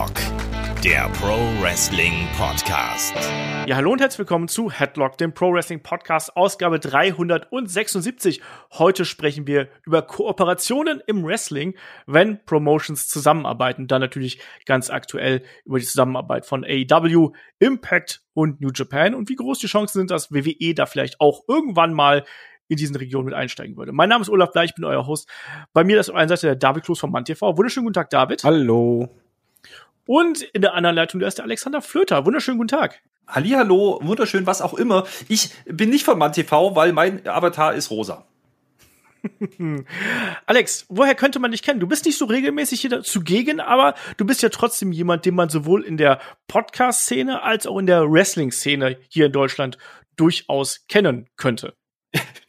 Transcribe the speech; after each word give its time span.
Headlock, 0.00 0.82
der 0.82 1.10
Pro 1.20 1.36
Wrestling 1.60 2.26
Podcast. 2.38 3.14
Ja, 3.66 3.76
hallo 3.76 3.92
und 3.92 4.00
herzlich 4.00 4.20
willkommen 4.20 4.48
zu 4.48 4.70
Headlock, 4.70 5.18
dem 5.18 5.34
Pro 5.34 5.52
Wrestling 5.52 5.82
Podcast, 5.82 6.34
Ausgabe 6.38 6.80
376. 6.80 8.40
Heute 8.72 9.04
sprechen 9.04 9.46
wir 9.46 9.68
über 9.84 10.00
Kooperationen 10.00 11.02
im 11.06 11.22
Wrestling, 11.22 11.74
wenn 12.06 12.42
Promotions 12.46 13.08
zusammenarbeiten. 13.08 13.88
Dann 13.88 14.00
natürlich 14.00 14.40
ganz 14.64 14.88
aktuell 14.88 15.42
über 15.66 15.78
die 15.78 15.84
Zusammenarbeit 15.84 16.46
von 16.46 16.64
AEW, 16.64 17.32
Impact 17.58 18.22
und 18.32 18.62
New 18.62 18.70
Japan 18.74 19.14
und 19.14 19.28
wie 19.28 19.36
groß 19.36 19.58
die 19.58 19.66
Chancen 19.66 19.98
sind, 19.98 20.10
dass 20.10 20.32
WWE 20.32 20.74
da 20.74 20.86
vielleicht 20.86 21.20
auch 21.20 21.42
irgendwann 21.46 21.92
mal 21.92 22.24
in 22.68 22.78
diesen 22.78 22.96
Regionen 22.96 23.26
mit 23.26 23.34
einsteigen 23.34 23.76
würde. 23.76 23.92
Mein 23.92 24.08
Name 24.08 24.22
ist 24.22 24.30
Olaf 24.30 24.52
Bleich, 24.52 24.70
ich 24.70 24.76
bin 24.76 24.86
euer 24.86 25.06
Host. 25.06 25.28
Bei 25.74 25.84
mir 25.84 26.00
ist 26.00 26.08
auf 26.08 26.16
einer 26.16 26.28
Seite 26.28 26.46
der 26.46 26.56
David 26.56 26.84
Kloß 26.84 27.00
von 27.00 27.10
MannTV. 27.10 27.42
Wunderschönen 27.42 27.84
guten 27.84 27.94
Tag, 27.94 28.08
David. 28.08 28.44
Hallo. 28.44 29.10
Und 30.10 30.42
in 30.42 30.60
der 30.60 30.74
anderen 30.74 30.96
Leitung, 30.96 31.20
da 31.20 31.28
ist 31.28 31.38
der 31.38 31.44
Alexander 31.44 31.80
Flöter. 31.80 32.26
Wunderschönen 32.26 32.58
guten 32.58 32.66
Tag. 32.66 33.00
Hallihallo, 33.28 34.00
wunderschön, 34.02 34.44
was 34.44 34.60
auch 34.60 34.74
immer. 34.74 35.06
Ich 35.28 35.50
bin 35.66 35.88
nicht 35.88 36.04
von 36.04 36.18
MannTV, 36.18 36.74
weil 36.74 36.92
mein 36.92 37.24
Avatar 37.28 37.74
ist 37.74 37.92
rosa. 37.92 38.26
Alex, 40.46 40.84
woher 40.88 41.14
könnte 41.14 41.38
man 41.38 41.52
dich 41.52 41.62
kennen? 41.62 41.78
Du 41.78 41.86
bist 41.86 42.06
nicht 42.06 42.18
so 42.18 42.24
regelmäßig 42.24 42.80
hier 42.80 43.04
zugegen, 43.04 43.60
aber 43.60 43.94
du 44.16 44.24
bist 44.24 44.42
ja 44.42 44.48
trotzdem 44.48 44.90
jemand, 44.90 45.26
den 45.26 45.36
man 45.36 45.48
sowohl 45.48 45.84
in 45.84 45.96
der 45.96 46.18
Podcast-Szene 46.48 47.44
als 47.44 47.68
auch 47.68 47.78
in 47.78 47.86
der 47.86 48.10
Wrestling-Szene 48.10 48.98
hier 49.08 49.26
in 49.26 49.32
Deutschland 49.32 49.78
durchaus 50.16 50.88
kennen 50.88 51.28
könnte. 51.36 51.76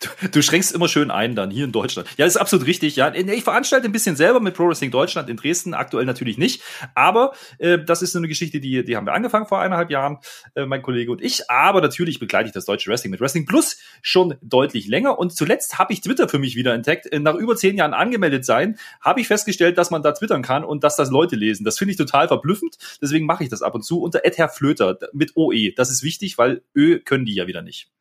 Du, 0.01 0.27
du 0.29 0.41
schränkst 0.41 0.73
immer 0.73 0.88
schön 0.88 1.11
ein 1.11 1.35
dann 1.35 1.51
hier 1.51 1.63
in 1.63 1.71
Deutschland. 1.71 2.07
Ja, 2.17 2.26
das 2.26 2.35
ist 2.35 2.41
absolut 2.41 2.65
richtig. 2.65 2.95
Ja, 2.95 3.13
ich 3.13 3.43
veranstalte 3.43 3.85
ein 3.85 3.91
bisschen 3.91 4.15
selber 4.15 4.40
mit 4.40 4.55
Pro 4.55 4.67
Wrestling 4.67 4.90
Deutschland 4.90 5.29
in 5.29 5.37
Dresden, 5.37 5.76
aktuell 5.76 6.05
natürlich 6.05 6.40
nicht. 6.40 6.63
Aber 6.95 7.34
äh, 7.59 7.77
das 7.77 8.01
ist 8.01 8.13
so 8.13 8.17
eine 8.17 8.27
Geschichte, 8.27 8.59
die, 8.59 8.84
die 8.84 8.98
haben 8.98 9.05
wir 9.05 9.13
angefangen 9.13 9.45
vor 9.45 9.62
eineinhalb 9.62 9.91
Jahren, 9.91 10.17
äh, 10.55 10.65
mein 10.65 10.82
Kollege 10.82 11.12
und 11.12 11.21
ich. 11.21 11.49
Aber 11.51 11.82
natürlich 11.82 12.20
begleite 12.20 12.48
ich 12.48 12.54
das 12.54 12.65
deutsche 12.65 12.89
Wrestling 12.89 13.12
mit 13.12 13.21
Wrestling 13.21 13.45
Plus 13.45 13.77
schon 14.01 14.35
deutlich 14.41 14.87
länger. 14.87 15.20
Und 15.20 15.35
zuletzt 15.35 15.77
habe 15.77 15.93
ich 15.93 16.01
Twitter 16.01 16.27
für 16.27 16.39
mich 16.39 16.55
wieder 16.55 16.73
entdeckt. 16.73 17.05
Äh, 17.05 17.20
nach 17.20 17.35
über 17.35 17.55
zehn 17.55 17.77
Jahren 17.77 17.93
angemeldet 17.93 18.43
sein, 18.43 18.79
habe 19.01 19.21
ich 19.21 19.27
festgestellt, 19.27 19.77
dass 19.77 19.91
man 19.91 20.01
da 20.01 20.13
twittern 20.13 20.41
kann 20.41 20.63
und 20.63 20.84
dass 20.84 20.95
das 20.95 21.12
Leute 21.12 21.35
lesen. 21.35 21.63
Das 21.63 21.77
finde 21.77 21.91
ich 21.91 21.98
total 21.98 22.27
verblüffend. 22.27 22.77
Deswegen 23.01 23.27
mache 23.27 23.43
ich 23.43 23.51
das 23.51 23.62
ab 23.62 23.76
und 23.76 23.84
zu 23.84 24.01
unter 24.01 24.21
Flöter 24.49 24.98
mit 25.13 25.34
OE. 25.35 25.73
Das 25.76 25.91
ist 25.91 26.01
wichtig, 26.01 26.39
weil 26.39 26.63
Ö 26.76 26.99
können 26.99 27.26
die 27.26 27.35
ja 27.35 27.45
wieder 27.45 27.62
nicht. 27.62 27.91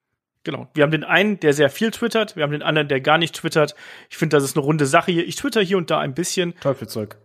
Genau. 0.44 0.68
Wir 0.72 0.84
haben 0.84 0.90
den 0.90 1.04
einen, 1.04 1.38
der 1.40 1.52
sehr 1.52 1.68
viel 1.68 1.90
twittert, 1.90 2.34
wir 2.34 2.42
haben 2.42 2.52
den 2.52 2.62
anderen, 2.62 2.88
der 2.88 3.00
gar 3.00 3.18
nicht 3.18 3.34
twittert. 3.34 3.74
Ich 4.08 4.16
finde, 4.16 4.36
das 4.36 4.44
ist 4.44 4.56
eine 4.56 4.64
runde 4.64 4.86
Sache 4.86 5.12
hier. 5.12 5.26
Ich 5.26 5.36
twitter 5.36 5.60
hier 5.60 5.76
und 5.76 5.90
da 5.90 5.98
ein 5.98 6.14
bisschen. 6.14 6.54
Teufelzeug. 6.60 7.18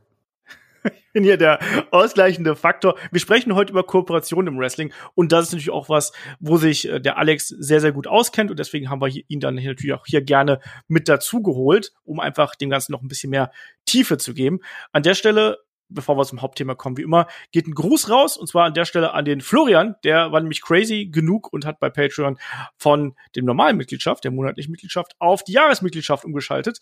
Ich 0.83 1.13
bin 1.13 1.23
hier 1.23 1.37
der 1.37 1.59
ausgleichende 1.91 2.55
Faktor. 2.55 2.95
Wir 3.09 3.19
sprechen 3.19 3.55
heute 3.55 3.71
über 3.71 3.83
Kooperation 3.83 4.47
im 4.47 4.59
Wrestling 4.59 4.93
und 5.15 5.31
das 5.31 5.45
ist 5.45 5.53
natürlich 5.53 5.71
auch 5.71 5.89
was, 5.89 6.11
wo 6.39 6.57
sich 6.57 6.87
äh, 6.87 6.99
der 6.99 7.17
Alex 7.17 7.47
sehr, 7.47 7.79
sehr 7.79 7.91
gut 7.91 8.05
auskennt 8.05 8.51
und 8.51 8.59
deswegen 8.59 8.89
haben 8.89 9.01
wir 9.01 9.09
ihn 9.27 9.39
dann 9.39 9.55
natürlich 9.55 9.93
auch 9.93 10.05
hier 10.05 10.21
gerne 10.21 10.59
mit 10.87 11.09
dazu 11.09 11.41
geholt, 11.41 11.93
um 12.03 12.19
einfach 12.19 12.55
dem 12.55 12.69
Ganzen 12.69 12.91
noch 12.91 13.01
ein 13.01 13.07
bisschen 13.07 13.29
mehr 13.29 13.51
Tiefe 13.85 14.17
zu 14.17 14.33
geben. 14.33 14.59
An 14.91 15.03
der 15.03 15.15
Stelle 15.15 15.57
bevor 15.89 16.17
wir 16.17 16.25
zum 16.25 16.41
Hauptthema 16.41 16.75
kommen, 16.75 16.97
wie 16.97 17.03
immer, 17.03 17.27
geht 17.51 17.67
ein 17.67 17.73
Gruß 17.73 18.09
raus 18.09 18.37
und 18.37 18.47
zwar 18.47 18.65
an 18.65 18.73
der 18.73 18.85
Stelle 18.85 19.13
an 19.13 19.25
den 19.25 19.41
Florian, 19.41 19.95
der 20.03 20.31
war 20.31 20.39
nämlich 20.39 20.61
crazy 20.61 21.07
genug 21.11 21.51
und 21.51 21.65
hat 21.65 21.79
bei 21.79 21.89
Patreon 21.89 22.37
von 22.77 23.15
dem 23.35 23.45
normalen 23.45 23.77
Mitgliedschaft, 23.77 24.23
der 24.23 24.31
monatlichen 24.31 24.71
Mitgliedschaft, 24.71 25.15
auf 25.19 25.43
die 25.43 25.53
Jahresmitgliedschaft 25.53 26.25
umgeschaltet. 26.25 26.79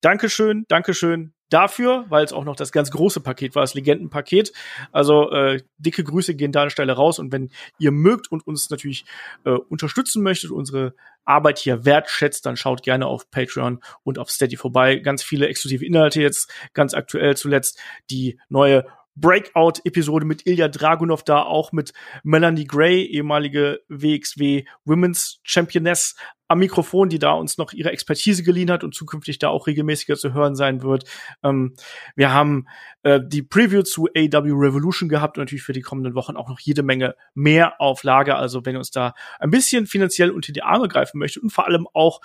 Dankeschön, 0.00 0.64
Dankeschön 0.68 1.34
dafür, 1.50 2.06
weil 2.08 2.24
es 2.24 2.32
auch 2.32 2.44
noch 2.44 2.56
das 2.56 2.72
ganz 2.72 2.90
große 2.90 3.20
Paket 3.20 3.54
war, 3.54 3.62
das 3.62 3.74
Legendenpaket. 3.74 4.52
Also 4.92 5.30
äh, 5.30 5.60
dicke 5.78 6.04
Grüße 6.04 6.34
gehen 6.34 6.52
da 6.52 6.60
an 6.60 6.66
der 6.66 6.70
Stelle 6.70 6.92
raus 6.92 7.18
und 7.18 7.32
wenn 7.32 7.50
ihr 7.78 7.90
mögt 7.90 8.30
und 8.30 8.46
uns 8.46 8.70
natürlich 8.70 9.04
äh, 9.44 9.50
unterstützen 9.50 10.22
möchtet, 10.22 10.52
unsere 10.52 10.94
Arbeit 11.24 11.58
hier 11.58 11.84
wertschätzt, 11.84 12.46
dann 12.46 12.56
schaut 12.56 12.82
gerne 12.82 13.06
auf 13.06 13.30
Patreon 13.30 13.80
und 14.02 14.18
auf 14.18 14.30
Steady 14.30 14.56
vorbei. 14.56 14.96
Ganz 14.96 15.22
viele 15.22 15.48
exklusive 15.48 15.84
Inhalte 15.84 16.20
jetzt, 16.20 16.52
ganz 16.72 16.94
aktuell 16.94 17.36
zuletzt 17.36 17.78
die 18.10 18.38
neue 18.48 18.86
Breakout-Episode 19.20 20.24
mit 20.24 20.46
Ilya 20.46 20.68
Dragunov 20.68 21.22
da, 21.22 21.42
auch 21.42 21.72
mit 21.72 21.92
Melanie 22.22 22.66
Gray, 22.66 23.04
ehemalige 23.04 23.80
WXW 23.88 24.64
Women's 24.84 25.40
Championess 25.42 26.14
am 26.50 26.58
Mikrofon, 26.58 27.08
die 27.08 27.20
da 27.20 27.32
uns 27.32 27.58
noch 27.58 27.72
ihre 27.72 27.92
Expertise 27.92 28.42
geliehen 28.42 28.72
hat 28.72 28.82
und 28.82 28.92
zukünftig 28.92 29.38
da 29.38 29.48
auch 29.48 29.68
regelmäßiger 29.68 30.16
zu 30.16 30.34
hören 30.34 30.56
sein 30.56 30.82
wird. 30.82 31.04
Ähm, 31.44 31.74
wir 32.16 32.32
haben 32.32 32.66
äh, 33.04 33.20
die 33.24 33.42
Preview 33.42 33.82
zu 33.82 34.08
AW 34.08 34.50
Revolution 34.50 35.08
gehabt 35.08 35.38
und 35.38 35.42
natürlich 35.42 35.62
für 35.62 35.72
die 35.72 35.80
kommenden 35.80 36.16
Wochen 36.16 36.36
auch 36.36 36.48
noch 36.48 36.58
jede 36.58 36.82
Menge 36.82 37.14
mehr 37.34 37.80
auf 37.80 38.02
Lager. 38.02 38.36
Also 38.36 38.66
wenn 38.66 38.74
ihr 38.74 38.80
uns 38.80 38.90
da 38.90 39.14
ein 39.38 39.50
bisschen 39.50 39.86
finanziell 39.86 40.32
unter 40.32 40.52
die 40.52 40.64
Arme 40.64 40.88
greifen 40.88 41.18
möchtet 41.18 41.44
und 41.44 41.50
vor 41.50 41.68
allem 41.68 41.86
auch 41.92 42.20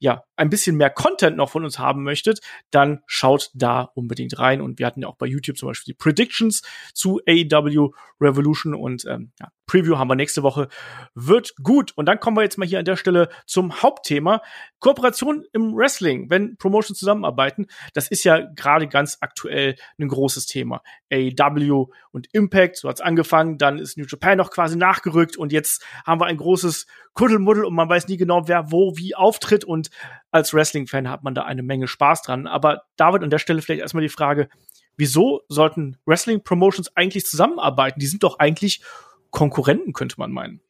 ja, 0.00 0.24
ein 0.40 0.48
bisschen 0.48 0.76
mehr 0.76 0.88
Content 0.88 1.36
noch 1.36 1.50
von 1.50 1.64
uns 1.64 1.78
haben 1.78 2.02
möchtet, 2.02 2.40
dann 2.70 3.02
schaut 3.06 3.50
da 3.52 3.82
unbedingt 3.94 4.38
rein. 4.38 4.62
Und 4.62 4.78
wir 4.78 4.86
hatten 4.86 5.02
ja 5.02 5.08
auch 5.08 5.16
bei 5.16 5.26
YouTube 5.26 5.58
zum 5.58 5.68
Beispiel 5.68 5.92
die 5.92 5.98
Predictions 5.98 6.62
zu 6.94 7.20
AEW 7.28 7.90
Revolution 8.20 8.74
und 8.74 9.04
ähm, 9.06 9.32
ja, 9.38 9.48
Preview 9.70 9.98
haben 9.98 10.08
wir 10.08 10.16
nächste 10.16 10.42
Woche. 10.42 10.68
Wird 11.14 11.54
gut. 11.62 11.92
Und 11.94 12.06
dann 12.06 12.18
kommen 12.18 12.36
wir 12.36 12.42
jetzt 12.42 12.58
mal 12.58 12.66
hier 12.66 12.80
an 12.80 12.84
der 12.84 12.96
Stelle 12.96 13.28
zum 13.46 13.82
Hauptthema. 13.82 14.42
Kooperation 14.80 15.44
im 15.52 15.76
Wrestling, 15.76 16.28
wenn 16.28 16.56
Promotions 16.56 16.98
zusammenarbeiten. 16.98 17.66
Das 17.94 18.08
ist 18.08 18.24
ja 18.24 18.40
gerade 18.56 18.88
ganz 18.88 19.18
aktuell 19.20 19.76
ein 19.98 20.08
großes 20.08 20.46
Thema. 20.46 20.82
AEW 21.12 21.86
und 22.10 22.26
Impact, 22.32 22.78
so 22.78 22.88
hat's 22.88 23.00
angefangen. 23.00 23.58
Dann 23.58 23.78
ist 23.78 23.96
New 23.96 24.06
Japan 24.08 24.38
noch 24.38 24.50
quasi 24.50 24.76
nachgerückt 24.76 25.36
und 25.36 25.52
jetzt 25.52 25.84
haben 26.04 26.20
wir 26.20 26.26
ein 26.26 26.36
großes 26.36 26.86
Kuddelmuddel 27.14 27.64
und 27.64 27.74
man 27.74 27.88
weiß 27.88 28.08
nie 28.08 28.16
genau, 28.16 28.48
wer 28.48 28.72
wo 28.72 28.96
wie 28.96 29.14
auftritt 29.14 29.64
und 29.64 29.90
als 30.30 30.54
Wrestling-Fan 30.54 31.08
hat 31.08 31.22
man 31.24 31.34
da 31.34 31.42
eine 31.42 31.62
Menge 31.62 31.88
Spaß 31.88 32.22
dran. 32.22 32.46
Aber 32.46 32.82
David, 32.96 33.22
an 33.22 33.30
der 33.30 33.38
Stelle 33.38 33.62
vielleicht 33.62 33.82
erstmal 33.82 34.02
die 34.02 34.08
Frage, 34.08 34.48
wieso 34.96 35.42
sollten 35.48 35.96
Wrestling-Promotions 36.06 36.96
eigentlich 36.96 37.26
zusammenarbeiten? 37.26 38.00
Die 38.00 38.06
sind 38.06 38.22
doch 38.22 38.38
eigentlich 38.38 38.82
Konkurrenten, 39.30 39.92
könnte 39.92 40.16
man 40.18 40.32
meinen. 40.32 40.60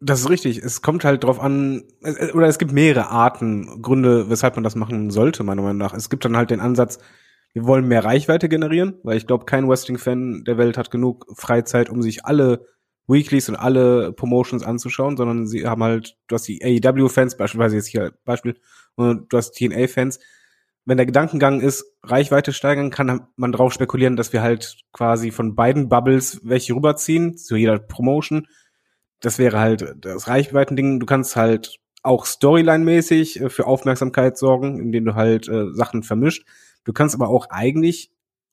Das 0.00 0.20
ist 0.20 0.30
richtig. 0.30 0.58
Es 0.58 0.82
kommt 0.82 1.04
halt 1.04 1.24
drauf 1.24 1.40
an, 1.40 1.84
oder 2.34 2.48
es 2.48 2.58
gibt 2.58 2.72
mehrere 2.72 3.08
Arten, 3.08 3.82
Gründe, 3.82 4.28
weshalb 4.28 4.56
man 4.56 4.64
das 4.64 4.74
machen 4.74 5.10
sollte, 5.10 5.44
meiner 5.44 5.62
Meinung 5.62 5.78
nach. 5.78 5.94
Es 5.94 6.10
gibt 6.10 6.24
dann 6.24 6.36
halt 6.36 6.50
den 6.50 6.60
Ansatz, 6.60 6.98
wir 7.52 7.66
wollen 7.66 7.86
mehr 7.86 8.04
Reichweite 8.04 8.48
generieren, 8.48 8.94
weil 9.02 9.16
ich 9.16 9.26
glaube, 9.26 9.44
kein 9.44 9.68
Wrestling-Fan 9.68 10.44
der 10.44 10.58
Welt 10.58 10.78
hat 10.78 10.90
genug 10.90 11.26
Freizeit, 11.36 11.90
um 11.90 12.02
sich 12.02 12.24
alle 12.24 12.66
Weeklies 13.06 13.48
und 13.48 13.56
alle 13.56 14.12
Promotions 14.12 14.62
anzuschauen, 14.62 15.16
sondern 15.16 15.46
sie 15.46 15.66
haben 15.66 15.82
halt, 15.82 16.16
du 16.28 16.34
hast 16.34 16.48
die 16.48 16.62
AEW-Fans, 16.64 17.36
beispielsweise 17.36 17.76
jetzt 17.76 17.88
hier 17.88 18.12
Beispiel, 18.24 18.56
und 18.96 19.32
du 19.32 19.36
hast 19.36 19.52
TNA-Fans. 19.52 20.18
Wenn 20.84 20.96
der 20.96 21.06
Gedankengang 21.06 21.60
ist, 21.60 21.84
Reichweite 22.02 22.52
steigern, 22.52 22.90
kann 22.90 23.28
man 23.36 23.52
drauf 23.52 23.72
spekulieren, 23.72 24.16
dass 24.16 24.32
wir 24.32 24.42
halt 24.42 24.78
quasi 24.92 25.30
von 25.30 25.54
beiden 25.54 25.88
Bubbles 25.88 26.40
welche 26.42 26.74
rüberziehen, 26.74 27.36
zu 27.36 27.56
jeder 27.56 27.78
Promotion. 27.78 28.48
Das 29.20 29.38
wäre 29.38 29.60
halt 29.60 29.94
das 29.98 30.26
Reichweitending. 30.26 30.98
Du 30.98 31.06
kannst 31.06 31.36
halt 31.36 31.78
auch 32.02 32.26
Storyline-mäßig 32.26 33.40
äh, 33.40 33.48
für 33.48 33.66
Aufmerksamkeit 33.66 34.36
sorgen, 34.36 34.80
indem 34.80 35.04
du 35.04 35.14
halt 35.14 35.48
äh, 35.48 35.72
Sachen 35.72 36.02
vermischt. 36.02 36.44
Du 36.84 36.92
kannst 36.92 37.14
aber 37.14 37.28
auch 37.28 37.50
eigentlich 37.50 38.10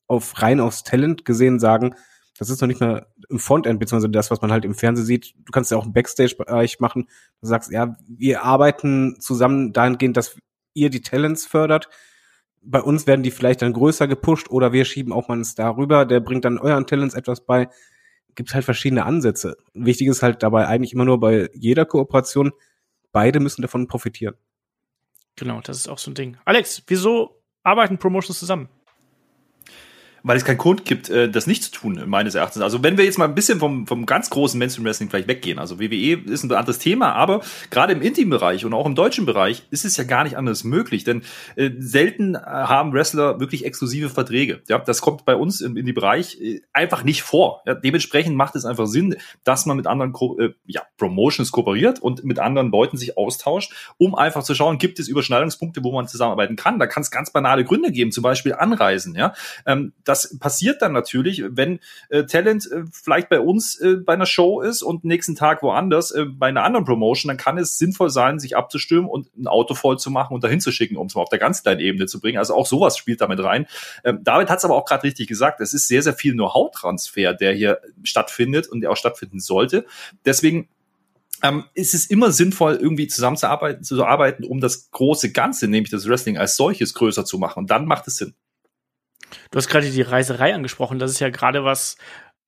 auf 0.07 0.41
rein 0.41 0.59
aufs 0.59 0.83
Talent 0.83 1.25
gesehen 1.25 1.59
sagen, 1.59 1.95
das 2.39 2.49
ist 2.49 2.61
noch 2.61 2.69
nicht 2.69 2.79
mehr 2.79 3.07
im 3.29 3.37
Frontend, 3.37 3.81
beziehungsweise 3.81 4.09
das, 4.09 4.31
was 4.31 4.41
man 4.41 4.49
halt 4.49 4.63
im 4.63 4.73
Fernsehen 4.73 5.05
sieht. 5.05 5.33
Du 5.45 5.51
kannst 5.51 5.71
ja 5.71 5.77
auch 5.77 5.85
im 5.85 5.91
Backstage-Bereich 5.91 6.79
machen. 6.79 7.09
Du 7.41 7.47
sagst, 7.47 7.69
ja, 7.69 7.97
wir 8.07 8.43
arbeiten 8.43 9.19
zusammen 9.19 9.73
dahingehend, 9.73 10.15
dass 10.15 10.37
ihr 10.73 10.89
die 10.89 11.01
Talents 11.01 11.45
fördert. 11.45 11.89
Bei 12.61 12.81
uns 12.81 13.07
werden 13.07 13.23
die 13.23 13.31
vielleicht 13.31 13.61
dann 13.61 13.73
größer 13.73 14.07
gepusht 14.07 14.49
oder 14.49 14.71
wir 14.71 14.85
schieben 14.85 15.11
auch 15.11 15.27
mal 15.27 15.33
einen 15.33 15.43
Star 15.43 15.75
rüber, 15.75 16.05
der 16.05 16.21
bringt 16.21 16.45
dann 16.45 16.59
euren 16.59 16.87
Talents 16.87 17.13
etwas 17.13 17.45
bei. 17.45 17.67
Gibt 18.35 18.53
halt 18.53 18.63
verschiedene 18.63 19.05
Ansätze. 19.05 19.57
Wichtig 19.73 20.07
ist 20.07 20.23
halt 20.23 20.41
dabei 20.41 20.65
eigentlich 20.65 20.93
immer 20.93 21.03
nur 21.03 21.19
bei 21.19 21.49
jeder 21.53 21.85
Kooperation, 21.85 22.53
beide 23.11 23.41
müssen 23.41 23.61
davon 23.61 23.87
profitieren. 23.87 24.35
Genau, 25.35 25.59
das 25.59 25.75
ist 25.75 25.89
auch 25.89 25.97
so 25.97 26.09
ein 26.09 26.15
Ding. 26.15 26.37
Alex, 26.45 26.83
wieso 26.87 27.41
arbeiten 27.63 27.97
Promotions 27.97 28.39
zusammen? 28.39 28.69
Weil 30.23 30.37
es 30.37 30.45
keinen 30.45 30.57
Grund 30.57 30.85
gibt, 30.85 31.09
äh, 31.09 31.29
das 31.29 31.47
nicht 31.47 31.63
zu 31.63 31.71
tun, 31.71 32.01
meines 32.07 32.35
Erachtens. 32.35 32.61
Also 32.61 32.83
wenn 32.83 32.97
wir 32.97 33.05
jetzt 33.05 33.17
mal 33.17 33.25
ein 33.25 33.35
bisschen 33.35 33.59
vom, 33.59 33.87
vom 33.87 34.05
ganz 34.05 34.29
großen 34.29 34.57
Mainstream 34.57 34.85
Wrestling 34.85 35.09
vielleicht 35.09 35.27
weggehen, 35.27 35.59
also 35.59 35.79
WWE 35.79 36.19
ist 36.31 36.43
ein 36.43 36.51
anderes 36.51 36.79
Thema, 36.79 37.13
aber 37.13 37.41
gerade 37.69 37.93
im 37.93 38.01
Intim-Bereich 38.01 38.65
und 38.65 38.73
auch 38.73 38.85
im 38.85 38.95
deutschen 38.95 39.25
Bereich 39.25 39.63
ist 39.71 39.85
es 39.85 39.97
ja 39.97 40.03
gar 40.03 40.23
nicht 40.23 40.37
anders 40.37 40.63
möglich, 40.63 41.03
denn 41.03 41.23
äh, 41.55 41.71
selten 41.79 42.35
äh, 42.35 42.39
haben 42.39 42.93
Wrestler 42.93 43.39
wirklich 43.39 43.65
exklusive 43.65 44.09
Verträge. 44.09 44.61
Ja, 44.67 44.79
das 44.79 45.01
kommt 45.01 45.25
bei 45.25 45.35
uns 45.35 45.61
im 45.61 45.77
Indie-Bereich 45.77 46.39
äh, 46.41 46.61
einfach 46.73 47.03
nicht 47.03 47.23
vor. 47.23 47.61
Ja, 47.65 47.75
dementsprechend 47.75 48.35
macht 48.35 48.55
es 48.55 48.65
einfach 48.65 48.87
Sinn, 48.87 49.15
dass 49.43 49.65
man 49.65 49.77
mit 49.77 49.87
anderen 49.87 50.13
Ko 50.13 50.37
äh, 50.39 50.53
ja, 50.65 50.81
Promotions 50.97 51.51
kooperiert 51.51 51.99
und 51.99 52.23
mit 52.23 52.39
anderen 52.39 52.71
Leuten 52.71 52.97
sich 52.97 53.17
austauscht, 53.17 53.73
um 53.97 54.15
einfach 54.15 54.43
zu 54.43 54.55
schauen, 54.55 54.77
gibt 54.77 54.99
es 54.99 55.07
Überschneidungspunkte, 55.07 55.83
wo 55.83 55.91
man 55.91 56.07
zusammenarbeiten 56.07 56.55
kann. 56.55 56.79
Da 56.79 56.87
kann 56.87 57.01
es 57.01 57.11
ganz 57.11 57.31
banale 57.31 57.63
Gründe 57.63 57.91
geben, 57.91 58.11
zum 58.11 58.23
Beispiel 58.23 58.53
Anreisen. 58.53 59.15
Ja, 59.15 59.33
ähm, 59.65 59.93
das 60.03 60.18
das 60.23 60.39
passiert 60.39 60.81
dann 60.81 60.93
natürlich, 60.93 61.43
wenn 61.49 61.79
äh, 62.09 62.25
Talent 62.25 62.69
äh, 62.71 62.83
vielleicht 62.91 63.29
bei 63.29 63.39
uns 63.39 63.79
äh, 63.79 63.95
bei 63.95 64.13
einer 64.13 64.25
Show 64.25 64.61
ist 64.61 64.81
und 64.81 65.03
nächsten 65.03 65.35
Tag 65.35 65.63
woanders 65.63 66.11
äh, 66.11 66.25
bei 66.25 66.47
einer 66.47 66.63
anderen 66.63 66.85
Promotion, 66.85 67.29
dann 67.29 67.37
kann 67.37 67.57
es 67.57 67.77
sinnvoll 67.77 68.09
sein, 68.09 68.39
sich 68.39 68.55
abzustimmen 68.55 69.09
und 69.09 69.35
ein 69.37 69.47
Auto 69.47 69.73
voll 69.73 69.97
zu 69.97 70.11
machen 70.11 70.33
und 70.33 70.43
dahin 70.43 70.59
zu 70.59 70.71
schicken, 70.71 70.97
um 70.97 71.07
es 71.07 71.15
mal 71.15 71.21
auf 71.21 71.29
der 71.29 71.39
ganz 71.39 71.63
kleinen 71.63 71.79
Ebene 71.79 72.05
zu 72.07 72.19
bringen. 72.19 72.37
Also 72.37 72.55
auch 72.55 72.65
sowas 72.65 72.97
spielt 72.97 73.21
damit 73.21 73.43
rein. 73.43 73.67
Ähm, 74.03 74.19
David 74.23 74.49
hat 74.49 74.59
es 74.59 74.65
aber 74.65 74.75
auch 74.75 74.85
gerade 74.85 75.03
richtig 75.03 75.27
gesagt, 75.27 75.61
es 75.61 75.73
ist 75.73 75.87
sehr, 75.87 76.01
sehr 76.01 76.13
viel 76.13 76.33
Know-how-Transfer, 76.33 77.33
der 77.33 77.53
hier 77.53 77.79
stattfindet 78.03 78.67
und 78.67 78.81
der 78.81 78.91
auch 78.91 78.97
stattfinden 78.97 79.39
sollte. 79.39 79.85
Deswegen 80.25 80.67
ähm, 81.43 81.65
ist 81.73 81.93
es 81.93 82.05
immer 82.07 82.31
sinnvoll, 82.31 82.75
irgendwie 82.75 83.07
zusammenzuarbeiten, 83.07 83.83
zu 83.83 84.03
arbeiten, 84.05 84.43
um 84.43 84.59
das 84.59 84.91
große 84.91 85.31
Ganze, 85.31 85.67
nämlich 85.67 85.91
das 85.91 86.07
Wrestling 86.07 86.37
als 86.37 86.55
solches, 86.55 86.93
größer 86.93 87.25
zu 87.25 87.37
machen. 87.37 87.59
Und 87.59 87.71
dann 87.71 87.85
macht 87.85 88.07
es 88.07 88.17
Sinn. 88.17 88.33
Du 89.51 89.57
hast 89.57 89.67
gerade 89.67 89.89
die 89.89 90.01
Reiserei 90.01 90.53
angesprochen. 90.53 90.99
Das 90.99 91.11
ist 91.11 91.19
ja 91.19 91.29
gerade 91.29 91.63
was, 91.63 91.97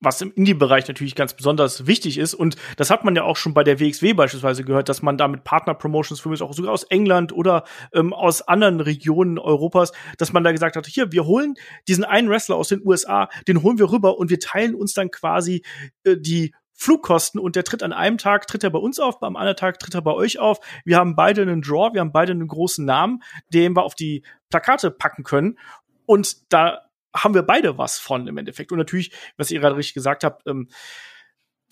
was 0.02 0.20
im 0.20 0.32
Indie-Bereich 0.32 0.88
natürlich 0.88 1.14
ganz 1.14 1.34
besonders 1.34 1.86
wichtig 1.86 2.18
ist. 2.18 2.34
Und 2.34 2.56
das 2.76 2.90
hat 2.90 3.04
man 3.04 3.14
ja 3.14 3.22
auch 3.22 3.36
schon 3.36 3.54
bei 3.54 3.62
der 3.64 3.80
WXW 3.80 4.12
beispielsweise 4.14 4.64
gehört, 4.64 4.88
dass 4.88 5.00
man 5.00 5.16
da 5.16 5.28
mit 5.28 5.44
Partner-Promotions, 5.44 6.20
für 6.20 6.28
mich 6.28 6.42
auch 6.42 6.52
sogar 6.52 6.72
aus 6.72 6.82
England 6.84 7.32
oder 7.32 7.64
ähm, 7.94 8.12
aus 8.12 8.42
anderen 8.42 8.80
Regionen 8.80 9.38
Europas, 9.38 9.92
dass 10.18 10.32
man 10.32 10.42
da 10.44 10.52
gesagt 10.52 10.76
hat, 10.76 10.86
hier, 10.86 11.12
wir 11.12 11.24
holen 11.24 11.54
diesen 11.88 12.04
einen 12.04 12.28
Wrestler 12.28 12.56
aus 12.56 12.68
den 12.68 12.84
USA, 12.84 13.28
den 13.46 13.62
holen 13.62 13.78
wir 13.78 13.90
rüber 13.92 14.18
und 14.18 14.28
wir 14.28 14.40
teilen 14.40 14.74
uns 14.74 14.92
dann 14.92 15.10
quasi 15.10 15.62
äh, 16.04 16.16
die 16.18 16.52
Flugkosten 16.74 17.40
und 17.40 17.54
der 17.54 17.62
tritt 17.62 17.84
an 17.84 17.92
einem 17.92 18.18
Tag, 18.18 18.48
tritt 18.48 18.64
er 18.64 18.70
bei 18.70 18.78
uns 18.78 18.98
auf, 18.98 19.22
am 19.22 19.36
anderen 19.36 19.56
Tag 19.56 19.78
tritt 19.78 19.94
er 19.94 20.02
bei 20.02 20.12
euch 20.12 20.40
auf. 20.40 20.58
Wir 20.84 20.96
haben 20.96 21.14
beide 21.14 21.42
einen 21.42 21.62
Draw, 21.62 21.94
wir 21.94 22.00
haben 22.00 22.10
beide 22.10 22.32
einen 22.32 22.48
großen 22.48 22.84
Namen, 22.84 23.22
den 23.54 23.76
wir 23.76 23.84
auf 23.84 23.94
die 23.94 24.24
Plakate 24.50 24.90
packen 24.90 25.22
können. 25.22 25.58
Und 26.06 26.52
da 26.52 26.88
haben 27.14 27.34
wir 27.34 27.42
beide 27.42 27.78
was 27.78 27.98
von 27.98 28.26
im 28.26 28.38
Endeffekt. 28.38 28.72
Und 28.72 28.78
natürlich, 28.78 29.12
was 29.36 29.50
ihr 29.50 29.60
gerade 29.60 29.76
richtig 29.76 29.94
gesagt 29.94 30.24
habt, 30.24 30.46
ähm, 30.46 30.68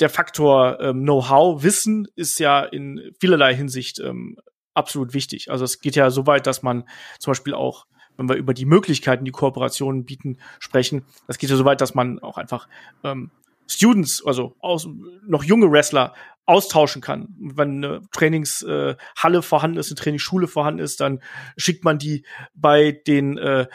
der 0.00 0.10
Faktor 0.10 0.80
ähm, 0.80 1.02
Know-how, 1.02 1.62
Wissen 1.62 2.08
ist 2.14 2.38
ja 2.38 2.62
in 2.62 3.12
vielerlei 3.20 3.54
Hinsicht 3.54 3.98
ähm, 4.00 4.38
absolut 4.74 5.14
wichtig. 5.14 5.50
Also 5.50 5.64
es 5.64 5.80
geht 5.80 5.96
ja 5.96 6.10
so 6.10 6.26
weit, 6.26 6.46
dass 6.46 6.62
man 6.62 6.88
zum 7.18 7.32
Beispiel 7.32 7.54
auch 7.54 7.86
wenn 8.20 8.28
wir 8.28 8.36
über 8.36 8.52
die 8.52 8.66
Möglichkeiten, 8.66 9.24
die 9.24 9.30
Kooperationen 9.30 10.04
bieten, 10.04 10.36
sprechen. 10.58 11.06
Das 11.26 11.38
geht 11.38 11.48
ja 11.48 11.56
so 11.56 11.64
weit, 11.64 11.80
dass 11.80 11.94
man 11.94 12.18
auch 12.18 12.36
einfach 12.36 12.68
ähm, 13.02 13.30
Students, 13.66 14.22
also 14.26 14.56
aus, 14.60 14.86
noch 15.26 15.42
junge 15.42 15.70
Wrestler 15.72 16.12
austauschen 16.44 17.00
kann. 17.00 17.34
Wenn 17.38 17.82
eine 17.82 18.02
Trainingshalle 18.12 18.98
äh, 19.38 19.42
vorhanden 19.42 19.78
ist, 19.78 19.90
eine 19.90 19.96
Trainingsschule 19.96 20.48
vorhanden 20.48 20.80
ist, 20.80 21.00
dann 21.00 21.22
schickt 21.56 21.82
man 21.82 21.98
die 21.98 22.26
bei 22.52 22.92
den 22.92 23.38
äh, 23.38 23.68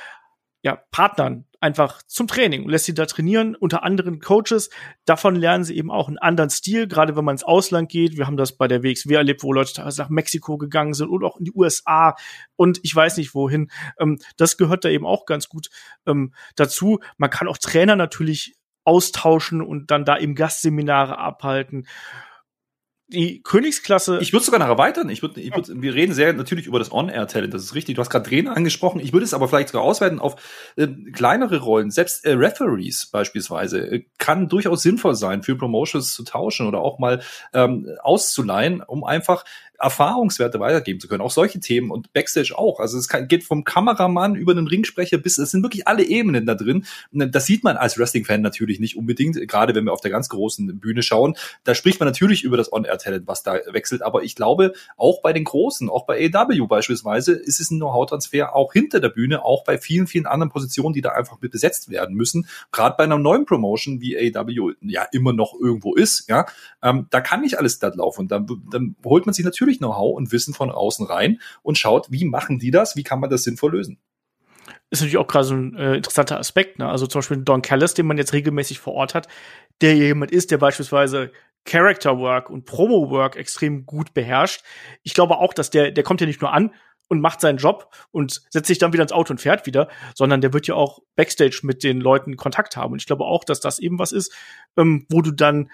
ja, 0.66 0.82
Partnern 0.90 1.46
einfach 1.60 2.02
zum 2.08 2.28
Training 2.28 2.64
und 2.64 2.72
lässt 2.72 2.86
sie 2.86 2.96
da 2.96 3.06
trainieren 3.06 3.54
unter 3.54 3.84
anderen 3.84 4.20
Coaches. 4.20 4.72
Davon 5.06 5.36
lernen 5.36 5.64
sie 5.64 5.78
eben 5.78 5.92
auch 5.92 6.08
einen 6.08 6.18
anderen 6.18 6.50
Stil, 6.50 6.88
gerade 6.88 7.16
wenn 7.16 7.24
man 7.24 7.36
ins 7.36 7.44
Ausland 7.44 7.88
geht. 7.88 8.18
Wir 8.18 8.26
haben 8.26 8.36
das 8.36 8.58
bei 8.58 8.68
der 8.68 8.82
WXW 8.82 9.14
erlebt, 9.14 9.44
wo 9.44 9.54
Leute 9.54 9.80
nach 9.80 10.10
Mexiko 10.10 10.58
gegangen 10.58 10.96
sind 10.96 11.10
und 11.10 11.24
auch 11.24 11.38
in 11.38 11.46
die 11.46 11.54
USA 11.54 12.16
und 12.56 12.80
ich 12.82 12.96
weiß 12.96 13.18
nicht 13.18 13.36
wohin. 13.36 13.70
Ähm, 14.00 14.18
das 14.38 14.58
gehört 14.58 14.86
da 14.86 14.90
eben 14.90 15.06
auch 15.06 15.28
ganz 15.28 15.50
gut 15.50 15.70
ähm, 16.08 16.34
dazu. 16.56 17.00
Man 17.18 17.30
kann 17.30 17.48
auch 17.48 17.60
Trainer 17.60 17.96
natürlich 17.96 18.56
austauschen 18.86 19.62
und 19.62 19.92
dann 19.92 20.04
da 20.04 20.18
eben 20.18 20.34
Gastseminare 20.34 21.20
abhalten 21.20 21.86
die 23.08 23.44
Königsklasse. 23.44 24.20
Ich 24.20 24.34
würde 24.34 24.46
sogar 24.46 24.60
noch 24.60 24.68
erweitern. 24.68 25.10
Ich 25.10 25.22
würde, 25.22 25.40
ich 25.40 25.56
würd, 25.56 25.70
wir 25.74 25.94
reden 25.94 26.14
sehr 26.14 26.34
natürlich 26.34 26.66
über 26.66 26.80
das 26.80 26.92
On-Air-Talent. 26.92 27.54
Das 27.54 27.64
ist 27.64 27.76
richtig. 27.76 27.96
Du 27.96 28.02
hast 28.02 28.10
gerade 28.10 28.28
Trainer 28.28 28.58
angesprochen. 28.58 29.00
Ich 29.00 29.14
würde 29.14 29.26
es 29.26 29.34
aber 29.34 29.48
vielleicht 29.48 29.70
sogar 29.70 29.84
ausweiten 29.84 30.20
auf 30.20 30.36
äh, 30.76 30.88
kleinere 30.88 31.60
Rollen. 31.60 31.92
Selbst 31.92 32.26
äh, 32.26 32.32
Referees 32.32 33.06
beispielsweise 33.06 33.80
äh, 33.80 34.06
kann 34.18 34.50
durchaus 34.50 34.82
sinnvoll 34.82 35.16
sein, 35.16 35.44
für 35.44 35.56
Promotions 35.56 36.16
zu 36.16 36.24
tauschen 36.24 36.68
oder 36.68 36.80
auch 36.80 36.98
mal 36.98 37.22
ähm, 37.54 37.88
auszuleihen, 38.02 38.82
um 38.82 39.04
einfach 39.04 39.46
Erfahrungswerte 39.80 40.60
weitergeben 40.60 41.00
zu 41.00 41.08
können. 41.08 41.22
Auch 41.22 41.32
solche 41.32 41.60
Themen 41.60 41.92
und 41.92 42.14
Backstage 42.14 42.54
auch. 42.58 42.80
Also 42.80 42.98
es 42.98 43.08
kann, 43.08 43.28
geht 43.28 43.44
vom 43.44 43.64
Kameramann 43.64 44.36
über 44.36 44.54
den 44.54 44.68
Ringsprecher 44.68 45.18
bis, 45.18 45.38
es 45.38 45.52
sind 45.52 45.64
wirklich 45.64 45.88
alle 45.88 46.04
Ebenen 46.04 46.46
da 46.46 46.56
drin. 46.56 46.86
Das 47.12 47.46
sieht 47.46 47.64
man 47.64 47.78
als 47.78 47.98
Wrestling-Fan 47.98 48.42
natürlich 48.42 48.80
nicht 48.80 48.96
unbedingt, 48.96 49.36
gerade 49.48 49.74
wenn 49.74 49.86
wir 49.86 49.94
auf 49.94 50.02
der 50.02 50.12
ganz 50.12 50.30
großen 50.30 50.80
Bühne 50.80 51.02
schauen. 51.02 51.36
Da 51.64 51.74
spricht 51.74 52.00
man 52.00 52.08
natürlich 52.08 52.44
über 52.44 52.58
das 52.58 52.72
On-Air-Talent, 52.72 53.28
was 53.28 53.44
da 53.44 53.60
wechselt. 53.72 54.02
Aber 54.04 54.24
ich 54.24 54.36
glaube, 54.36 54.74
auch 54.98 55.22
bei 55.22 55.34
den 55.34 55.44
Großen, 55.44 55.90
auch 55.90 56.06
bei 56.06 56.32
AW 56.32 56.68
beispielsweise, 56.68 57.34
ist 57.34 57.60
es 57.60 57.72
ein 57.72 57.78
Know-how-Transfer 57.78 58.56
auch 58.56 58.74
hinter 58.74 59.00
der 59.00 59.10
Bühne, 59.10 59.44
auch 59.44 59.64
bei 59.64 59.78
vielen, 59.78 60.08
vielen 60.08 60.26
anderen 60.26 60.52
Positionen, 60.52 60.94
die 60.94 61.02
da 61.02 61.10
einfach 61.10 61.42
mit 61.42 61.56
besetzt 61.56 61.90
werden 61.90 62.18
müssen. 62.18 62.48
Gerade 62.74 62.96
bei 62.98 63.06
einer 63.06 63.18
neuen 63.18 63.46
Promotion, 63.46 64.02
wie 64.02 64.18
AW 64.18 64.74
ja 64.82 65.08
immer 65.14 65.32
noch 65.32 65.54
irgendwo 65.58 65.96
ist, 65.96 66.28
ja, 66.28 66.46
ähm, 66.84 67.08
da 67.12 67.22
kann 67.22 67.40
nicht 67.40 67.58
alles 67.58 67.80
glatt 67.80 67.96
laufen. 67.96 68.24
Und 68.24 68.32
dann, 68.32 68.46
dann 68.70 68.98
holt 69.06 69.26
man 69.26 69.32
sich 69.32 69.46
natürlich 69.46 69.65
natürlich 69.66 69.80
Know-how 69.80 70.16
und 70.16 70.32
Wissen 70.32 70.54
von 70.54 70.72
außen 70.72 71.06
rein 71.08 71.40
und 71.62 71.78
schaut, 71.78 72.08
wie 72.12 72.26
machen 72.26 72.60
die 72.60 72.72
das, 72.72 72.96
wie 72.96 73.04
kann 73.04 73.20
man 73.20 73.30
das 73.30 73.44
sinnvoll 73.44 73.74
lösen. 73.74 74.00
Ist 74.90 75.02
natürlich 75.02 75.18
auch 75.18 75.28
gerade 75.28 75.46
so 75.46 75.56
ein 75.56 75.76
äh, 75.76 75.96
interessanter 75.96 76.40
Aspekt. 76.40 76.80
Ne? 76.80 76.88
Also 76.88 77.08
zum 77.08 77.20
Beispiel 77.20 77.38
Don 77.38 77.62
Callis, 77.62 77.94
den 77.94 78.06
man 78.06 78.18
jetzt 78.18 78.34
regelmäßig 78.34 78.80
vor 78.80 78.94
Ort 78.94 79.16
hat, 79.16 79.28
der 79.82 79.96
jemand 79.96 80.32
ist, 80.32 80.52
der 80.52 80.58
beispielsweise 80.58 81.32
Character 81.66 82.20
Work 82.20 82.50
und 82.50 82.66
Promo 82.66 83.10
Work 83.10 83.36
extrem 83.36 83.86
gut 83.86 84.14
beherrscht. 84.14 84.64
Ich 85.02 85.14
glaube 85.14 85.38
auch, 85.38 85.54
dass 85.54 85.72
der, 85.72 85.92
der 85.92 86.04
kommt 86.04 86.22
ja 86.22 86.28
nicht 86.28 86.42
nur 86.42 86.54
an 86.54 86.72
und 87.08 87.22
macht 87.22 87.42
seinen 87.42 87.58
Job 87.58 87.94
und 88.12 88.44
setzt 88.50 88.68
sich 88.68 88.78
dann 88.78 88.94
wieder 88.94 89.04
ins 89.04 89.12
Auto 89.12 89.34
und 89.34 89.42
fährt 89.42 89.66
wieder, 89.66 89.90
sondern 90.16 90.42
der 90.42 90.54
wird 90.54 90.68
ja 90.68 90.76
auch 90.76 91.00
Backstage 91.16 91.62
mit 91.64 91.84
den 91.84 92.00
Leuten 92.00 92.36
Kontakt 92.36 92.78
haben. 92.78 92.94
Und 92.94 93.02
ich 93.02 93.08
glaube 93.08 93.26
auch, 93.26 93.44
dass 93.44 93.60
das 93.60 93.80
eben 93.80 94.00
was 94.00 94.12
ist, 94.12 94.34
ähm, 94.78 95.06
wo 95.10 95.22
du 95.22 95.32
dann 95.32 95.70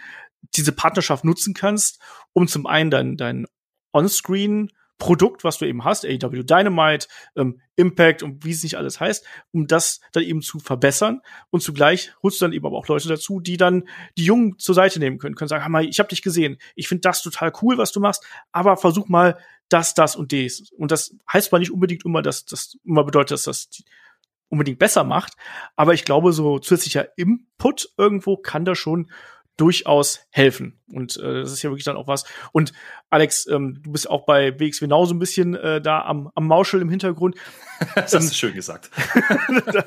diese 0.55 0.71
Partnerschaft 0.71 1.23
nutzen 1.23 1.53
kannst, 1.53 2.01
um 2.33 2.47
zum 2.47 2.65
einen 2.65 2.91
dein, 2.91 3.17
dein 3.17 3.45
On-Screen 3.93 4.71
Produkt, 5.01 5.43
was 5.43 5.57
du 5.57 5.65
eben 5.65 5.83
hast, 5.83 6.05
AEW 6.05 6.43
Dynamite, 6.43 7.07
ähm, 7.35 7.59
Impact 7.75 8.21
und 8.21 8.45
wie 8.45 8.51
es 8.51 8.61
nicht 8.61 8.77
alles 8.77 8.99
heißt, 8.99 9.25
um 9.51 9.65
das 9.65 9.99
dann 10.11 10.21
eben 10.21 10.43
zu 10.43 10.59
verbessern. 10.59 11.21
Und 11.49 11.63
zugleich 11.63 12.13
holst 12.21 12.39
du 12.39 12.45
dann 12.45 12.53
eben 12.53 12.67
aber 12.67 12.77
auch 12.77 12.87
Leute 12.87 13.07
dazu, 13.07 13.39
die 13.39 13.57
dann 13.57 13.87
die 14.15 14.25
Jungen 14.25 14.59
zur 14.59 14.75
Seite 14.75 14.99
nehmen 14.99 15.17
können, 15.17 15.33
können 15.33 15.47
sagen, 15.47 15.71
mal, 15.71 15.85
ich 15.85 15.97
habe 15.97 16.09
dich 16.09 16.21
gesehen, 16.21 16.59
ich 16.75 16.87
finde 16.87 17.01
das 17.01 17.23
total 17.23 17.51
cool, 17.63 17.79
was 17.79 17.91
du 17.91 17.99
machst, 17.99 18.23
aber 18.51 18.77
versuch 18.77 19.07
mal 19.07 19.39
das, 19.69 19.95
das 19.95 20.15
und 20.15 20.31
dies. 20.31 20.71
Und 20.77 20.91
das 20.91 21.15
heißt 21.33 21.49
zwar 21.49 21.57
nicht 21.57 21.71
unbedingt 21.71 22.05
immer, 22.05 22.21
dass 22.21 22.45
das 22.45 22.77
immer 22.85 23.03
bedeutet, 23.03 23.31
dass 23.31 23.43
das 23.43 23.69
unbedingt 24.49 24.77
besser 24.77 25.03
macht, 25.03 25.33
aber 25.75 25.95
ich 25.95 26.05
glaube, 26.05 26.31
so 26.31 26.59
zusätzlicher 26.59 27.17
Input 27.17 27.89
irgendwo 27.97 28.37
kann 28.37 28.65
da 28.65 28.75
schon 28.75 29.09
durchaus 29.61 30.21
helfen. 30.31 30.81
Und 30.87 31.17
äh, 31.17 31.41
das 31.41 31.51
ist 31.51 31.61
ja 31.61 31.69
wirklich 31.69 31.83
dann 31.83 31.95
auch 31.95 32.07
was. 32.07 32.25
Und 32.51 32.73
Alex, 33.11 33.45
ähm, 33.45 33.79
du 33.83 33.91
bist 33.91 34.09
auch 34.09 34.25
bei 34.25 34.59
WXW 34.59 34.87
Now 34.87 35.05
so 35.05 35.13
ein 35.13 35.19
bisschen 35.19 35.53
äh, 35.53 35.79
da 35.79 36.01
am, 36.01 36.31
am 36.33 36.47
Mauschel 36.47 36.81
im 36.81 36.89
Hintergrund. 36.89 37.35
das 37.95 38.15
hast 38.15 38.31
du 38.31 38.33
schön 38.33 38.55
gesagt. 38.55 38.89
da, 39.71 39.85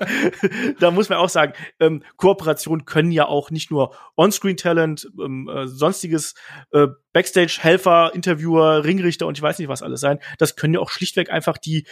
da, 0.78 0.90
muss 0.92 1.08
man 1.08 1.18
auch 1.18 1.28
sagen, 1.28 1.54
ähm, 1.80 2.04
Kooperationen 2.18 2.84
können 2.84 3.10
ja 3.10 3.26
auch 3.26 3.50
nicht 3.50 3.72
nur 3.72 3.96
On-Screen-Talent, 4.16 5.10
ähm, 5.20 5.50
äh, 5.52 5.66
sonstiges 5.66 6.36
äh, 6.70 6.86
Backstage-Helfer, 7.12 8.12
Interviewer, 8.14 8.84
Ringrichter 8.84 9.26
und 9.26 9.36
ich 9.36 9.42
weiß 9.42 9.58
nicht 9.58 9.68
was 9.68 9.82
alles 9.82 10.00
sein. 10.00 10.20
Das 10.38 10.54
können 10.54 10.74
ja 10.74 10.80
auch 10.80 10.90
schlichtweg 10.90 11.30
einfach 11.30 11.58
die 11.58 11.84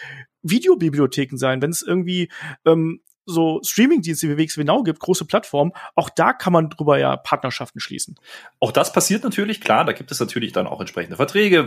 Videobibliotheken 0.43 1.37
sein. 1.37 1.61
Wenn 1.61 1.71
es 1.71 1.83
irgendwie 1.83 2.31
ähm, 2.65 3.01
so 3.25 3.61
Streaming-Dienste 3.63 4.29
wie 4.29 4.43
WXW 4.43 4.65
Now 4.65 4.83
gibt, 4.83 5.01
große 5.01 5.25
Plattformen, 5.25 5.73
auch 5.95 6.11
da 6.11 6.33
kann 6.33 6.53
man 6.53 6.71
drüber 6.71 6.99
ja 6.99 7.17
Partnerschaften 7.17 7.81
schließen. 7.81 8.17
Auch 8.61 8.73
das 8.73 8.93
passiert 8.93 9.23
natürlich, 9.25 9.61
klar, 9.61 9.85
da 9.85 9.93
gibt 9.93 10.11
es 10.11 10.19
natürlich 10.21 10.53
dann 10.53 10.67
auch 10.67 10.81
entsprechende 10.81 11.17
Verträge, 11.17 11.65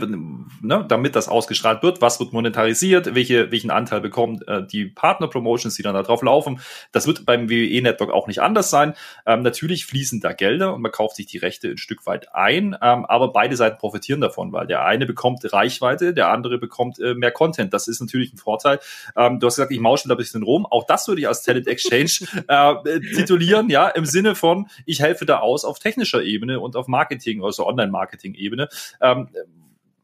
ne, 0.62 0.86
damit 0.88 1.16
das 1.16 1.30
ausgestrahlt 1.30 1.84
wird, 1.84 2.02
was 2.02 2.20
wird 2.20 2.34
monetarisiert, 2.34 3.16
welche, 3.16 3.52
welchen 3.52 3.72
Anteil 3.72 4.02
bekommen 4.02 4.42
äh, 4.48 4.66
die 4.66 4.86
Partner-Promotions, 4.86 5.76
die 5.76 5.84
dann 5.84 5.94
da 5.94 6.04
drauf 6.04 6.22
laufen. 6.22 6.60
Das 6.92 7.08
wird 7.08 7.26
beim 7.26 7.50
WWE-Network 7.50 8.12
auch 8.12 8.28
nicht 8.28 8.42
anders 8.42 8.70
sein. 8.70 8.94
Ähm, 9.26 9.42
natürlich 9.42 9.86
fließen 9.86 10.20
da 10.20 10.34
Gelder 10.34 10.74
und 10.74 10.82
man 10.82 10.92
kauft 10.92 11.16
sich 11.16 11.26
die 11.26 11.38
Rechte 11.38 11.70
ein 11.70 11.78
Stück 11.78 12.06
weit 12.06 12.34
ein, 12.36 12.76
ähm, 12.82 13.06
aber 13.06 13.32
beide 13.32 13.56
Seiten 13.56 13.78
profitieren 13.78 14.22
davon, 14.22 14.52
weil 14.52 14.68
der 14.68 14.86
eine 14.86 15.06
bekommt 15.06 15.52
Reichweite, 15.52 16.14
der 16.14 16.30
andere 16.30 16.58
bekommt 16.58 17.00
äh, 17.00 17.14
mehr 17.14 17.32
Content. 17.32 17.74
Das 17.74 17.88
ist 17.88 18.02
natürlich 18.02 18.34
ein 18.34 18.38
Vorteil. 18.38 18.80
Ähm, 19.16 19.40
du 19.40 19.48
hast 19.48 19.56
gesagt, 19.56 19.72
ich 19.72 19.80
mausche 19.80 20.08
da 20.08 20.16
ein 20.16 20.18
bisschen 20.18 20.44
rum. 20.44 20.66
Auch 20.66 20.86
das 20.86 21.08
würde 21.08 21.22
ich 21.22 21.28
als 21.28 21.45
Talent 21.46 21.68
Exchange 21.68 22.28
äh, 22.48 23.00
titulieren, 23.16 23.70
ja, 23.70 23.88
im 23.90 24.06
Sinne 24.06 24.36
von, 24.36 24.68
ich 24.86 25.02
helfe 25.02 25.25
da 25.25 25.40
aus 25.40 25.66
auf 25.66 25.80
technischer 25.80 26.24
Ebene 26.24 26.60
und 26.60 26.75
auf 26.75 26.88
Marketing, 26.88 27.44
also 27.44 27.66
Online-Marketing-Ebene. 27.68 28.70
Ähm, 29.02 29.30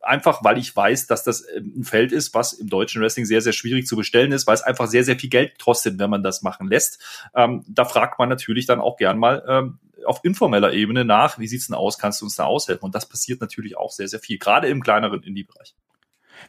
einfach 0.02 0.44
weil 0.44 0.58
ich 0.58 0.76
weiß, 0.76 1.08
dass 1.08 1.24
das 1.24 1.46
ein 1.56 1.84
Feld 1.84 2.12
ist, 2.12 2.34
was 2.34 2.54
im 2.54 2.70
deutschen 2.70 3.02
Wrestling 3.02 3.26
sehr, 3.26 3.42
sehr 3.42 3.54
schwierig 3.54 3.88
zu 3.88 3.96
bestellen 3.96 4.32
ist, 4.32 4.48
weil 4.48 4.56
es 4.56 4.62
einfach 4.62 4.88
sehr, 4.88 5.04
sehr 5.04 5.18
viel 5.18 5.30
Geld 5.30 5.60
kostet, 5.60 6.00
wenn 6.00 6.10
man 6.10 6.24
das 6.24 6.42
machen 6.42 6.68
lässt. 6.68 7.00
Ähm, 7.36 7.64
da 7.68 7.86
fragt 7.86 8.20
man 8.20 8.30
natürlich 8.30 8.66
dann 8.66 8.80
auch 8.80 8.98
gern 8.98 9.18
mal 9.18 9.44
ähm, 9.48 9.80
auf 10.06 10.22
informeller 10.24 10.74
Ebene 10.74 11.06
nach, 11.06 11.38
wie 11.40 11.48
sieht's 11.48 11.68
denn 11.68 11.76
aus, 11.76 11.98
kannst 11.98 12.22
du 12.22 12.26
uns 12.26 12.36
da 12.36 12.46
aushelfen? 12.46 12.86
Und 12.86 12.96
das 12.96 13.08
passiert 13.08 13.42
natürlich 13.42 13.78
auch 13.78 13.92
sehr, 13.92 14.08
sehr 14.08 14.20
viel, 14.20 14.40
gerade 14.40 14.68
im 14.68 14.82
kleineren 14.82 15.22
Indie-Bereich. 15.24 15.76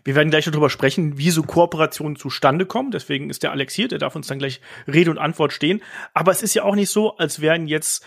Wir 0.05 0.15
werden 0.15 0.31
gleich 0.31 0.45
darüber 0.45 0.71
sprechen, 0.71 1.19
wie 1.19 1.31
so 1.31 1.43
Kooperationen 1.43 2.17
zustande 2.17 2.67
kommen. 2.67 2.91
Deswegen 2.91 3.31
ist 3.31 3.43
der 3.43 3.53
Alex 3.53 3.75
hier, 3.75 3.89
der 3.89 3.99
darf 3.99 4.17
uns 4.17 4.27
dann 4.27 4.39
gleich 4.39 4.61
Rede 4.87 5.11
und 5.11 5.19
Antwort 5.19 5.53
stehen. 5.53 5.83
Aber 6.15 6.33
es 6.33 6.43
ist 6.43 6.55
ja 6.55 6.65
auch 6.65 6.75
nicht 6.75 6.91
so, 6.91 7.17
als 7.17 7.41
wären 7.41 7.67
jetzt 7.67 8.05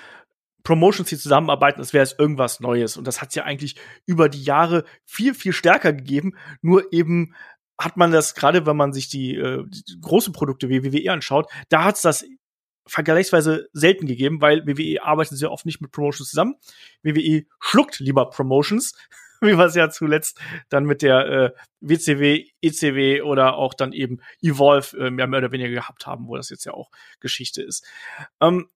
Promotions, 0.63 1.09
die 1.09 1.17
zusammenarbeiten, 1.17 1.79
als 1.79 1.93
wäre 1.93 2.03
es 2.03 2.15
irgendwas 2.17 2.59
Neues. 2.59 2.97
Und 2.97 3.05
das 3.05 3.21
hat 3.21 3.29
es 3.29 3.35
ja 3.35 3.43
eigentlich 3.43 3.75
über 4.05 4.29
die 4.29 4.43
Jahre 4.43 4.83
viel, 5.05 5.33
viel 5.33 5.53
stärker 5.53 5.93
gegeben. 5.93 6.35
Nur 6.61 6.91
eben 6.91 7.35
hat 7.77 7.97
man 7.97 8.11
das, 8.11 8.35
gerade 8.35 8.65
wenn 8.65 8.77
man 8.77 8.91
sich 8.91 9.07
die, 9.07 9.35
äh, 9.35 9.63
die 9.67 9.99
große 10.01 10.31
Produkte 10.31 10.69
wie 10.69 10.83
WWE 10.83 11.11
anschaut, 11.11 11.49
da 11.69 11.83
hat 11.83 11.95
es 11.95 12.01
das 12.01 12.25
vergleichsweise 12.87 13.67
selten 13.73 14.05
gegeben, 14.05 14.41
weil 14.41 14.65
WWE 14.65 15.03
arbeitet 15.03 15.37
sehr 15.37 15.51
oft 15.51 15.65
nicht 15.65 15.81
mit 15.81 15.91
Promotions 15.91 16.29
zusammen. 16.29 16.55
WWE 17.03 17.45
schluckt 17.59 17.99
lieber 17.99 18.29
Promotions, 18.29 18.93
wie 19.45 19.57
wir 19.57 19.65
es 19.65 19.75
ja 19.75 19.89
zuletzt 19.89 20.39
dann 20.69 20.85
mit 20.85 21.01
der 21.01 21.27
äh, 21.27 21.51
WCW, 21.81 22.45
ECW 22.61 23.21
oder 23.21 23.55
auch 23.55 23.73
dann 23.73 23.93
eben 23.93 24.19
Evolve 24.41 24.97
äh, 24.97 25.09
mehr, 25.09 25.27
mehr 25.27 25.39
oder 25.39 25.51
weniger 25.51 25.71
gehabt 25.71 26.07
haben, 26.07 26.27
wo 26.27 26.35
das 26.35 26.49
jetzt 26.49 26.65
ja 26.65 26.73
auch 26.73 26.89
Geschichte 27.19 27.61
ist. 27.61 27.85
Ähm, 28.41 28.69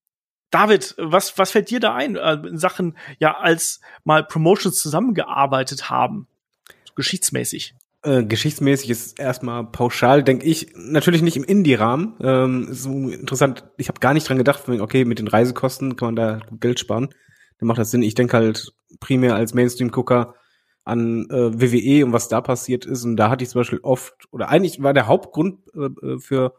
David, 0.51 0.95
was, 0.97 1.37
was 1.37 1.51
fällt 1.51 1.69
dir 1.69 1.79
da 1.79 1.93
ein 1.93 2.15
äh, 2.15 2.33
in 2.33 2.57
Sachen, 2.57 2.97
ja, 3.19 3.37
als 3.37 3.81
mal 4.03 4.23
Promotions 4.23 4.79
zusammengearbeitet 4.79 5.89
haben? 5.89 6.27
geschichtsmäßig. 6.99 7.75
Äh, 8.03 8.23
geschichtsmäßig 8.23 8.89
ist 8.89 9.19
erstmal 9.19 9.65
pauschal, 9.65 10.21
denke 10.21 10.45
ich, 10.45 10.73
natürlich 10.75 11.21
nicht 11.21 11.37
im 11.37 11.45
Indie-Rahmen. 11.45 12.15
Ähm, 12.21 12.67
so 12.71 13.09
interessant, 13.09 13.63
ich 13.77 13.87
habe 13.87 14.01
gar 14.01 14.13
nicht 14.13 14.27
dran 14.27 14.37
gedacht, 14.37 14.67
okay, 14.67 15.05
mit 15.05 15.19
den 15.19 15.29
Reisekosten 15.29 15.95
kann 15.95 16.09
man 16.09 16.15
da 16.15 16.39
Geld 16.59 16.79
sparen. 16.79 17.09
Dann 17.59 17.67
macht 17.67 17.79
das 17.79 17.91
Sinn. 17.91 18.03
Ich 18.03 18.15
denke 18.15 18.35
halt 18.35 18.73
primär 18.99 19.35
als 19.35 19.53
Mainstream-Gucker 19.53 20.35
an 20.89 21.29
äh, 21.29 21.61
WWE 21.61 22.05
und 22.05 22.13
was 22.13 22.27
da 22.27 22.41
passiert 22.41 22.85
ist. 22.85 23.05
Und 23.05 23.15
da 23.15 23.29
hatte 23.29 23.43
ich 23.43 23.49
zum 23.49 23.59
Beispiel 23.59 23.79
oft, 23.81 24.13
oder 24.31 24.49
eigentlich 24.49 24.83
war 24.83 24.93
der 24.93 25.07
Hauptgrund 25.07 25.59
äh, 25.75 25.85
äh 26.05 26.19
für 26.19 26.53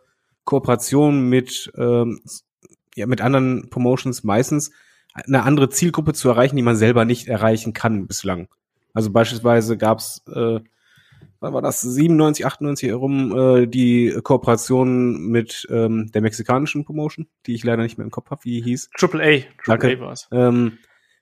Kooperation 0.44 1.28
mit 1.28 1.70
ähm, 1.76 2.20
ja, 2.94 3.06
mit 3.06 3.20
anderen 3.20 3.70
Promotions 3.70 4.24
meistens 4.24 4.72
eine 5.12 5.42
andere 5.42 5.68
Zielgruppe 5.68 6.12
zu 6.12 6.28
erreichen, 6.28 6.56
die 6.56 6.62
man 6.62 6.76
selber 6.76 7.04
nicht 7.04 7.28
erreichen 7.28 7.72
kann 7.72 8.06
bislang. 8.06 8.48
Also 8.92 9.10
beispielsweise 9.10 9.76
gab's, 9.76 10.22
äh, 10.28 10.60
wann 11.40 11.54
war 11.54 11.62
das, 11.62 11.80
97, 11.80 12.46
98 12.46 12.88
herum, 12.88 13.36
äh, 13.36 13.66
die 13.66 14.16
Kooperation 14.22 15.28
mit 15.28 15.66
ähm, 15.70 16.10
der 16.12 16.22
mexikanischen 16.22 16.84
Promotion, 16.84 17.26
die 17.46 17.54
ich 17.54 17.64
leider 17.64 17.82
nicht 17.82 17.98
mehr 17.98 18.04
im 18.04 18.10
Kopf 18.10 18.30
habe, 18.30 18.44
wie 18.44 18.60
hieß. 18.62 18.90
Triple 18.98 19.22
A, 19.22 19.62
Triple 19.64 19.96
A 19.96 20.00
war's. 20.00 20.28
Ähm, 20.32 20.78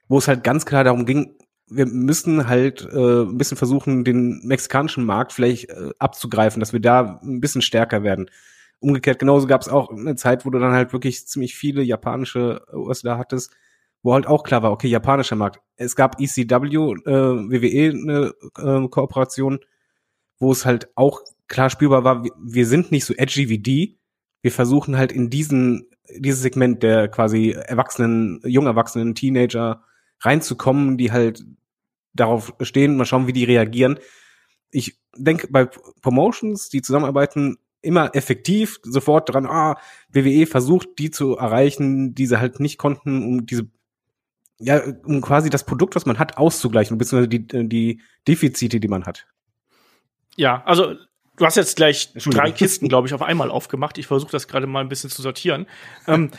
wo 0.07 0.17
es 0.17 0.27
halt 0.27 0.43
ganz 0.43 0.65
klar 0.65 0.83
darum 0.83 1.05
ging, 1.05 1.35
wir 1.69 1.85
müssen 1.85 2.47
halt 2.47 2.87
äh, 2.91 3.23
ein 3.23 3.37
bisschen 3.37 3.57
versuchen, 3.57 4.03
den 4.03 4.41
mexikanischen 4.45 5.05
Markt 5.05 5.33
vielleicht 5.33 5.69
äh, 5.69 5.91
abzugreifen, 5.99 6.59
dass 6.59 6.73
wir 6.73 6.79
da 6.79 7.19
ein 7.23 7.39
bisschen 7.39 7.61
stärker 7.61 8.03
werden 8.03 8.29
umgekehrt 8.79 9.19
genauso 9.19 9.47
gab 9.47 9.61
es 9.61 9.69
auch 9.69 9.91
eine 9.91 10.15
Zeit, 10.15 10.45
wo 10.45 10.49
du 10.49 10.59
dann 10.59 10.73
halt 10.73 10.93
wirklich 10.93 11.27
ziemlich 11.27 11.55
viele 11.55 11.81
japanische 11.81 12.61
USA 12.73 13.17
hattest, 13.17 13.51
wo 14.01 14.13
halt 14.13 14.27
auch 14.27 14.43
klar 14.43 14.63
war, 14.63 14.71
okay, 14.71 14.87
japanischer 14.87 15.35
Markt. 15.35 15.61
Es 15.75 15.95
gab 15.95 16.19
ECW, 16.19 16.93
äh, 17.05 17.11
WWE 17.11 17.89
eine 17.91 18.33
äh, 18.57 18.87
Kooperation, 18.87 19.59
wo 20.39 20.51
es 20.51 20.65
halt 20.65 20.89
auch 20.95 21.21
klar 21.47 21.69
spürbar 21.69 22.03
war, 22.03 22.23
wir 22.41 22.65
sind 22.65 22.91
nicht 22.91 23.05
so 23.05 23.13
edgy 23.13 23.49
wie 23.49 23.59
die. 23.59 23.97
Wir 24.41 24.51
versuchen 24.51 24.97
halt 24.97 25.11
in 25.11 25.29
diesen 25.29 25.85
dieses 26.17 26.41
Segment 26.41 26.81
der 26.81 27.07
quasi 27.07 27.51
Erwachsenen, 27.51 28.41
jung 28.43 28.65
Erwachsenen, 28.65 29.13
Teenager 29.13 29.83
reinzukommen, 30.21 30.97
die 30.97 31.11
halt 31.11 31.43
darauf 32.13 32.53
stehen, 32.61 32.97
mal 32.97 33.05
schauen, 33.05 33.27
wie 33.27 33.33
die 33.33 33.43
reagieren. 33.43 33.99
Ich 34.71 34.99
denke, 35.15 35.47
bei 35.49 35.65
Promotions, 36.01 36.69
die 36.69 36.81
zusammenarbeiten, 36.81 37.57
immer 37.81 38.13
effektiv, 38.13 38.79
sofort 38.83 39.33
dran, 39.33 39.45
ah, 39.45 39.77
WWE 40.09 40.45
versucht, 40.45 40.99
die 40.99 41.11
zu 41.11 41.37
erreichen, 41.37 42.13
die 42.13 42.25
sie 42.25 42.39
halt 42.39 42.59
nicht 42.59 42.77
konnten, 42.77 43.23
um 43.23 43.45
diese, 43.45 43.69
ja, 44.59 44.81
um 45.05 45.21
quasi 45.21 45.49
das 45.49 45.65
Produkt, 45.65 45.95
was 45.95 46.05
man 46.05 46.19
hat, 46.19 46.37
auszugleichen, 46.37 46.97
beziehungsweise 46.97 47.29
die, 47.29 47.47
die 47.69 48.01
Defizite, 48.27 48.79
die 48.79 48.87
man 48.87 49.05
hat. 49.05 49.27
Ja, 50.35 50.61
also 50.65 50.95
du 51.37 51.45
hast 51.45 51.55
jetzt 51.55 51.77
gleich 51.77 52.11
drei 52.13 52.51
Kisten, 52.51 52.89
glaube 52.89 53.07
ich, 53.07 53.13
auf 53.13 53.21
einmal 53.21 53.49
aufgemacht. 53.49 53.97
Ich 53.97 54.07
versuche 54.07 54.31
das 54.31 54.47
gerade 54.47 54.67
mal 54.67 54.81
ein 54.81 54.89
bisschen 54.89 55.09
zu 55.09 55.21
sortieren. 55.21 55.65
ähm, 56.07 56.31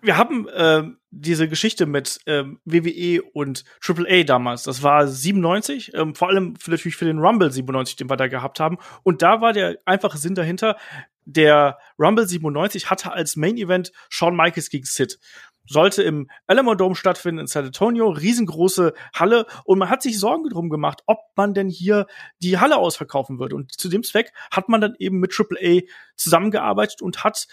wir 0.00 0.16
haben 0.16 0.48
äh, 0.48 0.84
diese 1.20 1.48
Geschichte 1.48 1.86
mit 1.86 2.20
ähm, 2.26 2.60
WWE 2.64 3.22
und 3.32 3.64
AAA 3.86 4.24
damals. 4.24 4.64
Das 4.64 4.82
war 4.82 5.06
97, 5.06 5.92
ähm, 5.94 6.14
vor 6.14 6.28
allem 6.28 6.56
für, 6.56 6.70
natürlich 6.70 6.96
für 6.96 7.04
den 7.04 7.18
Rumble 7.18 7.50
97, 7.50 7.96
den 7.96 8.10
wir 8.10 8.16
da 8.16 8.26
gehabt 8.26 8.60
haben. 8.60 8.78
Und 9.02 9.22
da 9.22 9.40
war 9.40 9.52
der 9.52 9.78
einfache 9.84 10.18
Sinn 10.18 10.34
dahinter, 10.34 10.76
der 11.24 11.78
Rumble 11.98 12.26
97 12.26 12.90
hatte 12.90 13.12
als 13.12 13.36
Main 13.36 13.56
Event 13.56 13.92
Shawn 14.08 14.36
Michaels 14.36 14.70
gegen 14.70 14.84
Sid. 14.84 15.18
Sollte 15.66 16.02
im 16.02 16.28
Alamo 16.46 16.74
Dome 16.74 16.94
stattfinden 16.94 17.40
in 17.40 17.46
San 17.46 17.64
Antonio, 17.64 18.10
riesengroße 18.10 18.92
Halle 19.14 19.46
und 19.64 19.78
man 19.78 19.88
hat 19.88 20.02
sich 20.02 20.20
Sorgen 20.20 20.50
drum 20.50 20.68
gemacht, 20.68 21.02
ob 21.06 21.20
man 21.36 21.54
denn 21.54 21.70
hier 21.70 22.06
die 22.42 22.58
Halle 22.58 22.76
ausverkaufen 22.76 23.38
würde. 23.38 23.56
Und 23.56 23.72
zu 23.72 23.88
dem 23.88 24.02
Zweck 24.02 24.32
hat 24.50 24.68
man 24.68 24.82
dann 24.82 24.94
eben 24.98 25.20
mit 25.20 25.34
AAA 25.34 25.80
zusammengearbeitet 26.16 27.00
und 27.00 27.24
hat 27.24 27.46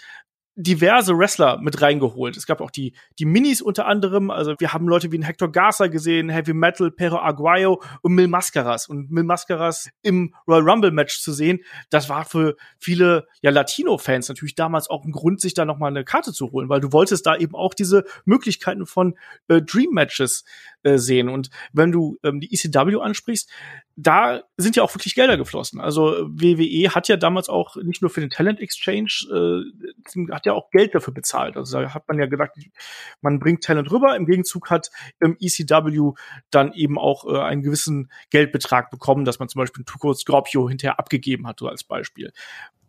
diverse 0.54 1.16
Wrestler 1.16 1.58
mit 1.58 1.80
reingeholt. 1.80 2.36
Es 2.36 2.46
gab 2.46 2.60
auch 2.60 2.70
die, 2.70 2.94
die 3.18 3.24
Minis 3.24 3.62
unter 3.62 3.86
anderem. 3.86 4.30
Also 4.30 4.54
wir 4.58 4.72
haben 4.72 4.86
Leute 4.86 5.10
wie 5.10 5.18
ein 5.18 5.22
Hector 5.22 5.50
Garza 5.50 5.86
gesehen, 5.86 6.28
Heavy 6.28 6.52
Metal, 6.52 6.90
Pero 6.90 7.18
Aguayo 7.18 7.82
und 8.02 8.14
Mil 8.14 8.28
Mascaras. 8.28 8.86
Und 8.86 9.10
Mil 9.10 9.24
Mascaras 9.24 9.88
im 10.02 10.34
Royal 10.46 10.68
Rumble 10.68 10.90
Match 10.90 11.20
zu 11.20 11.32
sehen, 11.32 11.60
das 11.88 12.08
war 12.10 12.24
für 12.26 12.56
viele 12.78 13.26
ja 13.40 13.50
Latino-Fans 13.50 14.28
natürlich 14.28 14.54
damals 14.54 14.90
auch 14.90 15.04
ein 15.04 15.12
Grund, 15.12 15.40
sich 15.40 15.54
da 15.54 15.64
nochmal 15.64 15.90
eine 15.90 16.04
Karte 16.04 16.32
zu 16.32 16.52
holen, 16.52 16.68
weil 16.68 16.80
du 16.80 16.92
wolltest 16.92 17.26
da 17.26 17.34
eben 17.36 17.54
auch 17.54 17.72
diese 17.72 18.04
Möglichkeiten 18.26 18.84
von 18.84 19.16
äh, 19.48 19.62
Dream 19.62 19.90
Matches 19.92 20.44
äh, 20.82 20.98
sehen. 20.98 21.30
Und 21.30 21.48
wenn 21.72 21.92
du 21.92 22.18
ähm, 22.22 22.40
die 22.40 22.52
ECW 22.52 23.00
ansprichst, 23.00 23.50
da 23.96 24.42
sind 24.56 24.76
ja 24.76 24.82
auch 24.82 24.94
wirklich 24.94 25.14
Gelder 25.14 25.36
geflossen. 25.36 25.80
Also 25.80 26.26
WWE 26.28 26.94
hat 26.94 27.08
ja 27.08 27.16
damals 27.16 27.48
auch 27.48 27.76
nicht 27.76 28.00
nur 28.00 28.10
für 28.10 28.20
den 28.20 28.30
Talent 28.30 28.60
Exchange, 28.60 29.10
äh, 29.30 30.32
hat 30.32 30.46
ja 30.46 30.54
auch 30.54 30.70
Geld 30.70 30.94
dafür 30.94 31.12
bezahlt. 31.12 31.56
Also 31.56 31.80
da 31.80 31.92
hat 31.92 32.08
man 32.08 32.18
ja 32.18 32.26
gesagt, 32.26 32.58
man 33.20 33.38
bringt 33.38 33.64
Talent 33.64 33.90
rüber, 33.90 34.16
im 34.16 34.26
Gegenzug 34.26 34.70
hat 34.70 34.90
ähm, 35.22 35.36
ECW 35.40 36.12
dann 36.50 36.72
eben 36.72 36.98
auch 36.98 37.26
äh, 37.26 37.38
einen 37.38 37.62
gewissen 37.62 38.10
Geldbetrag 38.30 38.90
bekommen, 38.90 39.24
dass 39.24 39.38
man 39.38 39.48
zum 39.48 39.60
Beispiel 39.60 39.84
Tuco 39.84 40.14
Scorpio 40.14 40.68
hinterher 40.68 40.98
abgegeben 40.98 41.46
hat, 41.46 41.58
so 41.58 41.68
als 41.68 41.84
Beispiel. 41.84 42.32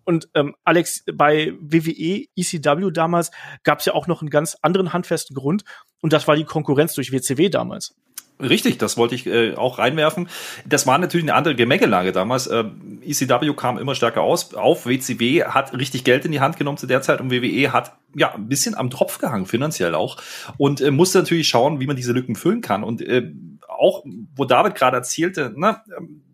Und 0.06 0.30
ähm, 0.34 0.56
Alex, 0.64 1.04
bei 1.14 1.54
WWE, 1.60 2.26
ECW 2.36 2.92
damals 2.92 3.32
gab 3.64 3.80
es 3.80 3.86
ja 3.86 3.94
auch 3.94 4.08
noch 4.08 4.22
einen 4.22 4.30
ganz 4.30 4.58
anderen 4.62 4.94
handfesten 4.94 5.36
Grund, 5.36 5.64
und 6.02 6.12
das 6.12 6.28
war 6.28 6.36
die 6.36 6.44
Konkurrenz 6.44 6.96
durch 6.96 7.14
WCW 7.14 7.48
damals. 7.48 7.96
Richtig, 8.42 8.78
das 8.78 8.98
wollte 8.98 9.16
ich 9.16 9.28
äh, 9.28 9.54
auch 9.56 9.78
reinwerfen. 9.78 10.28
Das 10.66 10.88
war 10.88 10.98
natürlich 10.98 11.24
eine 11.24 11.36
andere 11.36 11.56
Gemengelage 11.56 12.12
damals. 12.12 12.48
Äh, 12.48 12.66
ECW 13.06 13.54
kam 13.54 13.78
immer 13.78 13.96
stärker 13.96 14.22
aus, 14.22 14.54
auf. 14.54 14.86
WCW 14.86 15.44
hat 15.46 15.78
richtig 15.78 16.04
Geld 16.04 16.26
in 16.26 16.32
die 16.32 16.40
Hand 16.40 16.58
genommen 16.58 16.78
zu 16.78 16.88
der 16.88 17.02
Zeit 17.02 17.22
und 17.22 17.32
WWE 17.32 17.72
hat 17.72 17.94
ja 18.16 18.34
ein 18.34 18.50
bisschen 18.50 18.76
am 18.76 18.90
Tropf 18.90 19.20
gehangen, 19.20 19.46
finanziell 19.46 19.96
auch. 19.96 20.18
Und 20.58 20.82
äh, 20.82 20.92
musste 20.92 21.20
natürlich 21.20 21.48
schauen, 21.48 21.80
wie 21.80 21.88
man 21.88 21.96
diese 21.96 22.12
Lücken 22.12 22.36
füllen 22.36 22.62
kann. 22.62 22.84
Und 22.84 23.02
äh, 23.02 23.32
auch, 23.68 24.04
wo 24.36 24.46
David 24.46 24.76
gerade 24.76 24.98
erzählte, 24.98 25.54
ne, 25.56 25.82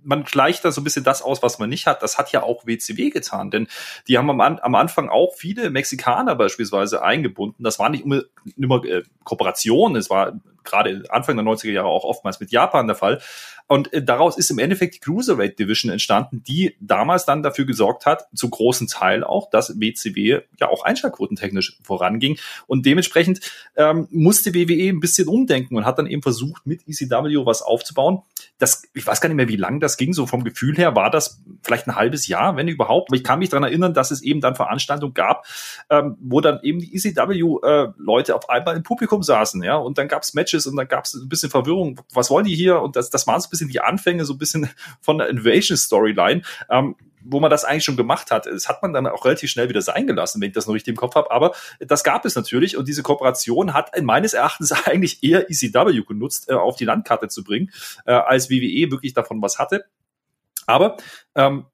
man 0.04 0.24
gleicht 0.24 0.66
da 0.66 0.72
so 0.72 0.82
ein 0.82 0.84
bisschen 0.84 1.04
das 1.04 1.22
aus, 1.22 1.44
was 1.44 1.60
man 1.60 1.70
nicht 1.70 1.88
hat. 1.88 2.02
Das 2.02 2.18
hat 2.18 2.32
ja 2.32 2.44
auch 2.44 2.66
WCW 2.66 3.10
getan, 3.10 3.52
denn 3.52 3.68
die 4.08 4.18
haben 4.18 4.30
am, 4.30 4.42
am 4.42 4.76
Anfang 4.76 5.10
auch 5.10 5.34
viele 5.36 5.70
Mexikaner 5.70 6.36
beispielsweise 6.36 7.04
eingebunden. 7.04 7.64
Das 7.64 7.80
war 7.80 7.90
nicht 7.90 8.06
immer, 8.06 8.24
immer 8.58 8.84
äh, 8.86 9.04
Kooperation, 9.24 9.96
es 9.96 10.10
war 10.10 10.34
gerade 10.64 11.04
Anfang 11.10 11.36
der 11.36 11.46
90er 11.46 11.72
Jahre 11.72 11.88
auch 11.88 12.04
oftmals 12.04 12.40
mit 12.40 12.52
Japan 12.52 12.88
der 12.88 12.96
Fall. 12.96 13.22
Und 13.70 13.94
äh, 13.94 14.04
daraus 14.04 14.38
ist 14.38 14.50
im 14.50 14.58
Endeffekt 14.58 14.96
die 14.96 15.00
Cruiserweight 15.00 15.60
Division 15.60 15.92
entstanden, 15.92 16.44
die 16.44 16.76
damals 16.80 17.26
dann 17.26 17.44
dafür 17.44 17.66
gesorgt 17.66 18.08
hat, 18.08 18.28
zu 18.34 18.50
großen 18.50 18.88
Teil 18.88 19.24
auch, 19.24 19.50
dass 19.52 19.80
WCW 19.80 20.42
ja 20.60 20.70
auch 20.70 20.84
einschaltquotentechnisch 20.84 21.78
voranging. 21.84 22.40
Und 22.66 22.88
dementsprechend 22.88 23.42
ähm, 23.76 24.08
musste 24.10 24.56
WWE 24.56 24.90
ein 24.90 25.00
bisschen 25.00 25.28
umdenken 25.28 25.78
und 25.78 25.86
hat 25.86 26.00
dann 26.00 26.08
eben 26.08 26.24
versucht, 26.24 26.66
mit 26.66 26.82
ECW 26.88 27.46
was 27.46 27.62
aufzubauen. 27.62 28.24
Das, 28.58 28.84
ich 28.96 29.06
weiß 29.06 29.22
gar 29.22 29.30
nicht 29.30 29.38
mehr, 29.38 29.48
wie 29.48 29.56
lang 29.56 29.80
das 29.80 29.98
ging. 29.98 30.14
So 30.14 30.26
vom 30.26 30.44
Gefühl 30.44 30.76
her 30.76 30.96
war 30.96 31.12
das 31.12 31.40
vielleicht 31.62 31.88
ein 31.88 31.96
halbes 31.96 32.28
Jahr, 32.28 32.56
wenn 32.56 32.68
überhaupt. 32.68 33.12
Aber 33.12 33.18
ich 33.18 33.24
kann 33.24 33.38
mich 33.38 33.50
daran 33.50 33.64
erinnern, 33.64 33.94
dass 33.94 34.10
es 34.10 34.24
eben 34.24 34.42
dann 34.42 34.56
Veranstaltungen 34.56 35.14
gab, 35.14 35.46
ähm, 35.92 36.18
wo 36.20 36.42
dann 36.42 36.60
eben 36.64 36.80
die 36.80 36.96
ECW-Leute 36.96 38.32
äh, 38.32 38.36
auf 38.36 38.50
einmal 38.50 38.76
im 38.76 38.84
Publikum 38.84 39.22
saßen, 39.22 39.62
ja, 39.62 39.76
und 39.76 40.00
dann 40.00 40.08
gab 40.08 40.24
es 40.24 40.34
Matches 40.34 40.66
und 40.66 40.76
dann 40.76 40.88
gab 40.88 41.06
es 41.06 41.14
ein 41.14 41.30
bisschen 41.30 41.52
Verwirrung. 41.52 42.02
Was 42.14 42.32
wollen 42.32 42.46
die 42.46 42.56
hier? 42.56 42.82
Und 42.82 42.96
das, 42.96 43.12
das 43.12 43.28
waren 43.28 43.40
so 43.40 43.48
ein 43.48 43.52
bisschen 43.52 43.59
die 43.68 43.82
Anfänge, 43.82 44.26
so 44.26 44.34
ein 44.34 44.38
bisschen 44.38 44.70
von 45.02 45.18
der 45.18 45.28
Invasion-Storyline. 45.28 46.42
Ähm, 46.70 46.96
wo 47.22 47.40
man 47.40 47.50
das 47.50 47.66
eigentlich 47.66 47.84
schon 47.84 47.98
gemacht 47.98 48.32
hat. 48.32 48.46
Das 48.46 48.70
hat 48.70 48.82
man 48.82 48.94
dann 48.94 49.08
auch 49.08 49.26
relativ 49.26 49.50
schnell 49.50 49.70
wieder 49.70 49.82
sein 49.82 50.08
gelassen, 50.08 50.42
wenn 50.42 50.50
ich 50.50 50.54
das 50.54 50.68
noch 50.68 50.74
richtig 50.74 50.94
im 50.94 50.98
Kopf 50.98 51.16
habe. 51.16 51.32
Aber 51.32 51.54
das 51.80 52.04
gab 52.04 52.26
es 52.26 52.36
natürlich 52.36 52.78
und 52.78 52.88
diese 52.88 53.04
Kooperation 53.04 53.74
hat 53.74 53.92
meines 54.02 54.34
Erachtens 54.34 54.72
eigentlich 54.88 55.24
eher 55.24 55.50
ECW 55.50 56.02
genutzt, 56.08 56.50
äh, 56.50 56.54
auf 56.54 56.76
die 56.76 56.86
Landkarte 56.86 57.28
zu 57.28 57.44
bringen, 57.44 57.72
äh, 58.06 58.14
als 58.14 58.50
WWE 58.50 58.92
wirklich 58.92 59.14
davon 59.14 59.42
was 59.42 59.60
hatte. 59.60 59.86
Aber 60.66 60.98
ähm, 61.36 61.66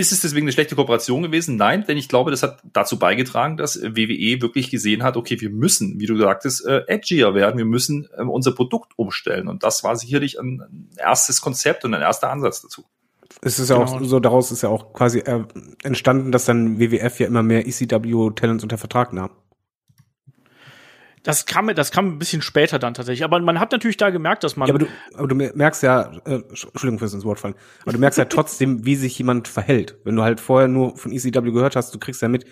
ist 0.00 0.12
es 0.12 0.22
deswegen 0.22 0.44
eine 0.44 0.52
schlechte 0.52 0.74
Kooperation 0.74 1.22
gewesen? 1.22 1.56
Nein, 1.56 1.84
denn 1.86 1.98
ich 1.98 2.08
glaube, 2.08 2.30
das 2.30 2.42
hat 2.42 2.62
dazu 2.72 2.98
beigetragen, 2.98 3.56
dass 3.56 3.80
WWE 3.80 4.40
wirklich 4.40 4.70
gesehen 4.70 5.02
hat, 5.02 5.16
okay, 5.16 5.40
wir 5.40 5.50
müssen, 5.50 6.00
wie 6.00 6.06
du 6.06 6.16
sagtest, 6.16 6.66
äh, 6.66 6.84
edgier 6.86 7.34
werden, 7.34 7.58
wir 7.58 7.66
müssen 7.66 8.08
äh, 8.16 8.22
unser 8.22 8.52
Produkt 8.52 8.92
umstellen. 8.96 9.46
Und 9.46 9.62
das 9.62 9.84
war 9.84 9.96
sicherlich 9.96 10.40
ein, 10.40 10.62
ein 10.62 10.88
erstes 10.96 11.40
Konzept 11.40 11.84
und 11.84 11.94
ein 11.94 12.00
erster 12.00 12.30
Ansatz 12.30 12.62
dazu. 12.62 12.84
Es 13.42 13.58
ist 13.58 13.70
ja 13.70 13.76
genau. 13.76 13.98
auch 13.98 14.04
so, 14.04 14.20
daraus 14.20 14.50
ist 14.50 14.62
ja 14.62 14.70
auch 14.70 14.92
quasi 14.92 15.20
äh, 15.20 15.44
entstanden, 15.82 16.32
dass 16.32 16.46
dann 16.46 16.80
WWF 16.80 17.20
ja 17.20 17.26
immer 17.26 17.42
mehr 17.42 17.66
ECW-Talents 17.66 18.62
unter 18.62 18.78
Vertrag 18.78 19.12
nahm. 19.12 19.30
Das 21.22 21.44
kam, 21.44 21.74
das 21.74 21.90
kam 21.90 22.06
ein 22.06 22.18
bisschen 22.18 22.40
später 22.40 22.78
dann 22.78 22.94
tatsächlich. 22.94 23.24
Aber 23.24 23.38
man 23.40 23.60
hat 23.60 23.72
natürlich 23.72 23.98
da 23.98 24.10
gemerkt, 24.10 24.42
dass 24.42 24.56
man. 24.56 24.68
Ja, 24.68 24.74
aber 24.74 24.84
du, 24.84 24.86
aber 25.14 25.28
du 25.28 25.34
merkst 25.34 25.82
ja, 25.82 26.12
äh, 26.24 26.36
Entschuldigung 26.48 26.98
fürs 26.98 27.12
ins 27.12 27.24
Wort 27.24 27.38
fallen, 27.38 27.54
aber 27.82 27.92
du 27.92 27.98
merkst 27.98 28.18
ja 28.18 28.24
trotzdem, 28.24 28.86
wie 28.86 28.96
sich 28.96 29.18
jemand 29.18 29.46
verhält. 29.46 29.98
Wenn 30.04 30.16
du 30.16 30.22
halt 30.22 30.40
vorher 30.40 30.68
nur 30.68 30.96
von 30.96 31.12
ECW 31.12 31.50
gehört 31.50 31.76
hast, 31.76 31.94
du 31.94 31.98
kriegst 31.98 32.22
ja 32.22 32.28
mit, 32.28 32.46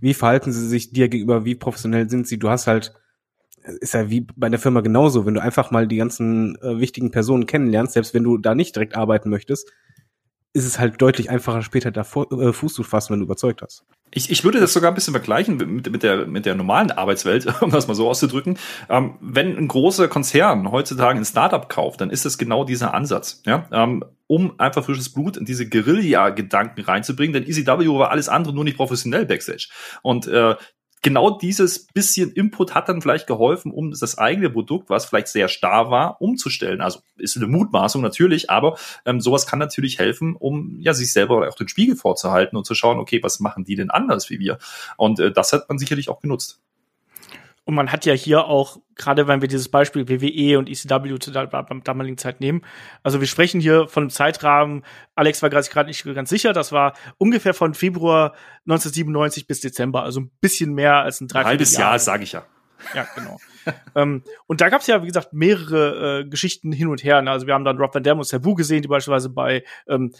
wie 0.00 0.14
verhalten 0.14 0.52
sie 0.52 0.68
sich 0.68 0.92
dir 0.92 1.08
gegenüber, 1.08 1.44
wie 1.44 1.56
professionell 1.56 2.08
sind 2.08 2.28
sie. 2.28 2.38
Du 2.38 2.48
hast 2.48 2.68
halt, 2.68 2.92
ist 3.80 3.94
ja 3.94 4.08
wie 4.08 4.26
bei 4.36 4.48
der 4.48 4.60
Firma 4.60 4.82
genauso, 4.82 5.26
wenn 5.26 5.34
du 5.34 5.42
einfach 5.42 5.72
mal 5.72 5.88
die 5.88 5.96
ganzen 5.96 6.56
äh, 6.62 6.78
wichtigen 6.78 7.10
Personen 7.10 7.46
kennenlernst, 7.46 7.94
selbst 7.94 8.14
wenn 8.14 8.24
du 8.24 8.38
da 8.38 8.54
nicht 8.54 8.76
direkt 8.76 8.96
arbeiten 8.96 9.30
möchtest, 9.30 9.72
ist 10.54 10.66
es 10.66 10.78
halt 10.78 11.00
deutlich 11.00 11.30
einfacher, 11.30 11.62
später 11.62 11.90
da 11.90 12.02
äh, 12.02 12.52
Fuß 12.52 12.74
zu 12.74 12.82
fassen, 12.82 13.12
wenn 13.12 13.20
du 13.20 13.24
überzeugt 13.24 13.62
hast. 13.62 13.84
Ich, 14.10 14.30
ich 14.30 14.44
würde 14.44 14.60
das 14.60 14.74
sogar 14.74 14.90
ein 14.90 14.94
bisschen 14.94 15.14
vergleichen 15.14 15.56
mit, 15.56 15.90
mit, 15.90 16.02
der, 16.02 16.26
mit 16.26 16.44
der 16.44 16.54
normalen 16.54 16.90
Arbeitswelt, 16.90 17.46
um 17.62 17.70
das 17.70 17.88
mal 17.88 17.94
so 17.94 18.08
auszudrücken. 18.08 18.58
Ähm, 18.90 19.14
wenn 19.20 19.56
ein 19.56 19.68
großer 19.68 20.08
Konzern 20.08 20.70
heutzutage 20.70 21.18
ein 21.18 21.24
Startup 21.24 21.68
kauft, 21.68 22.02
dann 22.02 22.10
ist 22.10 22.26
das 22.26 22.36
genau 22.36 22.64
dieser 22.64 22.92
Ansatz. 22.92 23.42
Ja? 23.46 23.66
Ähm, 23.72 24.04
um 24.26 24.58
einfach 24.58 24.84
frisches 24.84 25.12
Blut 25.12 25.36
in 25.36 25.46
diese 25.46 25.68
Guerilla-Gedanken 25.68 26.82
reinzubringen, 26.82 27.32
denn 27.32 27.44
ECW 27.44 27.88
war 27.98 28.10
alles 28.10 28.28
andere 28.28 28.54
nur 28.54 28.64
nicht 28.64 28.76
professionell 28.76 29.26
Backstage. 29.26 29.68
Und 30.02 30.26
äh, 30.26 30.56
genau 31.02 31.36
dieses 31.36 31.86
bisschen 31.86 32.32
Input 32.32 32.74
hat 32.74 32.88
dann 32.88 33.02
vielleicht 33.02 33.26
geholfen, 33.26 33.72
um 33.72 33.90
das 33.90 34.18
eigene 34.18 34.50
Produkt, 34.50 34.88
was 34.88 35.04
vielleicht 35.04 35.28
sehr 35.28 35.48
starr 35.48 35.90
war, 35.90 36.20
umzustellen. 36.22 36.80
Also 36.80 37.00
ist 37.18 37.36
eine 37.36 37.48
Mutmaßung 37.48 38.00
natürlich, 38.00 38.50
aber 38.50 38.78
ähm, 39.04 39.20
sowas 39.20 39.46
kann 39.46 39.58
natürlich 39.58 39.98
helfen, 39.98 40.36
um 40.36 40.78
ja 40.80 40.94
sich 40.94 41.12
selber 41.12 41.48
auch 41.48 41.56
den 41.56 41.68
Spiegel 41.68 41.96
vorzuhalten 41.96 42.56
und 42.56 42.64
zu 42.64 42.74
schauen, 42.74 42.98
okay, 42.98 43.22
was 43.22 43.40
machen 43.40 43.64
die 43.64 43.74
denn 43.74 43.90
anders 43.90 44.30
wie 44.30 44.38
wir? 44.38 44.58
Und 44.96 45.18
äh, 45.18 45.32
das 45.32 45.52
hat 45.52 45.68
man 45.68 45.78
sicherlich 45.78 46.08
auch 46.08 46.20
genutzt. 46.20 46.60
Und 47.64 47.76
man 47.76 47.92
hat 47.92 48.04
ja 48.06 48.12
hier 48.12 48.46
auch, 48.46 48.78
gerade 48.96 49.28
wenn 49.28 49.40
wir 49.40 49.48
dieses 49.48 49.68
Beispiel 49.68 50.08
WWE 50.08 50.58
und 50.58 50.68
ECW 50.68 51.18
zu 51.20 51.30
der 51.30 51.46
damaligen 51.46 52.18
Zeit 52.18 52.40
nehmen, 52.40 52.62
also 53.04 53.20
wir 53.20 53.28
sprechen 53.28 53.60
hier 53.60 53.86
von 53.86 54.04
einem 54.04 54.10
Zeitrahmen, 54.10 54.84
Alex 55.14 55.42
war 55.42 55.50
gerade 55.50 55.86
nicht 55.86 56.04
ganz 56.04 56.28
sicher, 56.28 56.52
das 56.52 56.72
war 56.72 56.94
ungefähr 57.18 57.54
von 57.54 57.74
Februar 57.74 58.34
1997 58.66 59.46
bis 59.46 59.60
Dezember, 59.60 60.02
also 60.02 60.20
ein 60.20 60.30
bisschen 60.40 60.74
mehr 60.74 61.02
als 61.02 61.20
ein 61.20 61.28
Dreivierteljahr. 61.28 61.50
Halbes 61.50 61.76
Jahr, 61.76 61.98
sage 62.00 62.24
ich 62.24 62.32
ja. 62.32 62.44
Ja, 62.94 63.06
genau. 63.14 63.38
ähm, 63.94 64.22
und 64.46 64.60
da 64.60 64.68
gab 64.68 64.80
es 64.80 64.86
ja, 64.86 65.02
wie 65.02 65.06
gesagt, 65.06 65.32
mehrere 65.32 66.20
äh, 66.20 66.24
Geschichten 66.24 66.72
hin 66.72 66.88
und 66.88 67.04
her. 67.04 67.22
Ne? 67.22 67.30
Also 67.30 67.46
wir 67.46 67.54
haben 67.54 67.64
dann 67.64 67.78
Rob 67.78 67.94
Van 67.94 68.02
Dam 68.02 68.18
und 68.18 68.24
Sabu 68.24 68.54
gesehen, 68.54 68.82
die 68.82 68.88
beispielsweise 68.88 69.30
bei 69.30 69.64
ähm, 69.86 70.12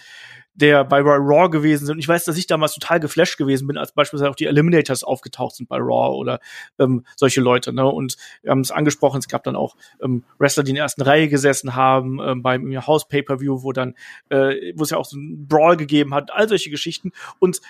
der 0.54 0.84
bei 0.84 1.00
Raw 1.00 1.48
gewesen 1.48 1.86
sind. 1.86 1.94
Und 1.94 1.98
ich 1.98 2.08
weiß, 2.08 2.24
dass 2.24 2.36
ich 2.36 2.46
damals 2.46 2.74
total 2.74 3.00
geflasht 3.00 3.38
gewesen 3.38 3.66
bin, 3.66 3.78
als 3.78 3.92
beispielsweise 3.92 4.30
auch 4.30 4.34
die 4.34 4.46
Eliminators 4.46 5.04
aufgetaucht 5.04 5.56
sind 5.56 5.68
bei 5.68 5.78
Raw 5.78 6.16
oder 6.16 6.40
ähm, 6.78 7.06
solche 7.16 7.40
Leute. 7.40 7.72
Ne? 7.72 7.86
Und 7.86 8.16
wir 8.42 8.50
haben 8.50 8.60
es 8.60 8.70
angesprochen, 8.70 9.18
es 9.18 9.28
gab 9.28 9.44
dann 9.44 9.56
auch 9.56 9.76
ähm, 10.02 10.24
Wrestler, 10.38 10.62
die 10.62 10.70
in 10.70 10.76
der 10.76 10.84
ersten 10.84 11.02
Reihe 11.02 11.28
gesessen 11.28 11.74
haben, 11.74 12.20
ähm, 12.20 12.42
beim 12.42 12.86
House 12.86 13.08
Pay-Per-View, 13.08 13.62
wo 13.62 13.72
dann, 13.72 13.94
äh, 14.28 14.72
wo 14.76 14.82
es 14.82 14.90
ja 14.90 14.98
auch 14.98 15.06
so 15.06 15.16
ein 15.16 15.46
Brawl 15.48 15.76
gegeben 15.76 16.14
hat, 16.14 16.30
all 16.32 16.48
solche 16.48 16.70
Geschichten. 16.70 17.12
Und 17.38 17.60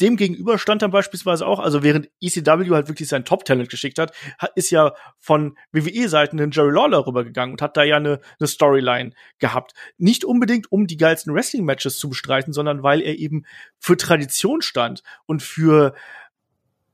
dem 0.00 0.16
gegenüber 0.16 0.58
stand 0.58 0.82
dann 0.82 0.90
beispielsweise 0.90 1.46
auch, 1.46 1.58
also 1.58 1.82
während 1.82 2.08
ECW 2.20 2.70
halt 2.70 2.88
wirklich 2.88 3.08
sein 3.08 3.24
Top-Talent 3.24 3.68
geschickt 3.68 3.98
hat, 3.98 4.12
ist 4.54 4.70
ja 4.70 4.92
von 5.18 5.56
WWE-Seiten 5.72 6.40
ein 6.40 6.50
Jerry 6.50 6.72
Lawler 6.72 7.06
rübergegangen 7.06 7.54
und 7.54 7.62
hat 7.62 7.76
da 7.76 7.82
ja 7.82 7.96
eine, 7.96 8.20
eine 8.38 8.46
Storyline 8.46 9.12
gehabt. 9.38 9.72
Nicht 9.98 10.24
unbedingt, 10.24 10.70
um 10.72 10.86
die 10.86 10.96
geilsten 10.96 11.34
Wrestling-Matches 11.34 11.98
zu 11.98 12.08
bestreiten, 12.08 12.52
sondern 12.52 12.82
weil 12.82 13.00
er 13.00 13.18
eben 13.18 13.44
für 13.78 13.96
Tradition 13.96 14.62
stand 14.62 15.02
und 15.26 15.42
für 15.42 15.94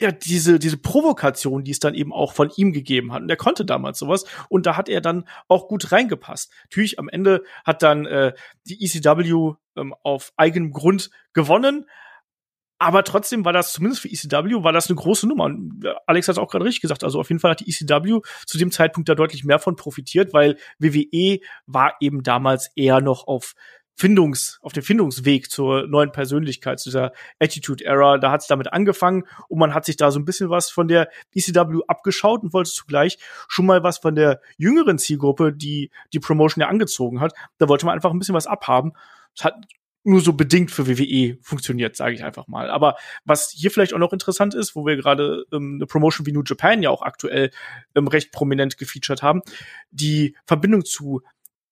ja, 0.01 0.13
diese, 0.13 0.59
diese 0.59 0.77
Provokation, 0.77 1.65
die 1.65 1.71
es 1.71 1.81
dann 1.81 1.95
eben 1.95 2.13
auch 2.13 2.33
von 2.33 2.51
ihm 2.57 2.73
gegeben 2.73 3.13
hat. 3.13 3.23
Und 3.23 3.31
er 3.31 3.37
konnte 3.37 3.65
damals 3.65 3.99
sowas. 3.99 4.25
Und 4.49 4.67
da 4.67 4.77
hat 4.77 4.89
er 4.89 5.01
dann 5.01 5.25
auch 5.49 5.69
gut 5.69 5.91
reingepasst. 5.91 6.53
Natürlich, 6.65 6.99
am 6.99 7.09
Ende 7.09 7.43
hat 7.65 7.83
dann 7.83 8.05
äh, 8.05 8.35
die 8.67 8.85
ECW 8.85 9.55
ähm, 9.77 9.95
auf 10.03 10.33
eigenem 10.37 10.73
Grund 10.73 11.11
gewonnen, 11.33 11.87
aber 12.79 13.05
trotzdem 13.05 13.45
war 13.45 13.53
das, 13.53 13.73
zumindest 13.73 14.03
für 14.03 14.09
ECW, 14.09 14.63
war 14.63 14.73
das 14.73 14.89
eine 14.89 14.97
große 14.97 15.27
Nummer. 15.27 15.45
Und 15.45 15.85
äh, 15.85 15.95
Alex 16.07 16.29
hat 16.29 16.35
es 16.35 16.39
auch 16.39 16.51
gerade 16.51 16.65
richtig 16.65 16.83
gesagt. 16.83 17.05
Also 17.05 17.19
auf 17.19 17.29
jeden 17.31 17.41
Fall 17.41 17.53
hat 17.53 17.61
die 17.61 17.71
ECW 17.71 18.21
zu 18.47 18.59
dem 18.59 18.71
Zeitpunkt 18.71 19.09
da 19.09 19.15
deutlich 19.15 19.45
mehr 19.45 19.59
von 19.59 19.77
profitiert, 19.77 20.33
weil 20.33 20.57
WWE 20.79 21.39
war 21.67 21.95
eben 22.01 22.23
damals 22.23 22.71
eher 22.77 23.01
noch 23.01 23.27
auf 23.27 23.55
Findungs, 23.99 24.59
auf 24.61 24.75
dem 24.75 24.83
Findungsweg 24.83 25.51
zur 25.51 25.87
neuen 25.87 26.13
Persönlichkeit, 26.13 26.79
zu 26.79 26.91
dieser 26.91 27.13
Attitude-Era. 27.41 28.19
Da 28.19 28.31
hat 28.31 28.43
es 28.43 28.47
damit 28.47 28.71
angefangen 28.75 29.25
und 29.49 29.59
man 29.59 29.73
hat 29.73 29.87
sich 29.87 29.97
da 29.97 30.11
so 30.11 30.19
ein 30.19 30.27
bisschen 30.27 30.51
was 30.51 30.71
von 30.71 30.87
der 30.87 31.09
ECW 31.35 31.81
abgeschaut 31.89 32.43
und 32.43 32.53
wollte 32.53 32.71
zugleich 32.71 33.17
schon 33.49 33.65
mal 33.65 33.83
was 33.83 33.97
von 33.99 34.15
der 34.15 34.43
jüngeren 34.59 34.99
Zielgruppe, 34.99 35.55
die 35.55 35.91
die 36.13 36.21
Promotion 36.21 36.61
ja 36.61 36.69
angezogen 36.69 37.21
hat. 37.21 37.33
Da 37.57 37.71
wollte 37.71 37.87
man 37.87 37.95
einfach 37.95 38.11
ein 38.11 38.19
bisschen 38.19 38.35
was 38.35 38.47
abhaben. 38.47 38.93
Es 39.35 39.45
hat 39.45 39.55
nur 40.07 40.21
so 40.21 40.33
bedingt 40.33 40.71
für 40.71 40.87
WWE 40.87 41.37
funktioniert, 41.43 41.97
sage 41.97 42.15
ich 42.15 42.25
einfach 42.25 42.47
mal. 42.47 42.71
Aber 42.71 42.97
was 43.25 43.51
hier 43.51 43.71
vielleicht 43.71 43.93
auch 43.93 43.99
noch 43.99 44.13
interessant 44.13 44.55
ist, 44.55 44.77
wo 44.77 44.87
wir 44.87 44.97
gerade 44.97 45.45
ähm, 45.53 45.77
eine 45.79 45.87
Promotion 45.87 46.27
wie 46.27 46.33
New 46.33 46.45
Japan 46.45 46.83
ja 46.83 46.91
auch 46.91 47.03
aktuell 47.03 47.51
ähm, 47.95 48.07
recht 48.07 48.33
prominent 48.33 48.79
gefeatured 48.79 49.23
haben, 49.23 49.43
die 49.91 50.37
Verbindung 50.47 50.85
zu 50.85 51.23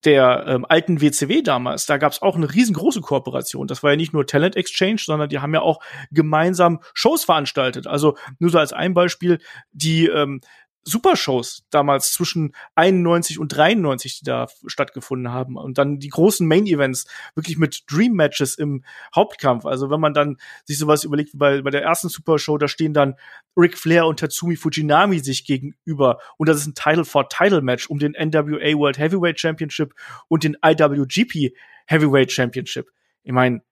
der 0.05 0.45
ähm, 0.47 0.67
alten 0.69 1.01
WCW 1.01 1.43
damals, 1.43 1.87
da 1.87 1.97
gab 1.97 2.13
es 2.13 2.21
auch 2.21 2.37
eine 2.37 2.53
riesengroße 2.53 3.01
Kooperation. 3.01 3.67
Das 3.67 3.83
war 3.83 3.91
ja 3.93 3.97
nicht 3.97 4.13
nur 4.13 4.27
Talent 4.27 4.57
Exchange, 4.57 4.99
sondern 4.99 5.29
die 5.29 5.39
haben 5.39 5.55
ja 5.55 5.63
auch 5.63 5.81
gemeinsam 6.11 6.81
Shows 6.93 7.25
veranstaltet. 7.25 7.87
Also 7.87 8.17
nur 8.39 8.51
so 8.51 8.59
als 8.59 8.73
ein 8.73 8.93
Beispiel, 8.95 9.39
die 9.73 10.07
ähm, 10.07 10.41
Supershows 10.85 11.65
damals 11.71 12.13
zwischen 12.13 12.55
91 12.75 13.39
und 13.39 13.49
93, 13.49 14.19
die 14.19 14.25
da 14.25 14.47
stattgefunden 14.67 15.33
haben. 15.33 15.57
Und 15.57 15.79
dann 15.79 15.99
die 15.99 16.09
großen 16.09 16.47
Main-Events, 16.47 17.07
wirklich 17.35 17.57
mit 17.57 17.85
Dream-Matches 17.91 18.57
im 18.57 18.85
Hauptkampf. 19.15 19.65
Also 19.65 19.91
wenn 19.91 20.01
man 20.01 20.15
dann 20.15 20.37
sich 20.65 20.79
sowas 20.79 21.05
überlegt 21.05 21.31
bei, 21.35 21.63
bei 21.63 21.71
der 21.71 21.83
ersten 21.83 22.09
Supershow, 22.09 22.59
da 22.59 22.69
stehen 22.69 22.93
dann 22.93 23.15
Ric 23.57 23.79
Flair 23.79 24.07
und 24.07 24.21
Tatsumi 24.21 24.57
Fujinami 24.57 25.21
sich 25.21 25.45
gegenüber. 25.47 26.19
Und 26.37 26.49
das 26.49 26.59
ist 26.59 26.67
ein 26.67 26.75
Title-for-Title-Match 26.75 27.89
um 27.89 27.99
den 27.99 28.13
NWA 28.13 28.79
World 28.79 28.99
Heavyweight 28.99 29.41
Championship 29.41 29.95
und 30.29 30.45
den 30.45 30.57
IWGP 30.65 31.55
Heavyweight 31.87 32.33
Championship. 32.33 32.91
Ich 33.23 33.33
meine, 33.33 33.63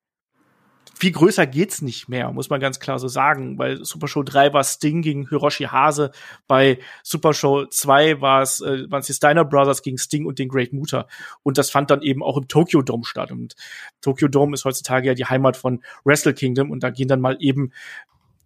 viel 1.03 1.11
größer 1.11 1.49
geht's 1.49 1.83
nicht 1.83 2.09
mehr, 2.09 2.31
muss 2.31 2.49
man 2.49 2.61
ganz 2.61 2.79
klar 2.79 3.01
so 3.01 3.09
sagen. 3.09 3.57
Bei 3.57 3.75
Super 3.75 4.07
Show 4.07 4.23
3 4.23 4.53
war 4.53 4.63
Sting 4.63 5.03
gegen 5.03 5.29
Hiroshi 5.29 5.65
Hase, 5.65 6.13
bei 6.47 6.79
Super 7.03 7.35
Show 7.35 7.67
2 7.67 8.21
war 8.21 8.41
es, 8.41 8.61
äh, 8.61 8.87
die 8.87 9.13
Steiner 9.13 9.45
Brothers 9.45 9.83
gegen 9.83 9.99
Sting 9.99 10.27
und 10.27 10.39
den 10.39 10.49
Great 10.49 10.73
Muta. 10.73 11.09
Und 11.43 11.59
das 11.59 11.71
fand 11.71 11.91
dann 11.91 12.03
eben 12.03 12.23
auch 12.23 12.37
im 12.37 12.47
Tokyo 12.47 12.83
Dome 12.83 13.03
statt. 13.05 13.33
Und 13.33 13.57
Tokyo 14.01 14.29
Dome 14.29 14.55
ist 14.55 14.65
heutzutage 14.65 15.09
ja 15.09 15.15
die 15.15 15.25
Heimat 15.25 15.57
von 15.57 15.83
Wrestle 16.05 16.35
Kingdom 16.35 16.71
und 16.71 16.85
da 16.85 16.91
gehen 16.91 17.09
dann 17.09 17.21
mal 17.21 17.37
eben 17.41 17.73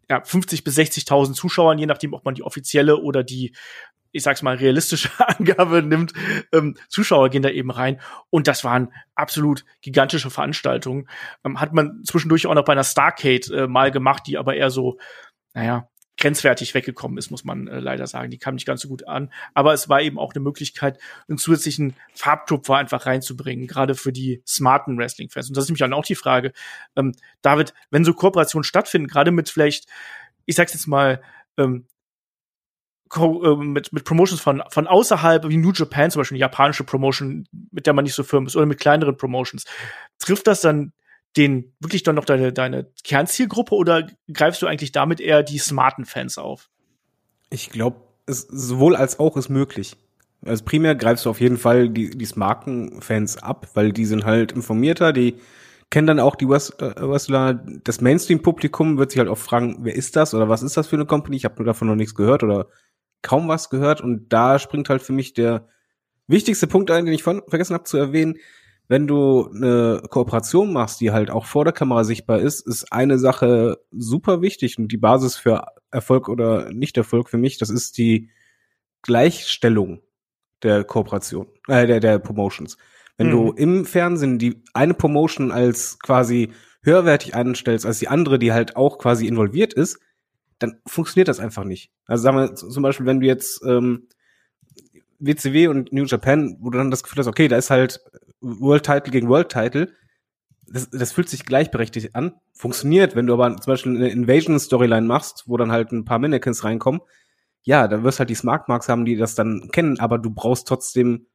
ja, 0.09 0.23
50 0.25 0.65
bis 0.65 0.79
60.000 0.79 1.35
Zuschauern, 1.35 1.77
je 1.77 1.85
nachdem, 1.85 2.15
ob 2.15 2.25
man 2.25 2.35
die 2.35 2.43
offizielle 2.43 2.97
oder 2.97 3.23
die 3.23 3.53
ich 4.17 4.23
sag's 4.23 4.43
mal, 4.43 4.57
realistische 4.57 5.11
Angabe 5.19 5.83
nimmt, 5.83 6.13
ähm, 6.53 6.77
Zuschauer 6.89 7.31
gehen 7.31 7.43
da 7.43 7.51
eben 7.51 7.71
rein. 7.71 8.01
Und 8.31 8.49
das 8.49 8.65
waren 8.65 8.93
absolut 9.15 9.65
gigantische 9.83 10.31
Veranstaltungen. 10.31 11.09
Ähm, 11.45 11.61
hat 11.61 11.73
man 11.73 12.03
zwischendurch 12.05 12.47
auch 12.47 12.55
noch 12.55 12.65
bei 12.65 12.73
einer 12.73 12.85
Starcade 12.85 13.55
äh, 13.55 13.67
mal 13.67 13.91
gemacht, 13.91 14.25
die 14.27 14.39
aber 14.39 14.57
eher 14.57 14.71
so, 14.71 14.99
naja, 15.55 15.89
grenzwertig 16.19 16.75
weggekommen 16.75 17.19
ist, 17.19 17.31
muss 17.31 17.45
man 17.45 17.67
äh, 17.69 17.79
leider 17.79 18.07
sagen. 18.07 18.31
Die 18.31 18.39
kam 18.39 18.55
nicht 18.55 18.67
ganz 18.67 18.81
so 18.81 18.89
gut 18.89 19.07
an. 19.07 19.31
Aber 19.55 19.75
es 19.75 19.89
war 19.89 20.01
eben 20.01 20.19
auch 20.19 20.33
eine 20.33 20.43
Möglichkeit, 20.43 20.99
einen 21.29 21.39
zusätzlichen 21.39 21.95
Farbtupfer 22.15 22.77
einfach 22.77 23.07
reinzubringen, 23.07 23.67
gerade 23.67 23.95
für 23.95 24.13
die 24.13 24.43
smarten 24.47 24.99
Wrestling-Fans. 24.99 25.49
Und 25.49 25.57
das 25.57 25.65
ist 25.65 25.69
nämlich 25.69 25.81
dann 25.81 25.93
auch 25.93 26.05
die 26.05 26.15
Frage, 26.15 26.53
ähm, 26.97 27.13
David, 27.43 27.75
wenn 27.91 28.05
so 28.05 28.15
Kooperationen 28.15 28.65
stattfinden, 28.65 29.09
gerade 29.09 29.31
mit 29.31 29.51
vielleicht, 29.51 29.89
ich 30.47 30.57
sag's 30.57 30.73
jetzt 30.73 30.87
mal, 30.87 31.23
ähm, 31.59 31.87
äh, 31.87 31.96
mit, 33.59 33.93
mit 33.93 34.05
Promotions 34.05 34.41
von, 34.41 34.63
von 34.71 34.87
außerhalb, 34.87 35.49
wie 35.49 35.57
New 35.57 35.73
Japan 35.73 36.11
zum 36.11 36.21
Beispiel, 36.21 36.37
eine 36.37 36.41
japanische 36.41 36.85
Promotion, 36.85 37.47
mit 37.71 37.87
der 37.87 37.93
man 37.93 38.05
nicht 38.05 38.15
so 38.15 38.23
firm 38.23 38.47
ist, 38.47 38.57
oder 38.57 38.67
mit 38.67 38.81
kleineren 38.81 39.17
Promotions, 39.17 39.65
trifft 40.19 40.47
das 40.47 40.61
dann 40.61 40.93
den 41.37 41.73
wirklich 41.81 42.03
dann 42.03 42.15
noch 42.15 42.25
deine, 42.25 42.53
deine 42.53 42.87
Kernzielgruppe 43.05 43.75
oder 43.75 44.07
greifst 44.33 44.63
du 44.63 44.67
eigentlich 44.67 44.93
damit 44.93 45.21
eher 45.21 45.43
die 45.43 45.59
smarten 45.59 46.05
Fans 46.05 46.39
auf? 46.39 46.71
Ich 47.51 47.71
glaube, 47.71 48.01
sowohl 48.27 48.97
als 48.97 49.19
auch 49.19 49.37
ist 49.37 49.49
möglich. 49.49 49.97
Also 50.45 50.65
primär 50.65 50.95
greifst 50.95 51.27
du 51.27 51.31
auf 51.31 51.41
jeden 51.41 51.59
Fall 51.59 51.89
die, 51.89 52.11
die 52.11 52.25
smarten 52.25 53.03
Fans 53.03 53.37
ab, 53.37 53.69
weil 53.75 53.93
die 53.93 54.07
sind 54.07 54.25
halt 54.25 54.53
informierter, 54.53 55.13
die, 55.13 55.37
kenne 55.91 56.09
dann 56.09 56.21
auch 56.21 56.37
die 56.37 56.49
Wrestler, 56.49 57.55
das 57.85 58.01
Mainstream-Publikum 58.01 58.99
wird 58.99 59.13
sich 59.13 59.19
halt 59.19 59.29
auch 59.29 59.39
fragen, 59.39 59.79
wer 59.81 59.95
ist 59.95 60.17
das 60.17 60.35
oder 60.35 60.49
was 60.49 60.63
ist 60.63 60.77
das 60.77 60.87
für 60.87 60.97
eine 60.97 61.07
Company? 61.07 61.37
Ich 61.37 61.45
habe 61.45 61.63
davon 61.65 61.89
noch 61.89 61.95
nichts 61.95 62.15
gehört 62.15 62.43
oder 62.43 62.67
kaum 63.23 63.49
was 63.49 63.71
gehört 63.71 64.01
und 64.01 64.33
da 64.33 64.59
springt 64.59 64.89
halt 64.89 65.03
für 65.03 65.13
mich 65.13 65.35
der 65.35 65.69
wichtigste 66.27 66.67
Punkt 66.67 66.91
ein, 66.91 67.05
den 67.05 67.15
ich 67.15 67.23
von, 67.23 67.43
vergessen 67.49 67.75
habe 67.75 67.85
zu 67.85 67.97
erwähnen. 67.97 68.37
Wenn 68.89 69.09
du 69.09 69.51
eine 69.53 70.03
Kooperation 70.11 70.73
machst, 70.73 71.01
die 71.01 71.11
halt 71.11 71.31
auch 71.31 71.45
vor 71.45 71.65
der 71.65 71.73
Kamera 71.73 72.05
sichtbar 72.05 72.39
ist, 72.39 72.67
ist 72.67 72.93
eine 72.93 73.19
Sache 73.19 73.79
super 73.91 74.43
wichtig 74.43 74.79
und 74.79 74.93
die 74.93 74.97
Basis 74.97 75.37
für 75.37 75.65
Erfolg 75.91 76.29
oder 76.29 76.73
Nicht-Erfolg 76.73 77.29
für 77.29 77.39
mich, 77.39 77.59
das 77.59 77.71
ist 77.71 77.99
die 77.99 78.31
Gleichstellung 79.03 80.03
der 80.63 80.85
Kooperation, 80.85 81.49
äh, 81.69 81.87
der, 81.87 82.01
der 82.01 82.19
Promotions. 82.19 82.77
Wenn 83.17 83.29
mhm. 83.29 83.33
du 83.33 83.53
im 83.53 83.85
Fernsehen 83.85 84.39
die 84.39 84.63
eine 84.73 84.95
Promotion 84.95 85.51
als 85.51 85.99
quasi 85.99 86.53
höherwertig 86.83 87.35
einstellst 87.35 87.85
als 87.85 87.99
die 87.99 88.09
andere, 88.09 88.39
die 88.39 88.53
halt 88.53 88.77
auch 88.77 88.99
quasi 88.99 89.27
involviert 89.27 89.75
ist, 89.75 89.99
dann 90.59 90.81
funktioniert 90.87 91.29
das 91.29 91.41
einfach 91.41 91.65
nicht. 91.65 91.91
Also 92.07 92.23
sagen 92.23 92.39
wir 92.39 92.55
zum 92.55 92.83
Beispiel, 92.83 93.07
wenn 93.07 93.21
du 93.21 93.27
jetzt 93.27 93.63
ähm, 93.65 94.09
WCW 95.19 95.69
und 95.69 95.93
New 95.93 96.05
Japan, 96.05 96.57
wo 96.61 96.71
du 96.71 96.79
dann 96.79 96.91
das 96.91 97.03
Gefühl 97.03 97.21
hast, 97.21 97.27
okay, 97.27 97.49
da 97.49 97.57
ist 97.57 97.71
halt 97.71 98.01
World 98.41 98.85
Title 98.85 99.11
gegen 99.13 99.29
World 99.29 99.51
Title, 99.51 99.93
das, 100.69 100.91
das 100.91 101.13
fühlt 101.13 101.29
sich 101.29 101.45
gleichberechtigt 101.45 102.15
an, 102.15 102.35
funktioniert. 102.53 103.15
Wenn 103.15 103.27
du 103.27 103.35
aber 103.35 103.57
zum 103.57 103.73
Beispiel 103.73 103.97
eine 103.97 104.09
Invasion-Storyline 104.09 105.07
machst, 105.07 105.45
wo 105.47 105.57
dann 105.57 105.73
halt 105.73 105.93
ein 105.93 106.05
paar 106.05 106.19
Mannequins 106.19 106.65
reinkommen, 106.65 107.01
ja, 107.63 107.89
dann 107.89 108.05
wirst 108.05 108.19
halt 108.19 108.31
die 108.31 108.35
Smart 108.35 108.69
Marks 108.69 108.89
haben, 108.89 109.05
die 109.05 109.17
das 109.17 109.35
dann 109.35 109.71
kennen, 109.73 109.99
aber 109.99 110.19
du 110.19 110.31
brauchst 110.31 110.69
trotzdem 110.69 111.27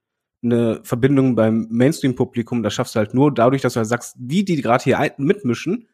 eine 0.43 0.79
Verbindung 0.83 1.35
beim 1.35 1.67
Mainstream-Publikum. 1.69 2.63
Das 2.63 2.73
schaffst 2.73 2.95
du 2.95 2.99
halt 2.99 3.13
nur 3.13 3.33
dadurch, 3.33 3.61
dass 3.61 3.73
du 3.73 3.77
halt 3.77 3.89
sagst, 3.89 4.15
die, 4.17 4.43
die 4.43 4.61
gerade 4.61 4.83
hier 4.83 5.13
mitmischen, 5.17 5.87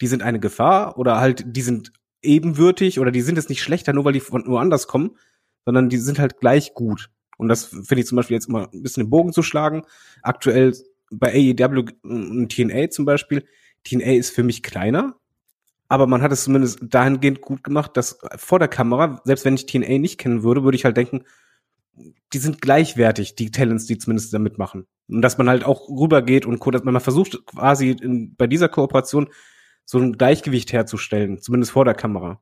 die 0.00 0.06
sind 0.06 0.22
eine 0.22 0.40
Gefahr 0.40 0.98
oder 0.98 1.20
halt, 1.20 1.44
die 1.46 1.62
sind 1.62 1.92
ebenwürdig 2.24 3.00
oder 3.00 3.10
die 3.10 3.20
sind 3.20 3.36
jetzt 3.36 3.48
nicht 3.48 3.62
schlechter, 3.62 3.92
nur 3.92 4.04
weil 4.04 4.12
die 4.12 4.20
von 4.20 4.46
woanders 4.46 4.86
kommen, 4.86 5.16
sondern 5.64 5.88
die 5.88 5.98
sind 5.98 6.18
halt 6.18 6.40
gleich 6.40 6.74
gut. 6.74 7.10
Und 7.36 7.48
das 7.48 7.64
finde 7.64 8.00
ich 8.00 8.06
zum 8.06 8.16
Beispiel 8.16 8.34
jetzt 8.34 8.48
immer 8.48 8.70
ein 8.72 8.82
bisschen 8.82 9.04
den 9.04 9.10
Bogen 9.10 9.32
zu 9.32 9.42
schlagen. 9.42 9.82
Aktuell 10.22 10.74
bei 11.10 11.32
AEW 11.32 11.84
und 12.02 12.48
TNA 12.52 12.90
zum 12.90 13.04
Beispiel. 13.04 13.44
TNA 13.84 14.12
ist 14.12 14.30
für 14.30 14.42
mich 14.42 14.62
kleiner, 14.62 15.16
aber 15.88 16.06
man 16.06 16.22
hat 16.22 16.32
es 16.32 16.44
zumindest 16.44 16.80
dahingehend 16.82 17.40
gut 17.40 17.62
gemacht, 17.62 17.96
dass 17.96 18.18
vor 18.36 18.58
der 18.58 18.68
Kamera, 18.68 19.20
selbst 19.24 19.44
wenn 19.44 19.54
ich 19.54 19.66
TNA 19.66 19.98
nicht 19.98 20.18
kennen 20.18 20.42
würde, 20.42 20.64
würde 20.64 20.76
ich 20.76 20.84
halt 20.84 20.96
denken, 20.96 21.24
die 22.32 22.38
sind 22.38 22.60
gleichwertig, 22.60 23.36
die 23.36 23.50
Talents, 23.50 23.86
die 23.86 23.98
zumindest 23.98 24.32
da 24.32 24.38
mitmachen. 24.38 24.86
Und 25.08 25.22
dass 25.22 25.38
man 25.38 25.48
halt 25.48 25.64
auch 25.64 25.88
rübergeht 25.88 26.46
und 26.46 26.64
dass 26.74 26.84
man 26.84 26.98
versucht 27.00 27.44
quasi 27.46 27.90
in, 27.90 28.34
bei 28.34 28.46
dieser 28.46 28.68
Kooperation 28.68 29.28
so 29.84 29.98
ein 29.98 30.14
Gleichgewicht 30.14 30.72
herzustellen, 30.72 31.38
zumindest 31.40 31.72
vor 31.72 31.84
der 31.84 31.94
Kamera. 31.94 32.40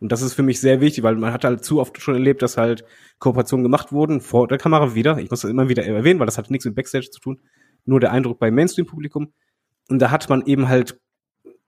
Und 0.00 0.12
das 0.12 0.22
ist 0.22 0.34
für 0.34 0.44
mich 0.44 0.60
sehr 0.60 0.80
wichtig, 0.80 1.02
weil 1.02 1.16
man 1.16 1.32
hat 1.32 1.44
halt 1.44 1.64
zu 1.64 1.80
oft 1.80 2.00
schon 2.00 2.14
erlebt, 2.14 2.42
dass 2.42 2.56
halt 2.56 2.84
Kooperationen 3.18 3.64
gemacht 3.64 3.90
wurden, 3.90 4.20
vor 4.20 4.46
der 4.46 4.58
Kamera 4.58 4.94
wieder. 4.94 5.18
Ich 5.18 5.30
muss 5.30 5.40
das 5.40 5.50
immer 5.50 5.68
wieder 5.68 5.84
erwähnen, 5.84 6.20
weil 6.20 6.26
das 6.26 6.38
hat 6.38 6.50
nichts 6.50 6.64
mit 6.64 6.76
Backstage 6.76 7.10
zu 7.10 7.20
tun. 7.20 7.40
Nur 7.84 7.98
der 7.98 8.12
Eindruck 8.12 8.38
beim 8.38 8.54
Mainstream-Publikum. 8.54 9.32
Und 9.88 9.98
da 9.98 10.10
hat 10.10 10.28
man 10.28 10.46
eben 10.46 10.68
halt 10.68 11.00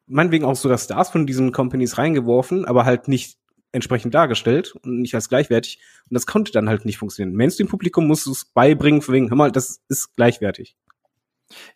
meinetwegen 0.06 0.44
auch 0.44 0.56
so 0.56 0.68
das 0.68 0.84
Stars 0.84 1.10
von 1.10 1.26
diesen 1.26 1.52
Companies 1.52 1.96
reingeworfen, 1.96 2.64
aber 2.64 2.84
halt 2.84 3.08
nicht 3.08 3.38
entsprechend 3.72 4.14
dargestellt 4.14 4.74
und 4.82 5.00
nicht 5.00 5.14
als 5.14 5.28
gleichwertig. 5.28 5.80
Und 6.08 6.14
das 6.14 6.26
konnte 6.26 6.52
dann 6.52 6.68
halt 6.68 6.84
nicht 6.84 6.98
funktionieren. 6.98 7.36
Mainstream-Publikum 7.36 8.06
muss 8.06 8.26
es 8.26 8.44
beibringen, 8.44 9.02
von 9.02 9.14
wegen, 9.14 9.30
hör 9.30 9.36
mal, 9.36 9.52
das 9.52 9.80
ist 9.88 10.14
gleichwertig. 10.16 10.76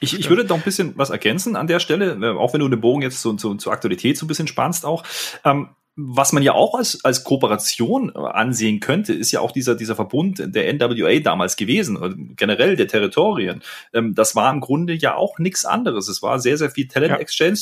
Ich, 0.01 0.19
ich 0.19 0.29
würde 0.29 0.45
doch 0.45 0.57
ein 0.57 0.63
bisschen 0.63 0.97
was 0.97 1.11
ergänzen 1.11 1.57
an 1.57 1.67
der 1.67 1.81
Stelle, 1.81 2.19
äh, 2.21 2.37
auch 2.37 2.53
wenn 2.53 2.61
du 2.61 2.69
den 2.69 2.81
Bogen 2.81 3.03
jetzt 3.03 3.21
zu, 3.21 3.35
zu, 3.35 3.55
zur 3.57 3.73
Aktualität 3.73 4.17
so 4.17 4.25
ein 4.25 4.29
bisschen 4.29 4.47
spannst 4.47 4.87
auch. 4.87 5.05
Ähm, 5.45 5.71
was 5.97 6.33
man 6.33 6.43
ja 6.43 6.55
auch 6.55 6.75
als, 6.75 7.05
als 7.05 7.23
Kooperation 7.23 8.13
äh, 8.15 8.19
ansehen 8.19 8.81
könnte, 8.81 9.13
ist 9.13 9.31
ja 9.31 9.41
auch 9.41 9.53
dieser, 9.53 9.77
dieser 9.77 9.95
Verbund 9.95 10.43
der 10.45 10.73
NWA 10.75 11.21
damals 11.21 11.57
gewesen, 11.57 12.35
generell 12.37 12.75
der 12.75 12.89
Territorien. 12.89 13.63
Ähm, 13.93 14.15
das 14.15 14.35
war 14.35 14.53
im 14.53 14.61
Grunde 14.61 14.95
ja 14.95 15.15
auch 15.15 15.39
nichts 15.39 15.65
anderes. 15.65 16.09
Es 16.09 16.21
war 16.21 16.41
sehr, 16.41 16.57
sehr 16.57 16.71
viel 16.71 16.89
Talent 16.89 17.13
ja. 17.13 17.19
Exchange. 17.19 17.61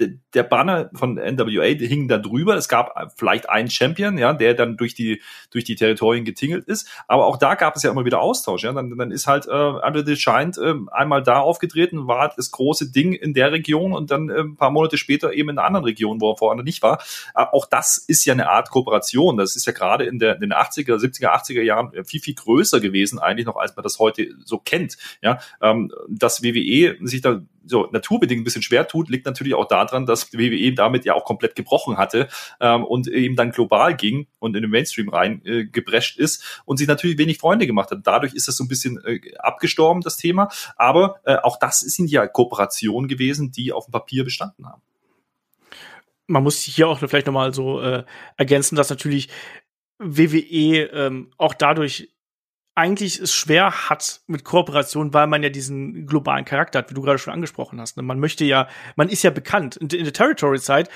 Äh, 0.00 0.08
der 0.34 0.42
Banner 0.42 0.90
von 0.94 1.14
NWA 1.14 1.66
hing 1.66 2.08
da 2.08 2.18
drüber. 2.18 2.56
Es 2.56 2.68
gab 2.68 3.12
vielleicht 3.16 3.48
einen 3.48 3.70
Champion, 3.70 4.18
ja, 4.18 4.32
der 4.32 4.54
dann 4.54 4.76
durch 4.76 4.94
die, 4.94 5.22
durch 5.50 5.62
die 5.62 5.76
Territorien 5.76 6.24
getingelt 6.24 6.64
ist. 6.64 6.88
Aber 7.06 7.26
auch 7.26 7.36
da 7.36 7.54
gab 7.54 7.76
es 7.76 7.84
ja 7.84 7.92
immer 7.92 8.04
wieder 8.04 8.20
Austausch. 8.20 8.64
Ja. 8.64 8.72
Dann, 8.72 8.96
dann 8.98 9.12
ist 9.12 9.28
halt 9.28 9.46
äh, 9.46 9.50
Under 9.50 10.04
the 10.04 10.14
Giant 10.14 10.58
äh, 10.58 10.74
einmal 10.90 11.22
da 11.22 11.38
aufgetreten, 11.38 12.08
war 12.08 12.32
das 12.36 12.50
große 12.50 12.90
Ding 12.90 13.12
in 13.12 13.34
der 13.34 13.52
Region 13.52 13.92
und 13.92 14.10
dann 14.10 14.30
äh, 14.30 14.40
ein 14.40 14.56
paar 14.56 14.70
Monate 14.70 14.98
später 14.98 15.32
eben 15.32 15.50
in 15.50 15.58
einer 15.58 15.66
anderen 15.66 15.84
Region, 15.84 16.20
wo 16.20 16.32
er 16.32 16.36
vorher 16.36 16.62
nicht 16.64 16.82
war. 16.82 17.00
Äh, 17.36 17.44
auch 17.52 17.67
das 17.70 17.98
ist 17.98 18.24
ja 18.24 18.32
eine 18.32 18.48
Art 18.50 18.70
Kooperation. 18.70 19.36
Das 19.36 19.56
ist 19.56 19.66
ja 19.66 19.72
gerade 19.72 20.04
in, 20.04 20.18
der, 20.18 20.34
in 20.34 20.40
den 20.40 20.52
80er, 20.52 20.96
70er, 20.96 21.28
80er 21.28 21.62
Jahren 21.62 22.04
viel, 22.04 22.20
viel 22.20 22.34
größer 22.34 22.80
gewesen 22.80 23.18
eigentlich 23.18 23.46
noch, 23.46 23.56
als 23.56 23.76
man 23.76 23.82
das 23.82 23.98
heute 23.98 24.28
so 24.44 24.58
kennt. 24.58 24.96
Ja, 25.22 25.38
ähm, 25.60 25.92
dass 26.08 26.42
WWE 26.42 26.96
sich 27.06 27.20
da 27.20 27.40
so 27.68 27.88
naturbedingt 27.92 28.40
ein 28.40 28.44
bisschen 28.44 28.62
schwer 28.62 28.88
tut, 28.88 29.08
liegt 29.08 29.26
natürlich 29.26 29.54
auch 29.54 29.68
daran, 29.68 30.06
dass 30.06 30.32
WWE 30.32 30.72
damit 30.74 31.04
ja 31.04 31.14
auch 31.14 31.24
komplett 31.24 31.54
gebrochen 31.54 31.96
hatte 31.96 32.28
ähm, 32.60 32.84
und 32.84 33.08
eben 33.08 33.36
dann 33.36 33.50
global 33.50 33.94
ging 33.94 34.26
und 34.38 34.56
in 34.56 34.62
den 34.62 34.70
Mainstream 34.70 35.08
rein 35.08 35.44
äh, 35.44 35.66
geprescht 35.66 36.18
ist 36.18 36.62
und 36.64 36.78
sich 36.78 36.88
natürlich 36.88 37.18
wenig 37.18 37.38
Freunde 37.38 37.66
gemacht 37.66 37.90
hat. 37.90 38.00
Dadurch 38.04 38.34
ist 38.34 38.48
das 38.48 38.56
so 38.56 38.64
ein 38.64 38.68
bisschen 38.68 38.98
äh, 39.04 39.20
abgestorben, 39.38 40.02
das 40.02 40.16
Thema. 40.16 40.48
Aber 40.76 41.20
äh, 41.24 41.36
auch 41.36 41.58
das 41.58 41.80
sind 41.80 42.10
ja 42.10 42.26
Kooperationen 42.26 43.08
gewesen, 43.08 43.52
die 43.52 43.72
auf 43.72 43.86
dem 43.86 43.92
Papier 43.92 44.24
bestanden 44.24 44.66
haben 44.66 44.82
man 46.28 46.44
muss 46.44 46.62
hier 46.62 46.88
auch 46.88 46.98
vielleicht 46.98 47.26
noch 47.26 47.32
mal 47.32 47.52
so 47.52 47.80
äh, 47.80 48.04
ergänzen, 48.36 48.76
dass 48.76 48.90
natürlich 48.90 49.28
WWE 49.98 50.90
ähm, 50.92 51.32
auch 51.36 51.54
dadurch 51.54 52.14
eigentlich 52.78 53.18
es 53.18 53.34
schwer 53.34 53.90
hat 53.90 54.20
mit 54.28 54.44
Kooperation, 54.44 55.12
weil 55.12 55.26
man 55.26 55.42
ja 55.42 55.48
diesen 55.48 56.06
globalen 56.06 56.44
Charakter 56.44 56.78
hat, 56.78 56.90
wie 56.90 56.94
du 56.94 57.02
gerade 57.02 57.18
schon 57.18 57.32
angesprochen 57.34 57.80
hast. 57.80 57.96
Ne? 57.96 58.04
Man 58.04 58.20
möchte 58.20 58.44
ja, 58.44 58.68
man 58.94 59.08
ist 59.08 59.24
ja 59.24 59.30
bekannt. 59.30 59.76
In, 59.76 59.88
in 59.88 60.04
der 60.04 60.12
Territory-Zeit, 60.12 60.88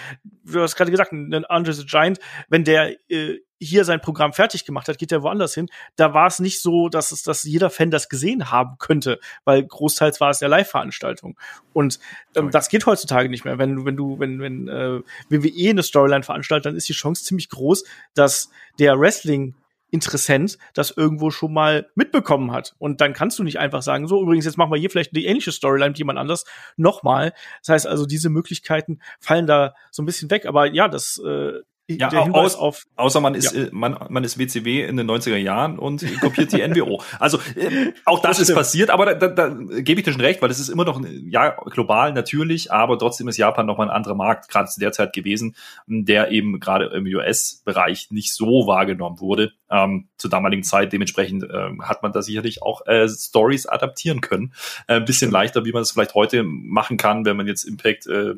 du 0.44 0.60
hast 0.60 0.76
gerade 0.76 0.92
gesagt, 0.92 1.12
Andre 1.12 1.72
the 1.72 1.84
Giant, 1.84 2.20
wenn 2.48 2.62
der 2.62 2.96
äh, 3.10 3.38
hier 3.58 3.84
sein 3.84 4.00
Programm 4.00 4.32
fertig 4.32 4.64
gemacht 4.64 4.86
hat, 4.86 4.98
geht 4.98 5.10
er 5.10 5.24
woanders 5.24 5.54
hin. 5.54 5.68
Da 5.96 6.14
war 6.14 6.28
es 6.28 6.38
nicht 6.38 6.62
so, 6.62 6.88
dass 6.88 7.10
es, 7.10 7.24
dass 7.24 7.42
jeder 7.42 7.68
Fan 7.68 7.90
das 7.90 8.08
gesehen 8.08 8.52
haben 8.52 8.76
könnte, 8.78 9.18
weil 9.44 9.64
großteils 9.64 10.20
war 10.20 10.30
es 10.30 10.38
ja 10.38 10.46
Live-Veranstaltung. 10.46 11.36
Und 11.72 11.98
ähm, 12.36 12.52
das 12.52 12.68
geht 12.68 12.86
heutzutage 12.86 13.28
nicht 13.28 13.44
mehr. 13.44 13.58
Wenn, 13.58 13.84
wenn 13.84 13.96
du, 13.96 14.20
wenn, 14.20 14.40
wenn 14.40 14.68
äh, 14.68 15.00
WWE 15.30 15.70
eine 15.70 15.82
Storyline 15.82 16.22
veranstaltet, 16.22 16.66
dann 16.66 16.76
ist 16.76 16.88
die 16.88 16.92
Chance 16.92 17.24
ziemlich 17.24 17.48
groß, 17.48 17.82
dass 18.14 18.50
der 18.78 18.98
Wrestling 19.00 19.54
Interessent 19.92 20.56
das 20.72 20.90
irgendwo 20.90 21.30
schon 21.30 21.52
mal 21.52 21.86
mitbekommen 21.94 22.50
hat. 22.50 22.74
Und 22.78 23.02
dann 23.02 23.12
kannst 23.12 23.38
du 23.38 23.44
nicht 23.44 23.58
einfach 23.58 23.82
sagen, 23.82 24.08
so, 24.08 24.22
übrigens, 24.22 24.46
jetzt 24.46 24.56
machen 24.56 24.72
wir 24.72 24.78
hier 24.78 24.88
vielleicht 24.88 25.14
die 25.14 25.26
ähnliche 25.26 25.52
Storyline 25.52 25.90
mit 25.90 25.98
jemand 25.98 26.18
anders 26.18 26.46
nochmal. 26.76 27.34
Das 27.60 27.68
heißt 27.68 27.86
also, 27.86 28.06
diese 28.06 28.30
Möglichkeiten 28.30 29.00
fallen 29.20 29.46
da 29.46 29.74
so 29.90 30.02
ein 30.02 30.06
bisschen 30.06 30.30
weg. 30.30 30.46
Aber 30.46 30.66
ja, 30.72 30.88
das 30.88 31.20
äh, 31.24 31.60
ja, 31.88 32.10
aus, 32.10 32.54
auf. 32.56 32.86
Außer 32.96 33.20
man 33.20 33.34
ist, 33.34 33.54
ja. 33.54 33.64
Äh, 33.64 33.68
man, 33.72 33.96
man 34.08 34.24
ist 34.24 34.38
WCW 34.38 34.84
in 34.84 34.96
den 34.96 35.10
90er 35.10 35.36
Jahren 35.36 35.78
und 35.78 36.04
kopiert 36.20 36.52
die 36.52 36.66
NWO. 36.66 37.02
Also, 37.18 37.38
äh, 37.56 37.92
auch 38.04 38.20
das, 38.20 38.38
das 38.38 38.48
ist 38.48 38.54
passiert, 38.54 38.90
aber 38.90 39.14
da, 39.14 39.28
da, 39.28 39.48
da 39.48 39.80
gebe 39.80 40.00
ich 40.00 40.04
dir 40.04 40.12
schon 40.12 40.20
recht, 40.20 40.40
weil 40.42 40.50
es 40.50 40.60
ist 40.60 40.68
immer 40.68 40.84
noch, 40.84 41.02
ja, 41.26 41.50
global 41.50 42.12
natürlich, 42.12 42.72
aber 42.72 42.98
trotzdem 42.98 43.28
ist 43.28 43.36
Japan 43.36 43.66
noch 43.66 43.78
mal 43.78 43.84
ein 43.84 43.90
anderer 43.90 44.14
Markt, 44.14 44.48
gerade 44.48 44.68
zu 44.68 44.80
der 44.80 44.92
Zeit 44.92 45.12
gewesen, 45.12 45.56
der 45.86 46.30
eben 46.30 46.60
gerade 46.60 46.86
im 46.86 47.04
US-Bereich 47.06 48.10
nicht 48.10 48.34
so 48.34 48.66
wahrgenommen 48.66 49.20
wurde 49.20 49.52
ähm, 49.70 50.08
zur 50.18 50.30
damaligen 50.30 50.62
Zeit. 50.62 50.92
Dementsprechend 50.92 51.44
äh, 51.44 51.70
hat 51.82 52.02
man 52.02 52.12
da 52.12 52.22
sicherlich 52.22 52.62
auch 52.62 52.86
äh, 52.86 53.08
Stories 53.08 53.66
adaptieren 53.66 54.20
können. 54.20 54.52
Äh, 54.86 54.96
ein 54.96 55.04
bisschen 55.04 55.30
leichter, 55.30 55.64
wie 55.64 55.72
man 55.72 55.82
es 55.82 55.90
vielleicht 55.90 56.14
heute 56.14 56.42
machen 56.44 56.96
kann, 56.96 57.24
wenn 57.24 57.36
man 57.36 57.46
jetzt 57.46 57.64
Impact 57.64 58.06
äh, 58.06 58.34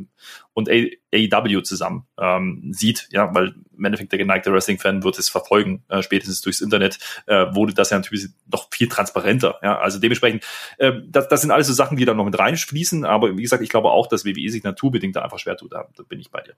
und 0.55 0.71
AEW 0.71 1.63
zusammen 1.63 2.07
ähm, 2.19 2.71
sieht, 2.73 3.09
ja, 3.13 3.35
weil 3.35 3.55
im 3.77 3.85
Endeffekt 3.85 4.13
der 4.13 4.19
geneigte 4.19 4.53
Wrestling-Fan 4.53 5.03
wird 5.03 5.19
es 5.19 5.29
verfolgen, 5.29 5.85
äh, 5.89 6.03
spätestens 6.03 6.41
durchs 6.41 6.61
Internet 6.61 6.99
äh, 7.27 7.47
wurde 7.55 7.75
das 7.75 7.91
ja 7.91 7.99
natürlich 7.99 8.29
noch 8.51 8.69
viel 8.71 8.89
transparenter. 8.89 9.59
Ja, 9.63 9.79
also 9.79 9.99
dementsprechend, 9.99 10.45
äh, 10.79 10.93
das, 11.07 11.29
das 11.29 11.43
sind 11.43 11.51
alles 11.51 11.67
so 11.67 11.73
Sachen, 11.73 11.97
die 11.97 12.05
da 12.05 12.15
noch 12.15 12.25
mit 12.25 12.39
reinfließen. 12.39 13.05
Aber 13.05 13.37
wie 13.37 13.43
gesagt, 13.43 13.63
ich 13.63 13.69
glaube 13.69 13.91
auch, 13.91 14.07
dass 14.07 14.25
WWE 14.25 14.49
sich 14.49 14.63
naturbedingt 14.63 15.17
da 15.17 15.23
einfach 15.23 15.39
schwer 15.39 15.57
tut. 15.57 15.73
Da, 15.73 15.89
da 15.97 16.03
bin 16.05 16.21
ich 16.21 16.31
bei 16.31 16.41
dir. 16.41 16.55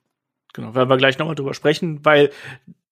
Genau, 0.52 0.74
werden 0.74 0.88
wir 0.88 0.96
gleich 0.96 1.18
nochmal 1.18 1.34
drüber 1.34 1.54
sprechen, 1.54 2.04
weil 2.04 2.30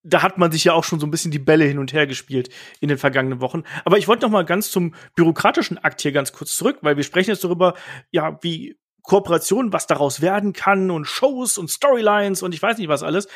da 0.02 0.22
hat 0.22 0.36
man 0.36 0.52
sich 0.52 0.64
ja 0.64 0.74
auch 0.74 0.84
schon 0.84 1.00
so 1.00 1.06
ein 1.06 1.10
bisschen 1.10 1.30
die 1.30 1.38
Bälle 1.38 1.64
hin 1.64 1.78
und 1.78 1.92
her 1.92 2.06
gespielt 2.06 2.50
in 2.80 2.88
den 2.88 2.98
vergangenen 2.98 3.40
Wochen. 3.40 3.64
Aber 3.84 3.96
ich 3.96 4.06
wollte 4.06 4.26
noch 4.26 4.30
mal 4.30 4.44
ganz 4.44 4.70
zum 4.70 4.94
bürokratischen 5.14 5.78
Akt 5.78 6.02
hier 6.02 6.12
ganz 6.12 6.32
kurz 6.32 6.56
zurück, 6.56 6.78
weil 6.82 6.96
wir 6.96 7.04
sprechen 7.04 7.30
jetzt 7.30 7.42
darüber, 7.42 7.74
ja, 8.10 8.38
wie 8.42 8.76
Kooperation, 9.04 9.72
was 9.72 9.86
daraus 9.86 10.20
werden 10.20 10.52
kann 10.52 10.90
und 10.90 11.04
Shows 11.04 11.58
und 11.58 11.70
Storylines 11.70 12.42
und 12.42 12.54
ich 12.54 12.62
weiß 12.62 12.78
nicht 12.78 12.88
was 12.88 13.02
alles. 13.02 13.28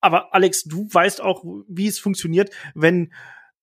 Aber 0.00 0.34
Alex, 0.34 0.64
du 0.64 0.86
weißt 0.90 1.22
auch, 1.22 1.42
wie 1.66 1.86
es 1.86 1.98
funktioniert, 1.98 2.50
wenn 2.74 3.12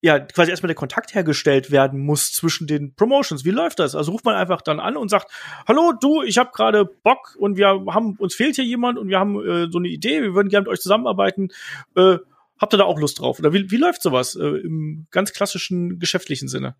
ja 0.01 0.19
quasi 0.19 0.51
erstmal 0.51 0.67
der 0.67 0.75
Kontakt 0.75 1.15
hergestellt 1.15 1.71
werden 1.71 1.99
muss 1.99 2.31
zwischen 2.31 2.67
den 2.67 2.93
Promotions. 2.95 3.43
Wie 3.43 3.51
läuft 3.51 3.79
das? 3.79 3.95
Also 3.95 4.11
ruft 4.11 4.25
man 4.25 4.35
einfach 4.35 4.61
dann 4.61 4.79
an 4.79 4.97
und 4.97 5.09
sagt, 5.09 5.31
hallo, 5.67 5.93
du, 5.99 6.21
ich 6.21 6.37
habe 6.37 6.51
gerade 6.53 6.85
Bock 6.85 7.35
und 7.39 7.57
wir 7.57 7.67
haben, 7.67 8.15
uns 8.17 8.35
fehlt 8.35 8.55
hier 8.55 8.65
jemand 8.65 8.99
und 8.99 9.09
wir 9.09 9.19
haben 9.19 9.39
äh, 9.43 9.67
so 9.71 9.77
eine 9.77 9.87
Idee, 9.87 10.21
wir 10.21 10.35
würden 10.35 10.49
gerne 10.49 10.65
mit 10.65 10.73
euch 10.73 10.81
zusammenarbeiten. 10.81 11.49
Äh, 11.95 12.17
habt 12.59 12.73
ihr 12.73 12.77
da 12.77 12.83
auch 12.83 12.99
Lust 12.99 13.19
drauf? 13.19 13.39
Oder 13.39 13.51
wie, 13.53 13.71
wie 13.71 13.77
läuft 13.77 14.01
sowas 14.01 14.35
äh, 14.35 14.45
im 14.45 15.07
ganz 15.11 15.33
klassischen 15.33 15.99
geschäftlichen 15.99 16.47
Sinne? 16.47 16.75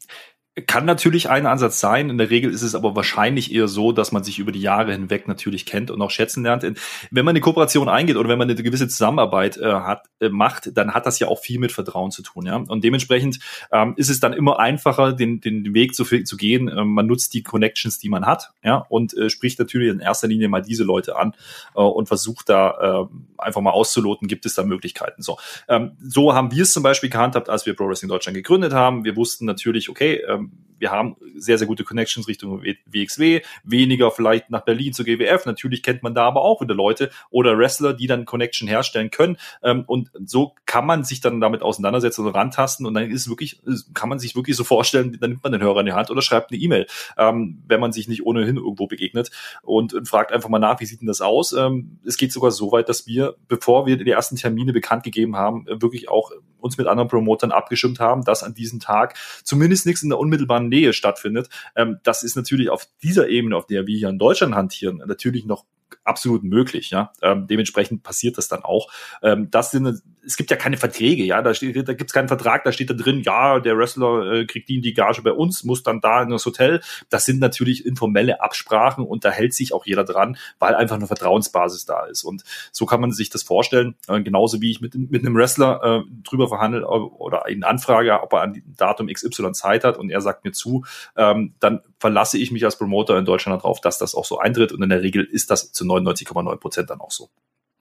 Kann 0.68 0.86
natürlich 0.86 1.30
ein 1.30 1.48
Ansatz 1.48 1.82
sein. 1.82 2.10
In 2.10 2.18
der 2.18 2.30
Regel 2.30 2.50
ist 2.50 2.62
es 2.62 2.76
aber 2.76 2.96
wahrscheinlich 2.96 3.54
eher 3.54 3.68
so, 3.68 3.92
dass 3.92 4.14
man 4.14 4.24
sich 4.24 4.40
über 4.40 4.54
die 4.54 4.62
Jahre 4.62 4.94
hinweg 4.94 5.28
natürlich 5.28 5.66
kennt 5.66 5.92
und 5.92 6.02
auch 6.02 6.12
schätzen 6.12 6.44
lernt. 6.44 6.64
Wenn 6.64 7.26
man 7.26 7.34
eine 7.34 7.42
Kooperation 7.42 7.90
eingeht 7.90 8.16
oder 8.16 8.30
wenn 8.30 8.38
man 8.38 8.50
eine 8.50 8.64
gewisse 8.64 8.88
Zusammenarbeit 8.88 9.58
äh, 9.58 9.66
hat, 9.66 10.06
äh, 10.22 10.30
macht, 10.30 10.78
dann 10.78 10.94
hat 10.94 11.06
das 11.06 11.20
ja 11.20 11.28
auch 11.28 11.40
viel 11.40 11.60
mit 11.60 11.74
Vertrauen 11.74 12.12
zu 12.12 12.22
tun. 12.22 12.46
Ja? 12.46 12.56
Und 12.56 12.86
dementsprechend 12.86 13.40
ähm, 13.74 13.96
ist 13.98 14.10
es 14.10 14.22
dann 14.22 14.32
immer 14.32 14.58
einfacher, 14.58 15.12
den, 15.12 15.42
den 15.42 15.74
Weg 15.74 15.94
zu, 15.94 16.06
zu 16.06 16.38
gehen. 16.38 16.70
Ähm, 16.70 16.94
man 16.94 17.06
nutzt 17.06 17.34
die 17.34 17.44
Connections, 17.44 18.00
die 18.00 18.08
man 18.08 18.26
hat, 18.26 18.52
ja, 18.64 18.78
und 18.78 19.14
äh, 19.18 19.30
spricht 19.30 19.60
natürlich 19.60 19.90
in 19.92 20.00
erster 20.00 20.30
Linie 20.30 20.48
mal 20.48 20.62
diese 20.62 20.86
Leute 20.86 21.18
an 21.18 21.34
äh, 21.76 21.82
und 21.82 22.08
versucht 22.08 22.48
da 22.48 23.08
äh, 23.10 23.42
einfach 23.42 23.60
mal 23.60 23.72
auszuloten, 23.72 24.30
gibt 24.30 24.46
es 24.46 24.54
da 24.54 24.64
Möglichkeiten. 24.64 25.22
So, 25.22 25.38
ähm, 25.68 25.98
so 26.02 26.34
haben 26.34 26.52
wir 26.52 26.64
es 26.64 26.72
zum 26.72 26.84
Beispiel 26.84 27.10
gehandhabt, 27.10 27.50
als 27.50 27.66
wir 27.66 27.76
Pro 27.76 27.90
Wrestling 27.90 28.10
Deutschland 28.10 28.36
gegründet 28.36 28.72
haben. 28.72 29.04
Wir 29.04 29.18
wussten 29.18 29.44
natürlich, 29.44 29.90
okay, 29.90 30.22
ähm, 30.28 30.45
wir 30.80 30.92
haben 30.92 31.16
sehr, 31.36 31.58
sehr 31.58 31.68
gute 31.68 31.84
Connections 31.84 32.28
Richtung 32.28 32.62
WXW, 32.62 33.42
weniger 33.64 34.12
vielleicht 34.12 34.50
nach 34.50 34.62
Berlin 34.62 34.94
zur 34.94 35.06
GWF. 35.06 35.46
Natürlich 35.46 35.84
kennt 35.84 36.04
man 36.04 36.14
da 36.14 36.24
aber 36.24 36.42
auch 36.42 36.62
wieder 36.62 36.76
Leute 36.76 37.12
oder 37.30 37.58
Wrestler, 37.58 37.94
die 37.94 38.08
dann 38.08 38.26
Connection 38.26 38.68
herstellen 38.68 39.12
können. 39.12 39.38
Ähm, 39.64 39.84
und 39.88 40.12
so 40.26 40.54
kann 40.66 40.86
man 40.86 41.04
sich 41.04 41.22
dann 41.22 41.40
damit 41.40 41.62
auseinandersetzen 41.62 42.26
und 42.26 42.34
rantasten. 42.34 42.86
Und 42.86 42.94
dann 42.94 43.10
ist 43.10 43.30
wirklich, 43.30 43.62
kann 43.94 44.10
man 44.10 44.20
sich 44.20 44.36
wirklich 44.36 44.56
so 44.56 44.64
vorstellen, 44.64 45.18
dann 45.20 45.32
nimmt 45.32 45.44
man 45.44 45.52
den 45.52 45.62
Hörer 45.62 45.82
in 45.82 45.86
die 45.86 45.94
Hand 45.94 46.12
oder 46.12 46.22
schreibt 46.22 46.52
eine 46.52 46.60
E-Mail, 46.60 46.88
ähm, 47.18 47.64
wenn 47.68 47.80
man 47.80 47.92
sich 47.92 48.08
nicht 48.08 48.26
ohnehin 48.26 48.58
irgendwo 48.58 48.88
begegnet 48.88 49.32
und 49.62 49.96
fragt 50.08 50.32
einfach 50.32 50.50
mal 50.50 50.60
nach, 50.60 50.80
wie 50.80 50.86
sieht 50.86 51.02
denn 51.02 51.08
das 51.08 51.22
aus? 51.22 51.54
Ähm, 51.54 52.00
es 52.06 52.18
geht 52.18 52.32
sogar 52.32 52.52
so 52.52 52.72
weit, 52.72 52.90
dass 52.90 53.08
wir, 53.08 53.36
bevor 53.48 53.86
wir 53.86 53.98
die 53.98 54.10
ersten 54.10 54.36
Termine 54.36 54.74
bekannt 54.74 55.04
gegeben 55.04 55.36
haben, 55.36 55.66
wirklich 55.68 56.10
auch 56.10 56.32
uns 56.66 56.78
mit 56.78 56.88
anderen 56.88 57.08
Promotern 57.08 57.52
abgestimmt 57.52 58.00
haben, 58.00 58.24
dass 58.24 58.44
an 58.44 58.54
diesem 58.54 58.80
Tag 58.80 59.16
zumindest 59.44 59.86
nichts 59.86 60.04
in 60.04 60.10
der 60.10 60.20
unmittelbaren 60.20 60.68
Nähe 60.68 60.92
stattfindet. 60.92 61.50
Ähm, 61.76 62.00
das 62.04 62.24
ist 62.24 62.36
natürlich 62.36 62.70
auf 62.70 62.88
dieser 63.02 63.30
Ebene, 63.30 63.56
auf 63.56 63.68
der 63.68 63.88
wir 63.88 63.98
hier 63.98 64.10
in 64.10 64.20
Deutschland 64.20 64.56
hantieren, 64.56 65.02
natürlich 65.06 65.46
noch 65.46 65.66
absolut 66.04 66.44
möglich. 66.44 66.90
Ja, 66.90 67.12
ähm, 67.22 67.48
dementsprechend 67.48 68.04
passiert 68.04 68.38
das 68.38 68.48
dann 68.48 68.64
auch. 68.64 68.92
Ähm, 69.22 69.50
das 69.52 69.72
sind, 69.72 70.02
es 70.26 70.38
gibt 70.38 70.52
ja 70.52 70.58
keine 70.58 70.78
Verträge. 70.78 71.24
Ja, 71.24 71.42
da 71.42 71.54
steht, 71.54 71.76
da 71.88 71.94
gibt 71.94 72.10
es 72.10 72.14
keinen 72.14 72.28
Vertrag. 72.28 72.64
Da 72.64 72.72
steht 72.72 72.90
da 72.90 72.94
drin, 72.94 73.22
ja, 73.22 73.60
der 73.60 73.78
Wrestler 73.78 74.32
äh, 74.32 74.46
kriegt 74.46 74.68
die, 74.70 74.82
die 74.82 74.94
Gage 74.94 75.22
bei 75.22 75.32
uns, 75.32 75.64
muss 75.64 75.84
dann 75.84 76.02
da 76.02 76.24
in 76.24 76.30
das 76.30 76.46
Hotel. 76.46 76.82
Das 77.10 77.26
sind 77.26 77.40
natürlich 77.40 77.86
informelle 77.86 78.42
Absprachen 78.42 79.06
und 79.06 79.26
da 79.26 79.32
hält 79.32 79.54
sich 79.54 79.74
auch 79.74 79.86
jeder 79.86 80.04
dran, 80.04 80.38
weil 80.60 80.76
einfach 80.76 80.96
eine 80.96 81.08
Vertrauensbasis 81.08 81.86
da 81.86 82.06
ist. 82.06 82.24
Und 82.24 82.44
so 82.72 82.86
kann 82.86 83.02
man 83.02 83.12
sich 83.12 83.30
das 83.30 83.44
vorstellen. 83.44 83.96
Äh, 84.08 84.22
genauso 84.22 84.62
wie 84.62 84.72
ich 84.72 84.82
mit 84.82 84.96
mit 84.96 85.26
einem 85.26 85.36
Wrestler 85.36 85.82
äh, 85.84 86.12
drüber 86.24 86.48
verhandle 86.48 86.82
äh, 86.82 86.86
oder 86.86 87.48
ihn 87.50 87.64
anfrage, 87.64 88.22
ob 88.22 88.34
er 88.34 88.42
an 88.42 88.62
Datum 88.78 89.08
XY 89.08 89.52
Zeit 89.52 89.84
hat 89.84 89.98
und 89.98 90.10
er 90.10 90.22
sagt 90.22 90.44
mir 90.44 90.52
zu, 90.52 90.86
ähm, 91.16 91.56
dann 91.60 91.82
verlasse 92.00 92.38
ich 92.38 92.52
mich 92.52 92.66
als 92.66 92.78
Promoter 92.78 93.18
in 93.18 93.26
Deutschland 93.26 93.62
darauf, 93.62 93.82
dass 93.82 93.98
das 93.98 94.16
auch 94.16 94.26
so 94.26 94.40
eintritt. 94.40 94.72
Und 94.72 94.82
in 94.84 94.90
der 94.90 95.02
Regel 95.02 95.24
ist 95.24 95.52
das 95.52 95.72
zu 95.72 95.86
99,9 95.86 96.58
Prozent 96.58 96.90
dann 96.90 97.02
auch 97.02 97.12
so. 97.12 97.30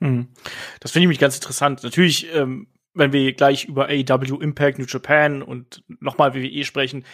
Hm. 0.05 0.29
Das 0.81 0.91
finde 0.91 1.05
ich 1.05 1.09
mich 1.09 1.19
ganz 1.19 1.35
interessant. 1.35 1.83
Natürlich, 1.83 2.33
ähm, 2.35 2.67
wenn 2.93 3.15
wir 3.15 3.33
gleich 3.33 3.65
über 3.65 3.89
AEW 3.89 4.39
Impact, 4.39 4.79
New 4.79 4.85
Japan 4.85 5.43
und 5.43 5.83
nochmal 5.89 6.35
WWE 6.35 6.65
sprechen, 6.65 7.07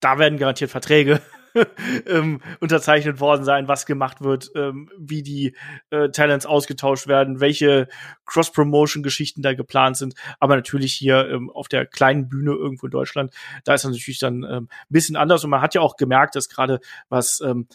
da 0.00 0.18
werden 0.18 0.38
garantiert 0.38 0.70
Verträge 0.70 1.20
ähm, 2.06 2.40
unterzeichnet 2.60 3.20
worden 3.20 3.44
sein, 3.44 3.68
was 3.68 3.84
gemacht 3.84 4.22
wird, 4.22 4.52
ähm, 4.54 4.90
wie 4.96 5.22
die 5.22 5.54
äh, 5.90 6.08
Talents 6.08 6.46
ausgetauscht 6.46 7.08
werden, 7.08 7.40
welche 7.40 7.88
Cross-Promotion-Geschichten 8.24 9.42
da 9.42 9.52
geplant 9.52 9.98
sind. 9.98 10.14
Aber 10.38 10.56
natürlich 10.56 10.94
hier 10.94 11.28
ähm, 11.28 11.50
auf 11.50 11.68
der 11.68 11.84
kleinen 11.84 12.30
Bühne 12.30 12.52
irgendwo 12.52 12.86
in 12.86 12.92
Deutschland, 12.92 13.34
da 13.64 13.74
ist 13.74 13.84
das 13.84 13.92
natürlich 13.92 14.18
dann 14.18 14.44
ähm, 14.44 14.68
ein 14.70 14.86
bisschen 14.88 15.16
anders. 15.16 15.44
Und 15.44 15.50
man 15.50 15.60
hat 15.60 15.74
ja 15.74 15.82
auch 15.82 15.96
gemerkt, 15.96 16.36
dass 16.36 16.48
gerade 16.48 16.80
was 17.10 17.42
ähm, 17.42 17.68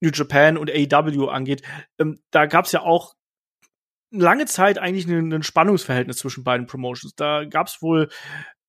New 0.00 0.10
Japan 0.12 0.58
und 0.58 0.70
AEW 0.70 1.28
angeht, 1.28 1.62
ähm, 1.98 2.20
da 2.30 2.44
gab 2.44 2.66
es 2.66 2.72
ja 2.72 2.82
auch 2.82 3.14
lange 4.10 4.46
Zeit 4.46 4.78
eigentlich 4.78 5.06
ein, 5.06 5.32
ein 5.32 5.42
Spannungsverhältnis 5.42 6.18
zwischen 6.18 6.44
beiden 6.44 6.66
Promotions. 6.66 7.14
Da 7.14 7.44
gab 7.44 7.68
es 7.68 7.82
wohl 7.82 8.08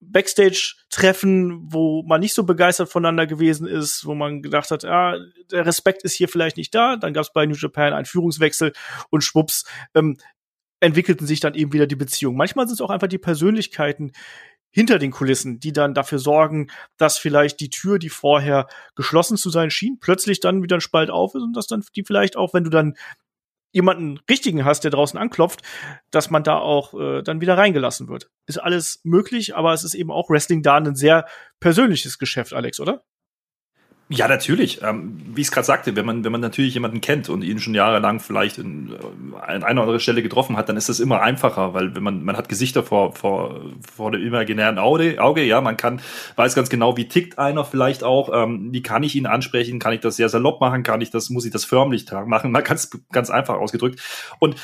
Backstage-Treffen, 0.02 1.72
wo 1.74 2.04
man 2.04 2.22
nicht 2.22 2.34
so 2.34 2.44
begeistert 2.44 2.90
voneinander 2.90 3.28
gewesen 3.28 3.68
ist, 3.68 4.06
wo 4.06 4.16
man 4.16 4.42
gedacht 4.42 4.72
hat, 4.72 4.84
ja, 4.84 5.18
der 5.52 5.66
Respekt 5.66 6.04
ist 6.04 6.16
hier 6.16 6.30
vielleicht 6.30 6.58
nicht 6.58 6.74
da. 6.74 6.96
Dann 6.96 7.14
gab 7.14 7.24
es 7.24 7.34
bei 7.34 7.46
New 7.46 7.56
Japan 7.56 7.94
einen 7.94 8.06
Führungswechsel 8.06 8.74
und 9.10 9.24
schwupps 9.24 9.66
ähm, 9.94 10.18
entwickelten 10.80 11.28
sich 11.28 11.42
dann 11.42 11.54
eben 11.54 11.74
wieder 11.74 11.88
die 11.88 11.98
Beziehungen. 11.98 12.38
Manchmal 12.38 12.68
sind 12.68 12.76
es 12.76 12.82
auch 12.82 12.90
einfach 12.90 13.08
die 13.08 13.18
Persönlichkeiten 13.18 14.14
hinter 14.72 15.00
den 15.00 15.12
Kulissen, 15.12 15.60
die 15.60 15.74
dann 15.74 15.94
dafür 15.94 16.20
sorgen, 16.20 16.68
dass 16.98 17.18
vielleicht 17.18 17.60
die 17.60 17.70
Tür, 17.70 18.00
die 18.00 18.10
vorher 18.10 18.68
geschlossen 18.96 19.36
zu 19.36 19.50
sein 19.50 19.72
schien, 19.72 19.98
plötzlich 20.00 20.40
dann 20.40 20.62
wieder 20.64 20.78
ein 20.78 20.82
Spalt 20.82 21.10
auf 21.10 21.36
ist 21.36 21.42
und 21.42 21.54
dass 21.58 21.68
dann 21.68 21.84
die 21.96 22.04
vielleicht 22.06 22.38
auch, 22.38 22.54
wenn 22.54 22.64
du 22.64 22.70
dann 22.70 22.96
jemanden 23.72 24.20
richtigen 24.30 24.66
hast, 24.66 24.84
der 24.84 24.92
draußen 24.92 25.20
anklopft, 25.20 25.62
dass 26.12 26.30
man 26.30 26.44
da 26.44 26.58
auch 26.58 26.94
äh, 26.94 27.22
dann 27.22 27.42
wieder 27.42 27.58
reingelassen 27.58 28.08
wird. 28.08 28.30
Ist 28.48 28.58
alles 28.58 29.02
möglich, 29.04 29.56
aber 29.56 29.74
es 29.74 29.84
ist 29.84 29.94
eben 29.94 30.12
auch 30.12 30.30
Wrestling 30.30 30.64
da 30.64 30.78
ein 30.78 30.96
sehr 30.96 31.26
persönliches 31.60 32.18
Geschäft, 32.18 32.54
Alex, 32.54 32.80
oder? 32.80 33.04
Ja, 34.12 34.28
natürlich. 34.28 34.82
Ähm, 34.82 35.22
wie 35.36 35.42
ich 35.42 35.48
es 35.48 35.52
gerade 35.52 35.68
sagte, 35.68 35.96
wenn 35.96 36.04
man, 36.04 36.24
wenn 36.24 36.32
man 36.32 36.42
natürlich 36.42 36.74
jemanden 36.74 37.00
kennt 37.00 37.30
und 37.30 37.44
ihn 37.44 37.60
schon 37.60 37.76
jahrelang 37.76 38.20
vielleicht 38.20 38.58
in, 38.58 38.92
äh, 38.92 39.36
an 39.40 39.62
einer 39.62 39.82
oder 39.82 39.82
anderen 39.82 40.00
Stelle 40.00 40.24
getroffen 40.24 40.58
hat, 40.58 40.68
dann 40.68 40.78
ist 40.78 40.90
das 40.90 41.00
immer 41.00 41.22
einfacher, 41.22 41.76
weil 41.76 41.96
wenn 41.96 42.02
man, 42.02 42.24
man 42.24 42.36
hat 42.36 42.50
Gesichter 42.50 42.82
vor, 42.82 43.14
vor, 43.14 43.62
vor 43.96 44.12
dem 44.12 44.26
imaginären 44.26 44.80
Auge, 44.80 45.22
Auge, 45.22 45.44
ja, 45.44 45.62
man 45.62 45.78
kann, 45.78 46.02
weiß 46.38 46.56
ganz 46.56 46.72
genau, 46.72 46.98
wie 46.98 47.08
tickt 47.08 47.38
einer 47.38 47.64
vielleicht 47.64 48.04
auch, 48.04 48.32
ähm, 48.34 48.70
wie 48.74 48.82
kann 48.82 49.04
ich 49.04 49.16
ihn 49.16 49.28
ansprechen, 49.28 49.78
kann 49.78 49.94
ich 49.94 50.00
das 50.00 50.16
sehr 50.16 50.30
salopp 50.30 50.60
machen, 50.60 50.82
kann 50.82 51.02
ich 51.02 51.12
das, 51.12 51.30
muss 51.30 51.46
ich 51.46 51.52
das 51.52 51.64
förmlich 51.66 52.08
machen, 52.26 52.52
kann 52.52 52.78
es 52.78 52.90
ganz 53.12 53.30
einfach 53.30 53.58
ausgedrückt. 53.58 54.02
Und 54.40 54.56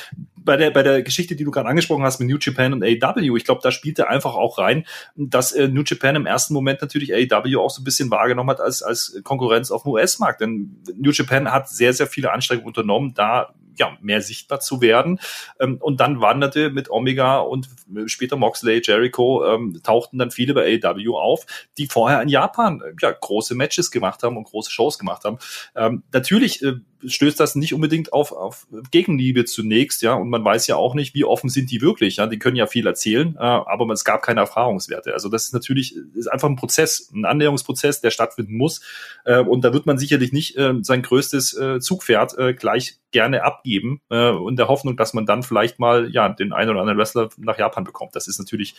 bei 0.46 0.56
der, 0.56 0.70
bei 0.70 0.82
der 0.82 1.02
Geschichte, 1.02 1.36
die 1.36 1.44
du 1.44 1.50
gerade 1.50 1.68
angesprochen 1.68 2.04
hast 2.04 2.18
mit 2.20 2.28
New 2.30 2.38
Japan 2.40 2.72
und 2.72 2.82
AEW, 2.82 3.36
ich 3.36 3.44
glaube, 3.44 3.60
da 3.62 3.70
spielt 3.70 3.98
er 3.98 4.08
einfach 4.08 4.34
auch 4.34 4.58
rein, 4.58 4.86
dass 5.14 5.52
äh, 5.52 5.68
New 5.68 5.82
Japan 5.84 6.16
im 6.16 6.24
ersten 6.24 6.54
Moment 6.54 6.80
natürlich 6.80 7.12
AEW 7.12 7.60
auch 7.60 7.70
so 7.70 7.82
ein 7.82 7.84
bisschen 7.84 8.10
wahrgenommen 8.10 8.50
hat 8.50 8.60
als, 8.60 8.82
als 8.82 9.20
Konkurrenz 9.24 9.70
auf 9.70 9.82
dem 9.82 9.92
US-Markt. 9.92 10.40
Denn 10.40 10.82
New 10.96 11.10
Japan 11.10 11.52
hat 11.52 11.68
sehr, 11.68 11.92
sehr 11.92 12.06
viele 12.06 12.32
Anstrengungen 12.32 12.68
unternommen, 12.68 13.12
da 13.14 13.52
ja, 13.78 13.96
mehr 14.00 14.22
sichtbar 14.22 14.60
zu 14.60 14.80
werden. 14.80 15.20
Ähm, 15.60 15.78
und 15.80 16.00
dann 16.00 16.20
wanderte 16.20 16.70
mit 16.70 16.90
Omega 16.90 17.38
und 17.38 17.68
später 18.06 18.36
Moxley, 18.36 18.80
Jericho, 18.82 19.44
ähm, 19.44 19.80
tauchten 19.82 20.18
dann 20.18 20.30
viele 20.30 20.54
bei 20.54 20.80
AEW 20.82 21.16
auf, 21.16 21.46
die 21.78 21.86
vorher 21.86 22.22
in 22.22 22.28
Japan 22.28 22.82
ja, 23.00 23.12
große 23.12 23.54
Matches 23.54 23.90
gemacht 23.90 24.22
haben 24.22 24.36
und 24.36 24.44
große 24.44 24.70
Shows 24.70 24.98
gemacht 24.98 25.24
haben. 25.24 25.38
Ähm, 25.74 26.02
natürlich 26.12 26.62
äh, 26.62 26.76
stößt 27.04 27.38
das 27.38 27.54
nicht 27.54 27.74
unbedingt 27.74 28.12
auf, 28.12 28.32
auf 28.32 28.66
Gegenliebe 28.90 29.44
zunächst, 29.44 30.02
ja, 30.02 30.14
und 30.14 30.28
man 30.28 30.44
weiß 30.44 30.66
ja 30.66 30.76
auch 30.76 30.94
nicht, 30.94 31.14
wie 31.14 31.24
offen 31.24 31.50
sind 31.50 31.70
die 31.70 31.80
wirklich, 31.80 32.16
ja, 32.16 32.26
die 32.26 32.38
können 32.38 32.56
ja 32.56 32.66
viel 32.66 32.86
erzählen, 32.86 33.36
äh, 33.36 33.40
aber 33.40 33.90
es 33.92 34.04
gab 34.04 34.22
keine 34.22 34.40
Erfahrungswerte. 34.40 35.12
Also 35.12 35.28
das 35.28 35.44
ist 35.44 35.52
natürlich 35.52 35.96
ist 36.14 36.26
einfach 36.28 36.48
ein 36.48 36.56
Prozess, 36.56 37.10
ein 37.14 37.24
Annäherungsprozess, 37.24 38.00
der 38.00 38.10
stattfinden 38.10 38.56
muss, 38.56 38.80
äh, 39.24 39.40
und 39.40 39.62
da 39.64 39.72
wird 39.72 39.86
man 39.86 39.98
sicherlich 39.98 40.32
nicht 40.32 40.56
äh, 40.56 40.74
sein 40.82 41.02
größtes 41.02 41.54
äh, 41.54 41.80
Zugpferd 41.80 42.38
äh, 42.38 42.54
gleich 42.54 42.98
gerne 43.10 43.44
abgeben, 43.44 44.00
äh, 44.10 44.30
in 44.48 44.56
der 44.56 44.68
Hoffnung, 44.68 44.96
dass 44.96 45.14
man 45.14 45.26
dann 45.26 45.42
vielleicht 45.42 45.78
mal 45.78 46.10
ja 46.10 46.28
den 46.28 46.52
einen 46.52 46.70
oder 46.70 46.80
anderen 46.80 46.98
Wrestler 46.98 47.30
nach 47.38 47.58
Japan 47.58 47.84
bekommt. 47.84 48.14
Das 48.14 48.28
ist 48.28 48.38
natürlich 48.38 48.74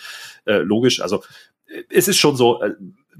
äh, 0.45 0.57
logisch. 0.57 1.01
Also 1.01 1.23
äh, 1.67 1.83
es 1.89 2.07
ist 2.07 2.17
schon 2.17 2.35
so. 2.35 2.61
Äh, 2.61 2.73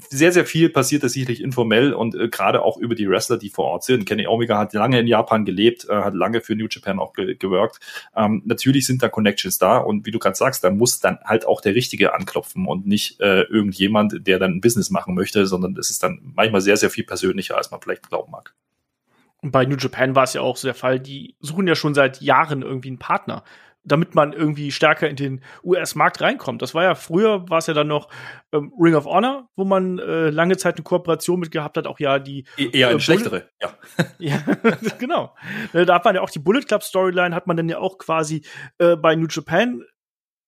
sehr, 0.10 0.32
sehr 0.32 0.46
viel 0.46 0.70
passiert 0.70 1.04
das 1.04 1.14
sicherlich 1.14 1.42
informell 1.42 1.94
und 1.94 2.16
äh, 2.16 2.28
gerade 2.28 2.62
auch 2.62 2.78
über 2.78 2.96
die 2.96 3.10
Wrestler, 3.10 3.38
die 3.38 3.50
vor 3.50 3.66
Ort 3.66 3.84
sind. 3.84 4.06
Kenny 4.06 4.28
Omega 4.28 4.58
hat 4.58 4.74
lange 4.74 5.00
in 5.00 5.08
Japan 5.08 5.46
gelebt, 5.46 5.88
äh, 5.90 5.96
hat 5.96 6.14
lange 6.14 6.42
für 6.42 6.56
New 6.56 6.68
Japan 6.70 7.00
auch 7.00 7.14
ge 7.14 7.36
gewirkt. 7.36 7.80
Ähm, 8.16 8.42
natürlich 8.46 8.86
sind 8.86 9.02
da 9.02 9.10
Connections 9.10 9.58
da 9.58 9.78
und 9.78 10.06
wie 10.06 10.12
du 10.12 10.20
gerade 10.20 10.36
sagst, 10.36 10.64
da 10.64 10.70
muss 10.70 11.00
dann 11.00 11.20
halt 11.24 11.48
auch 11.48 11.62
der 11.62 11.76
Richtige 11.76 12.14
anklopfen 12.14 12.68
und 12.68 12.86
nicht 12.86 13.20
äh, 13.22 13.42
irgendjemand, 13.44 14.28
der 14.28 14.40
dann 14.40 14.54
ein 14.54 14.62
Business 14.62 14.90
machen 14.90 15.16
möchte, 15.16 15.48
sondern 15.48 15.76
es 15.78 15.90
ist 15.90 16.04
dann 16.04 16.20
manchmal 16.36 16.62
sehr, 16.62 16.78
sehr 16.78 16.90
viel 16.90 17.04
persönlicher, 17.04 17.58
als 17.58 17.72
man 17.72 17.82
vielleicht 17.82 18.08
glauben 18.08 18.32
mag. 18.32 18.54
Bei 19.42 19.66
New 19.66 19.78
Japan 19.78 20.16
war 20.16 20.24
es 20.24 20.34
ja 20.34 20.42
auch 20.42 20.58
so 20.58 20.68
der 20.68 20.76
Fall, 20.76 21.00
die 21.00 21.36
suchen 21.40 21.68
ja 21.68 21.76
schon 21.76 21.94
seit 21.94 22.22
Jahren 22.22 22.64
irgendwie 22.64 22.90
einen 22.90 22.98
Partner 22.98 23.44
damit 23.88 24.16
man 24.16 24.34
irgendwie 24.34 24.72
stärker 24.72 25.10
in 25.10 25.16
den 25.16 25.42
US-Markt 25.64 26.22
reinkommt. 26.22 26.62
Das 26.62 26.76
war 26.76 26.84
ja 26.84 26.96
früher, 26.96 27.50
war 27.50 27.60
es 27.60 27.68
ja 27.68 27.74
dann 27.74 27.88
noch 27.88 28.10
ähm, 28.52 28.74
Ring 28.80 28.96
of 28.96 29.06
Honor, 29.06 29.50
wo 29.56 29.64
man 29.64 30.00
äh, 30.00 30.30
lange 30.30 30.58
Zeit 30.58 30.76
eine 30.76 30.84
Kooperation 30.84 31.40
mit 31.40 31.52
gehabt 31.52 31.78
hat, 31.78 31.88
auch 31.88 32.00
ja 32.00 32.20
die 32.20 32.46
e 32.58 32.70
eher 32.72 32.90
eine 32.90 32.98
äh, 32.98 33.00
schlechtere, 33.00 33.50
ja. 33.62 33.74
ja, 34.20 34.42
genau. 35.00 35.36
Äh, 35.74 35.86
da 35.86 35.96
hat 35.96 36.06
man 36.06 36.16
ja 36.16 36.22
auch 36.22 36.30
die 36.30 36.40
Bullet 36.40 36.62
Club 36.62 36.84
Storyline, 36.84 37.34
hat 37.34 37.48
man 37.48 37.58
dann 37.58 37.70
ja 37.70 37.80
auch 37.80 37.98
quasi 37.98 38.44
äh, 38.78 38.96
bei 38.96 39.16
New 39.16 39.28
Japan 39.30 39.84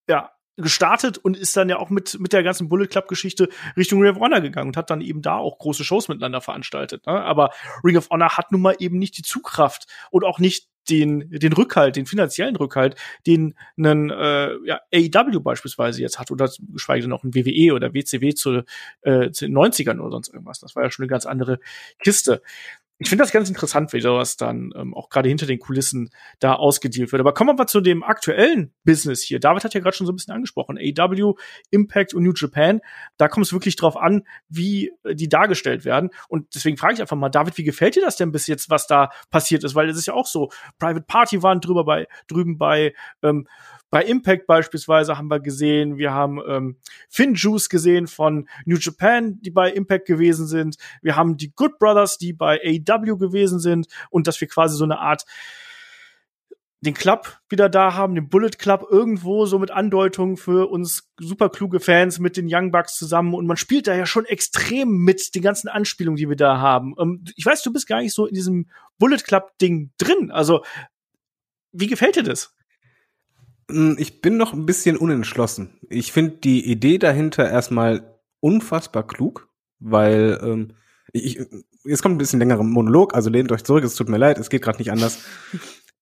ja 0.07 0.31
gestartet 0.61 1.17
und 1.17 1.37
ist 1.37 1.55
dann 1.57 1.69
ja 1.69 1.77
auch 1.77 1.89
mit, 1.89 2.19
mit 2.19 2.33
der 2.33 2.43
ganzen 2.43 2.69
Bullet 2.69 2.87
Club 2.87 3.07
Geschichte 3.07 3.49
Richtung 3.77 4.01
Ring 4.01 4.11
of 4.11 4.19
Honor 4.19 4.41
gegangen 4.41 4.69
und 4.69 4.77
hat 4.77 4.89
dann 4.89 5.01
eben 5.01 5.21
da 5.21 5.37
auch 5.37 5.57
große 5.57 5.83
Shows 5.83 6.07
miteinander 6.07 6.41
veranstaltet. 6.41 7.05
Ne? 7.07 7.13
Aber 7.13 7.51
Ring 7.83 7.97
of 7.97 8.09
Honor 8.09 8.37
hat 8.37 8.51
nun 8.51 8.61
mal 8.61 8.75
eben 8.79 8.99
nicht 8.99 9.17
die 9.17 9.23
Zugkraft 9.23 9.87
und 10.11 10.23
auch 10.23 10.39
nicht 10.39 10.68
den, 10.89 11.29
den 11.29 11.53
Rückhalt, 11.53 11.95
den 11.95 12.05
finanziellen 12.05 12.55
Rückhalt, 12.55 12.95
den 13.27 13.55
einen 13.77 14.09
äh, 14.09 14.51
ja, 14.65 14.79
AEW 14.93 15.39
beispielsweise 15.39 16.01
jetzt 16.01 16.19
hat 16.19 16.31
oder 16.31 16.49
geschweige 16.73 17.03
denn 17.03 17.13
auch 17.13 17.23
ein 17.23 17.35
WWE 17.35 17.73
oder 17.73 17.93
WCW 17.93 18.33
zu, 18.33 18.63
äh, 19.01 19.31
zu 19.31 19.45
den 19.45 19.57
90ern 19.57 19.99
oder 19.99 20.11
sonst 20.11 20.33
irgendwas. 20.33 20.59
Das 20.59 20.75
war 20.75 20.83
ja 20.83 20.91
schon 20.91 21.03
eine 21.03 21.09
ganz 21.09 21.25
andere 21.25 21.59
Kiste 21.99 22.41
ich 23.01 23.07
finde 23.07 23.23
das 23.23 23.31
ganz 23.31 23.47
interessant, 23.47 23.93
wie 23.93 24.01
sowas 24.01 24.35
dann 24.35 24.73
ähm, 24.75 24.93
auch 24.93 25.09
gerade 25.09 25.29
hinter 25.29 25.45
den 25.45 25.59
Kulissen 25.59 26.09
da 26.39 26.55
ausgedealt 26.55 27.13
wird. 27.13 27.21
Aber 27.21 27.33
kommen 27.33 27.51
wir 27.51 27.53
mal 27.53 27.67
zu 27.67 27.79
dem 27.79 28.03
aktuellen 28.03 28.73
Business 28.83 29.21
hier. 29.21 29.39
David 29.39 29.63
hat 29.63 29.73
ja 29.73 29.79
gerade 29.79 29.95
schon 29.95 30.05
so 30.05 30.11
ein 30.11 30.17
bisschen 30.17 30.33
angesprochen. 30.33 30.77
AW, 30.77 31.33
Impact 31.71 32.13
und 32.13 32.23
New 32.23 32.33
Japan. 32.35 32.81
Da 33.15 33.29
kommt 33.29 33.45
es 33.45 33.53
wirklich 33.53 33.77
drauf 33.77 33.95
an, 33.95 34.23
wie 34.49 34.91
äh, 35.05 35.15
die 35.15 35.29
dargestellt 35.29 35.85
werden. 35.85 36.09
Und 36.27 36.53
deswegen 36.53 36.75
frage 36.75 36.95
ich 36.95 37.01
einfach 37.01 37.15
mal, 37.15 37.29
David, 37.29 37.57
wie 37.57 37.63
gefällt 37.63 37.95
dir 37.95 38.03
das 38.03 38.17
denn 38.17 38.33
bis 38.33 38.47
jetzt, 38.47 38.69
was 38.69 38.85
da 38.85 39.11
passiert 39.31 39.63
ist? 39.63 39.75
Weil 39.75 39.87
es 39.87 39.97
ist 39.97 40.07
ja 40.07 40.13
auch 40.13 40.27
so, 40.27 40.49
Private 40.77 41.05
Party 41.07 41.41
waren 41.41 41.61
drüber 41.61 41.85
bei, 41.85 42.05
drüben 42.27 42.57
bei 42.57 42.93
ähm, 43.23 43.47
bei 43.91 44.03
Impact 44.03 44.45
beispielsweise 44.45 45.17
haben 45.17 45.29
wir 45.29 45.39
gesehen, 45.39 45.97
wir 45.97 46.13
haben 46.13 46.39
ähm, 46.47 46.77
Finn 47.09 47.33
Juice 47.33 47.69
gesehen 47.69 48.07
von 48.07 48.47
New 48.65 48.77
Japan, 48.77 49.39
die 49.41 49.49
bei 49.49 49.71
Impact 49.71 50.05
gewesen 50.05 50.45
sind. 50.45 50.77
Wir 51.01 51.15
haben 51.15 51.37
die 51.37 51.51
Good 51.55 51.79
Brothers, 51.79 52.17
die 52.17 52.33
bei 52.33 52.59
AEW 52.89 53.17
gewesen 53.17 53.59
sind 53.59 53.87
und 54.09 54.27
dass 54.27 54.39
wir 54.41 54.47
quasi 54.47 54.75
so 54.75 54.83
eine 54.83 54.99
Art 54.99 55.25
den 56.81 56.93
Club 56.93 57.39
wieder 57.49 57.67
da 57.67 57.93
haben, 57.93 58.15
den 58.15 58.29
Bullet 58.29 58.51
Club 58.51 58.87
irgendwo 58.89 59.45
so 59.45 59.59
mit 59.59 59.69
Andeutungen 59.69 60.37
für 60.37 60.69
uns 60.69 61.09
super 61.19 61.49
kluge 61.49 61.79
Fans 61.79 62.19
mit 62.19 62.37
den 62.37 62.47
Young 62.49 62.71
Bucks 62.71 62.97
zusammen 62.97 63.33
und 63.33 63.45
man 63.47 63.57
spielt 63.57 63.87
da 63.87 63.95
ja 63.95 64.05
schon 64.05 64.25
extrem 64.25 65.03
mit 65.03 65.35
den 65.35 65.41
ganzen 65.41 65.67
Anspielungen, 65.67 66.15
die 66.15 66.29
wir 66.29 66.37
da 66.37 66.59
haben. 66.59 66.95
Ähm, 66.97 67.25
ich 67.35 67.45
weiß, 67.45 67.63
du 67.63 67.73
bist 67.73 67.87
gar 67.87 68.01
nicht 68.01 68.13
so 68.13 68.25
in 68.25 68.33
diesem 68.33 68.69
Bullet 68.97 69.17
Club 69.17 69.57
Ding 69.59 69.91
drin. 69.97 70.31
Also, 70.31 70.63
wie 71.71 71.87
gefällt 71.87 72.15
dir 72.15 72.23
das? 72.23 72.55
Hm, 73.69 73.97
ich 73.99 74.21
bin 74.21 74.37
noch 74.37 74.53
ein 74.53 74.65
bisschen 74.65 74.95
unentschlossen. 74.95 75.77
Ich 75.89 76.13
finde 76.13 76.37
die 76.37 76.65
Idee 76.65 76.97
dahinter 76.97 77.49
erstmal 77.49 78.19
unfassbar 78.39 79.05
klug, 79.05 79.49
weil 79.79 80.39
ähm, 80.41 80.73
ich, 81.11 81.39
jetzt 81.89 82.01
kommt 82.01 82.15
ein 82.15 82.19
bisschen 82.19 82.39
längerer 82.39 82.63
Monolog, 82.63 83.13
also 83.15 83.29
lehnt 83.29 83.51
euch 83.51 83.63
zurück, 83.63 83.83
es 83.83 83.95
tut 83.95 84.09
mir 84.09 84.17
leid, 84.17 84.37
es 84.37 84.49
geht 84.49 84.61
gerade 84.61 84.77
nicht 84.77 84.91
anders. 84.91 85.23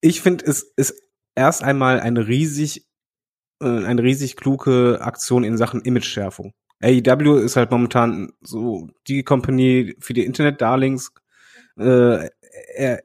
Ich 0.01 0.21
finde, 0.21 0.45
es 0.45 0.61
ist 0.75 1.01
erst 1.35 1.63
einmal 1.63 1.99
eine 1.99 2.27
riesig, 2.27 2.85
äh, 3.61 3.65
eine 3.65 4.03
riesig 4.03 4.35
kluge 4.35 4.99
Aktion 5.01 5.43
in 5.43 5.57
Sachen 5.57 5.81
Image-Schärfung. 5.81 6.53
AEW 6.83 7.39
ist 7.39 7.55
halt 7.55 7.71
momentan 7.71 8.33
so 8.41 8.89
die 9.07 9.23
Company 9.23 9.95
für 9.99 10.13
die 10.13 10.25
Internet-Darlings. 10.25 11.11
Äh, 11.79 12.29
er, 12.75 13.01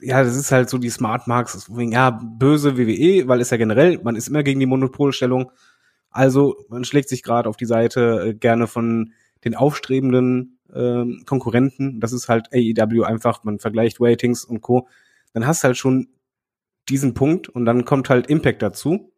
ja, 0.00 0.22
das 0.22 0.36
ist 0.36 0.52
halt 0.52 0.70
so 0.70 0.78
die 0.78 0.90
Smart 0.90 1.26
Marks, 1.26 1.68
ja, 1.76 2.10
böse 2.10 2.78
WWE, 2.78 3.26
weil 3.26 3.40
ist 3.40 3.50
ja 3.50 3.56
generell, 3.56 4.00
man 4.02 4.14
ist 4.14 4.28
immer 4.28 4.44
gegen 4.44 4.60
die 4.60 4.66
Monopolstellung. 4.66 5.50
Also 6.10 6.64
man 6.68 6.84
schlägt 6.84 7.08
sich 7.08 7.22
gerade 7.22 7.48
auf 7.48 7.56
die 7.56 7.66
Seite 7.66 8.28
äh, 8.28 8.34
gerne 8.34 8.66
von 8.66 9.12
den 9.44 9.54
aufstrebenden 9.54 10.57
äh, 10.72 11.04
Konkurrenten. 11.24 12.00
Das 12.00 12.12
ist 12.12 12.28
halt 12.28 12.48
AEW 12.52 13.04
einfach, 13.04 13.44
man 13.44 13.58
vergleicht 13.58 13.98
Ratings 14.00 14.44
und 14.44 14.60
Co. 14.60 14.88
Dann 15.32 15.46
hast 15.46 15.62
du 15.62 15.68
halt 15.68 15.76
schon 15.76 16.08
diesen 16.88 17.14
Punkt 17.14 17.48
und 17.48 17.64
dann 17.64 17.84
kommt 17.84 18.10
halt 18.10 18.28
Impact 18.28 18.62
dazu. 18.62 19.12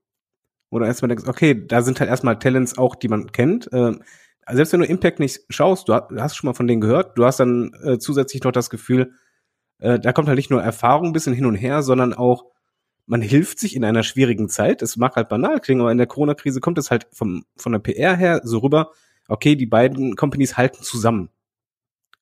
Oder 0.71 0.87
erstmal 0.87 1.09
denkst, 1.09 1.27
okay, 1.27 1.67
da 1.67 1.83
sind 1.83 2.01
halt 2.01 2.11
erstmal 2.11 2.39
Talents 2.39 2.79
auch, 2.79 2.95
die 2.95 3.09
man 3.09 3.33
kennt. 3.33 3.73
Äh, 3.73 3.95
selbst 4.53 4.73
wenn 4.73 4.81
du 4.81 4.87
Impact 4.87 5.21
nicht 5.21 5.41
schaust, 5.49 5.89
du 5.89 5.95
hast 5.95 6.37
schon 6.37 6.49
mal 6.49 6.55
von 6.55 6.67
denen 6.67 6.81
gehört, 6.81 7.19
du 7.19 7.25
hast 7.25 7.41
dann 7.41 7.73
äh, 7.83 7.99
zusätzlich 7.99 8.43
noch 8.43 8.53
das 8.53 8.71
Gefühl, 8.71 9.13
äh, 9.79 9.99
da 9.99 10.13
kommt 10.13 10.29
halt 10.29 10.37
nicht 10.37 10.51
nur 10.51 10.63
Erfahrung 10.63 11.07
ein 11.07 11.13
bisschen 11.13 11.35
hin 11.35 11.47
und 11.47 11.57
her, 11.57 11.83
sondern 11.83 12.15
auch, 12.15 12.47
man 13.07 13.23
hilft 13.23 13.59
sich 13.59 13.75
in 13.75 13.85
einer 13.85 14.05
schwierigen 14.05 14.49
Zeit. 14.49 14.83
Es 14.83 14.97
mag 14.97 15.17
halt 15.17 15.29
banal 15.29 15.59
klingen, 15.59 15.81
aber 15.81 15.91
in 15.91 15.99
der 15.99 16.07
Corona-Krise 16.07 16.61
kommt 16.61 16.79
es 16.79 16.93
halt 16.93 17.09
vom, 17.13 17.45
von 17.57 17.73
der 17.73 17.81
PR 17.81 18.17
her 18.17 18.41
so 18.45 18.59
rüber, 18.59 18.93
okay, 19.27 19.57
die 19.57 19.67
beiden 19.67 20.15
Companies 20.15 20.57
halten 20.57 20.83
zusammen. 20.83 21.29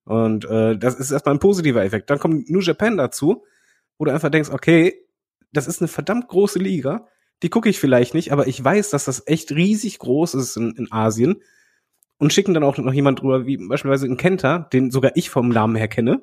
Und 0.08 0.46
äh, 0.46 0.78
das 0.78 0.94
ist 0.94 1.10
erstmal 1.10 1.34
ein 1.34 1.38
positiver 1.38 1.84
Effekt. 1.84 2.08
Dann 2.08 2.18
kommt 2.18 2.48
New 2.48 2.60
Japan 2.60 2.96
dazu, 2.96 3.44
wo 3.98 4.06
du 4.06 4.10
einfach 4.10 4.30
denkst, 4.30 4.48
okay, 4.48 5.04
das 5.52 5.68
ist 5.68 5.82
eine 5.82 5.88
verdammt 5.88 6.28
große 6.28 6.58
Liga, 6.58 7.08
die 7.42 7.50
gucke 7.50 7.68
ich 7.68 7.78
vielleicht 7.78 8.14
nicht, 8.14 8.32
aber 8.32 8.46
ich 8.46 8.64
weiß, 8.64 8.88
dass 8.88 9.04
das 9.04 9.26
echt 9.26 9.52
riesig 9.52 9.98
groß 9.98 10.32
ist 10.32 10.56
in, 10.56 10.70
in 10.76 10.90
Asien 10.90 11.42
und 12.16 12.32
schicken 12.32 12.54
dann 12.54 12.64
auch 12.64 12.78
noch 12.78 12.92
jemand 12.94 13.20
drüber, 13.20 13.44
wie 13.44 13.58
beispielsweise 13.58 14.06
in 14.06 14.16
Kenta, 14.16 14.60
den 14.72 14.90
sogar 14.90 15.12
ich 15.14 15.28
vom 15.28 15.50
Namen 15.50 15.76
her 15.76 15.88
kenne, 15.88 16.22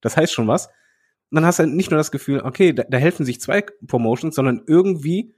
das 0.00 0.16
heißt 0.16 0.32
schon 0.32 0.48
was. 0.48 0.68
Und 0.68 1.36
dann 1.36 1.44
hast 1.44 1.58
du 1.58 1.66
nicht 1.66 1.90
nur 1.90 1.98
das 1.98 2.12
Gefühl, 2.12 2.40
okay, 2.40 2.72
da, 2.72 2.84
da 2.84 2.96
helfen 2.96 3.26
sich 3.26 3.38
zwei 3.38 3.60
Promotions, 3.86 4.34
sondern 4.34 4.62
irgendwie 4.66 5.34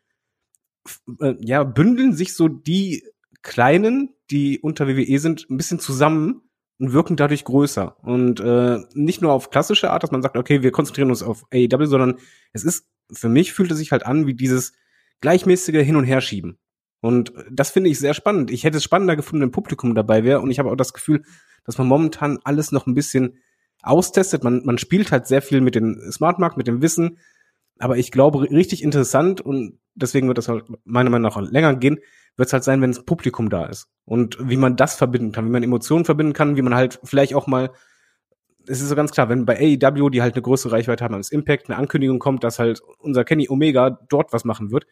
äh, 1.21 1.35
ja 1.41 1.65
bündeln 1.65 2.13
sich 2.13 2.35
so 2.35 2.47
die 2.47 3.05
kleinen, 3.43 4.15
die 4.31 4.61
unter 4.61 4.87
WWE 4.87 5.19
sind, 5.19 5.51
ein 5.51 5.57
bisschen 5.57 5.81
zusammen 5.81 6.43
und 6.83 6.93
wirken 6.93 7.15
dadurch 7.15 7.45
größer. 7.45 7.97
Und 8.03 8.41
äh, 8.41 8.81
nicht 8.93 9.23
nur 9.23 9.31
auf 9.31 9.51
klassische 9.51 9.93
Art, 9.93 10.03
dass 10.03 10.11
man 10.11 10.21
sagt, 10.21 10.37
okay, 10.37 10.63
wir 10.63 10.73
konzentrieren 10.73 11.11
uns 11.11 11.23
auf 11.23 11.45
AEW, 11.53 11.87
sondern 11.87 12.17
es 12.53 12.65
ist, 12.65 12.89
für 13.13 13.29
mich 13.29 13.53
fühlt 13.53 13.71
es 13.71 13.79
sich 13.79 13.93
halt 13.93 14.05
an 14.05 14.27
wie 14.27 14.35
dieses 14.35 14.73
gleichmäßige 15.21 15.87
Hin- 15.87 15.95
und 15.95 16.03
Herschieben. 16.03 16.59
Und 17.01 17.33
das 17.49 17.71
finde 17.71 17.89
ich 17.89 18.01
sehr 18.01 18.15
spannend. 18.15 18.51
Ich 18.51 18.65
hätte 18.65 18.79
es 18.79 18.83
spannender 18.83 19.15
gefunden, 19.15 19.45
wenn 19.45 19.53
Publikum 19.53 19.95
dabei 19.95 20.25
wäre. 20.25 20.41
Und 20.41 20.51
ich 20.51 20.59
habe 20.59 20.73
auch 20.73 20.77
das 20.77 20.93
Gefühl, 20.93 21.23
dass 21.65 21.79
man 21.79 21.87
momentan 21.87 22.41
alles 22.43 22.73
noch 22.73 22.89
ein 22.89 22.95
bisschen 22.95 23.39
austestet. 23.83 24.43
Man, 24.43 24.65
man 24.65 24.77
spielt 24.77 25.13
halt 25.13 25.29
sehr 25.29 25.41
viel 25.41 25.61
mit 25.61 25.77
dem 25.77 26.01
Smart 26.11 26.41
Mark, 26.41 26.57
mit 26.57 26.67
dem 26.67 26.83
Wissen. 26.83 27.19
Aber 27.79 27.97
ich 27.97 28.11
glaube, 28.11 28.41
richtig 28.51 28.83
interessant 28.83 29.41
und 29.41 29.79
deswegen 29.95 30.27
wird 30.27 30.39
das 30.39 30.49
halt 30.49 30.65
meiner 30.83 31.11
Meinung 31.11 31.31
nach 31.31 31.41
länger 31.41 31.77
gehen, 31.77 32.01
wird 32.37 32.47
es 32.47 32.53
halt 32.53 32.65
sein, 32.65 32.81
wenn 32.83 32.93
das 32.93 33.05
Publikum 33.05 33.51
da 33.51 33.67
ist. 33.67 33.89
Und 34.05 34.37
wie 34.41 34.57
man 34.57 34.77
das 34.77 34.97
verbinden 34.97 35.33
kann, 35.33 35.47
wie 35.47 35.51
man 35.51 35.63
Emotionen 35.63 36.05
verbinden 36.05 36.33
kann, 36.33 36.57
wie 36.57 36.63
man 36.63 36.75
halt 36.75 36.99
vielleicht 37.05 37.35
auch 37.35 37.47
mal, 37.47 37.71
es 38.67 38.81
ist 38.81 38.89
so 38.89 38.97
ganz 38.97 39.11
klar, 39.11 39.29
wenn 39.29 39.45
bei 39.45 39.57
AEW, 39.57 40.09
die 40.09 40.23
halt 40.23 40.35
eine 40.35 40.43
größere 40.43 40.73
Reichweite 40.73 41.05
haben 41.05 41.15
als 41.15 41.33
Impact, 41.33 41.69
eine 41.69 41.79
Ankündigung 41.79 42.19
kommt, 42.19 42.45
dass 42.45 42.59
halt 42.59 42.81
unser 42.99 43.25
Kenny 43.25 43.49
Omega 43.49 43.99
dort 44.09 44.33
was 44.33 44.45
machen 44.45 44.71
wird, 44.71 44.87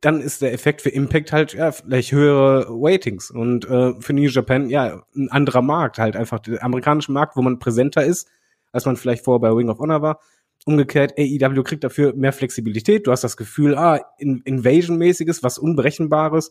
dann 0.00 0.20
ist 0.20 0.40
der 0.40 0.52
Effekt 0.52 0.80
für 0.80 0.88
Impact 0.88 1.32
halt 1.32 1.52
ja 1.52 1.72
vielleicht 1.72 2.12
höhere 2.12 2.68
Waitings 2.70 3.30
und 3.30 3.66
äh, 3.66 3.92
für 4.00 4.14
New 4.14 4.28
Japan 4.28 4.70
ja 4.70 5.02
ein 5.14 5.30
anderer 5.30 5.60
Markt 5.60 5.98
halt 5.98 6.16
einfach 6.16 6.38
der 6.38 6.64
amerikanische 6.64 7.12
Markt, 7.12 7.36
wo 7.36 7.42
man 7.42 7.58
präsenter 7.58 8.04
ist, 8.04 8.28
als 8.72 8.86
man 8.86 8.96
vielleicht 8.96 9.24
vorher 9.24 9.40
bei 9.40 9.54
Wing 9.54 9.68
of 9.68 9.78
Honor 9.78 10.00
war. 10.00 10.20
Umgekehrt, 10.66 11.14
AEW 11.18 11.62
kriegt 11.62 11.84
dafür 11.84 12.14
mehr 12.14 12.32
Flexibilität. 12.32 13.06
Du 13.06 13.12
hast 13.12 13.24
das 13.24 13.36
Gefühl, 13.36 13.76
ah, 13.76 14.00
in 14.18 14.40
Invasion-mäßiges, 14.44 15.42
was 15.42 15.58
Unberechenbares. 15.58 16.50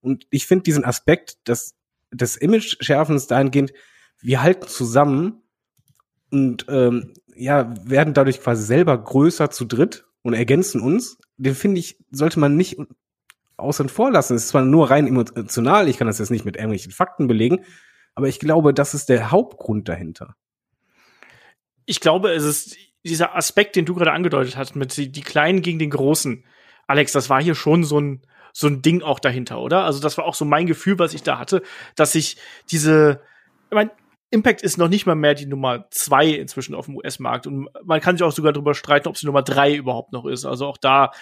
Und 0.00 0.26
ich 0.30 0.46
finde 0.46 0.64
diesen 0.64 0.84
Aspekt 0.84 1.48
des, 1.48 1.74
des 2.10 2.36
Image-Schärfens 2.36 3.26
dahingehend, 3.26 3.72
wir 4.20 4.42
halten 4.42 4.66
zusammen 4.66 5.42
und 6.30 6.66
ähm, 6.68 7.14
ja, 7.36 7.74
werden 7.84 8.14
dadurch 8.14 8.40
quasi 8.40 8.64
selber 8.64 8.96
größer 8.96 9.50
zu 9.50 9.64
dritt 9.64 10.06
und 10.22 10.34
ergänzen 10.34 10.80
uns, 10.80 11.18
den 11.36 11.54
finde 11.54 11.80
ich, 11.80 11.98
sollte 12.10 12.40
man 12.40 12.56
nicht 12.56 12.78
außen 13.56 13.88
vor 13.88 14.10
lassen. 14.10 14.34
Es 14.34 14.44
ist 14.44 14.48
zwar 14.48 14.64
nur 14.64 14.90
rein 14.90 15.06
emotional, 15.06 15.88
ich 15.88 15.98
kann 15.98 16.06
das 16.06 16.18
jetzt 16.18 16.30
nicht 16.30 16.44
mit 16.44 16.56
irgendwelchen 16.56 16.92
Fakten 16.92 17.28
belegen, 17.28 17.64
aber 18.14 18.28
ich 18.28 18.38
glaube, 18.38 18.74
das 18.74 18.94
ist 18.94 19.08
der 19.08 19.30
Hauptgrund 19.30 19.88
dahinter. 19.88 20.36
Ich 21.86 22.00
glaube, 22.00 22.32
es 22.32 22.44
ist 22.44 22.76
dieser 23.04 23.36
Aspekt, 23.36 23.76
den 23.76 23.84
du 23.84 23.94
gerade 23.94 24.12
angedeutet 24.12 24.56
hast, 24.56 24.76
mit 24.76 24.96
die, 24.96 25.10
die 25.10 25.22
Kleinen 25.22 25.62
gegen 25.62 25.78
den 25.78 25.90
Großen. 25.90 26.44
Alex, 26.86 27.12
das 27.12 27.30
war 27.30 27.42
hier 27.42 27.54
schon 27.54 27.84
so 27.84 28.00
ein, 28.00 28.22
so 28.52 28.66
ein 28.66 28.82
Ding 28.82 29.02
auch 29.02 29.18
dahinter, 29.18 29.60
oder? 29.60 29.84
Also 29.84 30.00
das 30.00 30.16
war 30.16 30.24
auch 30.24 30.34
so 30.34 30.44
mein 30.44 30.66
Gefühl, 30.66 30.98
was 30.98 31.14
ich 31.14 31.22
da 31.22 31.38
hatte, 31.38 31.62
dass 31.96 32.14
ich 32.14 32.36
diese, 32.70 33.20
ich 33.70 33.74
mein, 33.74 33.90
Impact 34.30 34.62
ist 34.62 34.78
noch 34.78 34.88
nicht 34.88 35.06
mal 35.06 35.14
mehr 35.14 35.34
die 35.34 35.46
Nummer 35.46 35.86
zwei 35.90 36.26
inzwischen 36.26 36.74
auf 36.74 36.86
dem 36.86 36.96
US-Markt. 36.96 37.46
Und 37.46 37.68
man 37.84 38.00
kann 38.00 38.16
sich 38.16 38.24
auch 38.24 38.32
sogar 38.32 38.52
darüber 38.52 38.74
streiten, 38.74 39.06
ob 39.06 39.16
sie 39.16 39.26
Nummer 39.26 39.42
drei 39.42 39.74
überhaupt 39.74 40.12
noch 40.12 40.26
ist. 40.26 40.44
Also 40.44 40.66
auch 40.66 40.76
da 40.76 41.12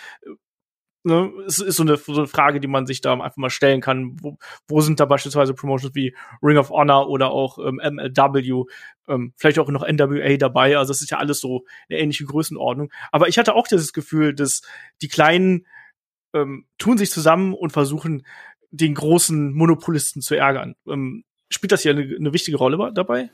ne, 1.05 1.33
es 1.47 1.59
ist 1.59 1.77
so 1.77 1.83
eine, 1.83 1.97
so 1.97 2.13
eine 2.13 2.27
Frage, 2.27 2.61
die 2.61 2.69
man 2.69 2.87
sich 2.87 3.01
da 3.01 3.13
einfach 3.13 3.37
mal 3.37 3.51
stellen 3.51 3.81
kann. 3.81 4.17
Wo, 4.21 4.39
wo 4.69 4.81
sind 4.81 5.01
da 5.01 5.05
beispielsweise 5.05 5.55
Promotions 5.55 5.95
wie 5.95 6.15
Ring 6.43 6.59
of 6.59 6.71
Honor 6.71 7.09
oder 7.09 7.31
auch 7.31 7.59
ähm, 7.59 7.81
MLW, 7.83 8.65
ähm, 9.09 9.33
vielleicht 9.37 9.59
auch 9.59 9.69
noch 9.69 9.87
NWA 9.87 10.37
dabei. 10.37 10.79
Also 10.79 10.93
es 10.93 11.03
ist 11.03 11.11
ja 11.11 11.19
alles 11.19 11.41
so 11.41 11.65
eine 11.89 11.99
ähnliche 11.99 12.25
Größenordnung. 12.25 12.93
Aber 13.11 13.29
ich 13.29 13.39
hatte 13.39 13.55
auch 13.55 13.67
dieses 13.67 13.93
Gefühl, 13.93 14.35
dass 14.35 14.63
die 15.01 15.09
Kleinen 15.09 15.67
ähm, 16.35 16.67
tun 16.79 16.99
sich 16.99 17.11
zusammen 17.11 17.55
und 17.55 17.73
versuchen, 17.73 18.27
den 18.71 18.95
großen 18.95 19.53
Monopolisten 19.53 20.23
zu 20.23 20.35
ärgern. 20.35 20.75
Ähm, 20.89 21.25
Spielt 21.53 21.73
das 21.73 21.83
hier 21.83 21.93
eine, 21.93 22.03
eine 22.03 22.33
wichtige 22.33 22.57
Rolle 22.57 22.93
dabei? 22.95 23.31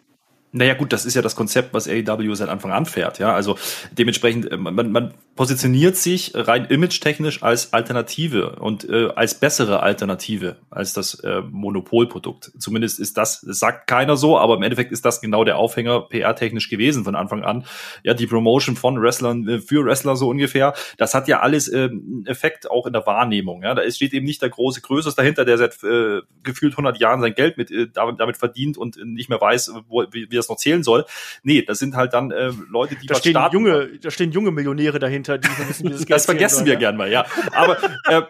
Naja, 0.51 0.75
gut, 0.75 0.95
das 0.95 1.05
ist 1.05 1.15
ja 1.15 1.21
das 1.21 1.37
Konzept, 1.37 1.75
was 1.75 1.89
AEW 1.89 2.35
seit 2.35 2.49
Anfang 2.49 2.73
an 2.73 2.87
fährt. 2.87 3.19
Ja, 3.19 3.35
also 3.35 3.59
dementsprechend, 3.93 4.51
äh, 4.51 4.57
man, 4.57 4.91
man 4.91 5.15
positioniert 5.37 5.97
sich 5.97 6.33
rein 6.35 6.65
image-technisch 6.65 7.43
als 7.43 7.75
Alternative 7.75 8.57
und 8.57 8.89
äh, 8.89 9.09
als 9.15 9.39
bessere 9.39 9.81
Alternative 9.81 10.57
als 10.71 10.95
das 10.95 11.21
äh, 11.21 11.43
Monopolprodukt. 11.43 12.51
Zumindest 12.59 12.99
ist 12.99 13.19
das, 13.19 13.43
das 13.43 13.59
sagt 13.59 13.87
keiner 13.87 14.17
so, 14.17 14.39
aber 14.39 14.57
im 14.57 14.63
Endeffekt 14.63 14.91
ist 14.91 15.05
das 15.05 15.21
genau 15.21 15.45
der 15.45 15.59
Aufhänger 15.59 16.01
PR-technisch 16.09 16.71
gewesen 16.71 17.05
von 17.05 17.15
Anfang 17.15 17.45
an. 17.45 17.67
Ja, 18.03 18.15
die 18.15 18.27
Promotion 18.27 18.75
von 18.75 19.01
Wrestlern 19.03 19.47
äh, 19.47 19.59
für 19.61 19.85
Wrestler 19.85 20.17
so 20.17 20.31
ungefähr. 20.31 20.73
Das 20.97 21.13
hat 21.13 21.29
ja 21.29 21.41
alles 21.41 21.69
äh, 21.69 21.91
Effekt 22.25 22.71
auch 22.71 22.87
in 22.87 22.95
der 22.95 23.07
Wahrnehmung. 23.07 23.63
Ja, 23.65 23.75
da 23.75 23.89
steht 23.91 24.15
eben 24.15 24.25
nicht 24.25 24.41
der 24.41 24.49
große 24.49 24.81
Größeres 24.81 25.15
dahinter, 25.15 25.45
der 25.45 25.59
seit 25.59 25.85
äh, 25.85 26.23
gefühlt 26.43 26.73
100 26.73 26.99
Jahren 26.99 27.21
sein 27.21 27.35
Geld 27.35 27.59
mit 27.59 27.71
äh, 27.71 27.87
damit, 27.93 28.19
damit 28.19 28.39
verdient 28.39 28.79
und 28.79 28.97
nicht 29.05 29.29
mehr 29.29 29.41
weiß, 29.41 29.73
wo, 29.89 30.05
wie 30.11 30.38
das 30.39 30.49
noch 30.49 30.57
zählen 30.57 30.83
soll. 30.83 31.05
Nee, 31.43 31.63
das 31.63 31.79
sind 31.79 31.97
halt 31.97 32.13
dann 32.13 32.31
äh, 32.31 32.53
Leute, 32.69 32.97
die 32.97 33.07
da 33.07 33.15
stehen 33.17 33.33
starten. 33.33 33.55
junge, 33.57 33.99
da 34.01 34.11
stehen 34.11 34.33
junge 34.33 34.51
Millionäre 34.51 34.99
dahinter, 34.99 35.39
die 35.39 35.49
wissen, 35.69 35.87
wie 35.87 35.91
das 35.91 35.99
Geld 36.01 36.11
Das 36.11 36.25
vergessen 36.25 36.67
wir 36.67 36.75
ja? 36.75 36.79
gern 36.79 36.97
mal, 36.97 37.11
ja. 37.11 37.27
Aber 37.53 37.79
äh, 38.05 38.23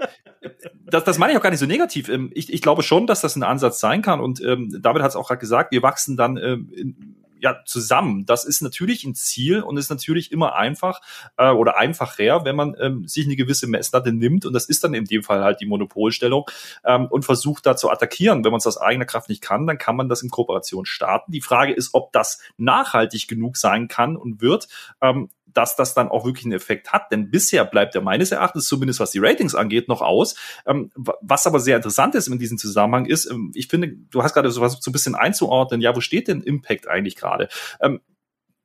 das, 0.87 1.05
das 1.05 1.19
meine 1.19 1.33
ich 1.33 1.39
auch 1.39 1.43
gar 1.43 1.51
nicht 1.51 1.61
so 1.61 1.67
negativ. 1.67 2.09
Ähm, 2.09 2.31
ich, 2.35 2.53
ich 2.53 2.63
glaube 2.63 2.83
schon, 2.83 3.07
dass 3.07 3.21
das 3.21 3.37
ein 3.37 3.43
Ansatz 3.43 3.81
sein 3.81 4.03
kann 4.03 4.21
und 4.21 4.41
ähm, 4.43 4.77
David 4.81 5.03
hat 5.03 5.11
es 5.11 5.17
auch 5.17 5.29
gerade 5.29 5.41
gesagt, 5.41 5.73
wir 5.73 5.83
wachsen 5.83 6.17
dann 6.17 6.37
ähm, 6.37 6.71
in, 6.75 7.17
ja, 7.41 7.63
zusammen. 7.65 8.27
Das 8.27 8.45
ist 8.45 8.61
natürlich 8.61 9.05
ein 9.05 9.15
Ziel 9.15 9.63
und 9.63 9.77
ist 9.77 9.91
natürlich 9.91 10.33
immer 10.33 10.55
einfach 10.55 11.01
äh, 11.37 11.51
oder 11.51 11.79
einfacher, 11.79 12.45
wenn 12.45 12.57
man 12.57 12.77
ähm, 12.81 13.07
sich 13.07 13.27
eine 13.27 13.37
gewisse 13.37 13.67
Messlatte 13.67 14.13
nimmt 14.13 14.45
und 14.45 14.53
das 14.53 14.67
ist 14.67 14.85
dann 14.85 14.95
in 14.95 15.05
dem 15.05 15.23
Fall 15.23 15.43
halt 15.45 15.61
die 15.61 15.67
Monopolstellung 15.67 16.45
ähm, 16.85 17.07
und 17.07 17.25
versucht 17.25 17.67
da 17.67 17.77
zu 17.77 17.91
attackieren. 17.91 18.45
Wenn 18.45 18.51
man 18.51 18.59
es 18.59 18.67
aus 18.67 18.79
eigener 18.79 19.05
Kraft 19.05 19.29
nicht 19.29 19.43
kann, 19.43 19.67
dann 19.67 19.79
kann 19.79 19.97
man 19.97 20.09
das 20.09 20.23
in 20.23 20.31
Kooperation 20.31 20.87
starten. 20.87 21.33
Die 21.33 21.41
Frage 21.41 21.73
ist, 21.73 21.95
ob 21.95 22.13
das 22.13 22.41
nachhaltig 22.57 23.29
genug 23.29 23.57
sein 23.57 23.89
kann 23.89 24.17
und 24.17 24.41
wird. 24.41 24.69
Ähm, 25.01 25.29
dass 25.59 25.75
das 25.75 25.93
dann 25.93 26.09
auch 26.09 26.25
wirklich 26.25 26.45
einen 26.45 26.55
Effekt 26.55 26.93
hat. 26.93 27.11
Denn 27.11 27.33
bisher 27.33 27.65
bleibt 27.65 27.97
er 27.97 28.01
meines 28.01 28.31
Erachtens, 28.31 28.69
zumindest 28.69 29.01
was 29.01 29.11
die 29.11 29.19
Ratings 29.19 29.57
angeht, 29.57 29.89
noch 29.89 30.03
aus. 30.03 30.37
Ähm, 30.65 30.93
was 30.95 31.49
aber 31.49 31.59
sehr 31.59 31.75
interessant 31.75 32.15
ist 32.15 32.29
in 32.29 32.39
diesem 32.39 32.59
Zusammenhang 32.59 33.07
ist, 33.07 33.29
ähm, 33.29 33.51
ich 33.57 33.67
finde, 33.67 33.89
du 33.89 34.23
hast 34.23 34.35
gerade 34.35 34.53
so 34.53 34.61
was 34.61 34.79
so 34.81 34.89
ein 34.89 34.93
bisschen 34.93 35.17
einzuordnen, 35.17 35.81
ja, 35.81 35.97
wo 35.97 36.01
steht 36.01 36.29
denn 36.29 36.43
Impact 36.43 36.87
eigentlich 36.87 37.17
gerade? 37.17 37.49
Ähm, 37.81 38.01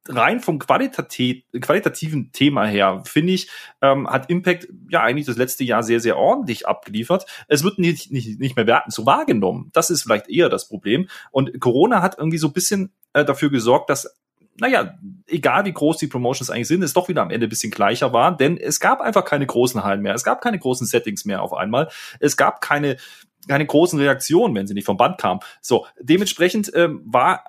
rein 0.08 0.40
vom 0.40 0.60
qualitativ, 0.60 1.46
qualitativen 1.60 2.32
Thema 2.32 2.68
her, 2.68 3.02
finde 3.06 3.34
ich, 3.34 3.50
ähm, 3.82 4.08
hat 4.08 4.30
Impact 4.30 4.68
ja 4.90 5.02
eigentlich 5.02 5.26
das 5.26 5.38
letzte 5.38 5.64
Jahr 5.64 5.82
sehr, 5.82 6.00
sehr 6.00 6.18
ordentlich 6.20 6.68
abgeliefert. 6.68 7.26
Es 7.48 7.64
wird 7.64 7.80
nicht, 7.80 8.12
nicht, 8.12 8.40
nicht 8.40 8.56
mehr 8.56 8.68
werten 8.68 8.92
so 8.92 9.08
wahrgenommen. 9.08 9.72
Das 9.74 9.90
ist 9.90 10.04
vielleicht 10.04 10.30
eher 10.30 10.50
das 10.50 10.68
Problem. 10.68 11.08
Und 11.32 11.60
Corona 11.60 12.04
hat 12.04 12.20
irgendwie 12.20 12.38
so 12.38 12.50
ein 12.50 12.54
bisschen 12.54 12.94
äh, 13.14 13.26
dafür 13.26 13.50
gesorgt, 13.50 13.90
dass 13.90 14.16
naja, 14.60 14.98
egal 15.28 15.66
wie 15.66 15.74
groß 15.74 15.98
die 15.98 16.08
Promotions 16.08 16.50
eigentlich 16.50 16.68
sind, 16.68 16.84
es 16.84 16.94
doch 16.94 17.08
wieder 17.08 17.22
am 17.22 17.32
Ende 17.32 17.48
ein 17.48 17.50
bisschen 17.50 17.72
gleicher 17.72 18.14
war, 18.14 18.36
denn 18.36 18.58
es 18.58 18.80
gab 18.80 19.02
einfach 19.02 19.26
keine 19.26 19.46
großen 19.46 19.84
Hallen 19.84 20.02
mehr, 20.02 20.14
es 20.14 20.24
gab 20.24 20.42
keine 20.42 20.60
großen 20.60 20.86
Settings 20.86 21.26
mehr 21.26 21.42
auf 21.42 21.54
einmal, 21.54 21.90
es 22.20 22.38
gab 22.38 22.62
keine, 22.62 22.98
keine 23.48 23.66
großen 23.66 24.00
Reaktionen, 24.00 24.56
wenn 24.56 24.68
sie 24.68 24.74
nicht 24.74 24.86
vom 24.86 24.98
Band 24.98 25.18
kamen. 25.18 25.40
So, 25.62 25.88
dementsprechend 26.00 26.72
ähm, 26.76 27.02
war 27.06 27.44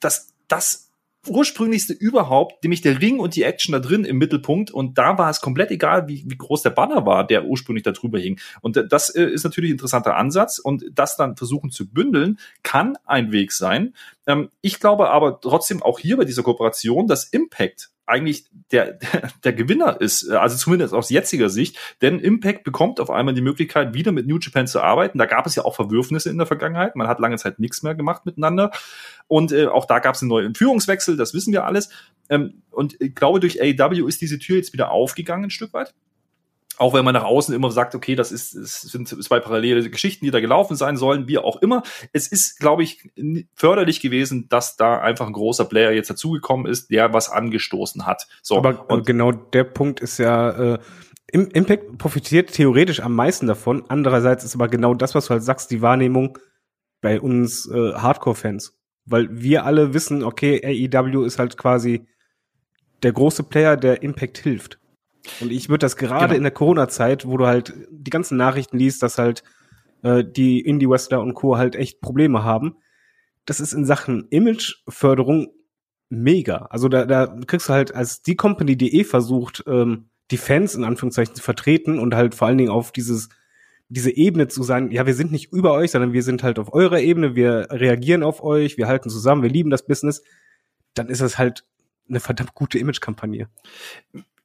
das, 0.00 0.32
das 0.48 0.83
ursprünglichste 1.28 1.92
überhaupt, 1.92 2.62
nämlich 2.62 2.80
der 2.80 3.00
Ring 3.00 3.18
und 3.18 3.36
die 3.36 3.42
Action 3.42 3.72
da 3.72 3.78
drin 3.78 4.04
im 4.04 4.18
Mittelpunkt. 4.18 4.70
Und 4.70 4.98
da 4.98 5.18
war 5.18 5.30
es 5.30 5.40
komplett 5.40 5.70
egal, 5.70 6.08
wie, 6.08 6.24
wie 6.26 6.36
groß 6.36 6.62
der 6.62 6.70
Banner 6.70 7.06
war, 7.06 7.26
der 7.26 7.44
ursprünglich 7.44 7.82
da 7.82 7.92
drüber 7.92 8.18
hing. 8.18 8.40
Und 8.60 8.84
das 8.90 9.10
äh, 9.10 9.24
ist 9.24 9.44
natürlich 9.44 9.70
ein 9.70 9.74
interessanter 9.74 10.16
Ansatz. 10.16 10.58
Und 10.58 10.84
das 10.92 11.16
dann 11.16 11.36
versuchen 11.36 11.70
zu 11.70 11.88
bündeln, 11.88 12.38
kann 12.62 12.96
ein 13.04 13.32
Weg 13.32 13.52
sein. 13.52 13.94
Ähm, 14.26 14.50
ich 14.60 14.80
glaube 14.80 15.10
aber 15.10 15.40
trotzdem 15.40 15.82
auch 15.82 15.98
hier 15.98 16.16
bei 16.16 16.24
dieser 16.24 16.42
Kooperation, 16.42 17.06
dass 17.06 17.24
Impact 17.24 17.90
eigentlich 18.06 18.46
der, 18.70 18.98
der, 19.44 19.52
Gewinner 19.52 20.00
ist, 20.00 20.28
äh, 20.28 20.34
also 20.34 20.56
zumindest 20.56 20.94
aus 20.94 21.10
jetziger 21.10 21.48
Sicht, 21.48 21.78
denn 22.02 22.18
Impact 22.18 22.64
bekommt 22.64 23.00
auf 23.00 23.10
einmal 23.10 23.34
die 23.34 23.40
Möglichkeit, 23.40 23.94
wieder 23.94 24.12
mit 24.12 24.26
New 24.26 24.38
Japan 24.38 24.66
zu 24.66 24.80
arbeiten. 24.80 25.18
Da 25.18 25.26
gab 25.26 25.46
es 25.46 25.54
ja 25.54 25.64
auch 25.64 25.74
Verwürfnisse 25.74 26.30
in 26.30 26.38
der 26.38 26.46
Vergangenheit. 26.46 26.96
Man 26.96 27.08
hat 27.08 27.20
lange 27.20 27.36
Zeit 27.36 27.58
nichts 27.58 27.82
mehr 27.82 27.94
gemacht 27.94 28.26
miteinander. 28.26 28.70
Und 29.26 29.52
äh, 29.52 29.66
auch 29.66 29.86
da 29.86 29.98
gab 29.98 30.14
es 30.14 30.22
einen 30.22 30.28
neuen 30.28 30.54
Führungswechsel, 30.54 31.16
das 31.16 31.34
wissen 31.34 31.52
wir 31.52 31.64
alles. 31.64 31.88
Ähm, 32.28 32.62
und 32.70 33.00
ich 33.00 33.14
glaube, 33.14 33.40
durch 33.40 33.60
AEW 33.60 34.06
ist 34.06 34.20
diese 34.20 34.38
Tür 34.38 34.56
jetzt 34.56 34.72
wieder 34.72 34.90
aufgegangen, 34.90 35.44
ein 35.44 35.50
Stück 35.50 35.72
weit 35.72 35.94
auch 36.76 36.94
wenn 36.94 37.04
man 37.04 37.14
nach 37.14 37.24
außen 37.24 37.54
immer 37.54 37.70
sagt, 37.70 37.94
okay, 37.94 38.14
das 38.14 38.32
ist, 38.32 38.54
es 38.54 38.80
sind 38.80 39.08
zwei 39.08 39.40
parallele 39.40 39.88
Geschichten, 39.90 40.24
die 40.24 40.30
da 40.30 40.40
gelaufen 40.40 40.76
sein 40.76 40.96
sollen, 40.96 41.28
wie 41.28 41.38
auch 41.38 41.62
immer. 41.62 41.82
Es 42.12 42.26
ist, 42.26 42.58
glaube 42.58 42.82
ich, 42.82 43.10
förderlich 43.54 44.00
gewesen, 44.00 44.48
dass 44.48 44.76
da 44.76 44.98
einfach 44.98 45.26
ein 45.26 45.32
großer 45.32 45.66
Player 45.66 45.92
jetzt 45.92 46.10
dazugekommen 46.10 46.66
ist, 46.66 46.90
der 46.90 47.12
was 47.12 47.30
angestoßen 47.30 48.06
hat. 48.06 48.26
So. 48.42 48.56
Aber 48.56 48.90
und 48.90 49.06
genau 49.06 49.32
der 49.32 49.64
Punkt 49.64 50.00
ist 50.00 50.18
ja, 50.18 50.74
äh, 50.74 50.78
Impact 51.32 51.98
profitiert 51.98 52.52
theoretisch 52.52 53.00
am 53.00 53.14
meisten 53.14 53.46
davon. 53.46 53.84
Andererseits 53.88 54.44
ist 54.44 54.54
aber 54.54 54.68
genau 54.68 54.94
das, 54.94 55.14
was 55.14 55.26
du 55.26 55.30
halt 55.30 55.42
sagst, 55.42 55.70
die 55.70 55.82
Wahrnehmung 55.82 56.38
bei 57.00 57.20
uns 57.20 57.68
äh, 57.68 57.92
Hardcore-Fans. 57.94 58.78
Weil 59.04 59.28
wir 59.30 59.64
alle 59.64 59.94
wissen, 59.94 60.22
okay, 60.22 60.60
AEW 60.64 61.24
ist 61.24 61.38
halt 61.38 61.56
quasi 61.56 62.06
der 63.02 63.12
große 63.12 63.42
Player, 63.42 63.76
der 63.76 64.02
Impact 64.02 64.38
hilft. 64.38 64.78
Und 65.40 65.52
ich 65.52 65.68
würde 65.68 65.84
das 65.84 65.96
gerade 65.96 66.26
genau. 66.26 66.36
in 66.36 66.42
der 66.42 66.52
Corona-Zeit, 66.52 67.26
wo 67.26 67.36
du 67.36 67.46
halt 67.46 67.72
die 67.90 68.10
ganzen 68.10 68.36
Nachrichten 68.36 68.78
liest, 68.78 69.02
dass 69.02 69.18
halt 69.18 69.42
äh, 70.02 70.24
die 70.24 70.60
Indie-Wrestler 70.60 71.20
und 71.20 71.34
Co. 71.34 71.56
halt 71.56 71.76
echt 71.76 72.00
Probleme 72.00 72.44
haben, 72.44 72.76
das 73.46 73.60
ist 73.60 73.72
in 73.72 73.84
Sachen 73.84 74.26
Imageförderung 74.30 75.48
mega. 76.08 76.66
Also 76.70 76.88
da, 76.88 77.04
da 77.06 77.26
kriegst 77.46 77.68
du 77.68 77.72
halt 77.72 77.94
als 77.94 78.22
die 78.22 78.36
Company, 78.36 78.76
die 78.76 78.98
eh 78.98 79.04
versucht, 79.04 79.64
ähm, 79.66 80.08
die 80.30 80.36
Fans 80.36 80.74
in 80.74 80.84
Anführungszeichen 80.84 81.34
zu 81.34 81.42
vertreten 81.42 81.98
und 81.98 82.14
halt 82.14 82.34
vor 82.34 82.48
allen 82.48 82.58
Dingen 82.58 82.70
auf 82.70 82.92
dieses 82.92 83.28
diese 83.88 84.10
Ebene 84.10 84.48
zu 84.48 84.62
sagen, 84.62 84.90
ja, 84.90 85.06
wir 85.06 85.14
sind 85.14 85.30
nicht 85.30 85.52
über 85.52 85.72
euch, 85.72 85.90
sondern 85.90 86.14
wir 86.14 86.22
sind 86.22 86.42
halt 86.42 86.58
auf 86.58 86.72
eurer 86.72 87.00
Ebene, 87.00 87.36
wir 87.36 87.68
reagieren 87.70 88.22
auf 88.22 88.42
euch, 88.42 88.78
wir 88.78 88.88
halten 88.88 89.10
zusammen, 89.10 89.42
wir 89.42 89.50
lieben 89.50 89.68
das 89.68 89.86
Business, 89.86 90.22
dann 90.94 91.08
ist 91.08 91.20
es 91.20 91.36
halt 91.38 91.64
eine 92.08 92.18
verdammt 92.18 92.54
gute 92.54 92.78
Image-Kampagne 92.78 93.48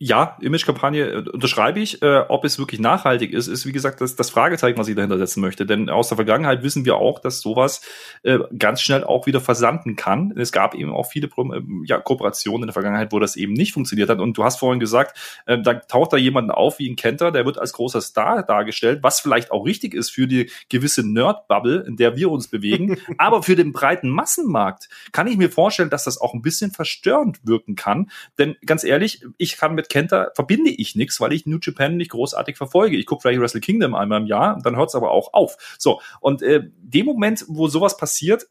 ja, 0.01 0.37
Image-Kampagne 0.39 1.09
äh, 1.09 1.29
unterschreibe 1.29 1.81
ich. 1.81 2.01
Äh, 2.01 2.23
ob 2.29 2.45
es 2.45 2.57
wirklich 2.57 2.79
nachhaltig 2.79 3.33
ist, 3.33 3.47
ist 3.47 3.65
wie 3.65 3.73
gesagt 3.73 3.99
das, 3.99 4.15
das 4.15 4.29
Fragezeichen, 4.29 4.77
was 4.77 4.87
ich 4.87 4.95
dahinter 4.95 5.17
setzen 5.17 5.41
möchte. 5.41 5.65
Denn 5.65 5.89
aus 5.89 6.07
der 6.07 6.15
Vergangenheit 6.15 6.63
wissen 6.63 6.85
wir 6.85 6.95
auch, 6.95 7.19
dass 7.19 7.41
sowas 7.41 7.81
äh, 8.23 8.39
ganz 8.57 8.81
schnell 8.81 9.03
auch 9.03 9.25
wieder 9.25 9.41
versanden 9.41 9.97
kann. 9.97 10.33
Es 10.37 10.53
gab 10.53 10.73
eben 10.73 10.93
auch 10.93 11.03
viele 11.11 11.27
äh, 11.27 11.61
ja, 11.83 11.99
Kooperationen 11.99 12.63
in 12.63 12.67
der 12.67 12.73
Vergangenheit, 12.73 13.11
wo 13.11 13.19
das 13.19 13.35
eben 13.35 13.51
nicht 13.51 13.73
funktioniert 13.73 14.09
hat. 14.09 14.19
Und 14.19 14.37
du 14.37 14.45
hast 14.45 14.59
vorhin 14.59 14.79
gesagt, 14.79 15.17
äh, 15.45 15.61
da 15.61 15.73
taucht 15.73 16.13
da 16.13 16.17
jemand 16.17 16.49
auf 16.51 16.79
wie 16.79 16.89
ein 16.89 16.95
Kenter, 16.95 17.31
der 17.31 17.45
wird 17.45 17.57
als 17.57 17.73
großer 17.73 17.99
Star 17.99 18.43
dargestellt, 18.43 18.99
was 19.03 19.19
vielleicht 19.19 19.51
auch 19.51 19.65
richtig 19.65 19.93
ist 19.93 20.11
für 20.11 20.27
die 20.27 20.49
gewisse 20.69 21.05
Nerd-Bubble, 21.05 21.83
in 21.85 21.97
der 21.97 22.15
wir 22.15 22.31
uns 22.31 22.47
bewegen. 22.47 22.97
Aber 23.17 23.43
für 23.43 23.57
den 23.57 23.73
breiten 23.73 24.07
Massenmarkt 24.07 24.87
kann 25.11 25.27
ich 25.27 25.35
mir 25.35 25.49
vorstellen, 25.49 25.89
dass 25.89 26.05
das 26.05 26.21
auch 26.21 26.33
ein 26.33 26.41
bisschen 26.41 26.71
verstörend 26.71 27.45
wirken 27.45 27.75
kann. 27.75 28.09
Denn 28.37 28.55
ganz 28.65 28.85
ehrlich, 28.85 29.25
ich 29.37 29.57
kann 29.57 29.75
mit 29.75 29.88
Kenta 29.89 30.31
verbinde 30.33 30.69
ich 30.69 30.95
nichts, 30.95 31.19
weil 31.19 31.33
ich 31.33 31.45
New 31.45 31.59
Japan 31.61 31.97
nicht 31.97 32.11
großartig 32.11 32.57
verfolge. 32.57 32.97
Ich 32.97 33.05
gucke 33.05 33.21
vielleicht 33.21 33.41
Wrestle 33.41 33.61
Kingdom 33.61 33.95
einmal 33.95 34.21
im 34.21 34.27
Jahr, 34.27 34.59
dann 34.63 34.75
hört 34.75 34.89
es 34.89 34.95
aber 34.95 35.11
auch 35.11 35.33
auf. 35.33 35.75
So, 35.77 36.01
und 36.21 36.41
äh, 36.41 36.69
dem 36.77 37.05
Moment, 37.05 37.45
wo 37.47 37.67
sowas 37.67 37.97
passiert, 37.97 38.47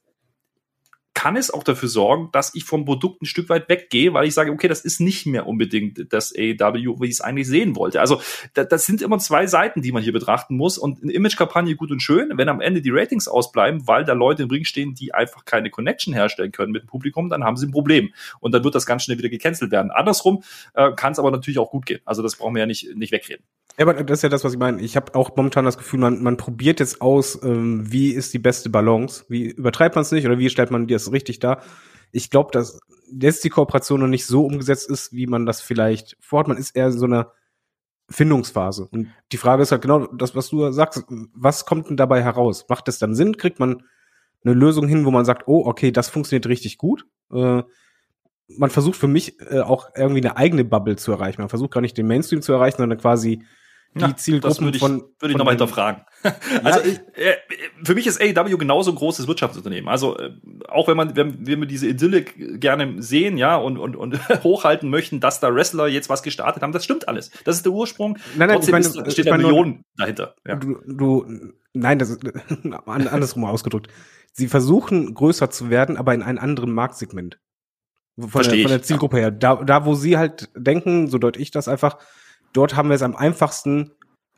kann 1.19 1.35
es 1.35 1.51
auch 1.51 1.65
dafür 1.65 1.89
sorgen, 1.89 2.29
dass 2.31 2.55
ich 2.55 2.63
vom 2.63 2.85
Produkt 2.85 3.23
ein 3.23 3.27
Stück 3.27 3.49
weit 3.49 3.69
weggehe, 3.69 4.15
weil 4.15 4.29
ich 4.29 4.35
sage, 4.35 4.53
okay, 4.53 4.69
das 4.69 4.83
ist 4.83 5.01
nicht 5.01 5.27
mehr 5.27 5.49
unbedingt 5.49 6.13
das 6.13 6.33
AEW, 6.33 7.01
wie 7.01 7.07
ich 7.07 7.15
es 7.15 7.21
eigentlich 7.21 7.49
sehen 7.49 7.75
wollte. 7.75 8.01
Also 8.01 8.21
da, 8.55 8.63
das 8.63 8.87
sind 8.87 9.03
immer 9.03 9.19
zwei 9.19 9.49
Seiten, 9.49 9.83
die 9.83 9.91
man 9.91 10.01
hier 10.01 10.13
betrachten 10.13 10.57
muss. 10.57 10.79
Und 10.79 11.03
eine 11.03 11.11
Image-Kampagne 11.11 11.75
gut 11.75 11.91
und 11.91 12.05
schön, 12.05 12.31
wenn 12.37 12.49
am 12.49 12.61
Ende 12.61 12.83
die 12.83 12.91
Ratings 12.91 13.27
ausbleiben, 13.27 13.89
weil 13.89 14.05
da 14.05 14.13
Leute 14.13 14.45
im 14.45 14.49
Ring 14.49 14.63
stehen, 14.63 14.95
die 14.95 15.13
einfach 15.13 15.45
keine 15.45 15.71
Connection 15.71 16.15
herstellen 16.15 16.53
können 16.53 16.71
mit 16.71 16.83
dem 16.85 16.87
Publikum, 16.87 17.31
dann 17.31 17.43
haben 17.43 17.57
sie 17.57 17.67
ein 17.67 17.73
Problem. 17.73 18.13
Und 18.39 18.55
dann 18.55 18.63
wird 18.63 18.77
das 18.77 18.87
ganz 18.87 19.03
schnell 19.03 19.19
wieder 19.19 19.29
gecancelt 19.29 19.73
werden. 19.73 19.91
Andersrum 19.91 20.45
äh, 20.75 20.93
kann 20.93 21.15
es 21.15 21.19
aber 21.19 21.33
natürlich 21.33 21.59
auch 21.59 21.73
gut 21.73 21.85
gehen. 21.85 21.99
Also 22.05 22.23
das 22.23 22.37
brauchen 22.37 22.55
wir 22.55 22.61
ja 22.61 22.67
nicht, 22.67 22.95
nicht 22.95 23.11
wegreden. 23.11 23.43
Ja, 23.79 23.87
aber 23.87 24.03
das 24.03 24.19
ist 24.19 24.23
ja 24.25 24.29
das, 24.29 24.43
was 24.43 24.53
ich 24.53 24.59
meine. 24.59 24.81
Ich 24.83 24.97
habe 24.97 25.15
auch 25.15 25.37
momentan 25.37 25.65
das 25.65 25.79
Gefühl, 25.79 26.01
man, 26.01 26.21
man 26.21 26.37
probiert 26.37 26.81
jetzt 26.81 27.01
aus, 27.01 27.41
ähm, 27.45 27.93
wie 27.93 28.11
ist 28.11 28.35
die 28.35 28.41
beste 28.41 28.71
Balance, 28.71 29.25
wie 29.29 29.51
übertreibt 29.51 29.95
man 29.95 30.03
es 30.03 30.11
nicht 30.11 30.27
oder 30.27 30.37
wie 30.39 30.51
stellt 30.51 30.73
man 30.73 30.89
das 30.89 31.08
richtig 31.13 31.39
dar. 31.41 31.63
Ich 32.13 32.31
glaube, 32.31 32.51
dass 32.53 32.81
jetzt 33.11 33.45
die 33.45 33.51
Kooperation 33.51 34.01
noch 34.01 34.07
nicht 34.07 34.27
so 34.27 34.45
umgesetzt 34.45 34.89
ist, 34.89 35.13
wie 35.13 35.27
man 35.27 35.47
das 35.47 35.61
vielleicht 35.61 36.17
vorhat. 36.21 36.49
Man 36.49 36.57
ist 36.57 36.77
eher 36.77 36.87
in 36.87 36.99
so 36.99 37.07
einer 37.07 37.33
Findungsphase. 38.11 38.89
Und 38.91 39.09
die 39.33 39.37
Frage 39.37 39.63
ist 39.63 39.73
halt 39.73 39.83
genau 39.83 40.07
das, 40.07 40.35
was 40.35 40.49
du 40.49 40.71
sagst. 40.73 41.05
Was 41.35 41.67
kommt 41.67 41.91
denn 41.91 41.97
dabei 41.97 42.23
heraus? 42.23 42.67
Macht 42.69 42.89
es 42.89 42.99
dann 42.99 43.15
Sinn? 43.15 43.37
Kriegt 43.37 43.61
man 43.61 43.83
eine 44.45 44.55
Lösung 44.55 44.89
hin, 44.89 45.05
wo 45.05 45.11
man 45.11 45.25
sagt, 45.25 45.47
oh, 45.47 45.67
okay, 45.67 45.93
das 45.93 46.09
funktioniert 46.09 46.47
richtig 46.47 46.79
gut? 46.79 47.07
Äh, 47.33 47.63
man 48.49 48.71
versucht 48.71 48.97
für 48.97 49.09
mich 49.09 49.41
äh, 49.41 49.61
auch 49.61 49.91
irgendwie 49.95 50.23
eine 50.23 50.37
eigene 50.37 50.65
Bubble 50.65 50.97
zu 50.97 51.13
erreichen. 51.13 51.43
Man 51.43 51.51
versucht 51.51 51.73
gar 51.73 51.81
nicht 51.83 51.99
den 51.99 52.07
Mainstream 52.07 52.41
zu 52.41 52.53
erreichen, 52.53 52.79
sondern 52.79 52.99
quasi 52.99 53.43
die 53.95 54.01
Ja, 54.03 54.17
Zielgruppen 54.17 54.49
das 54.51 54.61
würde 54.61 54.77
ich, 54.77 54.81
von. 54.83 55.03
würde 55.19 55.33
ich 55.33 55.37
nochmal 55.39 55.53
hinterfragen. 55.55 56.03
also 56.65 56.81
ich- 56.81 56.99
äh, 57.17 57.35
für 57.83 57.95
mich 57.95 58.07
ist 58.07 58.21
AEW 58.21 58.57
genauso 58.59 58.91
ein 58.93 58.97
großes 58.97 59.27
Wirtschaftsunternehmen. 59.29 59.89
Also 59.89 60.17
äh, 60.19 60.31
auch 60.69 60.89
wenn 60.89 60.97
man, 60.97 61.17
wenn, 61.17 61.47
wenn 61.47 61.61
wir 61.61 61.67
diese 61.67 61.89
Idylle 61.89 62.23
gerne 62.23 63.03
sehen, 63.03 63.39
ja, 63.39 63.57
und, 63.57 63.79
und, 63.79 63.97
und 63.97 64.19
hochhalten 64.45 64.91
möchten, 64.91 65.21
dass 65.21 65.41
da 65.41 65.53
Wrestler 65.55 65.89
jetzt 65.89 66.09
was 66.11 66.23
gestartet 66.23 66.63
haben, 66.63 66.73
das 66.73 66.85
stimmt 66.85 67.09
alles. 67.09 67.31
Das 67.45 67.57
ist 67.57 67.65
der 67.65 67.73
Ursprung. 67.73 68.19
Nein, 68.37 68.49
nein, 68.49 68.57
Trotzdem 68.57 68.77
ich 68.77 68.87
meine, 68.95 69.07
ist, 69.07 69.13
steht 69.13 69.25
ich 69.27 69.31
meine 69.31 69.43
nur- 69.43 69.53
Millionen 69.53 69.83
dahinter. 69.97 70.35
Ja. 70.47 70.57
Du, 70.57 70.79
du, 70.87 71.27
nein, 71.73 71.99
das 71.99 72.11
ist 72.11 72.21
an- 72.87 73.09
andersrum 73.09 73.45
ausgedrückt. 73.45 73.89
Sie 74.33 74.49
versuchen 74.49 75.15
größer 75.15 75.51
zu 75.51 75.71
werden, 75.71 75.97
aber 75.97 76.15
in 76.15 76.23
einem 76.23 76.39
anderen 76.39 76.73
Marktsegment. 76.73 77.39
Von, 78.19 78.29
Versteh 78.31 78.57
der, 78.57 78.63
von 78.65 78.71
der 78.73 78.83
Zielgruppe 78.83 79.17
her. 79.19 79.31
Da, 79.31 79.57
da, 79.57 79.85
wo 79.85 79.95
sie 79.95 80.19
halt 80.19 80.51
denken, 80.57 81.09
so 81.09 81.19
deute 81.19 81.39
ich 81.41 81.51
das 81.53 81.69
einfach, 81.69 81.99
dort 82.53 82.77
haben 82.77 82.89
wir 82.89 82.97
es 82.97 83.03
am 83.03 83.17
einfachsten, 83.17 83.93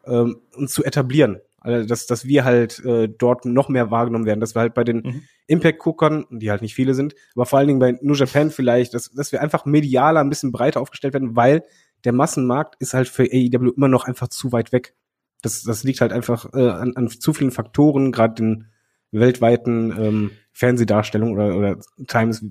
ähm, 0.07 0.41
uns 0.55 0.73
zu 0.73 0.85
etablieren. 0.85 1.41
Also, 1.61 1.87
dass, 1.87 2.07
dass 2.07 2.25
wir 2.25 2.45
halt 2.45 2.83
äh, 2.85 3.09
dort 3.09 3.45
noch 3.45 3.69
mehr 3.69 3.91
wahrgenommen 3.91 4.25
werden, 4.25 4.41
dass 4.41 4.55
wir 4.55 4.61
halt 4.61 4.75
bei 4.75 4.85
den 4.85 5.03
Mhm. 5.03 5.23
Impact-Guckern, 5.47 6.27
die 6.31 6.51
halt 6.51 6.63
nicht 6.63 6.75
viele 6.75 6.95
sind, 6.95 7.15
aber 7.35 7.45
vor 7.45 7.59
allen 7.59 7.69
Dingen 7.69 7.81
bei 7.81 7.99
New 8.01 8.15
Japan 8.15 8.51
vielleicht, 8.51 8.95
dass, 8.95 9.11
dass 9.11 9.33
wir 9.33 9.43
einfach 9.43 9.67
medialer 9.67 10.21
ein 10.21 10.31
bisschen 10.31 10.53
breiter 10.53 10.81
aufgestellt 10.81 11.13
werden, 11.13 11.37
weil 11.37 11.65
der 12.05 12.13
Massenmarkt 12.13 12.77
ist 12.81 12.95
halt 12.95 13.09
für 13.09 13.25
AEW 13.25 13.73
immer 13.77 13.89
noch 13.89 14.05
einfach 14.05 14.29
zu 14.29 14.53
weit 14.53 14.73
weg. 14.73 14.95
Das, 15.43 15.63
das 15.63 15.85
liegt 15.85 16.01
halt 16.01 16.13
einfach 16.13 16.53
äh, 16.55 16.69
an, 16.69 16.97
an 16.97 17.09
zu 17.09 17.35
vielen 17.35 17.51
Faktoren, 17.51 18.13
gerade 18.13 18.35
den 18.35 18.67
weltweiten 19.11 19.93
ähm, 19.99 20.31
Fernsehdarstellungen 20.53 21.35
oder, 21.35 21.57
oder 21.57 21.79
Times 22.07 22.43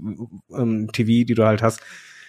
ähm, 0.52 0.92
TV, 0.92 1.26
die 1.26 1.36
du 1.36 1.46
halt 1.46 1.64
hast. 1.64 1.82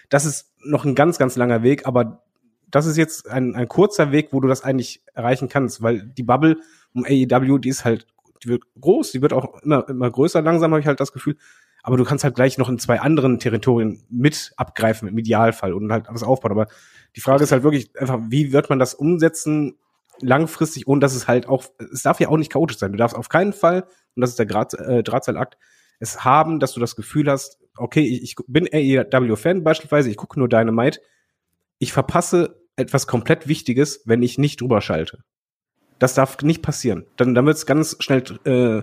Das 0.08 0.24
ist 0.24 0.52
noch 0.64 0.84
ein 0.84 0.94
ganz, 0.94 1.18
ganz 1.18 1.36
langer 1.36 1.62
Weg, 1.62 1.86
aber 1.86 2.22
das 2.70 2.86
ist 2.86 2.96
jetzt 2.96 3.28
ein, 3.28 3.54
ein 3.54 3.68
kurzer 3.68 4.12
Weg, 4.12 4.28
wo 4.32 4.40
du 4.40 4.48
das 4.48 4.62
eigentlich 4.62 5.02
erreichen 5.14 5.48
kannst, 5.48 5.82
weil 5.82 6.02
die 6.02 6.22
Bubble 6.22 6.58
um 6.94 7.04
AEW, 7.04 7.58
die 7.58 7.68
ist 7.68 7.84
halt, 7.84 8.06
die 8.42 8.48
wird 8.48 8.64
groß, 8.80 9.12
die 9.12 9.22
wird 9.22 9.32
auch 9.32 9.62
immer, 9.62 9.88
immer 9.88 10.10
größer, 10.10 10.42
langsam 10.42 10.72
habe 10.72 10.80
ich 10.80 10.86
halt 10.86 11.00
das 11.00 11.12
Gefühl, 11.12 11.36
aber 11.82 11.96
du 11.96 12.04
kannst 12.04 12.24
halt 12.24 12.34
gleich 12.34 12.58
noch 12.58 12.68
in 12.68 12.78
zwei 12.78 13.00
anderen 13.00 13.38
Territorien 13.38 14.02
mit 14.10 14.52
abgreifen 14.56 15.08
im 15.08 15.18
Idealfall 15.18 15.72
und 15.72 15.90
halt 15.90 16.06
was 16.08 16.22
aufbauen. 16.22 16.52
Aber 16.52 16.66
die 17.16 17.20
Frage 17.20 17.42
ist 17.42 17.52
halt 17.52 17.62
wirklich 17.62 17.90
einfach, 17.98 18.18
wie 18.28 18.52
wird 18.52 18.68
man 18.68 18.78
das 18.78 18.94
umsetzen 18.94 19.78
langfristig, 20.20 20.86
ohne 20.86 21.00
dass 21.00 21.14
es 21.14 21.26
halt 21.26 21.48
auch, 21.48 21.64
es 21.92 22.02
darf 22.02 22.20
ja 22.20 22.28
auch 22.28 22.36
nicht 22.36 22.52
chaotisch 22.52 22.78
sein. 22.78 22.92
Du 22.92 22.98
darfst 22.98 23.16
auf 23.16 23.30
keinen 23.30 23.54
Fall, 23.54 23.84
und 24.14 24.20
das 24.20 24.30
ist 24.30 24.38
der 24.38 24.46
Draht, 24.46 24.74
äh, 24.74 25.02
Drahtseilakt, 25.02 25.56
es 25.98 26.24
haben, 26.24 26.60
dass 26.60 26.72
du 26.72 26.80
das 26.80 26.96
Gefühl 26.96 27.30
hast, 27.30 27.58
okay, 27.76 28.02
ich, 28.02 28.22
ich 28.22 28.36
bin 28.46 28.68
AEW-Fan 28.70 29.64
beispielsweise, 29.64 30.10
ich 30.10 30.16
gucke 30.16 30.38
nur 30.38 30.48
Dynamite, 30.48 31.00
ich 31.78 31.92
verpasse 31.92 32.59
etwas 32.80 33.06
komplett 33.06 33.48
Wichtiges, 33.48 34.02
wenn 34.04 34.22
ich 34.22 34.38
nicht 34.38 34.60
drüber 34.60 34.80
schalte. 34.80 35.22
Das 35.98 36.14
darf 36.14 36.42
nicht 36.42 36.62
passieren. 36.62 37.04
Dann, 37.16 37.34
dann 37.34 37.46
wird 37.46 37.56
es 37.56 37.66
ganz 37.66 37.96
schnell, 38.00 38.22
äh, 38.44 38.82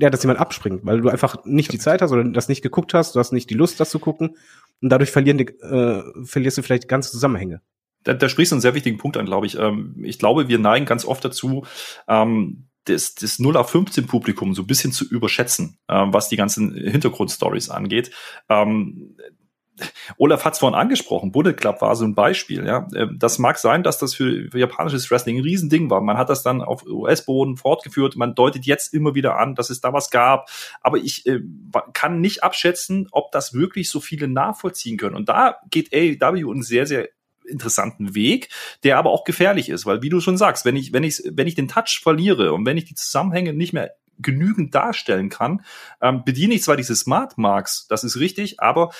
ja, 0.00 0.10
dass 0.10 0.22
jemand 0.22 0.40
abspringt, 0.40 0.84
weil 0.84 1.00
du 1.00 1.08
einfach 1.08 1.44
nicht 1.44 1.72
die 1.72 1.78
Zeit 1.78 2.02
hast 2.02 2.12
oder 2.12 2.24
das 2.24 2.48
nicht 2.48 2.62
geguckt 2.62 2.94
hast, 2.94 3.14
du 3.14 3.20
hast 3.20 3.32
nicht 3.32 3.50
die 3.50 3.54
Lust, 3.54 3.80
das 3.80 3.90
zu 3.90 3.98
gucken 3.98 4.36
und 4.80 4.88
dadurch 4.90 5.10
verlieren 5.10 5.38
die, 5.38 5.46
äh, 5.46 6.02
verlierst 6.24 6.58
du 6.58 6.62
vielleicht 6.62 6.88
ganze 6.88 7.10
Zusammenhänge. 7.10 7.60
da, 8.04 8.14
da 8.14 8.28
sprichst 8.28 8.52
du 8.52 8.56
einen 8.56 8.62
sehr 8.62 8.74
wichtigen 8.74 8.98
Punkt 8.98 9.16
an, 9.16 9.26
glaube 9.26 9.46
ich. 9.46 9.56
Ähm, 9.58 9.94
ich 10.02 10.18
glaube, 10.18 10.48
wir 10.48 10.58
neigen 10.58 10.86
ganz 10.86 11.04
oft 11.04 11.24
dazu, 11.24 11.64
ähm, 12.08 12.66
das, 12.84 13.14
das 13.14 13.38
0 13.38 13.56
auf 13.56 13.70
15 13.70 14.06
Publikum 14.06 14.54
so 14.54 14.62
ein 14.62 14.66
bisschen 14.66 14.92
zu 14.92 15.04
überschätzen, 15.08 15.78
ähm, 15.88 16.12
was 16.12 16.28
die 16.28 16.36
ganzen 16.36 16.74
Hintergrundstories 16.74 17.70
angeht. 17.70 18.10
Ähm, 18.48 19.16
Olaf 20.16 20.44
hat 20.44 20.54
es 20.54 20.58
vorhin 20.58 20.78
angesprochen, 20.78 21.32
Bullet 21.32 21.54
Club 21.54 21.80
war 21.80 21.96
so 21.96 22.04
ein 22.04 22.14
Beispiel. 22.14 22.66
Ja, 22.66 22.88
Ähm, 22.94 23.16
Das 23.18 23.38
mag 23.38 23.58
sein, 23.58 23.82
dass 23.82 23.98
das 23.98 24.14
für, 24.14 24.48
japanisches 24.56 25.10
Wrestling 25.10 25.38
ein 25.38 25.42
Riesending 25.42 25.90
war. 25.90 26.00
Man 26.00 26.18
hat 26.18 26.28
das 26.28 26.42
dann 26.42 26.62
auf 26.62 26.84
US-Boden 26.86 27.56
fortgeführt. 27.56 28.16
Man 28.16 28.34
deutet 28.34 28.66
jetzt 28.66 28.94
immer 28.94 29.14
wieder 29.14 29.38
an, 29.38 29.54
dass 29.54 29.70
es 29.70 29.80
da 29.80 29.92
was 29.92 30.10
gab. 30.10 30.48
Aber 30.80 30.98
ich 30.98 31.26
äh, 31.26 31.40
kann 31.92 32.20
nicht 32.20 32.42
abschätzen, 32.42 33.08
ob 33.10 33.32
das 33.32 33.54
wirklich 33.54 33.90
so 33.90 34.00
viele 34.00 34.28
nachvollziehen 34.28 34.96
können. 34.96 35.16
Und 35.16 35.28
da 35.28 35.56
geht 35.70 35.92
AEW 35.92 36.50
einen 36.50 36.62
sehr, 36.62 36.86
sehr 36.86 37.08
interessanten 37.44 38.14
Weg, 38.14 38.48
der 38.84 38.98
aber 38.98 39.10
auch 39.10 39.24
gefährlich 39.24 39.68
ist, 39.68 39.86
weil 39.86 40.02
wie 40.02 40.08
du 40.08 40.20
schon 40.20 40.36
sagst, 40.36 40.64
wenn 40.64 40.76
ich 40.76 40.92
wenn 40.92 41.04
ich 41.04 41.22
wenn 41.30 41.46
ich 41.46 41.54
den 41.54 41.68
Touch 41.68 42.00
verliere 42.02 42.52
und 42.52 42.66
wenn 42.66 42.76
ich 42.76 42.84
die 42.84 42.94
Zusammenhänge 42.94 43.52
nicht 43.52 43.72
mehr 43.72 43.94
genügend 44.18 44.74
darstellen 44.74 45.28
kann, 45.28 45.64
ähm, 46.00 46.22
bediene 46.24 46.54
ich 46.54 46.62
zwar 46.62 46.76
diese 46.76 46.94
Smart 46.94 47.38
Marks, 47.38 47.86
das 47.88 48.04
ist 48.04 48.18
richtig, 48.18 48.60
aber 48.60 48.92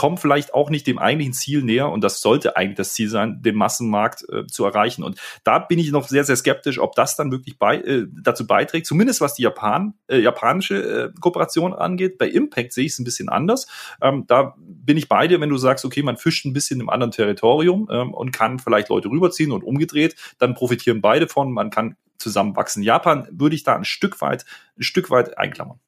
komme 0.00 0.16
vielleicht 0.16 0.54
auch 0.54 0.70
nicht 0.70 0.86
dem 0.86 0.98
eigentlichen 0.98 1.34
Ziel 1.34 1.62
näher 1.62 1.90
und 1.90 2.02
das 2.02 2.22
sollte 2.22 2.56
eigentlich 2.56 2.78
das 2.78 2.94
Ziel 2.94 3.10
sein, 3.10 3.42
den 3.42 3.54
Massenmarkt 3.54 4.24
äh, 4.32 4.46
zu 4.46 4.64
erreichen. 4.64 5.02
Und 5.02 5.20
da 5.44 5.58
bin 5.58 5.78
ich 5.78 5.92
noch 5.92 6.08
sehr, 6.08 6.24
sehr 6.24 6.36
skeptisch, 6.36 6.78
ob 6.78 6.94
das 6.94 7.16
dann 7.16 7.30
wirklich 7.30 7.58
bei, 7.58 7.76
äh, 7.76 8.06
dazu 8.10 8.46
beiträgt, 8.46 8.86
zumindest 8.86 9.20
was 9.20 9.34
die 9.34 9.42
Japan, 9.42 9.92
äh, 10.06 10.16
japanische 10.16 10.76
äh, 10.76 11.20
Kooperation 11.20 11.74
angeht. 11.74 12.16
Bei 12.16 12.26
Impact 12.26 12.72
sehe 12.72 12.86
ich 12.86 12.92
es 12.92 12.98
ein 12.98 13.04
bisschen 13.04 13.28
anders. 13.28 13.66
Ähm, 14.00 14.24
da 14.26 14.54
bin 14.58 14.96
ich 14.96 15.06
bei 15.06 15.28
dir, 15.28 15.38
wenn 15.38 15.50
du 15.50 15.58
sagst, 15.58 15.84
okay, 15.84 16.02
man 16.02 16.16
fischt 16.16 16.46
ein 16.46 16.54
bisschen 16.54 16.80
im 16.80 16.88
anderen 16.88 17.10
Territorium 17.10 17.86
ähm, 17.92 18.14
und 18.14 18.32
kann 18.32 18.58
vielleicht 18.58 18.88
Leute 18.88 19.10
rüberziehen 19.10 19.52
und 19.52 19.62
umgedreht, 19.62 20.16
dann 20.38 20.54
profitieren 20.54 21.02
beide 21.02 21.28
von, 21.28 21.52
man 21.52 21.68
kann 21.68 21.96
zusammenwachsen. 22.16 22.82
Japan 22.82 23.28
würde 23.32 23.54
ich 23.54 23.64
da 23.64 23.76
ein 23.76 23.84
Stück 23.84 24.22
weit, 24.22 24.46
ein 24.78 24.82
Stück 24.82 25.10
weit 25.10 25.36
einklammern. 25.36 25.78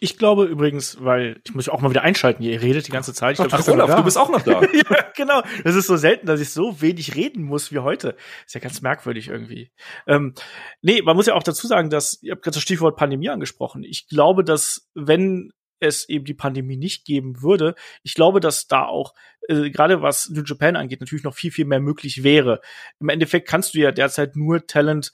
Ich 0.00 0.18
glaube 0.18 0.44
übrigens, 0.44 0.98
weil 1.00 1.40
ich 1.44 1.54
muss 1.54 1.68
auch 1.68 1.80
mal 1.80 1.90
wieder 1.90 2.02
einschalten, 2.02 2.42
ihr 2.42 2.60
redet 2.60 2.86
die 2.86 2.92
ganze 2.92 3.14
Zeit. 3.14 3.38
Ich 3.38 3.46
glaub, 3.48 3.52
Ach, 3.52 3.68
Olaf, 3.68 3.96
du 3.96 4.04
bist 4.04 4.18
auch 4.18 4.28
noch 4.28 4.42
da. 4.42 4.60
ja, 4.90 5.04
genau. 5.16 5.42
Das 5.64 5.74
ist 5.74 5.86
so 5.86 5.96
selten, 5.96 6.26
dass 6.26 6.40
ich 6.40 6.50
so 6.50 6.80
wenig 6.80 7.14
reden 7.14 7.42
muss 7.42 7.72
wie 7.72 7.78
heute. 7.78 8.16
Ist 8.44 8.54
ja 8.54 8.60
ganz 8.60 8.82
merkwürdig 8.82 9.28
irgendwie. 9.28 9.70
Ähm, 10.06 10.34
nee, 10.82 11.02
man 11.02 11.16
muss 11.16 11.26
ja 11.26 11.34
auch 11.34 11.42
dazu 11.42 11.66
sagen, 11.66 11.90
dass, 11.90 12.22
ihr 12.22 12.32
habt 12.32 12.42
gerade 12.42 12.56
das 12.56 12.62
Stichwort 12.62 12.96
Pandemie 12.96 13.30
angesprochen. 13.30 13.84
Ich 13.84 14.08
glaube, 14.08 14.44
dass 14.44 14.88
wenn 14.94 15.52
es 15.80 16.08
eben 16.08 16.24
die 16.24 16.34
Pandemie 16.34 16.76
nicht 16.76 17.04
geben 17.04 17.42
würde, 17.42 17.74
ich 18.02 18.14
glaube, 18.14 18.40
dass 18.40 18.66
da 18.66 18.86
auch 18.86 19.14
äh, 19.48 19.70
gerade 19.70 20.02
was 20.02 20.28
New 20.30 20.42
Japan 20.42 20.76
angeht, 20.76 21.00
natürlich 21.00 21.24
noch 21.24 21.34
viel, 21.34 21.50
viel 21.50 21.66
mehr 21.66 21.80
möglich 21.80 22.22
wäre. 22.22 22.60
Im 23.00 23.08
Endeffekt 23.08 23.48
kannst 23.48 23.74
du 23.74 23.78
ja 23.78 23.92
derzeit 23.92 24.36
nur 24.36 24.66
Talent 24.66 25.12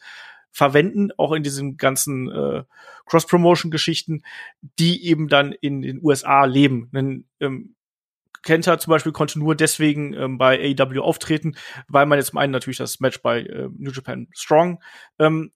verwenden, 0.53 1.11
auch 1.17 1.33
in 1.33 1.43
diesen 1.43 1.77
ganzen 1.77 2.31
äh, 2.31 2.65
Cross-Promotion-Geschichten, 3.07 4.23
die 4.79 5.07
eben 5.07 5.29
dann 5.29 5.53
in 5.53 5.83
den 5.83 6.01
USA 6.03 6.45
leben. 6.45 6.91
Denn, 6.93 7.25
ähm, 7.41 7.75
Kenta 8.43 8.79
zum 8.79 8.91
Beispiel 8.91 9.13
konnte 9.13 9.39
nur 9.39 9.55
deswegen 9.55 10.15
ähm, 10.15 10.39
bei 10.39 10.59
AEW 10.59 11.01
auftreten, 11.01 11.55
weil 11.89 12.07
man 12.07 12.19
jetzt 12.19 12.29
zum 12.29 12.39
einen 12.39 12.53
natürlich 12.53 12.79
das 12.79 13.01
Match 13.01 13.23
bei 13.23 13.41
äh, 13.41 13.69
New 13.77 13.93
Japan 13.93 14.29
Strong 14.33 14.83
ähm, 15.19 15.53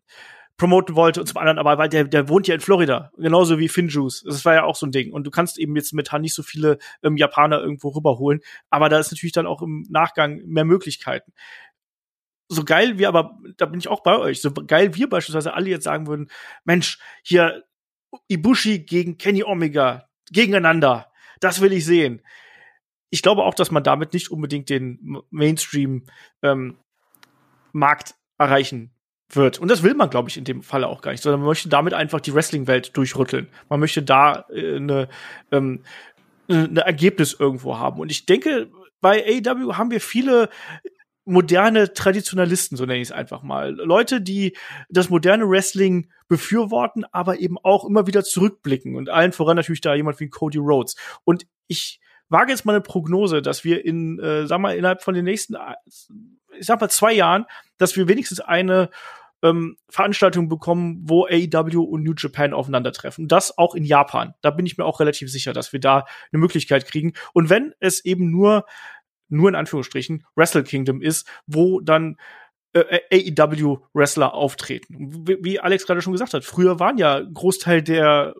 promoten 0.57 0.97
wollte 0.97 1.21
und 1.21 1.27
zum 1.27 1.37
anderen 1.37 1.59
aber, 1.59 1.77
weil 1.77 1.89
der, 1.89 2.05
der 2.05 2.29
wohnt 2.29 2.49
ja 2.49 2.55
in 2.55 2.61
Florida, 2.61 3.13
genauso 3.19 3.59
wie 3.59 3.69
Finjuice. 3.69 4.23
Das 4.27 4.45
war 4.45 4.55
ja 4.55 4.65
auch 4.65 4.77
so 4.77 4.87
ein 4.87 4.93
Ding. 4.93 5.13
Und 5.13 5.25
du 5.25 5.31
kannst 5.31 5.59
eben 5.59 5.77
jetzt 5.77 5.93
mit 5.93 6.13
Han 6.13 6.23
nicht 6.23 6.35
so 6.35 6.43
viele 6.43 6.79
ähm, 7.03 7.17
Japaner 7.17 7.61
irgendwo 7.61 7.89
rüberholen, 7.89 8.41
aber 8.71 8.89
da 8.89 8.99
ist 8.99 9.13
natürlich 9.13 9.33
dann 9.33 9.47
auch 9.47 9.61
im 9.61 9.85
Nachgang 9.91 10.41
mehr 10.47 10.65
Möglichkeiten. 10.65 11.33
So 12.49 12.65
geil 12.65 12.99
wir 12.99 13.09
aber, 13.09 13.39
da 13.57 13.67
bin 13.67 13.81
ich 13.81 13.89
auch 13.89 14.03
bei 14.03 14.17
euch, 14.19 14.41
so 14.41 14.53
geil 14.53 14.95
wir 14.95 15.09
beispielsweise 15.09 15.55
alle 15.55 15.71
jetzt 15.71 15.85
sagen 15.85 16.07
würden, 16.07 16.31
Mensch, 16.65 16.99
hier 17.23 17.65
Ibushi 18.29 18.81
gegen 18.81 19.19
Kenny 19.19 19.43
Omega 19.43 20.09
gegeneinander, 20.31 21.11
das 21.41 21.61
will 21.61 21.73
ich 21.73 21.85
sehen 21.85 22.23
ich 23.11 23.23
glaube 23.23 23.45
auch, 23.45 23.55
dass 23.55 23.71
man 23.71 23.83
damit 23.83 24.13
nicht 24.13 24.31
unbedingt 24.31 24.69
den 24.69 25.23
Mainstream 25.31 26.05
ähm, 26.43 26.77
Markt 27.73 28.15
erreichen 28.39 28.91
wird. 29.31 29.59
Und 29.59 29.69
das 29.69 29.83
will 29.83 29.95
man, 29.95 30.11
glaube 30.11 30.29
ich, 30.29 30.37
in 30.37 30.45
dem 30.45 30.63
Falle 30.63 30.89
auch 30.89 31.03
gar 31.03 31.13
nicht, 31.13 31.23
sondern 31.23 31.41
man 31.41 31.49
möchte 31.49 31.69
damit 31.69 31.95
einfach 31.95 32.21
die 32.21 32.35
Wrestling-Welt 32.35 32.97
durchrütteln. 32.97 33.49
Man 33.69 33.81
möchte 33.81 34.03
da 34.03 34.47
äh, 34.51 34.77
eine, 34.77 35.09
ähm, 35.51 35.83
eine 36.49 36.81
Ergebnis 36.81 37.35
irgendwo 37.39 37.79
haben. 37.79 38.01
Und 38.01 38.11
ich 38.11 38.27
denke, 38.27 38.71
bei 39.01 39.25
AEW 39.25 39.75
haben 39.75 39.91
wir 39.91 40.01
viele 40.01 40.49
moderne 41.27 41.93
Traditionalisten, 41.93 42.77
so 42.77 42.87
nenne 42.87 43.01
ich 43.01 43.09
es 43.09 43.13
einfach 43.13 43.43
mal. 43.43 43.75
Leute, 43.75 44.21
die 44.21 44.57
das 44.89 45.11
moderne 45.11 45.49
Wrestling 45.49 46.09
befürworten, 46.29 47.05
aber 47.13 47.41
eben 47.41 47.59
auch 47.63 47.85
immer 47.85 48.07
wieder 48.07 48.25
zurückblicken. 48.25 48.95
Und 48.95 49.11
allen 49.11 49.33
voran 49.33 49.57
natürlich 49.57 49.81
da 49.81 49.95
jemand 49.95 50.21
wie 50.21 50.29
Cody 50.29 50.59
Rhodes. 50.59 50.97
Und 51.25 51.47
ich 51.67 52.01
wage 52.29 52.53
jetzt 52.53 52.65
mal 52.65 52.73
eine 52.73 52.81
Prognose, 52.81 53.43
dass 53.43 53.65
wir 53.65 53.85
in, 53.85 54.19
äh, 54.21 54.47
sag 54.47 54.61
mal, 54.61 54.77
innerhalb 54.77 55.03
von 55.03 55.15
den 55.15 55.25
nächsten, 55.25 55.57
ich 56.59 56.67
sag 56.67 56.81
mal, 56.81 56.89
zwei 56.89 57.13
Jahren, 57.13 57.45
dass 57.77 57.97
wir 57.97 58.09
wenigstens 58.09 58.41
eine 58.41 58.89
ähm, 59.43 59.77
Veranstaltung 59.89 60.49
bekommen, 60.49 61.01
wo 61.03 61.27
AEW 61.27 61.83
und 61.83 62.03
New 62.03 62.15
Japan 62.17 62.55
aufeinandertreffen. 62.55 63.29
Das 63.29 63.59
auch 63.59 63.75
in 63.75 63.85
Japan. 63.85 64.35
Da 64.43 64.51
bin 64.51 64.67
ich 64.67 64.79
mir 64.79 64.85
auch 64.85 65.01
relativ 65.01 65.31
sicher, 65.31 65.53
dass 65.53 65.73
wir 65.73 65.81
da 65.81 66.07
eine 66.33 66.41
Möglichkeit 66.41 66.87
kriegen. 66.87 67.13
Und 67.33 67.51
wenn 67.51 67.75
es 67.81 68.05
eben 68.05 68.31
nur, 68.31 68.65
nur 69.29 69.49
in 69.49 69.55
Anführungsstrichen, 69.55 70.25
Wrestle 70.35 70.65
Kingdom 70.65 71.03
ist, 71.03 71.29
wo 71.47 71.81
dann 71.81 72.17
äh, 72.73 73.01
AEW-Wrestler 73.13 74.35
auftreten. 74.35 75.27
Wie, 75.27 75.39
wie 75.41 75.61
Alex 75.61 75.87
gerade 75.87 76.03
schon 76.03 76.13
gesagt 76.13 76.35
hat, 76.35 76.45
früher 76.45 76.79
waren 76.79 76.99
ja 76.99 77.21
Großteil 77.21 77.83
der 77.83 78.35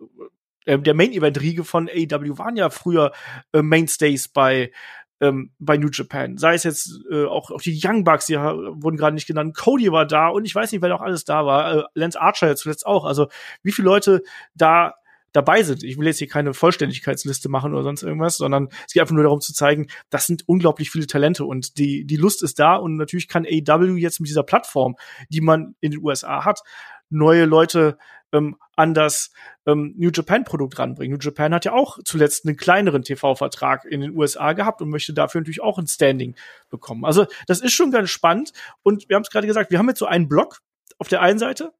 äh, 0.65 0.77
der 0.77 0.93
Main-Event-Riege 0.93 1.63
von 1.63 1.89
AEW 1.89 2.37
waren 2.37 2.55
ja 2.55 2.69
früher 2.69 3.11
äh, 3.53 3.61
Mainstays 3.61 4.27
bei 4.27 4.71
ähm, 5.19 5.51
bei 5.57 5.77
New 5.77 5.89
Japan. 5.91 6.37
Sei 6.37 6.53
es 6.53 6.63
jetzt 6.63 6.99
äh, 7.09 7.25
auch, 7.25 7.49
auch 7.49 7.61
die 7.61 7.79
Young 7.83 8.03
Bucks, 8.03 8.27
die 8.27 8.35
wurden 8.35 8.97
gerade 8.97 9.15
nicht 9.15 9.25
genannt. 9.25 9.57
Cody 9.57 9.91
war 9.91 10.05
da 10.05 10.27
und 10.27 10.45
ich 10.45 10.53
weiß 10.53 10.71
nicht, 10.71 10.81
wer 10.81 10.89
noch 10.89 11.01
alles 11.01 11.25
da 11.25 11.45
war. 11.45 11.75
Äh, 11.75 11.83
Lance 11.95 12.21
Archer 12.21 12.49
jetzt 12.49 12.61
zuletzt 12.61 12.85
auch. 12.85 13.05
Also 13.05 13.27
wie 13.63 13.71
viele 13.71 13.87
Leute 13.87 14.21
da 14.53 14.93
dabei 15.33 15.63
sind. 15.63 15.83
Ich 15.83 15.97
will 15.97 16.07
jetzt 16.07 16.19
hier 16.19 16.27
keine 16.27 16.53
Vollständigkeitsliste 16.53 17.49
machen 17.49 17.73
oder 17.73 17.83
sonst 17.83 18.03
irgendwas, 18.03 18.37
sondern 18.37 18.69
es 18.85 18.93
geht 18.93 19.01
einfach 19.01 19.15
nur 19.15 19.23
darum 19.23 19.41
zu 19.41 19.53
zeigen, 19.53 19.87
das 20.09 20.25
sind 20.25 20.47
unglaublich 20.47 20.89
viele 20.89 21.07
Talente 21.07 21.45
und 21.45 21.77
die, 21.77 22.05
die 22.05 22.15
Lust 22.15 22.43
ist 22.43 22.59
da 22.59 22.75
und 22.75 22.95
natürlich 22.95 23.27
kann 23.27 23.45
AW 23.45 23.97
jetzt 23.97 24.19
mit 24.19 24.29
dieser 24.29 24.43
Plattform, 24.43 24.95
die 25.29 25.41
man 25.41 25.75
in 25.79 25.91
den 25.91 26.03
USA 26.03 26.45
hat, 26.45 26.61
neue 27.09 27.45
Leute 27.45 27.97
ähm, 28.33 28.57
an 28.75 28.93
das 28.93 29.31
ähm, 29.65 29.93
New 29.97 30.09
Japan 30.13 30.43
Produkt 30.43 30.79
ranbringen. 30.79 31.17
New 31.17 31.21
Japan 31.21 31.53
hat 31.53 31.65
ja 31.65 31.73
auch 31.73 31.97
zuletzt 32.03 32.45
einen 32.45 32.57
kleineren 32.57 33.03
TV-Vertrag 33.03 33.85
in 33.85 34.01
den 34.01 34.15
USA 34.15 34.53
gehabt 34.53 34.81
und 34.81 34.89
möchte 34.89 35.13
dafür 35.13 35.41
natürlich 35.41 35.61
auch 35.61 35.77
ein 35.77 35.87
Standing 35.87 36.35
bekommen. 36.69 37.05
Also 37.05 37.25
das 37.47 37.61
ist 37.61 37.73
schon 37.73 37.91
ganz 37.91 38.09
spannend 38.09 38.53
und 38.83 39.07
wir 39.09 39.15
haben 39.15 39.23
es 39.23 39.29
gerade 39.29 39.47
gesagt, 39.47 39.71
wir 39.71 39.79
haben 39.79 39.87
jetzt 39.87 39.99
so 39.99 40.05
einen 40.05 40.27
Block 40.27 40.59
auf 40.99 41.07
der 41.07 41.21
einen 41.21 41.39
Seite 41.39 41.73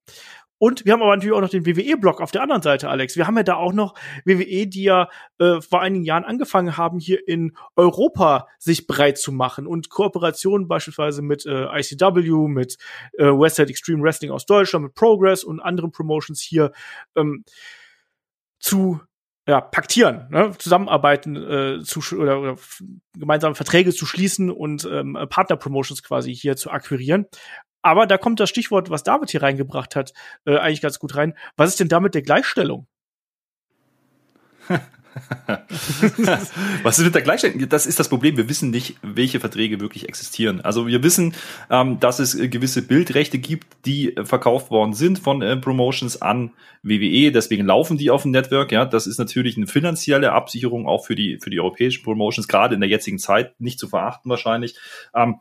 und 0.59 0.85
wir 0.85 0.93
haben 0.93 1.01
aber 1.01 1.15
natürlich 1.15 1.35
auch 1.35 1.41
noch 1.41 1.49
den 1.49 1.65
WWE-Block 1.65 2.21
auf 2.21 2.31
der 2.31 2.41
anderen 2.41 2.61
Seite, 2.61 2.89
Alex. 2.89 3.15
Wir 3.15 3.27
haben 3.27 3.37
ja 3.37 3.43
da 3.43 3.55
auch 3.55 3.73
noch 3.73 3.93
WWE, 4.25 4.67
die 4.67 4.83
ja 4.83 5.09
äh, 5.39 5.61
vor 5.61 5.81
einigen 5.81 6.03
Jahren 6.03 6.23
angefangen 6.23 6.77
haben, 6.77 6.99
hier 6.99 7.27
in 7.27 7.55
Europa 7.75 8.47
sich 8.57 8.87
breit 8.87 9.17
zu 9.17 9.31
machen 9.31 9.67
und 9.67 9.89
Kooperationen 9.89 10.67
beispielsweise 10.67 11.21
mit 11.21 11.45
äh, 11.45 11.65
ICW, 11.79 12.47
mit 12.47 12.77
äh, 13.17 13.25
Westside 13.25 13.69
Extreme 13.69 14.01
Wrestling 14.01 14.31
aus 14.31 14.45
Deutschland, 14.45 14.85
mit 14.85 14.95
Progress 14.95 15.43
und 15.43 15.59
anderen 15.59 15.91
Promotions 15.91 16.41
hier 16.41 16.71
ähm, 17.15 17.43
zu 18.59 18.99
ja, 19.47 19.61
paktieren, 19.61 20.27
ne? 20.29 20.51
zusammenarbeiten 20.57 21.35
äh, 21.35 21.81
zu 21.81 22.01
oder, 22.17 22.41
oder 22.41 22.57
gemeinsame 23.13 23.55
Verträge 23.55 23.93
zu 23.93 24.05
schließen 24.05 24.51
und 24.51 24.85
ähm, 24.91 25.17
Partner-Promotions 25.29 26.03
quasi 26.03 26.35
hier 26.35 26.57
zu 26.57 26.69
akquirieren. 26.69 27.27
Aber 27.87 28.05
da 28.05 28.17
kommt 28.17 28.41
das 28.41 28.49
Stichwort, 28.49 28.89
was 28.89 29.03
David 29.03 29.29
hier 29.29 29.41
reingebracht 29.41 29.95
hat, 29.95 30.11
äh, 30.45 30.57
eigentlich 30.57 30.81
ganz 30.81 30.99
gut 30.99 31.15
rein. 31.15 31.33
Was 31.55 31.69
ist 31.69 31.79
denn 31.79 31.87
damit 31.87 32.15
der 32.15 32.21
Gleichstellung? 32.21 32.85
Was 36.83 36.99
ist 36.99 37.05
mit 37.05 37.15
der 37.15 37.21
Gleichstellung? 37.21 37.69
Das 37.69 37.85
ist 37.85 37.97
das 37.97 38.09
Problem. 38.09 38.35
Wir 38.35 38.49
wissen 38.49 38.69
nicht, 38.69 38.97
welche 39.01 39.39
Verträge 39.39 39.79
wirklich 39.79 40.09
existieren. 40.09 40.59
Also 40.59 40.85
wir 40.85 41.01
wissen, 41.01 41.33
ähm, 41.69 41.99
dass 42.01 42.19
es 42.19 42.35
äh, 42.35 42.49
gewisse 42.49 42.81
Bildrechte 42.85 43.39
gibt, 43.39 43.65
die 43.85 44.15
äh, 44.15 44.25
verkauft 44.25 44.69
worden 44.69 44.93
sind 44.93 45.17
von 45.17 45.41
äh, 45.41 45.55
Promotions 45.55 46.21
an 46.21 46.51
WWE. 46.83 47.31
Deswegen 47.31 47.65
laufen 47.65 47.97
die 47.97 48.11
auf 48.11 48.23
dem 48.23 48.31
Network. 48.31 48.73
Ja, 48.73 48.83
das 48.83 49.07
ist 49.07 49.17
natürlich 49.17 49.55
eine 49.55 49.67
finanzielle 49.67 50.33
Absicherung 50.33 50.87
auch 50.87 51.05
für 51.05 51.15
die 51.15 51.39
für 51.41 51.49
die 51.49 51.59
europäischen 51.61 52.03
Promotions 52.03 52.49
gerade 52.49 52.75
in 52.75 52.81
der 52.81 52.89
jetzigen 52.89 53.17
Zeit 53.17 53.59
nicht 53.59 53.79
zu 53.79 53.87
verachten 53.87 54.29
wahrscheinlich. 54.29 54.77
Ähm, 55.15 55.37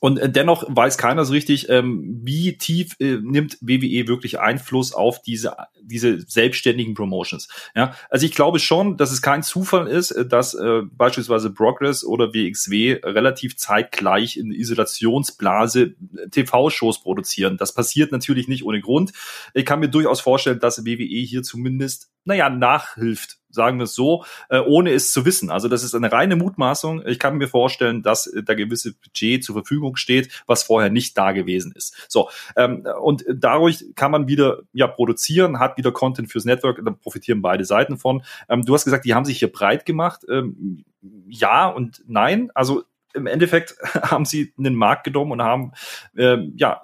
und 0.00 0.18
äh, 0.18 0.30
dennoch 0.30 0.64
weiß 0.66 0.98
keiner 0.98 1.24
so 1.24 1.32
richtig, 1.32 1.68
ähm, 1.68 2.20
wie 2.22 2.56
tief 2.56 2.96
äh, 2.98 3.18
nimmt 3.22 3.58
WWE 3.60 4.08
wirklich 4.08 4.40
Einfluss 4.40 4.94
auf 4.94 5.20
diese, 5.20 5.54
diese 5.82 6.20
selbstständigen 6.20 6.94
Promotions. 6.94 7.48
Ja, 7.76 7.94
also 8.08 8.24
ich 8.24 8.34
glaube 8.34 8.58
schon, 8.58 8.96
dass 8.96 9.12
es 9.12 9.20
kein 9.20 9.42
Zufall 9.42 9.86
ist, 9.86 10.10
äh, 10.12 10.26
dass 10.26 10.54
äh, 10.54 10.82
beispielsweise 10.90 11.50
Progress 11.50 12.02
oder 12.02 12.32
WXW 12.32 13.00
relativ 13.04 13.56
zeitgleich 13.58 14.38
in 14.38 14.52
Isolationsblase 14.52 15.82
äh, 15.82 16.28
TV-Shows 16.30 17.02
produzieren. 17.02 17.58
Das 17.58 17.74
passiert 17.74 18.10
natürlich 18.10 18.48
nicht 18.48 18.64
ohne 18.64 18.80
Grund. 18.80 19.12
Ich 19.52 19.66
kann 19.66 19.80
mir 19.80 19.88
durchaus 19.88 20.22
vorstellen, 20.22 20.60
dass 20.60 20.86
WWE 20.86 21.04
hier 21.04 21.42
zumindest, 21.42 22.10
naja, 22.24 22.48
nachhilft 22.48 23.39
sagen 23.50 23.78
wir 23.78 23.84
es 23.84 23.94
so, 23.94 24.24
äh, 24.48 24.60
ohne 24.60 24.92
es 24.92 25.12
zu 25.12 25.24
wissen. 25.24 25.50
Also 25.50 25.68
das 25.68 25.82
ist 25.82 25.94
eine 25.94 26.10
reine 26.10 26.36
Mutmaßung. 26.36 27.06
Ich 27.06 27.18
kann 27.18 27.36
mir 27.36 27.48
vorstellen, 27.48 28.02
dass 28.02 28.30
da 28.44 28.54
gewisse 28.54 28.94
Budget 28.94 29.44
zur 29.44 29.54
Verfügung 29.54 29.96
steht, 29.96 30.42
was 30.46 30.62
vorher 30.62 30.90
nicht 30.90 31.16
da 31.16 31.32
gewesen 31.32 31.72
ist. 31.74 32.06
So 32.08 32.30
ähm, 32.56 32.86
und 33.00 33.24
dadurch 33.32 33.84
kann 33.94 34.10
man 34.10 34.28
wieder 34.28 34.60
ja 34.72 34.86
produzieren, 34.86 35.58
hat 35.58 35.76
wieder 35.76 35.92
Content 35.92 36.30
fürs 36.30 36.44
Network, 36.44 36.80
da 36.84 36.90
profitieren 36.90 37.42
beide 37.42 37.64
Seiten 37.64 37.98
von. 37.98 38.22
Ähm, 38.48 38.64
du 38.64 38.74
hast 38.74 38.84
gesagt, 38.84 39.04
die 39.04 39.14
haben 39.14 39.24
sich 39.24 39.38
hier 39.38 39.52
breit 39.52 39.86
gemacht. 39.86 40.24
Ähm, 40.28 40.84
ja 41.28 41.68
und 41.68 42.02
nein. 42.06 42.50
Also 42.54 42.84
im 43.14 43.26
Endeffekt 43.26 43.76
haben 44.02 44.24
sie 44.24 44.52
einen 44.58 44.74
Markt 44.74 45.04
genommen 45.04 45.32
und 45.32 45.42
haben 45.42 45.72
ähm, 46.16 46.52
ja 46.56 46.82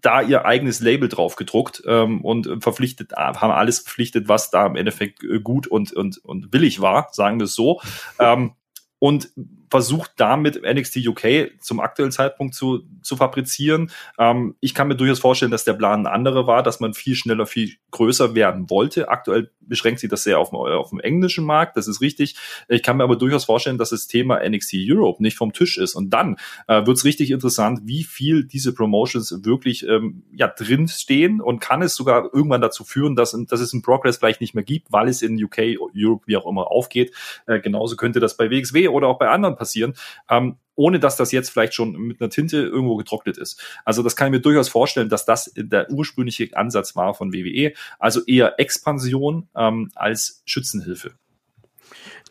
da 0.00 0.22
ihr 0.22 0.44
eigenes 0.44 0.80
Label 0.80 1.08
drauf 1.08 1.36
gedruckt 1.36 1.82
ähm, 1.86 2.24
und 2.24 2.62
verpflichtet, 2.62 3.12
haben 3.12 3.50
alles 3.50 3.80
verpflichtet, 3.80 4.28
was 4.28 4.50
da 4.50 4.66
im 4.66 4.76
Endeffekt 4.76 5.22
äh, 5.24 5.40
gut 5.40 5.66
und, 5.66 5.92
und, 5.92 6.18
und 6.18 6.50
billig 6.50 6.80
war, 6.80 7.08
sagen 7.12 7.38
wir 7.38 7.44
es 7.44 7.54
so. 7.54 7.80
Ähm, 8.18 8.52
und 8.98 9.30
versucht 9.70 10.12
damit 10.16 10.60
NXT 10.62 11.06
UK 11.06 11.52
zum 11.60 11.80
aktuellen 11.80 12.10
Zeitpunkt 12.12 12.54
zu, 12.54 12.82
zu 13.02 13.16
fabrizieren. 13.16 13.90
Ähm, 14.18 14.56
ich 14.60 14.74
kann 14.74 14.88
mir 14.88 14.96
durchaus 14.96 15.20
vorstellen, 15.20 15.52
dass 15.52 15.64
der 15.64 15.74
Plan 15.74 16.02
ein 16.02 16.12
anderer 16.12 16.46
war, 16.46 16.62
dass 16.62 16.80
man 16.80 16.92
viel 16.92 17.14
schneller, 17.14 17.46
viel 17.46 17.74
größer 17.92 18.34
werden 18.34 18.68
wollte. 18.68 19.08
Aktuell 19.08 19.50
beschränkt 19.60 20.00
sich 20.00 20.10
das 20.10 20.24
sehr 20.24 20.38
auf, 20.38 20.52
auf 20.52 20.90
dem 20.90 21.00
englischen 21.00 21.44
Markt, 21.44 21.76
das 21.76 21.86
ist 21.86 22.00
richtig. 22.00 22.36
Ich 22.68 22.82
kann 22.82 22.96
mir 22.96 23.04
aber 23.04 23.16
durchaus 23.16 23.44
vorstellen, 23.44 23.78
dass 23.78 23.90
das 23.90 24.08
Thema 24.08 24.40
NXT 24.46 24.74
Europe 24.88 25.22
nicht 25.22 25.36
vom 25.36 25.52
Tisch 25.52 25.78
ist. 25.78 25.94
Und 25.94 26.10
dann 26.10 26.36
äh, 26.66 26.84
wird 26.84 26.96
es 26.98 27.04
richtig 27.04 27.30
interessant, 27.30 27.82
wie 27.84 28.02
viel 28.02 28.44
diese 28.44 28.74
Promotions 28.74 29.44
wirklich 29.44 29.86
ähm, 29.86 30.24
ja, 30.32 30.48
drin 30.48 30.88
stehen 30.88 31.40
und 31.40 31.60
kann 31.60 31.82
es 31.82 31.94
sogar 31.94 32.34
irgendwann 32.34 32.60
dazu 32.60 32.82
führen, 32.82 33.14
dass, 33.14 33.36
dass 33.48 33.60
es 33.60 33.72
einen 33.72 33.82
Progress 33.82 34.16
vielleicht 34.16 34.40
nicht 34.40 34.54
mehr 34.54 34.64
gibt, 34.64 34.90
weil 34.90 35.08
es 35.08 35.22
in 35.22 35.42
UK, 35.42 35.58
Europe, 35.96 36.24
wie 36.26 36.36
auch 36.36 36.46
immer 36.46 36.70
aufgeht. 36.70 37.14
Äh, 37.46 37.60
genauso 37.60 37.94
könnte 37.94 38.18
das 38.18 38.36
bei 38.36 38.50
WXW 38.50 38.88
oder 38.88 39.06
auch 39.06 39.18
bei 39.18 39.28
anderen 39.28 39.54
passieren. 39.60 39.94
Ähm, 40.28 40.56
ohne 40.74 40.98
dass 40.98 41.16
das 41.16 41.30
jetzt 41.30 41.50
vielleicht 41.50 41.74
schon 41.74 41.92
mit 41.92 42.22
einer 42.22 42.30
Tinte 42.30 42.56
irgendwo 42.56 42.96
getrocknet 42.96 43.36
ist. 43.36 43.62
Also 43.84 44.02
das 44.02 44.16
kann 44.16 44.28
ich 44.28 44.32
mir 44.32 44.40
durchaus 44.40 44.70
vorstellen, 44.70 45.10
dass 45.10 45.26
das 45.26 45.52
der 45.54 45.90
ursprüngliche 45.90 46.56
Ansatz 46.56 46.96
war 46.96 47.12
von 47.12 47.34
WWE. 47.34 47.74
Also 47.98 48.24
eher 48.24 48.58
Expansion 48.58 49.48
ähm, 49.54 49.90
als 49.94 50.42
Schützenhilfe. 50.46 51.12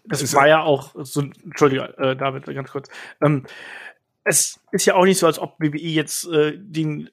Das 0.06 0.34
war 0.34 0.48
ja 0.48 0.64
auch 0.64 0.96
so, 0.98 1.22
Entschuldige, 1.22 1.96
äh, 2.00 2.16
David, 2.16 2.46
ganz 2.46 2.72
kurz. 2.72 2.90
Ähm, 3.22 3.46
es 4.24 4.60
ist 4.72 4.86
ja 4.88 4.96
auch 4.96 5.06
nicht 5.06 5.20
so, 5.20 5.28
als 5.28 5.38
ob 5.38 5.60
WWE 5.60 5.78
jetzt 5.78 6.28
äh, 6.28 6.58
den 6.58 7.12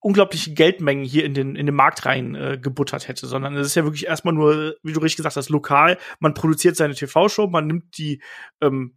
unglaublichen 0.00 0.54
Geldmengen 0.54 1.04
hier 1.04 1.24
in 1.24 1.34
den, 1.34 1.56
in 1.56 1.66
den 1.66 1.74
Markt 1.74 2.06
rein 2.06 2.36
äh, 2.36 2.58
gebuttert 2.60 3.08
hätte, 3.08 3.26
sondern 3.26 3.56
es 3.56 3.66
ist 3.66 3.74
ja 3.74 3.82
wirklich 3.82 4.06
erstmal 4.06 4.34
nur, 4.34 4.76
wie 4.84 4.92
du 4.92 5.00
richtig 5.00 5.16
gesagt 5.16 5.34
hast, 5.34 5.48
lokal. 5.48 5.98
Man 6.20 6.34
produziert 6.34 6.76
seine 6.76 6.94
TV-Show, 6.94 7.48
man 7.48 7.66
nimmt 7.66 7.98
die 7.98 8.22
ähm, 8.60 8.94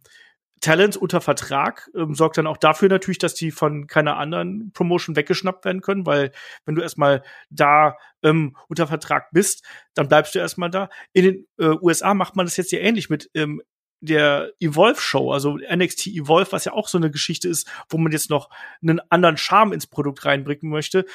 Talents 0.62 0.96
unter 0.96 1.20
Vertrag, 1.20 1.90
ähm, 1.94 2.14
sorgt 2.14 2.38
dann 2.38 2.46
auch 2.46 2.56
dafür 2.56 2.88
natürlich, 2.88 3.18
dass 3.18 3.34
die 3.34 3.50
von 3.50 3.86
keiner 3.86 4.16
anderen 4.16 4.72
Promotion 4.72 5.16
weggeschnappt 5.16 5.64
werden 5.64 5.82
können, 5.82 6.06
weil 6.06 6.32
wenn 6.64 6.76
du 6.76 6.82
erstmal 6.82 7.22
da 7.50 7.98
ähm, 8.22 8.56
unter 8.68 8.86
Vertrag 8.86 9.30
bist, 9.32 9.64
dann 9.94 10.08
bleibst 10.08 10.34
du 10.34 10.38
erstmal 10.38 10.70
da. 10.70 10.88
In 11.12 11.24
den 11.24 11.46
äh, 11.58 11.76
USA 11.82 12.14
macht 12.14 12.36
man 12.36 12.46
das 12.46 12.56
jetzt 12.56 12.72
ja 12.72 12.78
ähnlich 12.78 13.10
mit 13.10 13.28
ähm, 13.34 13.60
der 14.00 14.52
Evolve 14.58 15.00
Show, 15.00 15.32
also 15.32 15.58
NXT 15.58 16.08
Evolve, 16.08 16.52
was 16.52 16.64
ja 16.64 16.72
auch 16.72 16.88
so 16.88 16.98
eine 16.98 17.10
Geschichte 17.10 17.48
ist, 17.48 17.70
wo 17.88 17.98
man 17.98 18.12
jetzt 18.12 18.30
noch 18.30 18.48
einen 18.80 19.00
anderen 19.10 19.36
Charme 19.36 19.72
ins 19.72 19.86
Produkt 19.86 20.24
reinbringen 20.24 20.70
möchte 20.70 21.06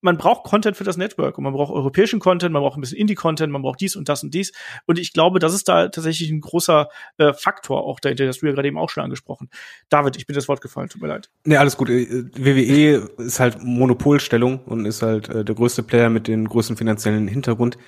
man 0.00 0.18
braucht 0.18 0.44
Content 0.44 0.76
für 0.76 0.84
das 0.84 0.96
Network 0.96 1.38
und 1.38 1.44
man 1.44 1.52
braucht 1.52 1.72
europäischen 1.72 2.20
Content, 2.20 2.52
man 2.52 2.62
braucht 2.62 2.76
ein 2.76 2.80
bisschen 2.80 2.98
Indie-Content, 2.98 3.52
man 3.52 3.62
braucht 3.62 3.80
dies 3.80 3.96
und 3.96 4.08
das 4.08 4.22
und 4.22 4.34
dies. 4.34 4.52
Und 4.86 4.98
ich 4.98 5.12
glaube, 5.12 5.38
das 5.38 5.54
ist 5.54 5.68
da 5.68 5.88
tatsächlich 5.88 6.30
ein 6.30 6.40
großer 6.40 6.88
äh, 7.18 7.32
Faktor 7.32 7.84
auch 7.84 8.00
dahinter, 8.00 8.26
das 8.26 8.38
du 8.38 8.46
ja 8.46 8.52
gerade 8.52 8.68
eben 8.68 8.78
auch 8.78 8.90
schon 8.90 9.02
angesprochen. 9.02 9.48
David, 9.88 10.16
ich 10.16 10.26
bin 10.26 10.34
das 10.34 10.48
Wort 10.48 10.60
gefallen, 10.60 10.88
tut 10.88 11.02
mir 11.02 11.08
leid. 11.08 11.30
Nee, 11.44 11.56
alles 11.56 11.76
gut. 11.76 11.90
Äh, 11.90 12.24
WWE 12.36 13.08
ist 13.18 13.40
halt 13.40 13.62
Monopolstellung 13.62 14.60
und 14.64 14.84
ist 14.84 15.02
halt 15.02 15.28
äh, 15.28 15.44
der 15.44 15.54
größte 15.54 15.82
Player 15.82 16.10
mit 16.10 16.28
dem 16.28 16.48
größten 16.48 16.76
finanziellen 16.76 17.28
Hintergrund. 17.28 17.78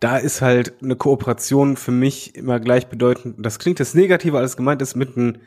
Da 0.00 0.18
ist 0.18 0.42
halt 0.42 0.74
eine 0.82 0.96
Kooperation 0.96 1.76
für 1.76 1.92
mich 1.92 2.34
immer 2.34 2.58
gleichbedeutend. 2.60 3.36
Das 3.38 3.58
klingt 3.58 3.78
jetzt 3.78 3.94
negativer, 3.94 4.38
als 4.38 4.56
gemeint 4.56 4.82
ist, 4.82 4.96
mit 4.96 5.16
ein 5.16 5.40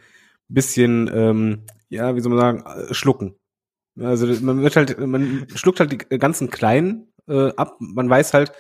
bisschen, 0.48 1.12
ähm, 1.14 1.64
ja, 1.90 2.16
wie 2.16 2.22
soll 2.22 2.34
man 2.34 2.40
sagen, 2.40 2.64
äh, 2.66 2.94
schlucken. 2.94 3.36
Also 4.00 4.28
man 4.42 4.62
wird 4.62 4.76
halt, 4.76 5.00
man 5.00 5.48
schluckt 5.56 5.80
halt 5.80 5.92
die 5.92 6.20
ganzen 6.20 6.50
Kleinen 6.50 7.08
äh, 7.28 7.52
ab. 7.56 7.78
Man 7.80 8.10
weiß 8.10 8.34
halt, 8.34 8.52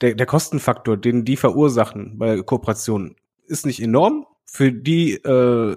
der, 0.00 0.14
der 0.14 0.26
Kostenfaktor, 0.26 0.96
den 0.96 1.24
die 1.24 1.36
verursachen 1.36 2.18
bei 2.18 2.42
Kooperationen, 2.42 3.16
ist 3.46 3.66
nicht 3.66 3.80
enorm. 3.80 4.26
Für 4.44 4.72
die 4.72 5.14
äh, 5.14 5.76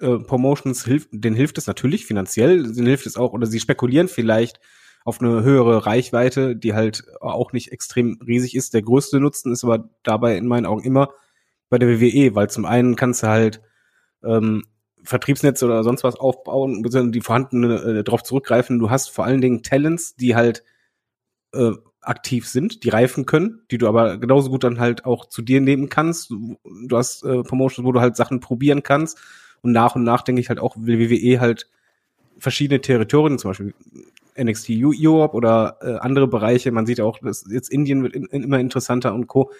äh, 0.00 0.18
Promotions 0.18 0.84
hilft, 0.84 1.08
denen 1.12 1.36
hilft 1.36 1.58
es 1.58 1.66
natürlich 1.66 2.06
finanziell, 2.06 2.62
denen 2.62 2.86
hilft 2.86 3.06
es 3.06 3.16
auch, 3.16 3.32
oder 3.32 3.46
sie 3.46 3.60
spekulieren 3.60 4.08
vielleicht 4.08 4.60
auf 5.04 5.20
eine 5.20 5.42
höhere 5.42 5.86
Reichweite, 5.86 6.56
die 6.56 6.74
halt 6.74 7.04
auch 7.20 7.52
nicht 7.52 7.72
extrem 7.72 8.18
riesig 8.26 8.54
ist. 8.54 8.74
Der 8.74 8.82
größte 8.82 9.20
Nutzen 9.20 9.52
ist 9.52 9.64
aber 9.64 9.90
dabei 10.02 10.36
in 10.36 10.46
meinen 10.46 10.66
Augen 10.66 10.82
immer 10.82 11.10
bei 11.68 11.78
der 11.78 11.88
WWE, 11.88 12.34
weil 12.34 12.48
zum 12.50 12.64
einen 12.64 12.96
kannst 12.96 13.22
du 13.22 13.28
halt 13.28 13.60
ähm, 14.24 14.64
Vertriebsnetze 15.04 15.66
oder 15.66 15.84
sonst 15.84 16.04
was 16.04 16.16
aufbauen, 16.16 16.82
die 17.12 17.20
vorhandene 17.20 17.74
äh, 17.76 18.04
darauf 18.04 18.22
zurückgreifen. 18.22 18.78
Du 18.78 18.90
hast 18.90 19.08
vor 19.08 19.24
allen 19.24 19.40
Dingen 19.40 19.62
Talents, 19.62 20.16
die 20.16 20.34
halt 20.34 20.64
äh, 21.52 21.72
aktiv 22.00 22.48
sind, 22.48 22.84
die 22.84 22.88
reifen 22.90 23.26
können, 23.26 23.62
die 23.70 23.78
du 23.78 23.88
aber 23.88 24.18
genauso 24.18 24.50
gut 24.50 24.64
dann 24.64 24.78
halt 24.78 25.04
auch 25.04 25.26
zu 25.26 25.42
dir 25.42 25.60
nehmen 25.60 25.88
kannst. 25.88 26.30
Du 26.30 26.96
hast 26.96 27.24
äh, 27.24 27.42
Promotions, 27.42 27.86
wo 27.86 27.92
du 27.92 28.00
halt 28.00 28.16
Sachen 28.16 28.40
probieren 28.40 28.82
kannst. 28.82 29.18
Und 29.62 29.72
nach 29.72 29.94
und 29.96 30.04
nach 30.04 30.22
denke 30.22 30.40
ich 30.40 30.48
halt 30.48 30.60
auch, 30.60 30.76
will 30.78 30.98
WWE 30.98 31.40
halt 31.40 31.70
verschiedene 32.38 32.80
Territorien, 32.80 33.38
zum 33.38 33.50
Beispiel 33.50 33.74
NXT 34.38 34.70
Europe 34.82 35.34
oder 35.34 35.78
äh, 35.80 35.94
andere 35.94 36.28
Bereiche. 36.28 36.72
Man 36.72 36.86
sieht 36.86 37.00
auch, 37.00 37.18
dass 37.20 37.46
jetzt 37.50 37.70
Indien 37.70 38.02
wird 38.02 38.14
in, 38.14 38.26
in 38.26 38.42
immer 38.42 38.58
interessanter 38.58 39.14
und 39.14 39.26
Co. 39.26 39.50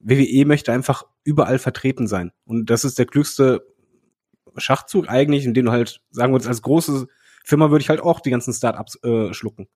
WWE 0.00 0.44
möchte 0.44 0.72
einfach 0.72 1.04
überall 1.24 1.58
vertreten 1.58 2.06
sein. 2.06 2.32
Und 2.44 2.68
das 2.68 2.84
ist 2.84 2.98
der 2.98 3.06
klügste 3.06 3.66
Schachzug 4.58 5.08
eigentlich, 5.08 5.44
in 5.44 5.54
dem 5.54 5.66
du 5.66 5.72
halt, 5.72 6.00
sagen 6.10 6.32
wir 6.32 6.36
uns, 6.36 6.46
als 6.46 6.62
große 6.62 7.06
Firma 7.44 7.70
würde 7.70 7.82
ich 7.82 7.88
halt 7.88 8.00
auch 8.00 8.20
die 8.20 8.30
ganzen 8.30 8.52
Startups 8.52 8.98
äh, 9.04 9.32
schlucken. 9.32 9.68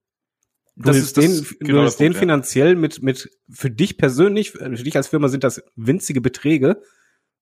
Das 0.75 0.97
ist 0.97 1.17
den, 1.17 1.45
genau 1.59 1.79
du 1.79 1.83
willst 1.83 1.99
den 1.99 2.13
Punkt, 2.13 2.19
finanziell 2.19 2.75
mit, 2.75 3.01
mit, 3.03 3.29
für 3.49 3.69
dich 3.69 3.97
persönlich, 3.97 4.51
für 4.51 4.69
dich 4.69 4.95
als 4.95 5.07
Firma 5.07 5.27
sind 5.27 5.43
das 5.43 5.63
winzige 5.75 6.21
Beträge. 6.21 6.81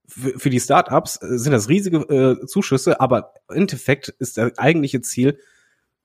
Für, 0.08 0.40
für 0.40 0.50
die 0.50 0.60
Startups 0.60 1.22
äh, 1.22 1.38
sind 1.38 1.52
das 1.52 1.70
riesige 1.70 1.98
äh, 1.98 2.46
Zuschüsse, 2.48 3.00
aber 3.00 3.34
im 3.50 3.58
Endeffekt 3.58 4.10
ist 4.10 4.38
das 4.38 4.58
eigentliche 4.58 5.02
Ziel, 5.02 5.40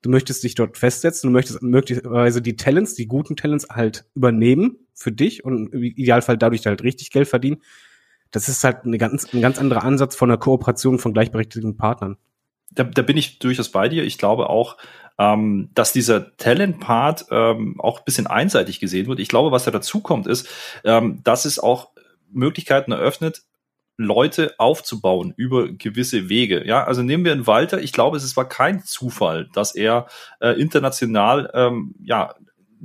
du 0.03 0.11
möchtest 0.11 0.43
dich 0.43 0.53
dort 0.53 0.77
festsetzen, 0.77 1.29
du 1.29 1.33
möchtest 1.33 1.63
möglicherweise 1.63 2.41
die 2.41 2.55
Talents, 2.55 2.93
die 2.93 3.07
guten 3.07 3.35
Talents 3.35 3.67
halt 3.69 4.05
übernehmen 4.13 4.77
für 4.93 5.11
dich 5.11 5.43
und 5.43 5.73
im 5.73 5.81
Idealfall 5.81 6.37
dadurch 6.37 6.65
halt 6.67 6.83
richtig 6.83 7.09
Geld 7.09 7.27
verdienen. 7.27 7.61
Das 8.31 8.49
ist 8.49 8.63
halt 8.63 8.83
eine 8.83 8.97
ganz, 8.97 9.33
ein 9.33 9.41
ganz 9.41 9.59
anderer 9.59 9.83
Ansatz 9.83 10.15
von 10.15 10.29
der 10.29 10.37
Kooperation 10.37 10.99
von 10.99 11.13
gleichberechtigten 11.13 11.77
Partnern. 11.77 12.17
Da, 12.71 12.83
da 12.83 13.01
bin 13.01 13.17
ich 13.17 13.39
durchaus 13.39 13.69
bei 13.69 13.87
dir. 13.87 14.03
Ich 14.03 14.17
glaube 14.17 14.49
auch, 14.49 14.77
ähm, 15.17 15.69
dass 15.73 15.93
dieser 15.93 16.35
Talent-Part 16.37 17.27
ähm, 17.31 17.79
auch 17.79 17.99
ein 17.99 18.05
bisschen 18.05 18.27
einseitig 18.27 18.79
gesehen 18.79 19.07
wird. 19.07 19.19
Ich 19.19 19.29
glaube, 19.29 19.51
was 19.51 19.63
da 19.63 19.71
dazu 19.71 20.01
kommt, 20.01 20.27
ist, 20.27 20.47
ähm, 20.83 21.21
dass 21.23 21.45
es 21.45 21.59
auch 21.59 21.91
Möglichkeiten 22.31 22.91
eröffnet, 22.91 23.43
Leute 23.97 24.55
aufzubauen 24.57 25.33
über 25.37 25.69
gewisse 25.69 26.27
Wege. 26.27 26.67
Ja, 26.67 26.83
also 26.83 27.01
nehmen 27.01 27.23
wir 27.23 27.31
einen 27.31 27.47
Walter. 27.47 27.81
Ich 27.81 27.93
glaube, 27.93 28.17
es 28.17 28.35
war 28.35 28.47
kein 28.47 28.83
Zufall, 28.83 29.47
dass 29.53 29.73
er 29.73 30.07
äh, 30.41 30.59
international 30.59 31.49
ähm, 31.53 31.95
ja 32.03 32.35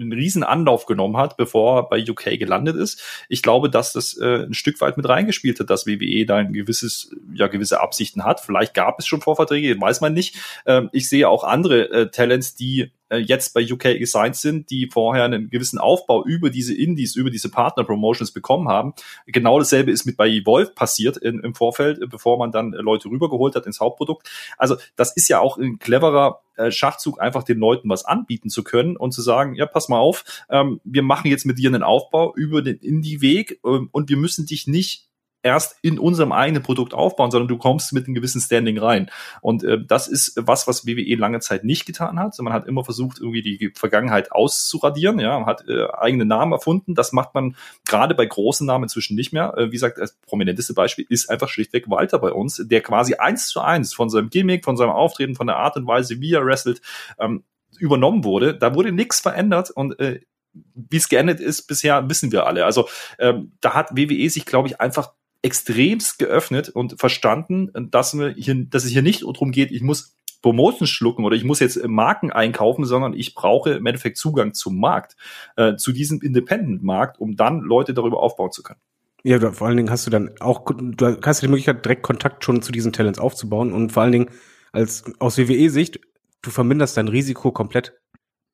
einen 0.01 0.13
riesen 0.13 0.43
Anlauf 0.43 0.87
genommen 0.87 1.17
hat, 1.17 1.37
bevor 1.37 1.79
er 1.79 1.89
bei 1.89 2.03
UK 2.03 2.39
gelandet 2.39 2.77
ist. 2.77 3.03
Ich 3.29 3.43
glaube, 3.43 3.71
dass 3.71 3.93
das 3.93 4.17
äh, 4.19 4.45
ein 4.45 4.55
Stück 4.55 4.81
weit 4.81 4.97
mit 4.97 5.09
reingespielt 5.09 5.61
hat, 5.61 5.71
dass 5.71 5.87
WWE 5.87 6.27
da 6.27 6.37
ein 6.37 6.53
gewisses, 6.53 7.15
ja, 7.35 7.47
gewisse 7.49 7.81
Absichten 7.81 8.25
hat. 8.25 8.41
Vielleicht 8.41 8.75
gab 8.75 8.99
es 8.99 9.07
schon 9.07 9.21
Vorverträge, 9.21 9.81
weiß 9.81 10.01
man 10.01 10.13
nicht. 10.13 10.37
Ähm, 10.67 10.91
ich 10.93 11.09
sehe 11.09 11.29
auch 11.29 11.45
andere 11.45 11.91
äh, 11.91 12.11
Talents, 12.11 12.55
die 12.55 12.93
äh, 13.11 13.19
jetzt 13.19 13.55
bei 13.55 13.61
UK 13.61 13.99
gesigned 13.99 14.37
sind, 14.37 14.71
die 14.71 14.89
vorher 14.91 15.25
einen 15.25 15.51
gewissen 15.51 15.79
Aufbau 15.79 16.25
über 16.25 16.51
diese 16.51 16.75
Indies, 16.75 17.17
über 17.17 17.31
diese 17.31 17.51
Partner-Promotions 17.51 18.33
bekommen 18.33 18.69
haben. 18.69 18.95
Genau 19.27 19.59
dasselbe 19.59 19.91
ist 19.91 20.07
mit 20.07 20.17
bei 20.17 20.29
Evolve 20.29 20.71
passiert 20.71 21.17
in, 21.17 21.41
im 21.41 21.55
Vorfeld, 21.55 22.01
bevor 22.09 22.39
man 22.39 22.53
dann 22.53 22.73
Leute 22.73 23.09
rübergeholt 23.09 23.55
hat 23.57 23.67
ins 23.67 23.81
Hauptprodukt. 23.81 24.29
Also 24.57 24.77
das 24.97 25.15
ist 25.17 25.29
ja 25.29 25.41
auch 25.41 25.59
ein 25.59 25.79
cleverer 25.79 26.41
äh, 26.57 26.71
Schachzug, 26.71 27.21
einfach 27.21 27.43
den 27.43 27.59
Leuten 27.59 27.89
was 27.89 28.05
anbieten 28.05 28.49
zu 28.49 28.63
können 28.63 28.97
und 28.97 29.13
zu 29.13 29.23
sagen, 29.23 29.55
ja, 29.55 29.67
pass 29.67 29.89
mal 29.89 29.99
auf, 29.99 30.25
ähm, 30.49 30.81
wir 30.85 31.03
machen 31.03 31.31
jetzt 31.31 31.47
mit 31.47 31.59
dir 31.59 31.71
einen 31.71 31.83
Aufbau 31.83 32.35
über 32.37 32.63
den 32.63 32.79
Indie-Weg 32.79 33.61
ähm, 33.65 33.89
und 33.93 34.09
wir 34.09 34.17
müssen 34.17 34.47
dich 34.47 34.67
nicht 34.67 35.10
erst 35.43 35.77
in 35.83 35.99
unserem 35.99 36.33
eigenen 36.33 36.63
Produkt 36.63 36.95
aufbauen, 36.95 37.31
sondern 37.31 37.49
du 37.49 37.57
kommst 37.57 37.93
mit 37.93 38.07
einem 38.07 38.15
gewissen 38.15 38.41
Standing 38.41 38.79
rein. 38.79 39.11
Und 39.41 39.65
äh, 39.65 39.79
das 39.85 40.09
ist 40.09 40.35
was, 40.37 40.67
was 40.67 40.87
WWE 40.87 41.15
lange 41.17 41.41
Zeit 41.41 41.65
nicht 41.65 41.87
getan 41.87 42.19
hat. 42.19 42.39
Man 42.41 42.53
hat 42.53 42.67
immer 42.67 42.85
versucht, 42.85 43.19
irgendwie 43.19 43.43
die 43.43 43.73
Vergangenheit 43.75 44.33
auszuradieren, 44.33 45.19
ja, 45.19 45.39
man 45.39 45.47
hat 45.47 45.67
äh, 45.69 45.87
eigene 45.93 46.25
Namen 46.25 46.53
erfunden. 46.53 46.95
Das 46.95 47.13
macht 47.13 47.35
man 47.35 47.57
gerade 47.87 48.15
bei 48.15 48.27
großen 48.27 48.67
Namen 48.67 48.85
inzwischen 48.85 49.15
nicht 49.17 49.33
mehr. 49.33 49.55
Äh, 49.57 49.67
wie 49.67 49.73
gesagt, 49.73 49.99
das 49.99 50.17
prominenteste 50.27 50.75
Beispiel 50.75 51.07
ist 51.09 51.31
einfach 51.31 51.49
schlichtweg 51.49 51.89
Walter 51.89 52.19
bei 52.19 52.33
uns, 52.33 52.63
der 52.65 52.83
quasi 52.83 53.15
eins 53.15 53.49
zu 53.49 53.61
eins 53.61 53.95
von 53.95 54.11
seinem 54.11 54.31
Gimmick, 54.31 54.65
von 54.65 54.77
seinem 54.77 54.91
Auftreten, 54.91 55.35
von 55.35 55.47
der 55.47 55.57
Art 55.57 55.77
und 55.77 55.87
Weise, 55.87 56.21
wie 56.21 56.35
er 56.35 56.45
wrestelt, 56.45 56.81
ähm, 57.19 57.45
übernommen 57.79 58.25
wurde. 58.25 58.57
Da 58.57 58.75
wurde 58.75 58.93
nichts 58.93 59.21
verändert 59.21 59.71
und 59.71 59.99
äh, 60.01 60.21
wie 60.53 60.97
es 60.97 61.09
geendet 61.09 61.41
ist 61.41 61.63
bisher, 61.67 62.09
wissen 62.09 62.33
wir 62.33 62.47
alle. 62.47 62.65
Also 62.65 62.89
ähm, 63.19 63.53
da 63.61 63.75
hat 63.75 63.97
WWE 63.97 64.29
sich, 64.29 64.45
glaube 64.47 64.69
ich, 64.69 64.81
einfach 64.81 65.13
extremst 65.43 66.19
geöffnet 66.19 66.69
und 66.69 66.99
verstanden, 66.99 67.71
dass, 67.91 68.17
wir 68.17 68.31
hier, 68.31 68.55
dass 68.67 68.85
es 68.85 68.91
hier 68.91 69.03
nicht 69.03 69.23
darum 69.23 69.53
geht, 69.53 69.71
ich 69.71 69.83
muss 69.83 70.17
Promotion 70.43 70.87
schlucken 70.87 71.25
oder 71.25 71.37
ich 71.37 71.45
muss 71.45 71.61
jetzt 71.61 71.87
Marken 71.87 72.31
einkaufen, 72.31 72.85
sondern 72.85 73.13
ich 73.13 73.35
brauche 73.35 73.73
im 73.73 73.87
Endeffekt 73.87 74.17
Zugang 74.17 74.55
zum 74.55 74.79
Markt, 74.79 75.17
äh, 75.57 75.77
zu 75.77 75.93
diesem 75.93 76.21
Independent-Markt, 76.21 77.21
um 77.21 77.37
dann 77.37 77.61
Leute 77.61 77.95
darüber 77.95 78.23
aufbauen 78.23 78.53
zu 78.53 78.63
können. 78.63 78.81
Ja, 79.23 79.53
vor 79.53 79.67
allen 79.67 79.77
Dingen 79.77 79.91
hast 79.91 80.07
du 80.07 80.11
dann 80.11 80.31
auch, 80.41 80.65
du 80.67 81.21
hast 81.23 81.43
die 81.43 81.49
Möglichkeit, 81.49 81.85
direkt 81.85 82.03
Kontakt 82.03 82.43
schon 82.45 82.63
zu 82.63 82.73
diesen 82.73 82.93
Talents 82.93 83.19
aufzubauen 83.19 83.73
und 83.73 83.93
vor 83.93 84.03
allen 84.03 84.13
Dingen 84.13 84.31
als 84.73 85.05
aus 85.19 85.37
WWE-Sicht, 85.37 86.01
du 86.43 86.51
verminderst 86.51 86.97
dein 86.97 87.09
Risiko 87.09 87.53
komplett. 87.53 87.99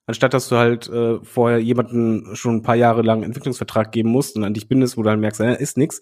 Anstatt 0.06 0.34
dass 0.34 0.48
du 0.48 0.56
halt 0.56 0.88
äh, 0.88 1.18
vorher 1.22 1.58
jemanden 1.58 2.34
schon 2.36 2.56
ein 2.56 2.62
paar 2.62 2.76
Jahre 2.76 3.02
lang 3.02 3.22
Entwicklungsvertrag 3.22 3.92
geben 3.92 4.10
musst 4.10 4.36
und 4.36 4.44
an 4.44 4.54
dich 4.54 4.68
bindest, 4.68 4.96
wo 4.96 5.02
du 5.02 5.08
dann 5.08 5.20
merkst, 5.20 5.40
äh, 5.40 5.60
ist 5.60 5.76
nix, 5.76 6.00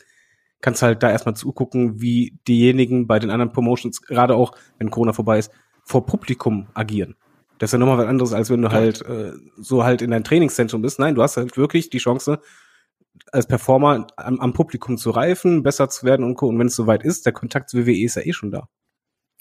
kannst 0.60 0.82
halt 0.82 1.02
da 1.02 1.10
erstmal 1.10 1.36
zugucken, 1.36 2.00
wie 2.00 2.38
diejenigen 2.48 3.06
bei 3.06 3.18
den 3.18 3.30
anderen 3.30 3.52
Promotions, 3.52 4.02
gerade 4.02 4.34
auch 4.34 4.52
wenn 4.78 4.90
Corona 4.90 5.12
vorbei 5.12 5.38
ist, 5.38 5.50
vor 5.84 6.06
Publikum 6.06 6.68
agieren. 6.74 7.16
Das 7.58 7.68
ist 7.68 7.72
ja 7.72 7.78
nochmal 7.78 7.98
was 7.98 8.06
anderes, 8.06 8.32
als 8.32 8.50
wenn 8.50 8.62
du 8.62 8.68
ja. 8.68 8.74
halt 8.74 9.02
äh, 9.02 9.32
so 9.56 9.84
halt 9.84 10.02
in 10.02 10.10
dein 10.10 10.24
Trainingszentrum 10.24 10.82
bist. 10.82 10.98
Nein, 10.98 11.14
du 11.14 11.22
hast 11.22 11.36
halt 11.36 11.56
wirklich 11.56 11.90
die 11.90 11.98
Chance, 11.98 12.40
als 13.30 13.46
Performer 13.46 14.06
am, 14.16 14.40
am 14.40 14.52
Publikum 14.52 14.96
zu 14.96 15.10
reifen, 15.10 15.62
besser 15.62 15.88
zu 15.88 16.04
werden 16.04 16.24
und, 16.24 16.40
und 16.42 16.58
wenn 16.58 16.66
es 16.66 16.74
soweit 16.74 17.04
ist, 17.04 17.26
der 17.26 17.32
Kontakt 17.32 17.70
zu 17.70 17.78
WWE 17.78 18.04
ist 18.04 18.16
ja 18.16 18.22
eh 18.22 18.32
schon 18.32 18.50
da. 18.50 18.68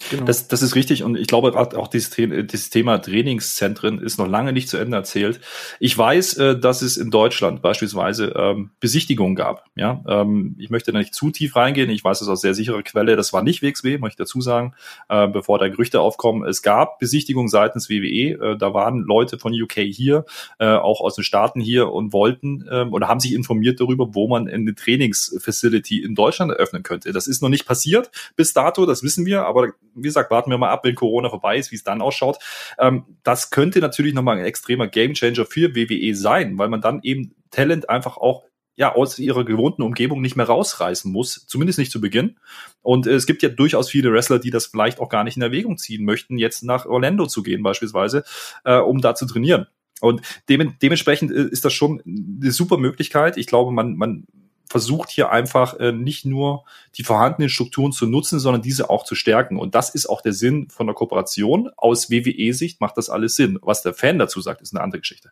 Genau. 0.09 0.25
Das, 0.25 0.47
das 0.47 0.61
ist 0.61 0.75
richtig 0.75 1.03
und 1.03 1.17
ich 1.17 1.27
glaube 1.27 1.55
auch 1.55 1.87
dieses, 1.87 2.09
Thema 2.09 2.97
Trainingszentren 2.97 3.99
ist 3.99 4.17
noch 4.17 4.27
lange 4.27 4.51
nicht 4.51 4.67
zu 4.67 4.77
Ende 4.77 4.97
erzählt. 4.97 5.39
Ich 5.79 5.97
weiß, 5.97 6.37
äh, 6.37 6.59
dass 6.59 6.81
es 6.81 6.97
in 6.97 7.09
Deutschland 7.09 7.61
beispielsweise 7.61 8.33
ähm, 8.35 8.71
Besichtigungen 8.79 9.35
gab. 9.35 9.65
Ja, 9.75 10.03
ähm, 10.07 10.55
ich 10.59 10.69
möchte 10.69 10.91
da 10.91 10.97
nicht 10.97 11.13
zu 11.13 11.31
tief 11.31 11.55
reingehen. 11.55 11.89
Ich 11.89 12.03
weiß 12.03 12.21
es 12.21 12.27
aus 12.27 12.41
sehr 12.41 12.53
sicherer 12.53 12.83
Quelle. 12.83 13.15
Das 13.15 13.33
war 13.33 13.43
nicht 13.43 13.61
WXW, 13.61 13.97
möchte 13.97 14.23
ich 14.23 14.27
dazu 14.27 14.41
sagen, 14.41 14.73
äh, 15.09 15.27
bevor 15.27 15.57
da 15.59 15.69
Gerüchte 15.69 16.01
aufkommen. 16.01 16.43
Es 16.47 16.61
gab 16.61 16.99
Besichtigungen 16.99 17.47
seitens 17.47 17.89
WWE. 17.89 18.53
Äh, 18.53 18.57
da 18.57 18.73
waren 18.73 19.01
Leute 19.01 19.39
von 19.39 19.53
UK 19.53 19.73
hier, 19.91 20.25
auch 20.59 21.01
aus 21.01 21.15
den 21.15 21.23
Staaten 21.23 21.59
hier 21.59 21.91
und 21.91 22.13
wollten 22.13 22.65
äh, 22.69 22.85
oder 22.89 23.07
haben 23.07 23.19
sich 23.19 23.33
informiert 23.33 23.79
darüber, 23.79 24.13
wo 24.13 24.27
man 24.27 24.47
eine 24.47 24.75
Trainingsfacility 24.75 26.01
in 26.01 26.15
Deutschland 26.15 26.51
eröffnen 26.51 26.83
könnte. 26.83 27.11
Das 27.11 27.27
ist 27.27 27.41
noch 27.41 27.49
nicht 27.49 27.65
passiert 27.65 28.11
bis 28.35 28.53
dato, 28.53 28.85
das 28.85 29.03
wissen 29.03 29.25
wir, 29.25 29.45
aber 29.45 29.73
wie 29.95 30.01
gesagt, 30.03 30.31
warten 30.31 30.51
wir 30.51 30.57
mal 30.57 30.69
ab, 30.69 30.83
wenn 30.83 30.95
Corona 30.95 31.29
vorbei 31.29 31.57
ist, 31.57 31.71
wie 31.71 31.75
es 31.75 31.83
dann 31.83 32.01
ausschaut. 32.01 32.37
Ähm, 32.79 33.05
das 33.23 33.49
könnte 33.49 33.79
natürlich 33.79 34.13
nochmal 34.13 34.37
ein 34.37 34.45
extremer 34.45 34.87
Gamechanger 34.87 35.45
für 35.45 35.75
WWE 35.75 36.15
sein, 36.15 36.57
weil 36.57 36.69
man 36.69 36.81
dann 36.81 37.01
eben 37.03 37.35
Talent 37.51 37.89
einfach 37.89 38.17
auch 38.17 38.43
ja, 38.75 38.95
aus 38.95 39.19
ihrer 39.19 39.45
gewohnten 39.45 39.83
Umgebung 39.83 40.21
nicht 40.21 40.35
mehr 40.35 40.47
rausreißen 40.47 41.11
muss, 41.11 41.45
zumindest 41.47 41.77
nicht 41.77 41.91
zu 41.91 42.01
Beginn. 42.01 42.37
Und 42.81 43.05
äh, 43.05 43.11
es 43.11 43.25
gibt 43.25 43.43
ja 43.43 43.49
durchaus 43.49 43.89
viele 43.89 44.11
Wrestler, 44.11 44.39
die 44.39 44.49
das 44.49 44.65
vielleicht 44.65 44.99
auch 44.99 45.09
gar 45.09 45.23
nicht 45.23 45.37
in 45.37 45.43
Erwägung 45.43 45.77
ziehen 45.77 46.05
möchten, 46.05 46.37
jetzt 46.37 46.63
nach 46.63 46.85
Orlando 46.85 47.27
zu 47.27 47.43
gehen 47.43 47.61
beispielsweise, 47.61 48.23
äh, 48.63 48.77
um 48.77 49.01
da 49.01 49.15
zu 49.15 49.25
trainieren. 49.25 49.67
Und 50.01 50.21
dem, 50.49 50.75
dementsprechend 50.81 51.31
äh, 51.31 51.47
ist 51.49 51.65
das 51.65 51.73
schon 51.73 52.01
eine 52.05 52.51
super 52.51 52.77
Möglichkeit. 52.77 53.37
Ich 53.37 53.47
glaube, 53.47 53.71
man, 53.71 53.95
man 53.95 54.25
versucht 54.73 55.11
hier 55.11 55.29
einfach 55.29 55.79
äh, 55.79 55.91
nicht 55.91 56.25
nur 56.25 56.65
die 56.95 57.03
vorhandenen 57.03 57.47
Strukturen 57.47 57.91
zu 57.91 58.07
nutzen, 58.07 58.39
sondern 58.39 58.63
diese 58.63 58.89
auch 58.89 59.03
zu 59.03 59.13
stärken. 59.13 59.59
Und 59.59 59.75
das 59.75 59.93
ist 59.93 60.07
auch 60.07 60.21
der 60.21 60.33
Sinn 60.33 60.67
von 60.71 60.87
der 60.87 60.95
Kooperation. 60.95 61.69
Aus 61.77 62.09
WWE-Sicht 62.09 62.81
macht 62.81 62.97
das 62.97 63.07
alles 63.07 63.35
Sinn. 63.35 63.59
Was 63.61 63.83
der 63.83 63.93
Fan 63.93 64.17
dazu 64.17 64.41
sagt, 64.41 64.63
ist 64.63 64.73
eine 64.73 64.83
andere 64.83 65.01
Geschichte. 65.01 65.29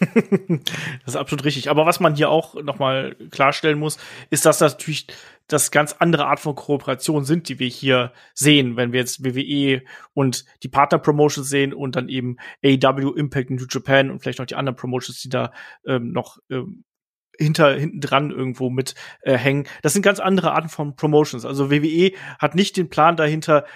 das 0.00 1.14
ist 1.14 1.16
absolut 1.16 1.46
richtig. 1.46 1.70
Aber 1.70 1.86
was 1.86 1.98
man 1.98 2.14
hier 2.14 2.28
auch 2.28 2.62
nochmal 2.62 3.16
klarstellen 3.30 3.78
muss, 3.78 3.96
ist, 4.28 4.44
dass 4.44 4.58
das 4.58 4.74
natürlich 4.74 5.06
das 5.48 5.70
ganz 5.70 5.94
andere 5.98 6.26
Art 6.26 6.40
von 6.40 6.54
Kooperation 6.54 7.24
sind, 7.24 7.48
die 7.48 7.58
wir 7.58 7.68
hier 7.68 8.12
sehen, 8.34 8.76
wenn 8.76 8.92
wir 8.92 9.00
jetzt 9.00 9.24
WWE 9.24 9.82
und 10.12 10.44
die 10.62 10.68
Partner 10.68 10.98
Promotions 10.98 11.48
sehen 11.48 11.72
und 11.72 11.96
dann 11.96 12.10
eben 12.10 12.36
AEW, 12.62 13.14
Impact 13.16 13.48
New 13.48 13.64
Japan 13.66 14.10
und 14.10 14.20
vielleicht 14.20 14.40
noch 14.40 14.46
die 14.46 14.56
anderen 14.56 14.76
Promotions, 14.76 15.22
die 15.22 15.30
da 15.30 15.52
ähm, 15.86 16.12
noch 16.12 16.36
ähm, 16.50 16.84
hinter 17.38 17.74
hinten 17.74 18.00
dran 18.00 18.30
irgendwo 18.30 18.70
mit 18.70 18.94
äh, 19.22 19.36
hängen. 19.36 19.66
Das 19.82 19.92
sind 19.92 20.02
ganz 20.02 20.20
andere 20.20 20.52
Arten 20.52 20.68
von 20.68 20.96
Promotions. 20.96 21.44
Also 21.44 21.70
WWE 21.70 22.12
hat 22.38 22.54
nicht 22.54 22.76
den 22.76 22.88
Plan 22.88 23.16
dahinter 23.16 23.66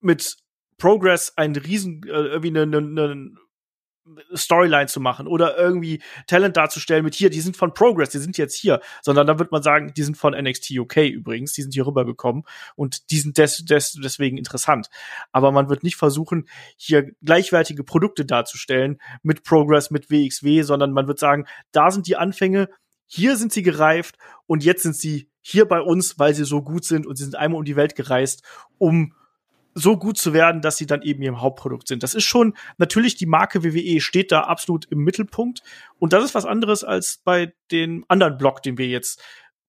mit 0.00 0.36
Progress 0.78 1.36
einen 1.36 1.56
riesen 1.56 2.02
äh, 2.06 2.10
irgendwie 2.10 2.56
einen, 2.56 2.98
einen, 2.98 3.38
Storyline 4.34 4.86
zu 4.86 5.00
machen 5.00 5.26
oder 5.26 5.56
irgendwie 5.58 6.02
Talent 6.26 6.56
darzustellen 6.56 7.04
mit 7.04 7.14
hier, 7.14 7.30
die 7.30 7.40
sind 7.40 7.56
von 7.56 7.74
Progress, 7.74 8.10
die 8.10 8.18
sind 8.18 8.38
jetzt 8.38 8.54
hier, 8.54 8.80
sondern 9.02 9.26
dann 9.26 9.38
wird 9.38 9.52
man 9.52 9.62
sagen, 9.62 9.92
die 9.96 10.02
sind 10.02 10.16
von 10.16 10.34
NXT 10.34 10.70
UK 10.78 10.96
übrigens, 11.08 11.52
die 11.52 11.62
sind 11.62 11.74
hier 11.74 11.86
rübergekommen 11.86 12.44
und 12.76 13.10
die 13.10 13.18
sind 13.18 13.38
des, 13.38 13.64
des, 13.64 13.92
deswegen 13.92 14.38
interessant. 14.38 14.88
Aber 15.32 15.52
man 15.52 15.68
wird 15.68 15.82
nicht 15.82 15.96
versuchen, 15.96 16.48
hier 16.76 17.10
gleichwertige 17.22 17.84
Produkte 17.84 18.24
darzustellen 18.24 19.00
mit 19.22 19.44
Progress, 19.44 19.90
mit 19.90 20.10
WXW, 20.10 20.62
sondern 20.62 20.92
man 20.92 21.06
wird 21.06 21.18
sagen, 21.18 21.46
da 21.72 21.90
sind 21.90 22.06
die 22.06 22.16
Anfänge, 22.16 22.68
hier 23.06 23.36
sind 23.36 23.52
sie 23.52 23.62
gereift 23.62 24.16
und 24.46 24.64
jetzt 24.64 24.82
sind 24.82 24.96
sie 24.96 25.30
hier 25.40 25.64
bei 25.64 25.80
uns, 25.80 26.18
weil 26.18 26.34
sie 26.34 26.44
so 26.44 26.62
gut 26.62 26.84
sind 26.84 27.06
und 27.06 27.16
sie 27.16 27.24
sind 27.24 27.36
einmal 27.36 27.58
um 27.58 27.64
die 27.64 27.76
Welt 27.76 27.96
gereist, 27.96 28.42
um 28.76 29.14
so 29.78 29.96
gut 29.96 30.18
zu 30.18 30.32
werden, 30.32 30.60
dass 30.60 30.76
sie 30.76 30.86
dann 30.86 31.02
eben 31.02 31.22
ihr 31.22 31.40
Hauptprodukt 31.40 31.88
sind. 31.88 32.02
Das 32.02 32.14
ist 32.14 32.24
schon 32.24 32.54
natürlich 32.78 33.16
die 33.16 33.26
Marke 33.26 33.64
WWE 33.64 34.00
steht 34.00 34.32
da 34.32 34.42
absolut 34.42 34.86
im 34.86 34.98
Mittelpunkt 34.98 35.62
und 35.98 36.12
das 36.12 36.24
ist 36.24 36.34
was 36.34 36.44
anderes 36.44 36.84
als 36.84 37.20
bei 37.24 37.52
den 37.70 38.04
anderen 38.08 38.38
Block, 38.38 38.62
den 38.62 38.78
wir 38.78 38.86
jetzt 38.86 39.22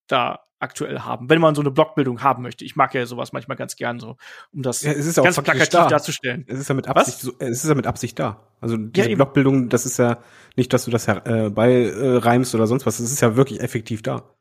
da 0.07 0.39
aktuell 0.59 0.99
haben, 0.99 1.29
wenn 1.29 1.39
man 1.39 1.55
so 1.55 1.61
eine 1.61 1.71
Blockbildung 1.71 2.21
haben 2.21 2.43
möchte. 2.43 2.65
Ich 2.65 2.75
mag 2.75 2.93
ja 2.93 3.05
sowas 3.05 3.31
manchmal 3.31 3.55
ganz 3.55 3.77
gern 3.77 3.99
so, 3.99 4.17
um 4.51 4.61
das 4.61 4.81
ja, 4.81 4.93
ganz 4.93 5.41
plakativ 5.41 5.69
da. 5.69 5.87
darzustellen. 5.87 6.45
Es 6.47 6.59
ist 6.59 6.67
ja 6.67 6.75
mit 6.75 6.87
Absicht, 6.87 7.19
so, 7.19 7.31
es 7.39 7.63
ist 7.63 7.69
ja 7.69 7.75
mit 7.75 7.87
Absicht 7.87 8.19
da. 8.19 8.45
Also 8.59 8.75
diese 8.75 9.09
ja, 9.09 9.15
Blockbildung, 9.15 9.69
das 9.69 9.85
ist 9.85 9.97
ja 9.97 10.19
nicht, 10.57 10.73
dass 10.73 10.85
du 10.85 10.91
das 10.91 11.07
äh, 11.07 11.49
beireimst 11.49 12.53
äh, 12.53 12.57
oder 12.57 12.67
sonst 12.67 12.85
was. 12.85 12.99
Es 12.99 13.11
ist 13.11 13.21
ja 13.21 13.37
wirklich 13.37 13.61
effektiv 13.61 14.01
da. 14.01 14.35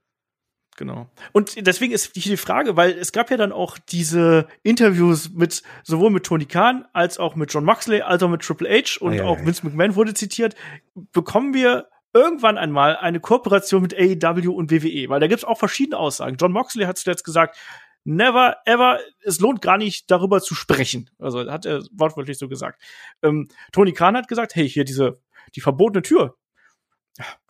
Genau. 0.78 1.10
Und 1.32 1.66
deswegen 1.66 1.92
ist 1.92 2.12
hier 2.14 2.30
die 2.30 2.36
Frage, 2.36 2.76
weil 2.76 2.92
es 2.92 3.10
gab 3.10 3.32
ja 3.32 3.36
dann 3.36 3.50
auch 3.50 3.78
diese 3.78 4.46
Interviews 4.62 5.30
mit 5.30 5.64
sowohl 5.82 6.10
mit 6.10 6.24
Tony 6.24 6.44
Khan 6.44 6.86
als 6.92 7.18
auch 7.18 7.34
mit 7.34 7.52
John 7.52 7.64
Moxley, 7.64 8.00
als 8.00 8.22
auch 8.22 8.28
mit 8.28 8.42
Triple 8.42 8.68
H 8.70 9.00
und 9.00 9.14
ah, 9.14 9.16
ja, 9.16 9.24
auch 9.24 9.38
ja, 9.38 9.46
Vince 9.46 9.66
McMahon 9.66 9.96
wurde 9.96 10.14
zitiert. 10.14 10.54
Bekommen 10.94 11.52
wir 11.52 11.88
irgendwann 12.14 12.58
einmal 12.58 12.96
eine 12.96 13.18
Kooperation 13.18 13.82
mit 13.82 13.92
AEW 13.92 14.52
und 14.52 14.70
WWE? 14.70 15.08
Weil 15.08 15.18
da 15.18 15.26
gibt's 15.26 15.42
auch 15.42 15.58
verschiedene 15.58 15.98
Aussagen. 15.98 16.36
John 16.40 16.52
Moxley 16.52 16.84
hat 16.84 16.96
zuletzt 16.96 17.24
gesagt, 17.24 17.58
never 18.04 18.58
ever, 18.64 19.00
es 19.24 19.40
lohnt 19.40 19.60
gar 19.60 19.78
nicht 19.78 20.08
darüber 20.12 20.40
zu 20.40 20.54
sprechen. 20.54 21.10
Also 21.18 21.50
hat 21.50 21.66
er 21.66 21.82
wortwörtlich 21.90 22.38
so 22.38 22.46
gesagt. 22.46 22.80
Ähm, 23.24 23.48
Tony 23.72 23.92
Khan 23.92 24.16
hat 24.16 24.28
gesagt, 24.28 24.54
hey, 24.54 24.68
hier 24.68 24.84
diese 24.84 25.20
die 25.56 25.60
verbotene 25.60 26.02
Tür, 26.02 26.20
ja, 26.20 26.34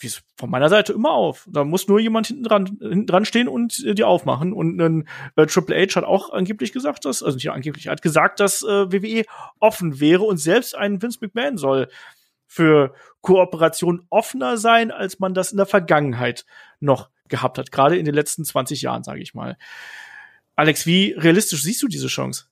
die 0.02 0.06
ist 0.06 0.22
von 0.36 0.50
meiner 0.50 0.68
Seite 0.68 0.92
immer 0.92 1.12
auf. 1.12 1.46
Da 1.50 1.64
muss 1.64 1.88
nur 1.88 2.00
jemand 2.00 2.26
hinten 2.26 2.44
dran, 2.44 2.66
hinten 2.80 3.06
dran 3.06 3.24
stehen 3.24 3.48
und 3.48 3.84
äh, 3.84 3.94
die 3.94 4.04
aufmachen. 4.04 4.52
Und 4.52 4.80
ein 4.80 5.08
äh, 5.36 5.46
Triple 5.46 5.76
H 5.76 5.96
hat 5.96 6.04
auch 6.04 6.32
angeblich 6.32 6.72
gesagt, 6.72 7.04
dass, 7.04 7.22
also 7.22 7.36
nicht 7.36 7.50
angeblich, 7.50 7.88
hat 7.88 8.02
gesagt, 8.02 8.40
dass 8.40 8.62
äh, 8.62 8.92
WWE 8.92 9.24
offen 9.60 10.00
wäre 10.00 10.22
und 10.22 10.38
selbst 10.38 10.74
ein 10.76 11.02
Vince 11.02 11.18
McMahon 11.20 11.58
soll 11.58 11.88
für 12.46 12.94
Kooperation 13.20 14.06
offener 14.08 14.56
sein, 14.56 14.90
als 14.90 15.18
man 15.18 15.34
das 15.34 15.52
in 15.52 15.58
der 15.58 15.66
Vergangenheit 15.66 16.46
noch 16.80 17.10
gehabt 17.28 17.58
hat. 17.58 17.70
Gerade 17.70 17.98
in 17.98 18.06
den 18.06 18.14
letzten 18.14 18.44
20 18.44 18.80
Jahren, 18.82 19.04
sage 19.04 19.20
ich 19.20 19.34
mal. 19.34 19.58
Alex, 20.56 20.86
wie 20.86 21.12
realistisch 21.12 21.62
siehst 21.62 21.82
du 21.82 21.88
diese 21.88 22.08
Chance? 22.08 22.46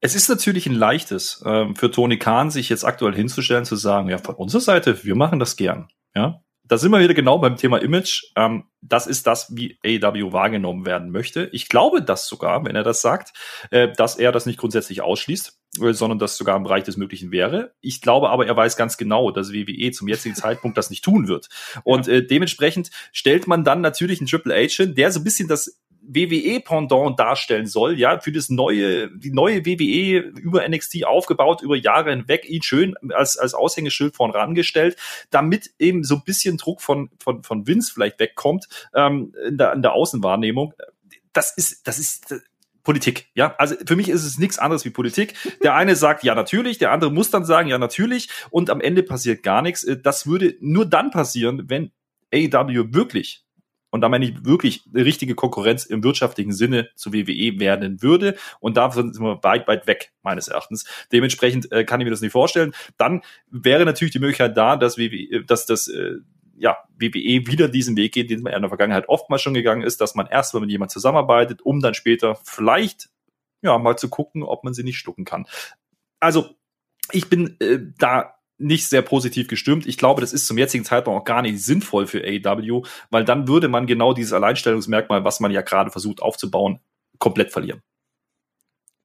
Es 0.00 0.14
ist 0.14 0.28
natürlich 0.28 0.66
ein 0.66 0.74
leichtes 0.74 1.42
ähm, 1.44 1.74
für 1.74 1.90
Tony 1.90 2.18
Khan, 2.18 2.50
sich 2.50 2.68
jetzt 2.68 2.84
aktuell 2.84 3.14
hinzustellen, 3.14 3.64
zu 3.64 3.76
sagen, 3.76 4.08
ja, 4.08 4.18
von 4.18 4.36
unserer 4.36 4.60
Seite, 4.60 5.04
wir 5.04 5.16
machen 5.16 5.38
das 5.38 5.56
gern. 5.56 5.88
Ja, 6.14 6.40
da 6.68 6.76
sind 6.76 6.92
wir 6.92 7.00
wieder 7.00 7.14
genau 7.14 7.38
beim 7.38 7.56
Thema 7.56 7.78
Image. 7.78 8.24
Ähm, 8.36 8.64
das 8.82 9.06
ist 9.06 9.26
das, 9.26 9.56
wie 9.56 9.78
AEW 9.84 10.32
wahrgenommen 10.32 10.86
werden 10.86 11.10
möchte. 11.10 11.48
Ich 11.52 11.68
glaube 11.68 12.02
das 12.02 12.28
sogar, 12.28 12.64
wenn 12.64 12.76
er 12.76 12.84
das 12.84 13.00
sagt, 13.00 13.32
äh, 13.70 13.88
dass 13.90 14.16
er 14.16 14.32
das 14.32 14.46
nicht 14.46 14.58
grundsätzlich 14.58 15.00
ausschließt, 15.00 15.58
äh, 15.80 15.92
sondern 15.92 16.18
das 16.18 16.36
sogar 16.36 16.56
im 16.56 16.64
Bereich 16.64 16.84
des 16.84 16.98
Möglichen 16.98 17.32
wäre. 17.32 17.72
Ich 17.80 18.00
glaube 18.00 18.28
aber, 18.28 18.46
er 18.46 18.56
weiß 18.56 18.76
ganz 18.76 18.98
genau, 18.98 19.30
dass 19.30 19.52
WWE 19.52 19.90
zum 19.92 20.08
jetzigen 20.08 20.34
Zeitpunkt 20.36 20.76
das 20.76 20.90
nicht 20.90 21.02
tun 21.02 21.26
wird. 21.26 21.48
Und 21.84 22.06
äh, 22.06 22.24
dementsprechend 22.24 22.90
stellt 23.12 23.46
man 23.46 23.64
dann 23.64 23.80
natürlich 23.80 24.20
einen 24.20 24.28
Triple 24.28 24.54
H 24.54 24.82
hin, 24.82 24.94
der 24.94 25.10
so 25.10 25.20
ein 25.20 25.24
bisschen 25.24 25.48
das 25.48 25.80
WWE-Pendant 26.08 27.18
darstellen 27.18 27.66
soll, 27.66 27.98
ja, 27.98 28.18
für 28.18 28.32
das 28.32 28.48
neue, 28.48 29.10
die 29.10 29.30
neue 29.30 29.64
WWE 29.66 30.18
über 30.38 30.66
NXT 30.66 31.04
aufgebaut, 31.04 31.62
über 31.62 31.76
Jahre 31.76 32.10
hinweg, 32.10 32.48
ihn 32.48 32.62
schön 32.62 32.94
als, 33.12 33.36
als 33.36 33.54
Aushängeschild 33.54 34.16
vorn 34.16 34.30
rangestellt, 34.30 34.96
damit 35.30 35.70
eben 35.78 36.04
so 36.04 36.16
ein 36.16 36.24
bisschen 36.24 36.56
Druck 36.56 36.80
von, 36.80 37.10
von, 37.18 37.42
von 37.42 37.66
Vince 37.66 37.92
vielleicht 37.92 38.18
wegkommt, 38.18 38.68
ähm, 38.94 39.34
in, 39.46 39.58
der, 39.58 39.72
in 39.74 39.82
der 39.82 39.92
Außenwahrnehmung. 39.92 40.72
Das 41.32 41.56
ist, 41.56 41.86
das 41.86 41.98
ist, 41.98 42.34
Politik, 42.88 43.26
ja. 43.34 43.54
Also 43.58 43.74
für 43.86 43.96
mich 43.96 44.08
ist 44.08 44.24
es 44.24 44.38
nichts 44.38 44.58
anderes 44.58 44.86
wie 44.86 44.90
Politik. 44.90 45.34
Der 45.62 45.74
eine 45.74 45.94
sagt 45.94 46.24
ja 46.24 46.34
natürlich, 46.34 46.78
der 46.78 46.90
andere 46.90 47.12
muss 47.12 47.30
dann 47.30 47.44
sagen 47.44 47.68
ja 47.68 47.76
natürlich 47.76 48.30
und 48.48 48.70
am 48.70 48.80
Ende 48.80 49.02
passiert 49.02 49.42
gar 49.42 49.60
nichts. 49.60 49.86
Das 50.02 50.26
würde 50.26 50.56
nur 50.60 50.86
dann 50.86 51.10
passieren, 51.10 51.68
wenn 51.68 51.90
AEW 52.32 52.94
wirklich 52.94 53.44
und 53.90 54.00
da 54.00 54.08
meine 54.08 54.24
ich 54.24 54.44
wirklich 54.44 54.84
eine 54.92 55.04
richtige 55.04 55.34
Konkurrenz 55.34 55.86
im 55.86 56.02
wirtschaftlichen 56.02 56.52
Sinne 56.52 56.90
zu 56.94 57.12
WWE 57.12 57.58
werden 57.58 58.02
würde. 58.02 58.36
Und 58.60 58.76
da 58.76 58.90
sind 58.90 59.18
wir 59.18 59.42
weit, 59.42 59.66
weit 59.66 59.86
weg, 59.86 60.12
meines 60.22 60.48
Erachtens. 60.48 60.84
Dementsprechend 61.12 61.72
äh, 61.72 61.84
kann 61.84 62.00
ich 62.00 62.04
mir 62.04 62.10
das 62.10 62.20
nicht 62.20 62.32
vorstellen. 62.32 62.74
Dann 62.96 63.22
wäre 63.50 63.84
natürlich 63.84 64.12
die 64.12 64.18
Möglichkeit 64.18 64.56
da, 64.56 64.76
dass 64.76 64.98
WWE, 64.98 65.44
dass 65.44 65.66
das 65.66 65.88
äh, 65.88 66.16
ja, 66.58 66.76
WWE 66.98 67.46
wieder 67.46 67.68
diesen 67.68 67.96
Weg 67.96 68.12
geht, 68.12 68.30
den 68.30 68.42
man 68.42 68.52
in 68.52 68.62
der 68.62 68.68
Vergangenheit 68.68 69.08
oftmals 69.08 69.42
schon 69.42 69.54
gegangen 69.54 69.82
ist, 69.82 70.00
dass 70.00 70.14
man 70.14 70.26
erst 70.26 70.54
mal 70.54 70.60
mit 70.60 70.70
jemand 70.70 70.90
zusammenarbeitet, 70.90 71.62
um 71.62 71.80
dann 71.80 71.94
später 71.94 72.36
vielleicht 72.42 73.10
ja 73.62 73.78
mal 73.78 73.96
zu 73.96 74.08
gucken, 74.08 74.42
ob 74.42 74.64
man 74.64 74.74
sie 74.74 74.82
nicht 74.82 74.98
schlucken 74.98 75.24
kann. 75.24 75.46
Also 76.20 76.56
ich 77.12 77.30
bin 77.30 77.56
äh, 77.60 77.78
da 77.98 78.37
nicht 78.58 78.88
sehr 78.88 79.02
positiv 79.02 79.48
gestimmt. 79.48 79.86
Ich 79.86 79.96
glaube, 79.96 80.20
das 80.20 80.32
ist 80.32 80.46
zum 80.46 80.58
jetzigen 80.58 80.84
Zeitpunkt 80.84 81.20
auch 81.20 81.24
gar 81.24 81.42
nicht 81.42 81.64
sinnvoll 81.64 82.06
für 82.06 82.22
AEW, 82.22 82.82
weil 83.10 83.24
dann 83.24 83.48
würde 83.48 83.68
man 83.68 83.86
genau 83.86 84.12
dieses 84.12 84.32
Alleinstellungsmerkmal, 84.32 85.24
was 85.24 85.40
man 85.40 85.50
ja 85.50 85.62
gerade 85.62 85.90
versucht 85.90 86.20
aufzubauen, 86.20 86.80
komplett 87.18 87.52
verlieren. 87.52 87.82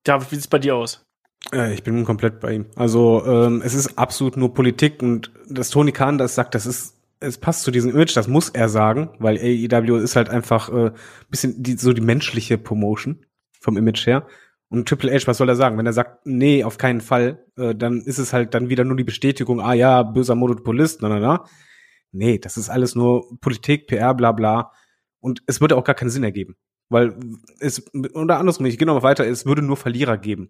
David, 0.04 0.32
wie 0.32 0.36
sieht's 0.36 0.48
bei 0.48 0.60
dir 0.60 0.76
aus? 0.76 1.06
Äh, 1.54 1.74
ich 1.74 1.84
bin 1.84 2.04
komplett 2.04 2.40
bei 2.40 2.54
ihm. 2.54 2.66
Also 2.76 3.24
ähm, 3.26 3.62
es 3.64 3.74
ist 3.74 3.98
absolut 3.98 4.38
nur 4.38 4.54
Politik 4.54 5.02
und 5.02 5.32
dass 5.48 5.70
Tony 5.70 5.92
Khan 5.92 6.18
das 6.18 6.36
sagt, 6.36 6.56
das 6.56 6.66
ist 6.66 6.98
es 7.24 7.38
passt 7.38 7.64
zu 7.64 7.72
diesem 7.72 7.92
Image, 7.92 8.16
das 8.18 8.28
muss 8.28 8.50
er 8.50 8.68
sagen, 8.68 9.10
weil 9.18 9.38
AEW 9.38 9.98
ist 9.98 10.18
halt 10.18 10.30
einfach 10.30 10.70
äh, 10.74 10.92
bisschen 11.30 11.64
die, 11.64 11.78
so 11.78 11.94
die 11.94 12.02
menschliche 12.02 12.58
Promotion 12.58 13.26
vom 13.60 13.78
Image 13.78 14.06
her. 14.06 14.28
Und 14.74 14.90
Triple 14.90 15.14
H, 15.14 15.28
was 15.28 15.38
soll 15.38 15.50
er 15.50 15.56
sagen? 15.56 15.78
Wenn 15.78 15.86
er 15.86 15.94
sagt, 15.94 16.26
nee, 16.26 16.64
auf 16.64 16.80
keinen 16.80 17.00
Fall, 17.00 17.46
äh, 17.58 17.76
dann 17.76 18.02
ist 18.02 18.18
es 18.18 18.34
halt 18.34 18.56
dann 18.56 18.70
wieder 18.70 18.84
nur 18.84 18.98
die 18.98 19.04
Bestätigung, 19.04 19.62
ah 19.62 19.74
ja, 19.74 20.02
böser 20.02 20.34
Monopolist, 20.34 21.04
na 21.04 21.10
na 21.10 21.20
na. 21.20 21.46
Nee, 22.12 22.40
das 22.40 22.58
ist 22.58 22.70
alles 22.70 22.96
nur 22.96 23.40
Politik, 23.40 23.86
PR, 23.86 24.16
bla 24.16 24.32
bla. 24.32 24.72
Und 25.20 25.44
es 25.46 25.62
würde 25.62 25.76
auch 25.76 25.84
gar 25.84 25.94
keinen 25.94 26.10
Sinn 26.10 26.24
ergeben. 26.24 26.56
Weil 26.90 27.16
es, 27.60 27.86
oder 28.16 28.40
andersrum, 28.40 28.66
ich 28.66 28.80
gehe 28.80 28.88
noch 28.88 28.96
mal 28.96 29.04
weiter, 29.04 29.28
es 29.28 29.46
würde 29.46 29.62
nur 29.62 29.78
Verlierer 29.78 30.18
geben. 30.18 30.50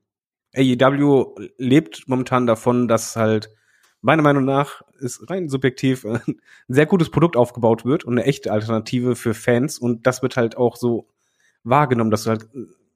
AEW 0.55 1.35
lebt 1.57 2.07
momentan 2.07 2.47
davon, 2.47 2.87
dass 2.87 3.17
halt 3.17 3.49
meiner 3.99 4.23
Meinung 4.23 4.45
nach 4.45 4.83
ist 4.99 5.29
rein 5.29 5.49
subjektiv 5.49 6.05
ein 6.05 6.37
sehr 6.69 6.85
gutes 6.85 7.11
Produkt 7.11 7.35
aufgebaut 7.35 7.83
wird 7.83 8.05
und 8.05 8.13
eine 8.13 8.25
echte 8.25 8.53
Alternative 8.53 9.17
für 9.17 9.33
Fans 9.33 9.79
und 9.79 10.07
das 10.07 10.21
wird 10.21 10.37
halt 10.37 10.55
auch 10.55 10.77
so 10.77 11.09
wahrgenommen, 11.65 12.09
dass 12.09 12.23
du 12.23 12.29
halt 12.29 12.47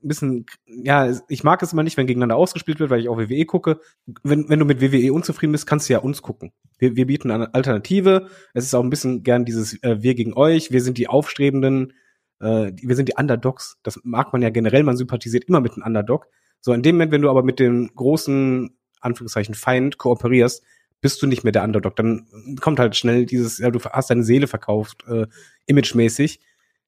ein 0.08 0.10
bisschen, 0.10 0.46
ja, 0.66 1.12
ich 1.28 1.44
mag 1.44 1.62
es 1.62 1.74
immer 1.74 1.84
nicht, 1.84 1.98
wenn 1.98 2.08
gegeneinander 2.08 2.38
ausgespielt 2.38 2.80
wird, 2.80 2.90
weil 2.90 3.02
ich 3.02 3.10
auch 3.10 3.18
WWE 3.18 3.46
gucke. 3.46 3.80
Wenn, 4.24 4.50
wenn 4.50 4.60
du 4.60 4.66
mit 4.66 4.82
WWE 4.82 5.14
unzufrieden 5.14 5.52
bist, 5.52 5.68
kannst 5.68 5.90
du 5.90 5.94
ja 5.94 6.00
uns 6.00 6.22
gucken. 6.22 6.54
Wir, 6.80 6.96
wir 6.96 7.06
bieten 7.06 7.30
eine 7.30 7.54
Alternative. 7.54 8.28
Es 8.54 8.66
ist 8.66 8.74
auch 8.74 8.84
ein 8.84 8.90
bisschen 8.90 9.24
gern 9.24 9.46
dieses 9.46 9.82
äh, 9.84 10.02
Wir 10.02 10.16
gegen 10.16 10.34
euch. 10.34 10.72
Wir 10.72 10.82
sind 10.82 10.98
die 10.98 11.10
Aufstrebenden. 11.10 11.94
Äh, 12.40 12.72
wir 12.82 12.96
sind 12.96 13.10
die 13.10 13.16
Underdogs. 13.18 13.78
Das 13.84 14.00
mag 14.04 14.32
man 14.32 14.42
ja 14.42 14.50
generell. 14.50 14.84
Man 14.84 14.98
sympathisiert 14.98 15.44
immer 15.46 15.60
mit 15.60 15.74
einem 15.74 15.84
Underdog. 15.84 16.28
So, 16.62 16.74
in 16.74 16.82
dem 16.82 16.96
Moment, 16.96 17.12
wenn 17.12 17.22
du 17.22 17.30
aber 17.30 17.44
mit 17.44 17.60
dem 17.60 17.92
großen, 17.94 18.76
Anführungszeichen, 19.02 19.56
Feind 19.56 19.98
kooperierst, 19.98 20.64
bist 21.02 21.22
du 21.22 21.28
nicht 21.28 21.44
mehr 21.44 21.54
der 21.54 21.64
Underdog. 21.64 21.96
Dann 21.98 22.28
kommt 22.62 22.80
halt 22.80 22.96
schnell 22.96 23.26
dieses, 23.26 23.60
ja, 23.60 23.70
du 23.70 23.80
hast 23.80 24.10
deine 24.10 24.24
Seele 24.24 24.48
verkauft, 24.48 25.06
äh, 25.08 25.28
imagemäßig 25.66 26.40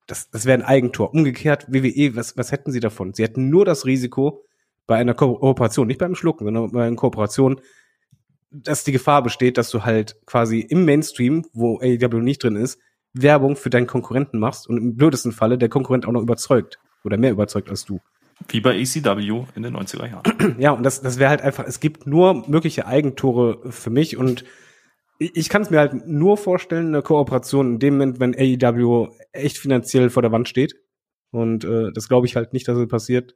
das, 0.09 0.29
das 0.29 0.45
wäre 0.45 0.57
ein 0.57 0.65
Eigentor. 0.65 1.13
Umgekehrt, 1.13 1.67
WWE, 1.69 2.15
was, 2.15 2.35
was 2.37 2.51
hätten 2.51 2.71
sie 2.71 2.79
davon? 2.79 3.13
Sie 3.13 3.23
hätten 3.23 3.49
nur 3.49 3.65
das 3.65 3.85
Risiko 3.85 4.43
bei 4.87 4.97
einer 4.97 5.13
Kooperation, 5.13 5.87
nicht 5.87 5.99
beim 5.99 6.15
Schlucken, 6.15 6.45
sondern 6.45 6.71
bei 6.71 6.87
einer 6.87 6.95
Kooperation, 6.95 7.61
dass 8.49 8.83
die 8.83 8.91
Gefahr 8.91 9.21
besteht, 9.21 9.57
dass 9.57 9.69
du 9.69 9.83
halt 9.83 10.17
quasi 10.25 10.61
im 10.61 10.83
Mainstream, 10.85 11.45
wo 11.53 11.79
AEW 11.79 12.21
nicht 12.21 12.43
drin 12.43 12.55
ist, 12.55 12.79
Werbung 13.13 13.55
für 13.55 13.69
deinen 13.69 13.87
Konkurrenten 13.87 14.39
machst 14.39 14.67
und 14.67 14.77
im 14.77 14.95
blödesten 14.95 15.31
Falle 15.31 15.57
der 15.57 15.69
Konkurrent 15.69 16.07
auch 16.07 16.11
noch 16.11 16.21
überzeugt 16.21 16.79
oder 17.03 17.17
mehr 17.17 17.31
überzeugt 17.31 17.69
als 17.69 17.85
du. 17.85 17.99
Wie 18.47 18.61
bei 18.61 18.79
ECW 18.79 19.45
in 19.55 19.63
den 19.63 19.75
90er 19.75 20.09
Jahren. 20.09 20.55
Ja, 20.59 20.71
und 20.71 20.83
das, 20.83 21.01
das 21.01 21.19
wäre 21.19 21.29
halt 21.29 21.41
einfach, 21.41 21.65
es 21.67 21.79
gibt 21.79 22.07
nur 22.07 22.47
mögliche 22.47 22.87
Eigentore 22.87 23.59
für 23.71 23.89
mich 23.89 24.17
und 24.17 24.45
ich, 25.19 25.49
kann 25.49 25.61
es 25.61 25.69
mir 25.69 25.79
halt 25.79 26.07
nur 26.07 26.37
vorstellen, 26.37 26.87
eine 26.87 27.01
Kooperation 27.01 27.73
in 27.73 27.79
dem 27.79 27.93
Moment, 27.95 28.19
wenn 28.19 28.35
AEW 28.35 29.09
echt 29.33 29.57
finanziell 29.57 30.09
vor 30.09 30.21
der 30.21 30.31
Wand 30.31 30.47
steht. 30.47 30.75
Und 31.31 31.65
äh, 31.65 31.91
das 31.93 32.07
glaube 32.07 32.25
ich 32.25 32.35
halt 32.35 32.53
nicht, 32.53 32.67
dass 32.67 32.77
es 32.77 32.87
passiert. 32.87 33.35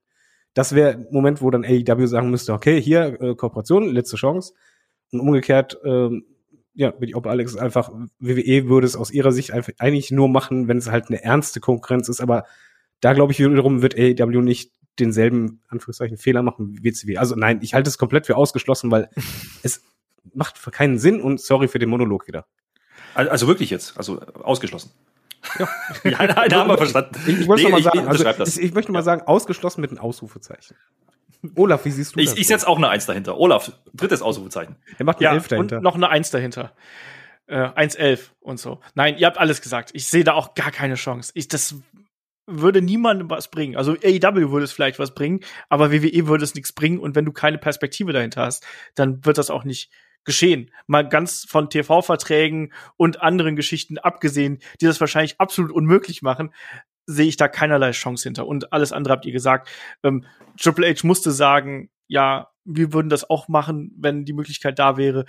Das 0.53 0.73
wäre 0.73 0.93
ein 0.93 1.07
Moment, 1.11 1.41
wo 1.41 1.51
dann 1.51 1.65
AEW 1.65 2.07
sagen 2.07 2.29
müsste, 2.29 2.53
okay, 2.53 2.81
hier, 2.81 3.21
äh, 3.21 3.35
Kooperation, 3.35 3.89
letzte 3.89 4.15
Chance. 4.15 4.53
Und 5.11 5.19
umgekehrt, 5.19 5.77
ähm, 5.83 6.25
ja, 6.73 6.91
bin 6.91 7.09
ich 7.09 7.15
bei 7.15 7.29
Alex 7.29 7.55
einfach, 7.55 7.91
WWE 8.19 8.67
würde 8.67 8.87
es 8.87 8.95
aus 8.95 9.11
ihrer 9.11 9.31
Sicht 9.31 9.51
einfach 9.51 9.73
eigentlich 9.77 10.09
nur 10.09 10.29
machen, 10.29 10.67
wenn 10.67 10.77
es 10.77 10.89
halt 10.89 11.09
eine 11.09 11.23
ernste 11.23 11.59
Konkurrenz 11.59 12.09
ist, 12.09 12.19
aber 12.19 12.45
da 12.99 13.13
glaube 13.13 13.31
ich 13.31 13.39
wiederum 13.39 13.81
wird 13.81 13.95
AEW 13.95 14.41
nicht 14.41 14.71
denselben, 14.99 15.61
Anführungszeichen, 15.67 16.17
Fehler 16.17 16.41
machen 16.41 16.77
wie 16.77 16.83
WCW. 16.83 17.17
Also 17.17 17.35
nein, 17.35 17.59
ich 17.61 17.73
halte 17.73 17.89
es 17.89 17.97
komplett 17.97 18.25
für 18.25 18.37
ausgeschlossen, 18.37 18.89
weil 18.89 19.09
es 19.63 19.83
macht 20.33 20.61
keinen 20.71 20.97
Sinn 20.99 21.21
und 21.21 21.39
sorry 21.41 21.67
für 21.67 21.79
den 21.79 21.89
Monolog 21.89 22.27
wieder. 22.27 22.45
Also 23.15 23.47
wirklich 23.47 23.69
jetzt, 23.69 23.97
also 23.97 24.19
ausgeschlossen. 24.21 24.91
Ja, 25.59 25.67
ja 26.03 26.25
nein, 26.25 26.53
haben 26.53 26.69
wir 26.69 26.77
verstanden. 26.77 27.15
Ich, 27.27 27.41
ich 27.41 27.47
wollte 27.47 27.63
Nee, 27.63 27.69
mal 27.71 27.83
sagen, 27.83 27.99
ich 27.99 28.07
also, 28.07 28.23
das. 28.23 28.57
ich, 28.57 28.63
ich 28.63 28.73
möchte 28.73 28.91
mal 28.91 29.03
sagen, 29.03 29.21
ausgeschlossen 29.23 29.81
mit 29.81 29.91
einem 29.91 29.99
Ausrufezeichen. 29.99 30.75
Olaf, 31.55 31.83
wie 31.85 31.91
siehst 31.91 32.15
du 32.15 32.19
Ich, 32.21 32.29
das? 32.29 32.39
ich 32.39 32.47
setze 32.47 32.67
auch 32.67 32.77
eine 32.77 32.87
Eins 32.89 33.05
dahinter. 33.05 33.37
Olaf, 33.37 33.71
drittes 33.93 34.21
Ausrufezeichen. 34.21 34.77
Er 34.97 35.05
macht 35.05 35.17
eine 35.17 35.25
Ja, 35.25 35.33
Elf 35.33 35.43
und 35.43 35.51
dahinter. 35.51 35.81
noch 35.81 35.95
eine 35.95 36.09
Eins 36.09 36.31
dahinter. 36.31 36.71
Äh, 37.47 37.57
1,11 37.57 38.29
und 38.39 38.57
so. 38.59 38.79
Nein, 38.95 39.17
ihr 39.17 39.27
habt 39.27 39.37
alles 39.37 39.61
gesagt. 39.61 39.89
Ich 39.93 40.07
sehe 40.07 40.23
da 40.23 40.33
auch 40.33 40.53
gar 40.53 40.71
keine 40.71 40.95
Chance. 40.95 41.33
Ich, 41.35 41.49
das 41.49 41.75
würde 42.47 42.81
niemandem 42.81 43.29
was 43.29 43.49
bringen. 43.51 43.75
Also 43.75 43.91
AEW 44.01 44.51
würde 44.51 44.63
es 44.63 44.71
vielleicht 44.71 44.97
was 44.99 45.13
bringen, 45.13 45.41
aber 45.67 45.91
WWE 45.91 46.27
würde 46.27 46.45
es 46.45 46.55
nichts 46.55 46.71
bringen. 46.71 46.99
Und 46.99 47.15
wenn 47.15 47.25
du 47.25 47.33
keine 47.33 47.57
Perspektive 47.57 48.13
dahinter 48.13 48.43
hast, 48.45 48.65
dann 48.95 49.25
wird 49.25 49.37
das 49.37 49.49
auch 49.49 49.65
nicht 49.65 49.91
geschehen. 50.25 50.71
Mal 50.87 51.07
ganz 51.07 51.45
von 51.47 51.69
TV-Verträgen 51.69 52.73
und 52.97 53.21
anderen 53.21 53.55
Geschichten 53.55 53.97
abgesehen, 53.97 54.59
die 54.81 54.85
das 54.85 54.99
wahrscheinlich 54.99 55.39
absolut 55.39 55.71
unmöglich 55.71 56.21
machen, 56.21 56.53
sehe 57.05 57.27
ich 57.27 57.37
da 57.37 57.47
keinerlei 57.47 57.91
Chance 57.91 58.23
hinter. 58.23 58.47
Und 58.47 58.71
alles 58.71 58.91
andere 58.91 59.13
habt 59.13 59.25
ihr 59.25 59.33
gesagt. 59.33 59.69
Ähm, 60.03 60.25
Triple 60.57 60.87
H 60.87 61.05
musste 61.05 61.31
sagen, 61.31 61.89
ja, 62.13 62.47
wir 62.63 62.93
würden 62.93 63.09
das 63.09 63.27
auch 63.29 63.47
machen, 63.47 63.91
wenn 63.97 64.23
die 64.23 64.33
Möglichkeit 64.33 64.77
da 64.77 64.97
wäre, 64.97 65.25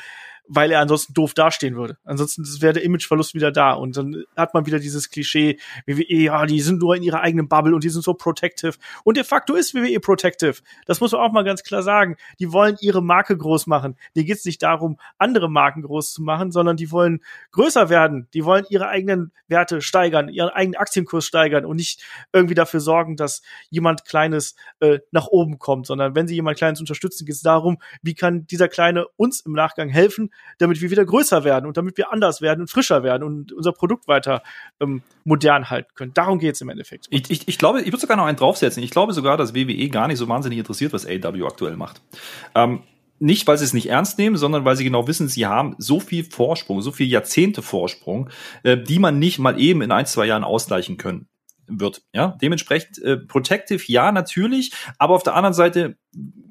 weil 0.46 0.70
er 0.70 0.80
ansonsten 0.80 1.14
doof 1.14 1.32
dastehen 1.32 1.74
würde. 1.74 1.96
Ansonsten 2.04 2.44
wäre 2.60 2.74
der 2.74 2.82
Imageverlust 2.84 3.34
wieder 3.34 3.50
da 3.50 3.72
und 3.72 3.96
dann 3.96 4.24
hat 4.36 4.52
man 4.52 4.66
wieder 4.66 4.78
dieses 4.78 5.08
Klischee, 5.08 5.58
WWE, 5.86 6.04
ja, 6.06 6.44
die 6.44 6.60
sind 6.60 6.80
nur 6.80 6.94
in 6.96 7.02
ihrer 7.02 7.22
eigenen 7.22 7.48
Bubble 7.48 7.74
und 7.74 7.82
die 7.82 7.88
sind 7.88 8.04
so 8.04 8.12
protective. 8.14 8.74
Und 9.04 9.16
de 9.16 9.24
facto 9.24 9.54
ist 9.54 9.74
WWE 9.74 10.00
protective. 10.00 10.56
Das 10.86 11.00
muss 11.00 11.12
man 11.12 11.22
auch 11.22 11.32
mal 11.32 11.44
ganz 11.44 11.62
klar 11.62 11.82
sagen. 11.82 12.16
Die 12.38 12.52
wollen 12.52 12.76
ihre 12.80 13.02
Marke 13.02 13.36
groß 13.36 13.66
machen. 13.66 13.96
Denen 14.14 14.26
geht 14.26 14.36
es 14.36 14.44
nicht 14.44 14.62
darum, 14.62 14.98
andere 15.18 15.50
Marken 15.50 15.82
groß 15.82 16.12
zu 16.12 16.22
machen, 16.22 16.52
sondern 16.52 16.76
die 16.76 16.90
wollen 16.90 17.22
größer 17.52 17.88
werden. 17.88 18.28
Die 18.34 18.44
wollen 18.44 18.66
ihre 18.68 18.88
eigenen 18.88 19.32
Werte 19.48 19.80
steigern, 19.80 20.28
ihren 20.28 20.50
eigenen 20.50 20.76
Aktienkurs 20.78 21.24
steigern 21.24 21.64
und 21.64 21.76
nicht 21.76 22.02
irgendwie 22.32 22.54
dafür 22.54 22.80
sorgen, 22.80 23.16
dass 23.16 23.40
jemand 23.70 24.04
Kleines 24.04 24.56
äh, 24.80 24.98
nach 25.10 25.26
oben 25.26 25.58
kommt, 25.58 25.86
sondern 25.86 26.14
wenn 26.14 26.28
sie 26.28 26.34
jemand 26.34 26.58
Kleines 26.58 26.73
unterstützen, 26.80 27.26
geht 27.26 27.34
es 27.34 27.42
darum, 27.42 27.78
wie 28.02 28.14
kann 28.14 28.46
dieser 28.46 28.68
Kleine 28.68 29.06
uns 29.16 29.40
im 29.40 29.52
Nachgang 29.52 29.88
helfen, 29.88 30.30
damit 30.58 30.80
wir 30.80 30.90
wieder 30.90 31.04
größer 31.04 31.44
werden 31.44 31.66
und 31.66 31.76
damit 31.76 31.96
wir 31.96 32.12
anders 32.12 32.40
werden 32.40 32.62
und 32.62 32.70
frischer 32.70 33.02
werden 33.02 33.22
und 33.22 33.52
unser 33.52 33.72
Produkt 33.72 34.08
weiter 34.08 34.42
ähm, 34.80 35.02
modern 35.24 35.70
halten 35.70 35.90
können. 35.94 36.14
Darum 36.14 36.38
geht 36.38 36.54
es 36.54 36.60
im 36.60 36.68
Endeffekt. 36.68 37.06
Ich, 37.10 37.30
ich, 37.30 37.48
ich 37.48 37.58
glaube, 37.58 37.80
ich 37.80 37.86
würde 37.86 38.00
sogar 38.00 38.16
noch 38.16 38.26
einen 38.26 38.36
draufsetzen. 38.36 38.82
Ich 38.82 38.90
glaube 38.90 39.12
sogar, 39.12 39.36
dass 39.36 39.54
WWE 39.54 39.88
gar 39.88 40.08
nicht 40.08 40.18
so 40.18 40.28
wahnsinnig 40.28 40.58
interessiert, 40.58 40.92
was 40.92 41.06
AEW 41.06 41.46
aktuell 41.46 41.76
macht. 41.76 42.02
Ähm, 42.54 42.82
nicht, 43.20 43.46
weil 43.46 43.56
sie 43.56 43.64
es 43.64 43.72
nicht 43.72 43.88
ernst 43.88 44.18
nehmen, 44.18 44.36
sondern 44.36 44.64
weil 44.64 44.76
sie 44.76 44.84
genau 44.84 45.06
wissen, 45.06 45.28
sie 45.28 45.46
haben 45.46 45.76
so 45.78 46.00
viel 46.00 46.24
Vorsprung, 46.24 46.82
so 46.82 46.90
viel 46.90 47.06
Jahrzehnte 47.06 47.62
Vorsprung, 47.62 48.28
äh, 48.64 48.76
die 48.76 48.98
man 48.98 49.18
nicht 49.18 49.38
mal 49.38 49.58
eben 49.60 49.82
in 49.82 49.92
ein, 49.92 50.06
zwei 50.06 50.26
Jahren 50.26 50.44
ausgleichen 50.44 50.96
können 50.96 51.28
wird. 51.66 52.02
Ja, 52.12 52.36
dementsprechend 52.40 53.02
äh, 53.02 53.16
protective, 53.16 53.82
ja, 53.86 54.12
natürlich, 54.12 54.72
aber 54.98 55.14
auf 55.14 55.22
der 55.22 55.34
anderen 55.34 55.54
Seite 55.54 55.96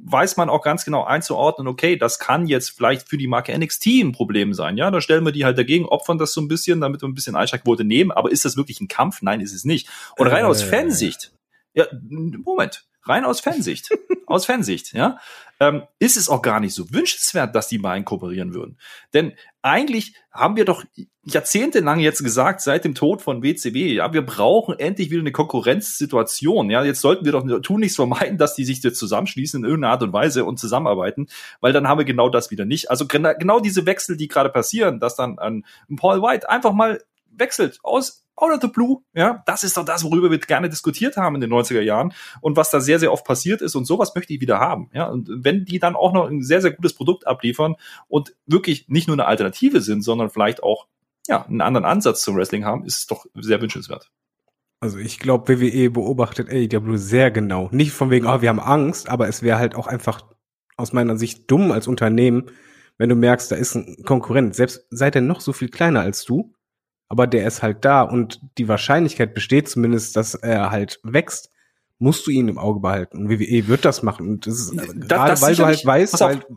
weiß 0.06 0.38
man 0.38 0.50
auch 0.50 0.62
ganz 0.62 0.86
genau 0.86 1.04
einzuordnen, 1.04 1.68
okay, 1.68 1.96
das 1.96 2.20
kann 2.20 2.48
jetzt 2.48 2.72
vielleicht 2.72 3.08
für 3.08 3.18
die 3.18 3.28
Marke 3.28 3.58
NXT 3.58 3.88
ein 4.02 4.12
Problem 4.12 4.54
sein, 4.54 4.78
ja, 4.78 4.92
da 4.92 5.02
stellen 5.02 5.26
wir 5.26 5.32
die 5.32 5.46
halt 5.46 5.58
dagegen, 5.58 5.86
opfern 5.86 6.18
das 6.18 6.34
so 6.34 6.42
ein 6.42 6.48
bisschen, 6.48 6.82
damit 6.82 7.02
wir 7.02 7.08
ein 7.08 7.14
bisschen 7.14 7.36
Einschlagquote 7.36 7.84
nehmen, 7.84 8.12
aber 8.12 8.32
ist 8.32 8.46
das 8.46 8.58
wirklich 8.58 8.82
ein 8.82 8.88
Kampf? 8.88 9.22
Nein, 9.22 9.42
ist 9.42 9.54
es 9.54 9.66
nicht. 9.66 9.90
Und 10.18 10.28
rein 10.28 10.46
aus 10.46 10.64
Äh. 10.64 10.68
Fansicht, 10.68 11.32
ja, 11.74 11.86
Moment, 12.10 12.86
rein 13.04 13.26
aus 13.26 13.40
Fansicht, 13.40 13.90
aus 14.28 14.46
Fansicht, 14.46 14.94
ja, 14.94 15.18
ähm, 15.60 15.84
ist 16.00 16.18
es 16.18 16.30
auch 16.30 16.42
gar 16.42 16.60
nicht 16.60 16.74
so 16.74 16.92
wünschenswert, 16.92 17.56
dass 17.56 17.68
die 17.68 17.78
beiden 17.78 18.06
kooperieren 18.06 18.54
würden. 18.54 18.78
Denn 19.14 19.34
eigentlich 19.62 20.16
haben 20.32 20.56
wir 20.56 20.66
doch 20.66 20.84
jahrzehntelang 21.26 22.00
jetzt 22.00 22.22
gesagt, 22.24 22.60
seit 22.62 22.84
dem 22.84 22.96
Tod 22.96 23.22
von 23.22 23.44
WCW, 23.44 23.94
ja, 23.94 24.12
wir 24.12 24.26
brauchen 24.26 24.78
endlich 24.78 25.10
wieder 25.10 25.22
eine 25.22 25.32
Konkurrenzsituation. 25.32 26.70
Ja, 26.70 26.84
jetzt 26.84 27.02
sollten 27.02 27.24
wir 27.26 27.32
doch 27.32 27.46
tun 27.62 27.80
nichts 27.80 27.96
vermeiden, 27.96 28.38
dass 28.38 28.56
die 28.56 28.66
sich 28.66 28.84
jetzt 28.84 29.00
zusammenschließen 29.00 29.62
in 29.62 29.66
irgendeiner 29.66 29.94
Art 29.94 30.04
und 30.04 30.12
Weise 30.14 30.44
und 30.46 30.60
zusammenarbeiten, 30.60 31.28
weil 31.62 31.72
dann 31.72 31.88
haben 31.88 31.98
wir 31.98 32.06
genau 32.06 32.30
das 32.30 32.52
wieder 32.52 32.66
nicht. 32.66 32.90
Also 32.90 33.06
gena- 33.06 33.34
genau 33.38 33.60
diese 33.60 33.86
Wechsel, 33.86 34.18
die 34.18 34.28
gerade 34.28 34.50
passieren, 34.50 35.00
dass 35.00 35.16
dann 35.16 35.40
ein 35.40 35.64
Paul 35.96 36.22
White 36.22 36.50
einfach 36.50 36.74
mal 36.74 37.02
wechselt 37.38 37.80
aus 37.84 38.26
out 38.36 38.52
of 38.52 38.62
the 38.62 38.68
blue, 38.68 39.04
ja, 39.14 39.44
das 39.46 39.64
ist 39.64 39.78
doch 39.78 39.86
das, 39.86 40.04
worüber 40.04 40.32
wir 40.32 40.40
gerne 40.40 40.70
diskutiert 40.70 41.18
haben 41.18 41.36
in 41.36 41.42
den 41.42 41.54
90er 41.54 41.82
Jahren 41.82 42.14
und 42.42 42.58
was 42.58 42.72
da 42.72 42.80
sehr, 42.80 43.00
sehr 43.00 43.12
oft 43.12 43.26
passiert 43.26 43.62
ist 43.62 43.76
und 43.76 43.86
sowas 43.86 44.16
möchte 44.16 44.34
ich 44.34 44.42
wieder 44.42 44.60
haben, 44.60 44.90
ja, 44.94 45.08
und 45.08 45.30
wenn 45.32 45.66
die 45.66 45.80
dann 45.80 45.96
auch 45.96 46.14
noch 46.14 46.28
ein 46.28 46.42
sehr, 46.42 46.62
sehr 46.62 46.72
gutes 46.72 46.94
Produkt 46.94 47.28
abliefern 47.28 47.76
und 48.08 48.36
wirklich 48.46 48.88
nicht 48.88 49.08
nur 49.08 49.16
eine 49.16 49.26
Alternative 49.26 49.82
sind, 49.82 50.02
sondern 50.02 50.30
vielleicht 50.30 50.64
auch, 50.64 50.88
ja, 51.28 51.46
einen 51.46 51.62
anderen 51.62 51.86
Ansatz 51.86 52.22
zum 52.22 52.36
Wrestling 52.36 52.66
haben, 52.66 52.86
ist 52.86 52.98
es 52.98 53.08
doch 53.08 53.26
sehr 53.36 53.62
wünschenswert. 53.62 54.12
Also 54.82 54.98
ich 54.98 55.20
glaube, 55.20 55.62
WWE 55.62 55.90
beobachtet 55.92 56.50
AEW 56.50 56.98
sehr 56.98 57.32
genau. 57.32 57.70
Nicht 57.72 57.94
von 57.94 58.10
wegen, 58.10 58.28
oh, 58.28 58.42
wir 58.42 58.50
haben 58.50 58.60
Angst, 58.60 59.08
aber 59.08 59.30
es 59.30 59.42
wäre 59.42 59.58
halt 59.58 59.76
auch 59.76 59.88
einfach 59.88 60.26
aus 60.76 60.92
meiner 60.92 61.16
Sicht 61.16 61.50
dumm 61.50 61.72
als 61.72 61.88
Unternehmen, 61.88 62.48
wenn 62.98 63.08
du 63.08 63.16
merkst, 63.16 63.52
da 63.52 63.56
ist 63.56 63.76
ein 63.76 64.04
Konkurrent, 64.06 64.56
selbst 64.56 64.86
sei 64.90 65.10
der 65.10 65.22
noch 65.22 65.40
so 65.40 65.54
viel 65.54 65.70
kleiner 65.70 66.02
als 66.02 66.26
du, 66.26 66.54
aber 67.14 67.28
der 67.28 67.46
ist 67.46 67.62
halt 67.62 67.86
da 67.86 68.02
und 68.02 68.42
die 68.58 68.68
Wahrscheinlichkeit 68.68 69.36
besteht 69.36 69.70
zumindest, 69.70 70.16
dass 70.16 70.34
er 70.34 70.72
halt 70.72 71.00
wächst, 71.04 71.52
musst 72.00 72.26
du 72.26 72.32
ihn 72.32 72.48
im 72.48 72.58
Auge 72.58 72.80
behalten. 72.80 73.18
Und 73.18 73.30
WWE 73.30 73.68
wird 73.68 73.86
das 73.86 74.02
machen. 74.02 74.28
Und 74.28 74.48
das 74.48 74.56
ist 74.56 74.74
Da- 74.76 74.84
gerade, 74.86 75.30
das 75.32 75.42
weil 75.44 75.56
du 75.56 75.64
halt 75.64 75.86
weißt, 75.86 76.20
halt, 76.22 76.48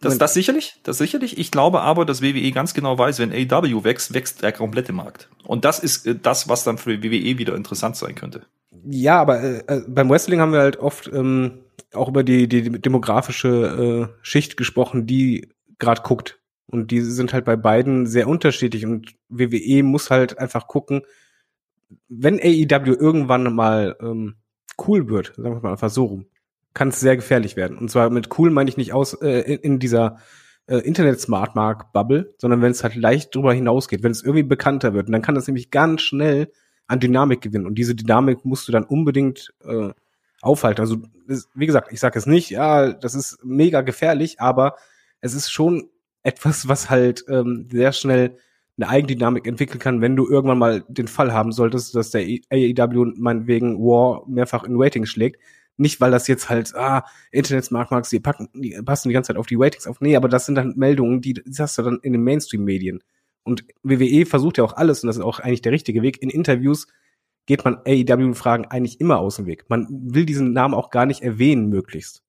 Das, 0.00 0.16
das 0.16 0.34
sicherlich, 0.34 0.78
das 0.84 0.98
sicherlich. 0.98 1.36
Ich 1.36 1.50
glaube 1.50 1.80
aber, 1.80 2.04
dass 2.04 2.22
WWE 2.22 2.52
ganz 2.52 2.72
genau 2.74 2.96
weiß, 2.96 3.18
wenn 3.18 3.32
AW 3.32 3.82
wächst, 3.82 4.14
wächst 4.14 4.40
der 4.44 4.52
komplette 4.52 4.92
Markt. 4.92 5.28
Und 5.44 5.64
das 5.64 5.80
ist 5.80 6.06
äh, 6.06 6.14
das, 6.14 6.48
was 6.48 6.62
dann 6.62 6.78
für 6.78 7.02
WWE 7.02 7.38
wieder 7.38 7.56
interessant 7.56 7.96
sein 7.96 8.14
könnte. 8.14 8.46
Ja, 8.84 9.20
aber 9.20 9.42
äh, 9.42 9.58
äh, 9.66 9.82
beim 9.88 10.08
Wrestling 10.08 10.38
haben 10.40 10.52
wir 10.52 10.60
halt 10.60 10.76
oft 10.78 11.10
ähm, 11.12 11.58
auch 11.92 12.08
über 12.08 12.22
die, 12.22 12.46
die 12.48 12.70
demografische 12.80 14.08
äh, 14.12 14.14
Schicht 14.22 14.56
gesprochen, 14.56 15.06
die 15.08 15.48
gerade 15.80 16.02
guckt. 16.02 16.37
Und 16.70 16.90
die 16.90 17.00
sind 17.00 17.32
halt 17.32 17.44
bei 17.44 17.56
beiden 17.56 18.06
sehr 18.06 18.28
unterschiedlich. 18.28 18.84
Und 18.84 19.14
WWE 19.28 19.82
muss 19.82 20.10
halt 20.10 20.38
einfach 20.38 20.66
gucken, 20.68 21.02
wenn 22.08 22.38
AEW 22.38 22.92
irgendwann 22.92 23.54
mal 23.54 23.96
ähm, 24.00 24.36
cool 24.86 25.08
wird, 25.08 25.34
sagen 25.36 25.56
wir 25.56 25.62
mal 25.62 25.72
einfach 25.72 25.90
so 25.90 26.04
rum, 26.04 26.26
kann 26.74 26.88
es 26.88 27.00
sehr 27.00 27.16
gefährlich 27.16 27.56
werden. 27.56 27.78
Und 27.78 27.90
zwar 27.90 28.10
mit 28.10 28.38
cool 28.38 28.50
meine 28.50 28.68
ich 28.68 28.76
nicht 28.76 28.92
aus 28.92 29.14
äh, 29.14 29.54
in, 29.54 29.78
dieser 29.78 30.18
äh, 30.66 30.76
Internet-Smart-Mark-Bubble, 30.76 32.34
sondern 32.36 32.60
wenn 32.60 32.72
es 32.72 32.84
halt 32.84 32.94
leicht 32.94 33.34
drüber 33.34 33.54
hinausgeht, 33.54 34.02
wenn 34.02 34.12
es 34.12 34.22
irgendwie 34.22 34.42
bekannter 34.42 34.92
wird. 34.92 35.06
Und 35.06 35.12
dann 35.12 35.22
kann 35.22 35.34
das 35.34 35.46
nämlich 35.46 35.70
ganz 35.70 36.02
schnell 36.02 36.52
an 36.86 37.00
Dynamik 37.00 37.40
gewinnen. 37.40 37.66
Und 37.66 37.76
diese 37.76 37.94
Dynamik 37.94 38.44
musst 38.44 38.68
du 38.68 38.72
dann 38.72 38.84
unbedingt 38.84 39.54
äh, 39.64 39.90
aufhalten. 40.42 40.82
Also, 40.82 40.98
wie 41.54 41.66
gesagt, 41.66 41.92
ich 41.92 42.00
sage 42.00 42.18
es 42.18 42.26
nicht, 42.26 42.50
ja, 42.50 42.92
das 42.92 43.14
ist 43.14 43.38
mega 43.42 43.80
gefährlich, 43.80 44.40
aber 44.40 44.76
es 45.20 45.34
ist 45.34 45.50
schon 45.50 45.88
etwas, 46.28 46.68
was 46.68 46.90
halt 46.90 47.24
ähm, 47.28 47.66
sehr 47.70 47.92
schnell 47.92 48.36
eine 48.76 48.88
Eigendynamik 48.88 49.46
entwickeln 49.46 49.80
kann, 49.80 50.00
wenn 50.02 50.14
du 50.14 50.28
irgendwann 50.28 50.58
mal 50.58 50.84
den 50.88 51.08
Fall 51.08 51.32
haben 51.32 51.52
solltest, 51.52 51.94
dass 51.94 52.10
der 52.10 52.22
AEW 52.22 53.14
meinetwegen 53.16 53.78
War 53.78 54.28
mehrfach 54.28 54.64
in 54.64 54.80
Ratings 54.80 55.08
schlägt. 55.08 55.40
Nicht, 55.78 56.00
weil 56.00 56.10
das 56.10 56.28
jetzt 56.28 56.48
halt, 56.48 56.74
ah, 56.74 57.04
Internet 57.32 57.64
Smart 57.64 57.90
Marks, 57.90 58.10
die 58.10 58.20
packen, 58.20 58.48
die 58.52 58.78
passen 58.84 59.08
die 59.08 59.14
ganze 59.14 59.28
Zeit 59.28 59.36
auf 59.36 59.46
die 59.46 59.56
Ratings 59.56 59.86
auf. 59.86 60.00
Nee, 60.00 60.16
aber 60.16 60.28
das 60.28 60.44
sind 60.46 60.56
dann 60.56 60.74
Meldungen, 60.76 61.20
die, 61.20 61.34
die 61.34 61.42
hast 61.58 61.78
du 61.78 61.82
dann 61.82 61.98
in 62.02 62.12
den 62.12 62.22
Mainstream-Medien. 62.22 63.02
Und 63.44 63.64
WWE 63.82 64.26
versucht 64.26 64.58
ja 64.58 64.64
auch 64.64 64.76
alles, 64.76 65.02
und 65.02 65.06
das 65.06 65.16
ist 65.16 65.22
auch 65.22 65.40
eigentlich 65.40 65.62
der 65.62 65.72
richtige 65.72 66.02
Weg. 66.02 66.20
In 66.22 66.30
Interviews 66.30 66.88
geht 67.46 67.64
man 67.64 67.78
AEW-Fragen 67.86 68.66
eigentlich 68.66 69.00
immer 69.00 69.18
aus 69.18 69.36
dem 69.36 69.46
Weg. 69.46 69.64
Man 69.68 69.86
will 69.88 70.26
diesen 70.26 70.52
Namen 70.52 70.74
auch 70.74 70.90
gar 70.90 71.06
nicht 71.06 71.22
erwähnen, 71.22 71.68
möglichst. 71.68 72.22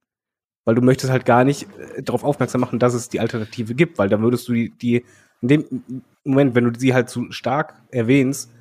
Weil 0.65 0.75
du 0.75 0.81
möchtest 0.81 1.11
halt 1.11 1.25
gar 1.25 1.43
nicht 1.43 1.67
äh, 1.97 2.03
darauf 2.03 2.23
aufmerksam 2.23 2.61
machen, 2.61 2.79
dass 2.79 2.93
es 2.93 3.09
die 3.09 3.19
Alternative 3.19 3.75
gibt, 3.75 3.97
weil 3.97 4.09
dann 4.09 4.21
würdest 4.21 4.47
du 4.47 4.53
die, 4.53 4.71
die 4.77 5.05
in 5.41 5.47
dem 5.47 5.83
Moment, 6.23 6.55
wenn 6.55 6.71
du 6.71 6.79
sie 6.79 6.93
halt 6.93 7.09
zu 7.09 7.31
stark 7.31 7.81
erwähnst, 7.91 8.51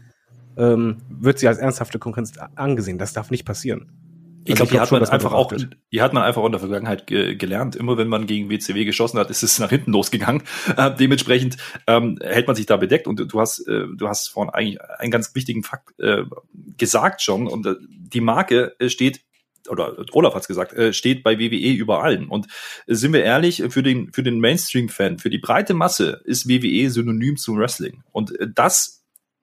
ähm, 0.56 0.98
wird 1.08 1.38
sie 1.38 1.48
als 1.48 1.58
ernsthafte 1.58 1.98
Konkurrenz 1.98 2.32
angesehen. 2.54 2.98
Das 2.98 3.12
darf 3.12 3.30
nicht 3.30 3.44
passieren. 3.44 3.90
Ich 4.44 4.52
Also 4.52 4.64
glaube, 4.64 4.86
glaub 4.86 5.00
hat 5.02 5.10
man 5.10 5.10
einfach 5.10 5.32
auch, 5.32 5.52
die 5.92 6.00
hat 6.00 6.14
man 6.14 6.22
einfach 6.22 6.40
auch 6.40 6.46
in 6.46 6.52
der 6.52 6.60
Vergangenheit 6.60 7.06
ge 7.06 7.34
gelernt. 7.34 7.76
Immer 7.76 7.98
wenn 7.98 8.08
man 8.08 8.26
gegen 8.26 8.48
WCW 8.48 8.86
geschossen 8.86 9.18
hat, 9.18 9.28
ist 9.30 9.42
es 9.42 9.58
nach 9.58 9.70
hinten 9.70 9.92
losgegangen. 9.92 10.42
Äh, 10.76 10.94
dementsprechend 10.94 11.56
ähm, 11.86 12.18
hält 12.22 12.46
man 12.46 12.54
sich 12.54 12.66
da 12.66 12.76
bedeckt. 12.76 13.06
Und 13.06 13.32
du 13.32 13.40
hast, 13.40 13.66
äh, 13.66 13.84
du 13.94 14.08
hast 14.08 14.28
vorhin 14.28 14.52
eigentlich 14.52 14.80
einen 14.98 15.10
ganz 15.10 15.34
wichtigen 15.34 15.62
Fakt 15.64 15.98
äh, 15.98 16.24
gesagt 16.76 17.20
schon. 17.20 17.46
Und 17.46 17.66
äh, 17.66 17.74
die 17.80 18.20
Marke 18.20 18.74
äh, 18.78 18.88
steht 18.88 19.20
oder 19.70 19.96
Olaf 20.12 20.34
hat's 20.34 20.48
gesagt, 20.48 20.72
äh, 20.72 20.92
steht 20.92 21.22
bei 21.22 21.38
WWE 21.38 21.72
über 21.72 22.02
allen. 22.02 22.28
Und 22.28 22.46
äh, 22.86 22.94
sind 22.94 23.12
wir 23.12 23.24
ehrlich, 23.24 23.62
für 23.68 23.82
den, 23.82 24.12
für 24.12 24.22
den 24.22 24.40
Mainstream-Fan, 24.40 25.18
für 25.18 25.30
die 25.30 25.38
breite 25.38 25.74
Masse 25.74 26.20
ist 26.24 26.48
WWE 26.48 26.90
synonym 26.90 27.36
zum 27.36 27.58
Wrestling. 27.58 28.02
Und 28.12 28.38
äh, 28.38 28.48
das 28.54 28.98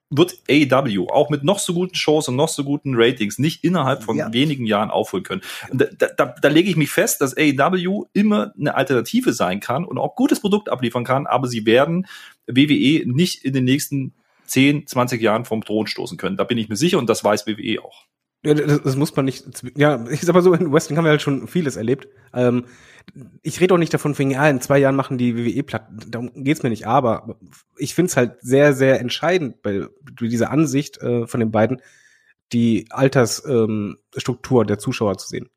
wird 0.10 0.38
AEW 0.50 1.08
auch 1.10 1.30
mit 1.30 1.44
noch 1.44 1.60
so 1.60 1.74
guten 1.74 1.96
Shows 1.96 2.28
und 2.28 2.36
noch 2.36 2.50
so 2.50 2.64
guten 2.64 2.94
Ratings 2.96 3.40
nicht 3.40 3.64
innerhalb 3.64 4.04
von 4.04 4.18
ja. 4.18 4.32
wenigen 4.32 4.66
Jahren 4.66 4.92
aufholen 4.92 5.24
können. 5.24 5.42
Da, 5.72 5.86
da, 6.16 6.26
da 6.26 6.48
lege 6.48 6.70
ich 6.70 6.76
mich 6.76 6.92
fest, 6.92 7.22
dass 7.22 7.36
AEW 7.36 8.06
immer 8.14 8.54
eine 8.58 8.76
Alternative 8.76 9.34
sein 9.34 9.60
kann 9.60 9.84
und 9.84 9.98
auch 9.98 10.16
gutes 10.16 10.40
Produkt 10.40 10.70
abliefern 10.70 11.04
kann, 11.04 11.26
aber 11.26 11.48
sie 11.48 11.66
werden 11.66 12.08
WWE 12.48 13.04
nicht 13.06 13.44
in 13.44 13.54
den 13.54 13.66
nächsten 13.66 14.14
10, 14.46 14.86
20 14.86 15.22
Jahren 15.22 15.46
vom 15.46 15.64
Thron 15.64 15.88
stoßen 15.88 16.18
können. 16.18 16.38
Da 16.38 16.44
bin 16.44 16.60
ich 16.60 16.70
mir 16.70 16.76
sicher 16.76 17.00
und 17.00 17.10
das 17.10 17.24
weiß 17.24 17.48
WWE 17.48 17.84
auch. 17.84 18.06
Ja, 18.46 18.54
das, 18.54 18.84
das 18.84 18.96
muss 18.96 19.16
man 19.16 19.26
nicht. 19.26 19.46
Ja, 19.76 20.06
ich 20.10 20.22
sag 20.22 20.34
mal 20.36 20.42
so, 20.42 20.54
in 20.54 20.72
Wrestling 20.72 20.98
haben 20.98 21.06
wir 21.06 21.10
halt 21.10 21.22
schon 21.22 21.48
vieles 21.48 21.76
erlebt. 21.76 22.08
Ähm, 22.34 22.66
ich 23.42 23.60
rede 23.60 23.74
auch 23.74 23.80
nicht 23.80 23.94
davon, 23.94 24.18
wegen, 24.18 24.32
ja, 24.32 24.48
in 24.48 24.62
zwei 24.62 24.78
Jahren 24.78 24.96
machen 24.96 25.18
die 25.18 25.36
WWE 25.36 25.64
platt. 25.64 25.88
Darum 26.08 26.32
geht's 26.36 26.62
mir 26.64 26.70
nicht. 26.70 26.86
Aber 26.86 27.38
ich 27.78 27.96
finde 27.96 28.10
es 28.10 28.18
halt 28.18 28.38
sehr, 28.42 28.74
sehr 28.74 29.00
entscheidend 29.00 29.62
bei 29.64 29.88
dieser 30.22 30.52
Ansicht 30.52 31.02
äh, 31.02 31.26
von 31.26 31.40
den 31.40 31.52
beiden, 31.52 31.82
die 32.54 32.86
Altersstruktur 32.92 34.62
ähm, 34.62 34.68
der 34.68 34.78
Zuschauer 34.78 35.18
zu 35.18 35.28
sehen. 35.28 35.50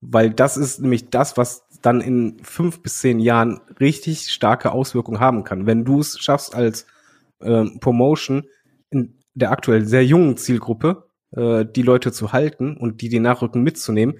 Weil 0.00 0.30
das 0.30 0.56
ist 0.56 0.80
nämlich 0.80 1.08
das, 1.08 1.36
was 1.36 1.66
dann 1.80 2.00
in 2.00 2.38
fünf 2.42 2.82
bis 2.82 3.00
zehn 3.00 3.20
Jahren 3.20 3.60
richtig 3.80 4.30
starke 4.30 4.72
Auswirkungen 4.72 5.20
haben 5.20 5.44
kann. 5.44 5.66
Wenn 5.66 5.84
du 5.84 6.00
es 6.00 6.18
schaffst 6.18 6.54
als 6.54 6.86
ähm, 7.40 7.78
Promotion 7.80 8.44
in 8.90 9.18
der 9.34 9.50
aktuell 9.50 9.86
sehr 9.86 10.04
jungen 10.04 10.36
Zielgruppe 10.36 11.07
äh, 11.32 11.64
die 11.64 11.82
Leute 11.82 12.12
zu 12.12 12.32
halten 12.32 12.76
und 12.76 13.00
die 13.00 13.08
den 13.08 13.22
Nachrücken 13.22 13.62
mitzunehmen, 13.62 14.18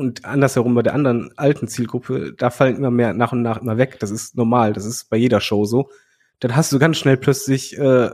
und 0.00 0.24
andersherum 0.24 0.74
bei 0.74 0.82
der 0.82 0.94
anderen 0.94 1.30
alten 1.36 1.68
Zielgruppe, 1.68 2.32
da 2.32 2.48
fallen 2.48 2.76
immer 2.76 2.90
mehr 2.90 3.12
nach 3.12 3.32
und 3.32 3.42
nach 3.42 3.60
immer 3.60 3.76
weg. 3.76 3.98
Das 4.00 4.10
ist 4.10 4.34
normal, 4.34 4.72
das 4.72 4.86
ist 4.86 5.10
bei 5.10 5.18
jeder 5.18 5.42
Show 5.42 5.66
so. 5.66 5.90
Dann 6.38 6.56
hast 6.56 6.72
du 6.72 6.78
ganz 6.78 6.96
schnell 6.96 7.18
plötzlich 7.18 7.76
äh, 7.76 8.08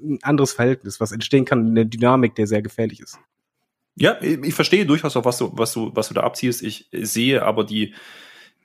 ein 0.00 0.20
anderes 0.22 0.52
Verhältnis, 0.52 1.00
was 1.00 1.10
entstehen 1.10 1.44
kann, 1.44 1.66
eine 1.66 1.84
Dynamik, 1.86 2.36
der 2.36 2.46
sehr 2.46 2.62
gefährlich 2.62 3.00
ist. 3.00 3.18
Ja, 3.96 4.16
ich 4.22 4.54
verstehe 4.54 4.86
durchaus 4.86 5.16
auch, 5.16 5.24
was 5.24 5.38
du, 5.38 5.50
was 5.54 5.72
du, 5.72 5.90
was 5.92 6.06
du 6.06 6.14
da 6.14 6.22
abziehst. 6.22 6.62
Ich 6.62 6.88
sehe 6.92 7.42
aber 7.42 7.64
die, 7.64 7.94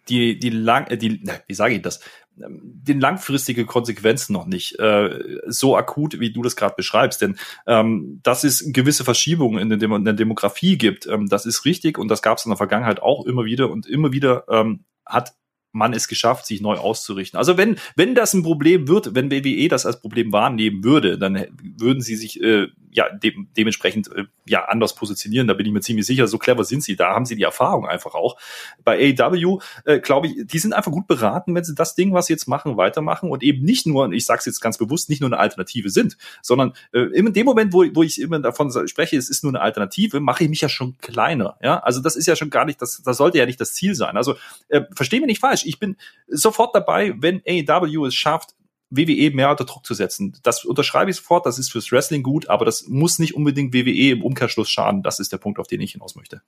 die, 0.07 0.37
die 0.37 0.51
lang, 0.51 0.85
äh, 0.91 0.97
die, 0.97 1.23
wie 1.47 1.55
sage 1.55 1.73
ich 1.73 1.81
das, 1.81 2.01
den 2.35 2.99
langfristige 2.99 3.65
Konsequenzen 3.65 4.33
noch 4.33 4.45
nicht 4.45 4.79
äh, 4.79 5.19
so 5.47 5.77
akut, 5.77 6.19
wie 6.19 6.31
du 6.31 6.41
das 6.41 6.55
gerade 6.55 6.75
beschreibst. 6.75 7.21
Denn 7.21 7.37
ähm, 7.67 8.19
dass 8.23 8.43
es 8.43 8.71
gewisse 8.73 9.03
Verschiebungen 9.03 9.59
in, 9.59 9.79
der, 9.79 9.89
in 9.91 10.05
der 10.05 10.13
Demografie 10.13 10.77
gibt, 10.77 11.05
ähm, 11.07 11.27
das 11.27 11.45
ist 11.45 11.65
richtig 11.65 11.97
und 11.97 12.07
das 12.07 12.21
gab 12.21 12.37
es 12.37 12.45
in 12.45 12.49
der 12.49 12.57
Vergangenheit 12.57 13.01
auch 13.01 13.25
immer 13.25 13.45
wieder 13.45 13.69
und 13.69 13.85
immer 13.85 14.11
wieder 14.11 14.45
ähm, 14.49 14.85
hat 15.05 15.33
man 15.73 15.93
es 15.93 16.07
geschafft, 16.07 16.45
sich 16.45 16.61
neu 16.61 16.75
auszurichten. 16.75 17.37
Also 17.37 17.57
wenn, 17.57 17.77
wenn 17.95 18.15
das 18.15 18.33
ein 18.33 18.43
Problem 18.43 18.87
wird, 18.87 19.15
wenn 19.15 19.31
WWE 19.31 19.67
das 19.67 19.85
als 19.85 19.99
Problem 19.99 20.31
wahrnehmen 20.31 20.83
würde, 20.83 21.17
dann 21.17 21.47
würden 21.61 22.01
sie 22.01 22.15
sich 22.15 22.41
äh, 22.41 22.67
ja 22.93 23.09
de 23.09 23.33
dementsprechend 23.57 24.11
äh, 24.15 24.25
ja 24.45 24.65
anders 24.65 24.95
positionieren. 24.95 25.47
Da 25.47 25.53
bin 25.53 25.65
ich 25.65 25.71
mir 25.71 25.81
ziemlich 25.81 26.05
sicher. 26.05 26.27
So 26.27 26.37
clever 26.37 26.63
sind 26.63 26.83
sie. 26.83 26.95
Da 26.95 27.13
haben 27.13 27.25
sie 27.25 27.35
die 27.35 27.43
Erfahrung 27.43 27.87
einfach 27.87 28.13
auch. 28.13 28.37
Bei 28.83 29.13
AEW 29.17 29.59
äh, 29.85 29.99
glaube 29.99 30.27
ich, 30.27 30.47
die 30.47 30.59
sind 30.59 30.73
einfach 30.73 30.91
gut 30.91 31.07
beraten, 31.07 31.55
wenn 31.55 31.63
sie 31.63 31.75
das 31.75 31.95
Ding, 31.95 32.13
was 32.13 32.27
sie 32.27 32.33
jetzt 32.33 32.47
machen, 32.47 32.77
weitermachen 32.77 33.29
und 33.29 33.43
eben 33.43 33.63
nicht 33.63 33.85
nur, 33.85 34.11
ich 34.11 34.25
sage 34.25 34.39
es 34.39 34.45
jetzt 34.45 34.61
ganz 34.61 34.77
bewusst, 34.77 35.09
nicht 35.09 35.21
nur 35.21 35.29
eine 35.29 35.39
Alternative 35.39 35.89
sind, 35.89 36.17
sondern 36.41 36.73
äh, 36.93 36.99
in 36.99 37.33
dem 37.33 37.45
Moment, 37.45 37.73
wo, 37.73 37.83
wo 37.93 38.03
ich 38.03 38.21
immer 38.21 38.39
davon 38.39 38.71
spreche, 38.87 39.17
es 39.17 39.29
ist 39.29 39.43
nur 39.43 39.51
eine 39.51 39.61
Alternative, 39.61 40.19
mache 40.19 40.43
ich 40.43 40.49
mich 40.49 40.61
ja 40.61 40.69
schon 40.69 40.97
kleiner. 40.99 41.57
Ja, 41.61 41.79
also 41.79 41.99
das 42.01 42.15
ist 42.15 42.27
ja 42.27 42.35
schon 42.35 42.49
gar 42.49 42.65
nicht, 42.65 42.81
das, 42.81 43.01
das 43.03 43.17
sollte 43.17 43.37
ja 43.37 43.45
nicht 43.45 43.59
das 43.59 43.73
Ziel 43.73 43.95
sein. 43.95 44.17
Also 44.17 44.35
äh, 44.69 44.81
verstehen 44.95 45.21
wir 45.21 45.27
nicht 45.27 45.41
falsch. 45.41 45.65
Ich 45.65 45.79
bin 45.79 45.97
sofort 46.27 46.75
dabei, 46.75 47.13
wenn 47.17 47.41
AEW 47.47 48.05
es 48.05 48.15
schafft, 48.15 48.55
WWE 48.95 49.35
mehr 49.35 49.49
unter 49.49 49.65
Druck 49.65 49.85
zu 49.85 49.93
setzen. 49.93 50.37
Das 50.43 50.65
unterschreibe 50.65 51.11
ich 51.11 51.17
sofort, 51.17 51.45
das 51.45 51.59
ist 51.59 51.71
fürs 51.71 51.91
Wrestling 51.91 52.23
gut, 52.23 52.49
aber 52.49 52.65
das 52.65 52.87
muss 52.87 53.19
nicht 53.19 53.35
unbedingt 53.35 53.73
WWE 53.73 54.11
im 54.11 54.23
Umkehrschluss 54.23 54.69
schaden. 54.69 55.03
Das 55.03 55.19
ist 55.19 55.31
der 55.31 55.37
Punkt, 55.37 55.59
auf 55.59 55.67
den 55.67 55.81
ich 55.81 55.93
hinaus 55.93 56.15
möchte. 56.15 56.41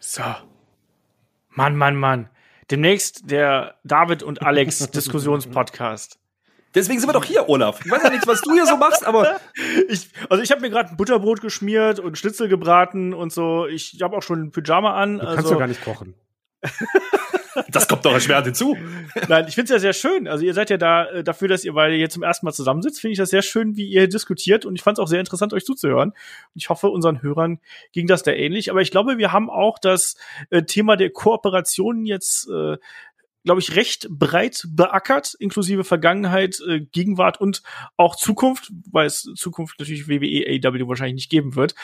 So. 0.00 0.22
Mann, 1.50 1.76
Mann, 1.76 1.96
Mann. 1.96 2.28
Demnächst 2.70 3.30
der 3.30 3.76
David 3.84 4.22
und 4.22 4.42
Alex 4.42 4.90
Diskussionspodcast. 4.90 6.18
Deswegen 6.74 7.00
sind 7.00 7.08
wir 7.08 7.14
doch 7.14 7.24
hier, 7.24 7.48
Olaf. 7.48 7.80
Ich 7.84 7.90
weiß 7.90 8.02
ja 8.02 8.10
nicht, 8.10 8.26
was 8.26 8.42
du 8.42 8.52
hier 8.52 8.66
so 8.66 8.76
machst, 8.76 9.06
aber 9.06 9.40
ich, 9.88 10.10
also 10.28 10.42
ich 10.42 10.50
habe 10.50 10.60
mir 10.60 10.68
gerade 10.68 10.90
ein 10.90 10.96
Butterbrot 10.96 11.40
geschmiert 11.40 12.00
und 12.00 12.18
Schnitzel 12.18 12.48
gebraten 12.48 13.14
und 13.14 13.32
so. 13.32 13.66
Ich 13.66 13.98
habe 14.02 14.16
auch 14.16 14.22
schon 14.22 14.42
ein 14.42 14.50
Pyjama 14.50 14.94
an. 14.94 15.18
Du 15.18 15.24
kannst 15.24 15.38
also, 15.38 15.50
doch 15.52 15.58
gar 15.58 15.68
nicht 15.68 15.82
kochen. 15.82 16.14
Das 17.70 17.88
kommt 17.88 18.04
doch 18.04 18.12
erschwerend 18.12 18.46
hinzu. 18.46 18.76
Nein, 19.28 19.46
ich 19.48 19.54
finde 19.54 19.64
es 19.64 19.70
ja 19.70 19.78
sehr 19.78 19.92
schön. 19.92 20.28
Also 20.28 20.44
ihr 20.44 20.54
seid 20.54 20.70
ja 20.70 20.76
da 20.76 21.06
äh, 21.06 21.24
dafür, 21.24 21.48
dass 21.48 21.64
ihr 21.64 21.72
beide 21.72 21.94
hier 21.94 22.10
zum 22.10 22.22
ersten 22.22 22.46
Mal 22.46 22.52
zusammensitzt. 22.52 23.00
Finde 23.00 23.12
ich 23.12 23.18
das 23.18 23.30
sehr 23.30 23.42
schön, 23.42 23.76
wie 23.76 23.86
ihr 23.86 24.08
diskutiert. 24.08 24.64
Und 24.64 24.76
ich 24.76 24.82
fand 24.82 24.98
es 24.98 25.02
auch 25.02 25.08
sehr 25.08 25.20
interessant, 25.20 25.52
euch 25.52 25.64
zuzuhören. 25.64 26.10
Und 26.10 26.16
ich 26.54 26.68
hoffe, 26.68 26.88
unseren 26.88 27.22
Hörern 27.22 27.58
ging 27.92 28.06
das 28.06 28.22
da 28.22 28.32
ähnlich. 28.32 28.70
Aber 28.70 28.80
ich 28.80 28.90
glaube, 28.90 29.18
wir 29.18 29.32
haben 29.32 29.50
auch 29.50 29.78
das 29.78 30.16
äh, 30.50 30.62
Thema 30.62 30.96
der 30.96 31.10
Kooperation 31.10 32.04
jetzt 32.04 32.48
äh, 32.48 32.76
glaube 33.46 33.60
ich, 33.60 33.76
recht 33.76 34.08
breit 34.10 34.66
beackert, 34.68 35.34
inklusive 35.38 35.84
Vergangenheit, 35.84 36.58
äh, 36.68 36.80
Gegenwart 36.80 37.40
und 37.40 37.62
auch 37.96 38.16
Zukunft, 38.16 38.72
weil 38.90 39.06
es 39.06 39.22
Zukunft 39.36 39.78
natürlich 39.78 40.08
WWE, 40.08 40.60
AW 40.68 40.88
wahrscheinlich 40.88 41.14
nicht 41.14 41.30
geben 41.30 41.54
wird. 41.54 41.76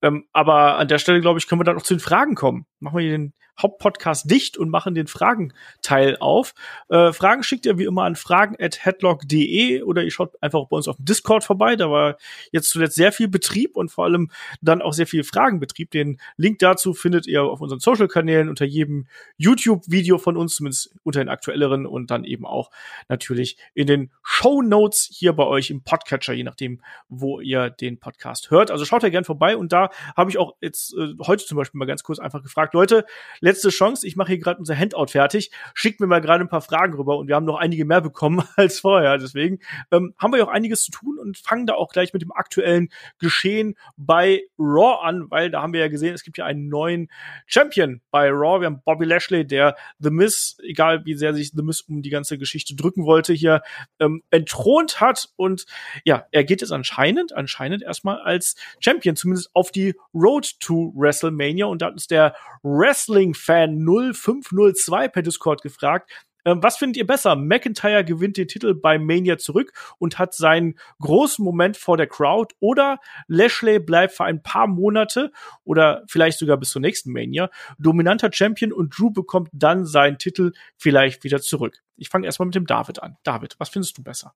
Ähm, 0.00 0.24
aber 0.32 0.78
an 0.78 0.88
der 0.88 0.98
Stelle, 0.98 1.20
glaube 1.20 1.38
ich, 1.38 1.46
können 1.46 1.60
wir 1.60 1.64
dann 1.64 1.76
noch 1.76 1.82
zu 1.82 1.94
den 1.94 2.00
Fragen 2.00 2.34
kommen. 2.34 2.66
Machen 2.80 2.96
wir 2.96 3.02
hier 3.02 3.12
den 3.12 3.34
Hauptpodcast 3.60 4.30
dicht 4.30 4.56
und 4.56 4.70
machen 4.70 4.94
den 4.94 5.06
Fragenteil 5.06 6.16
auf. 6.18 6.54
Äh, 6.88 7.12
Fragen 7.12 7.42
schickt 7.42 7.66
ihr 7.66 7.78
wie 7.78 7.84
immer 7.84 8.04
an 8.04 8.16
fragen 8.16 8.56
at 8.58 8.84
headlock.de 8.84 9.82
oder 9.82 10.02
ihr 10.02 10.10
schaut 10.10 10.42
einfach 10.42 10.66
bei 10.68 10.76
uns 10.76 10.88
auf 10.88 10.96
dem 10.96 11.04
Discord 11.04 11.44
vorbei. 11.44 11.76
Da 11.76 11.90
war 11.90 12.16
jetzt 12.50 12.70
zuletzt 12.70 12.96
sehr 12.96 13.12
viel 13.12 13.28
Betrieb 13.28 13.76
und 13.76 13.90
vor 13.90 14.04
allem 14.04 14.30
dann 14.60 14.82
auch 14.82 14.92
sehr 14.92 15.06
viel 15.06 15.24
Fragenbetrieb. 15.24 15.90
Den 15.90 16.18
Link 16.36 16.58
dazu 16.58 16.94
findet 16.94 17.26
ihr 17.26 17.44
auf 17.44 17.60
unseren 17.60 17.80
Social-Kanälen 17.80 18.48
unter 18.48 18.64
jedem 18.64 19.06
YouTube-Video 19.36 20.18
von 20.18 20.36
uns, 20.36 20.56
zumindest 20.56 20.94
unter 21.02 21.20
den 21.20 21.28
aktuelleren 21.28 21.86
und 21.86 22.10
dann 22.10 22.24
eben 22.24 22.46
auch 22.46 22.70
natürlich 23.08 23.58
in 23.74 23.86
den 23.86 24.10
Show 24.22 24.62
Notes 24.62 25.08
hier 25.12 25.32
bei 25.32 25.44
euch 25.44 25.70
im 25.70 25.82
Podcatcher, 25.82 26.32
je 26.32 26.44
nachdem, 26.44 26.80
wo 27.08 27.40
ihr 27.40 27.70
den 27.70 27.98
Podcast 27.98 28.50
hört. 28.50 28.70
Also 28.70 28.84
schaut 28.84 29.02
da 29.02 29.08
gern 29.08 29.24
vorbei 29.24 29.56
und 29.56 29.72
da 29.72 29.90
habe 30.16 30.30
ich 30.30 30.38
auch 30.38 30.54
jetzt 30.60 30.94
äh, 30.94 31.14
heute 31.26 31.44
zum 31.44 31.56
Beispiel 31.56 31.78
mal 31.78 31.86
ganz 31.86 32.02
kurz 32.02 32.18
einfach 32.18 32.42
gefragt, 32.42 32.74
Leute, 32.74 33.04
letzte 33.42 33.68
Chance, 33.68 34.06
ich 34.06 34.16
mache 34.16 34.28
hier 34.28 34.38
gerade 34.38 34.58
unser 34.58 34.78
Handout 34.78 35.08
fertig, 35.08 35.50
schickt 35.74 36.00
mir 36.00 36.06
mal 36.06 36.20
gerade 36.20 36.42
ein 36.42 36.48
paar 36.48 36.62
Fragen 36.62 36.94
rüber 36.94 37.18
und 37.18 37.28
wir 37.28 37.34
haben 37.34 37.44
noch 37.44 37.58
einige 37.58 37.84
mehr 37.84 38.00
bekommen 38.00 38.42
als 38.56 38.80
vorher. 38.80 39.18
Deswegen 39.18 39.58
ähm, 39.90 40.14
haben 40.16 40.32
wir 40.32 40.38
ja 40.38 40.44
auch 40.44 40.52
einiges 40.52 40.84
zu 40.84 40.92
tun 40.92 41.18
und 41.18 41.36
fangen 41.36 41.66
da 41.66 41.74
auch 41.74 41.90
gleich 41.90 42.12
mit 42.12 42.22
dem 42.22 42.32
aktuellen 42.32 42.88
Geschehen 43.18 43.76
bei 43.96 44.42
Raw 44.58 45.02
an, 45.02 45.30
weil 45.30 45.50
da 45.50 45.60
haben 45.60 45.72
wir 45.72 45.80
ja 45.80 45.88
gesehen, 45.88 46.14
es 46.14 46.22
gibt 46.22 46.38
ja 46.38 46.46
einen 46.46 46.68
neuen 46.68 47.10
Champion 47.46 48.00
bei 48.10 48.30
Raw. 48.30 48.60
Wir 48.60 48.66
haben 48.66 48.82
Bobby 48.84 49.04
Lashley, 49.04 49.46
der 49.46 49.76
The 49.98 50.10
Miz, 50.10 50.56
egal 50.62 51.04
wie 51.04 51.14
sehr 51.14 51.34
sich 51.34 51.50
The 51.50 51.62
Miz 51.62 51.80
um 51.80 52.00
die 52.00 52.10
ganze 52.10 52.38
Geschichte 52.38 52.76
drücken 52.76 53.04
wollte, 53.04 53.32
hier 53.32 53.62
ähm, 53.98 54.22
entthront 54.30 55.00
hat 55.00 55.30
und 55.36 55.66
ja, 56.04 56.26
er 56.30 56.44
geht 56.44 56.60
jetzt 56.60 56.72
anscheinend, 56.72 57.32
anscheinend 57.32 57.82
erstmal 57.82 58.20
als 58.20 58.54
Champion, 58.78 59.16
zumindest 59.16 59.50
auf 59.54 59.72
die 59.72 59.94
Road 60.14 60.60
to 60.60 60.92
WrestleMania 60.94 61.66
und 61.66 61.82
da 61.82 61.86
hat 61.86 61.94
uns 61.94 62.06
der 62.06 62.36
Wrestling 62.62 63.31
Wrestling-Fan 63.32 63.84
0502 64.14 65.08
per 65.08 65.22
Discord 65.22 65.62
gefragt, 65.62 66.10
ähm, 66.44 66.60
was 66.60 66.76
findet 66.76 66.96
ihr 66.96 67.06
besser? 67.06 67.36
McIntyre 67.36 68.04
gewinnt 68.04 68.36
den 68.36 68.48
Titel 68.48 68.74
bei 68.74 68.98
Mania 68.98 69.38
zurück 69.38 69.72
und 69.98 70.18
hat 70.18 70.34
seinen 70.34 70.74
großen 71.00 71.44
Moment 71.44 71.76
vor 71.76 71.96
der 71.96 72.08
Crowd 72.08 72.52
oder 72.58 72.98
Lashley 73.28 73.78
bleibt 73.78 74.14
für 74.14 74.24
ein 74.24 74.42
paar 74.42 74.66
Monate 74.66 75.30
oder 75.62 76.02
vielleicht 76.08 76.40
sogar 76.40 76.56
bis 76.56 76.70
zur 76.70 76.82
nächsten 76.82 77.12
Mania 77.12 77.48
dominanter 77.78 78.30
Champion 78.32 78.72
und 78.72 78.98
Drew 78.98 79.10
bekommt 79.10 79.50
dann 79.52 79.86
seinen 79.86 80.18
Titel 80.18 80.52
vielleicht 80.76 81.22
wieder 81.22 81.40
zurück. 81.40 81.78
Ich 81.96 82.08
fange 82.08 82.26
erstmal 82.26 82.46
mit 82.46 82.56
dem 82.56 82.66
David 82.66 83.00
an. 83.04 83.16
David, 83.22 83.54
was 83.58 83.68
findest 83.68 83.96
du 83.98 84.02
besser? 84.02 84.34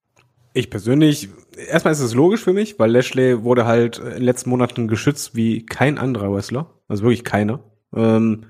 Ich 0.52 0.70
persönlich, 0.70 1.28
erstmal 1.56 1.92
ist 1.92 2.00
es 2.00 2.14
logisch 2.14 2.42
für 2.42 2.52
mich, 2.52 2.78
weil 2.78 2.90
Lashley 2.90 3.42
wurde 3.42 3.66
halt 3.66 3.98
in 3.98 4.10
den 4.10 4.22
letzten 4.22 4.50
Monaten 4.50 4.86
geschützt 4.86 5.34
wie 5.34 5.66
kein 5.66 5.98
anderer 5.98 6.32
Wrestler. 6.32 6.72
Also 6.86 7.02
wirklich 7.02 7.24
keiner. 7.24 7.64
Ähm, 7.94 8.46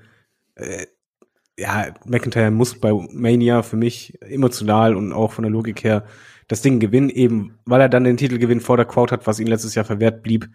äh, 0.57 0.87
ja, 1.57 1.87
McIntyre 2.05 2.51
muss 2.51 2.79
bei 2.79 2.93
Mania 3.11 3.63
für 3.63 3.77
mich 3.77 4.21
emotional 4.21 4.95
und 4.95 5.11
auch 5.11 5.31
von 5.31 5.43
der 5.43 5.51
Logik 5.51 5.83
her 5.83 6.05
das 6.47 6.61
Ding 6.61 6.79
gewinnen, 6.79 7.09
eben 7.09 7.57
weil 7.65 7.81
er 7.81 7.89
dann 7.89 8.03
den 8.03 8.17
Titelgewinn 8.17 8.61
vor 8.61 8.77
der 8.77 8.85
Crowd 8.85 9.11
hat, 9.11 9.27
was 9.27 9.39
ihm 9.39 9.47
letztes 9.47 9.75
Jahr 9.75 9.85
verwehrt 9.85 10.23
blieb. 10.23 10.49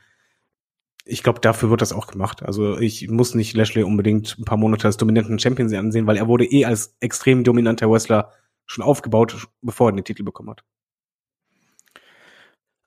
Ich 1.05 1.23
glaube, 1.23 1.41
dafür 1.41 1.71
wird 1.71 1.83
das 1.83 1.93
auch 1.93 2.07
gemacht. 2.07 2.43
Also 2.45 2.79
ich 2.79 3.09
muss 3.11 3.35
nicht 3.35 3.55
Lashley 3.55 3.83
unbedingt 3.83 4.37
ein 4.39 4.45
paar 4.45 4.57
Monate 4.57 4.87
als 4.87 4.97
dominanten 4.97 5.39
Champion 5.39 5.75
ansehen, 5.75 6.07
weil 6.07 6.17
er 6.17 6.29
wurde 6.29 6.45
eh 6.45 6.65
als 6.65 6.97
extrem 7.01 7.43
dominanter 7.43 7.91
Wrestler 7.91 8.33
schon 8.67 8.85
aufgebaut, 8.85 9.49
bevor 9.61 9.91
er 9.91 9.97
den 9.97 10.05
Titel 10.05 10.23
bekommen 10.23 10.51
hat. 10.51 10.65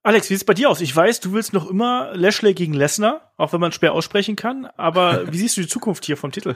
Alex, 0.02 0.30
wie 0.30 0.36
sieht's 0.36 0.46
bei 0.46 0.54
dir 0.54 0.70
aus? 0.70 0.82
Ich 0.82 0.96
weiß, 0.96 1.20
du 1.20 1.34
willst 1.34 1.52
noch 1.52 1.70
immer 1.70 2.12
Lashley 2.16 2.54
gegen 2.54 2.74
Lesnar, 2.74 3.34
auch 3.38 3.54
wenn 3.54 3.60
man 3.60 3.72
schwer 3.72 3.94
aussprechen 3.94 4.36
kann. 4.36 4.66
Aber 4.78 5.28
wie 5.34 5.38
siehst 5.38 5.58
du 5.58 5.62
die 5.62 5.68
Zukunft 5.68 6.06
hier 6.06 6.16
vom 6.16 6.32
Titel? 6.32 6.56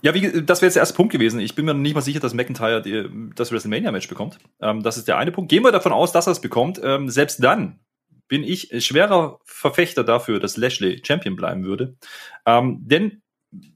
Ja, 0.00 0.14
wie, 0.14 0.42
das 0.42 0.60
wäre 0.60 0.68
jetzt 0.68 0.76
der 0.76 0.82
erste 0.82 0.94
Punkt 0.94 1.12
gewesen. 1.12 1.40
Ich 1.40 1.54
bin 1.54 1.64
mir 1.64 1.74
nicht 1.74 1.94
mal 1.94 2.00
sicher, 2.00 2.20
dass 2.20 2.34
McIntyre 2.34 2.82
die, 2.82 3.08
das 3.34 3.50
WrestleMania-Match 3.50 4.08
bekommt. 4.08 4.38
Ähm, 4.60 4.82
das 4.82 4.96
ist 4.96 5.08
der 5.08 5.18
eine 5.18 5.32
Punkt. 5.32 5.50
Gehen 5.50 5.64
wir 5.64 5.72
davon 5.72 5.92
aus, 5.92 6.12
dass 6.12 6.28
er 6.28 6.32
es 6.32 6.40
bekommt. 6.40 6.80
Ähm, 6.82 7.08
selbst 7.08 7.42
dann 7.42 7.80
bin 8.28 8.44
ich 8.44 8.70
schwerer 8.84 9.40
Verfechter 9.44 10.04
dafür, 10.04 10.38
dass 10.38 10.56
Lashley 10.56 11.02
Champion 11.04 11.34
bleiben 11.34 11.64
würde. 11.64 11.96
Ähm, 12.46 12.80
denn 12.82 13.22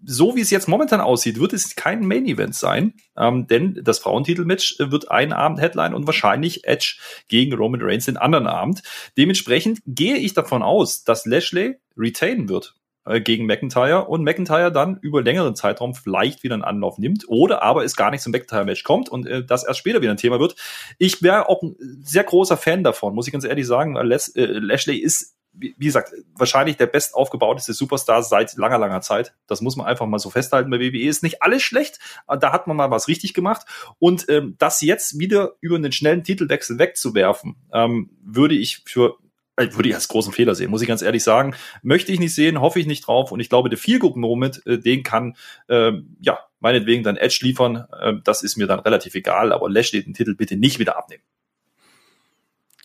so 0.04 0.36
wie 0.36 0.42
es 0.42 0.50
jetzt 0.50 0.68
momentan 0.68 1.00
aussieht, 1.00 1.40
wird 1.40 1.54
es 1.54 1.74
kein 1.74 2.06
Main 2.06 2.26
Event 2.26 2.54
sein, 2.54 2.92
ähm, 3.16 3.46
denn 3.46 3.80
das 3.82 3.98
Frauentitelmatch 4.00 4.76
wird 4.78 5.10
einen 5.10 5.32
Abend 5.32 5.60
Headline 5.60 5.94
und 5.94 6.06
wahrscheinlich 6.06 6.64
Edge 6.64 6.98
gegen 7.28 7.54
Roman 7.54 7.80
Reigns 7.82 8.04
den 8.04 8.18
anderen 8.18 8.46
Abend. 8.46 8.82
Dementsprechend 9.16 9.80
gehe 9.86 10.16
ich 10.16 10.34
davon 10.34 10.62
aus, 10.62 11.04
dass 11.04 11.24
Lashley 11.24 11.78
retain 11.96 12.50
wird 12.50 12.74
äh, 13.04 13.20
gegen 13.20 13.46
McIntyre 13.46 14.06
und 14.06 14.22
McIntyre 14.22 14.72
dann 14.72 14.98
über 15.00 15.22
längeren 15.22 15.54
Zeitraum 15.56 15.94
vielleicht 15.94 16.42
wieder 16.42 16.54
einen 16.54 16.64
Anlauf 16.64 16.98
nimmt 16.98 17.24
oder 17.28 17.62
aber 17.62 17.84
es 17.84 17.96
gar 17.96 18.10
nicht 18.10 18.22
zum 18.22 18.32
McIntyre-Match 18.32 18.84
kommt 18.84 19.08
und 19.08 19.26
äh, 19.26 19.44
das 19.44 19.64
erst 19.64 19.80
später 19.80 20.00
wieder 20.00 20.12
ein 20.12 20.16
Thema 20.16 20.40
wird. 20.40 20.56
Ich 20.98 21.22
wäre 21.22 21.48
auch 21.48 21.62
ein 21.62 21.76
sehr 22.02 22.24
großer 22.24 22.56
Fan 22.56 22.84
davon, 22.84 23.14
muss 23.14 23.26
ich 23.26 23.32
ganz 23.32 23.44
ehrlich 23.44 23.66
sagen. 23.66 23.96
Les 23.96 24.28
äh, 24.36 24.44
Lashley 24.44 24.96
ist 24.96 25.36
wie, 25.52 25.74
wie 25.78 25.86
gesagt, 25.86 26.12
wahrscheinlich 26.34 26.76
der 26.76 26.86
best 26.86 27.14
aufgebauteste 27.14 27.74
Superstar 27.74 28.22
seit 28.22 28.54
langer, 28.56 28.78
langer 28.78 29.00
Zeit. 29.02 29.34
Das 29.46 29.60
muss 29.60 29.76
man 29.76 29.86
einfach 29.86 30.06
mal 30.06 30.18
so 30.18 30.30
festhalten. 30.30 30.70
Bei 30.70 30.80
WWE 30.80 31.06
ist 31.06 31.22
nicht 31.22 31.42
alles 31.42 31.62
schlecht. 31.62 31.98
Da 32.26 32.52
hat 32.52 32.66
man 32.66 32.76
mal 32.76 32.90
was 32.90 33.08
richtig 33.08 33.34
gemacht. 33.34 33.66
Und 33.98 34.28
ähm, 34.28 34.56
das 34.58 34.80
jetzt 34.80 35.18
wieder 35.18 35.52
über 35.60 35.76
einen 35.76 35.92
schnellen 35.92 36.24
Titelwechsel 36.24 36.78
wegzuwerfen, 36.78 37.56
ähm, 37.72 38.10
würde 38.22 38.54
ich 38.54 38.82
für 38.86 39.18
äh, 39.56 39.68
würde 39.72 39.88
ich 39.88 39.94
als 39.94 40.08
großen 40.08 40.32
Fehler 40.32 40.54
sehen, 40.54 40.70
muss 40.70 40.82
ich 40.82 40.88
ganz 40.88 41.02
ehrlich 41.02 41.22
sagen. 41.22 41.54
Möchte 41.82 42.12
ich 42.12 42.20
nicht 42.20 42.34
sehen, 42.34 42.60
hoffe 42.60 42.80
ich 42.80 42.86
nicht 42.86 43.06
drauf. 43.06 43.32
Und 43.32 43.40
ich 43.40 43.48
glaube, 43.48 43.68
der 43.68 43.78
Feel-Good-Moment, 43.78 44.66
äh, 44.66 44.78
den 44.78 45.02
kann, 45.02 45.36
äh, 45.68 45.92
ja, 46.20 46.38
meinetwegen 46.60 47.02
dann 47.02 47.16
Edge 47.16 47.40
liefern. 47.42 47.86
Äh, 48.00 48.14
das 48.24 48.42
ist 48.42 48.56
mir 48.56 48.66
dann 48.66 48.80
relativ 48.80 49.14
egal. 49.14 49.52
Aber 49.52 49.68
Lashley 49.68 50.02
den 50.02 50.14
Titel 50.14 50.34
bitte 50.34 50.56
nicht 50.56 50.78
wieder 50.78 50.96
abnehmen. 50.96 51.22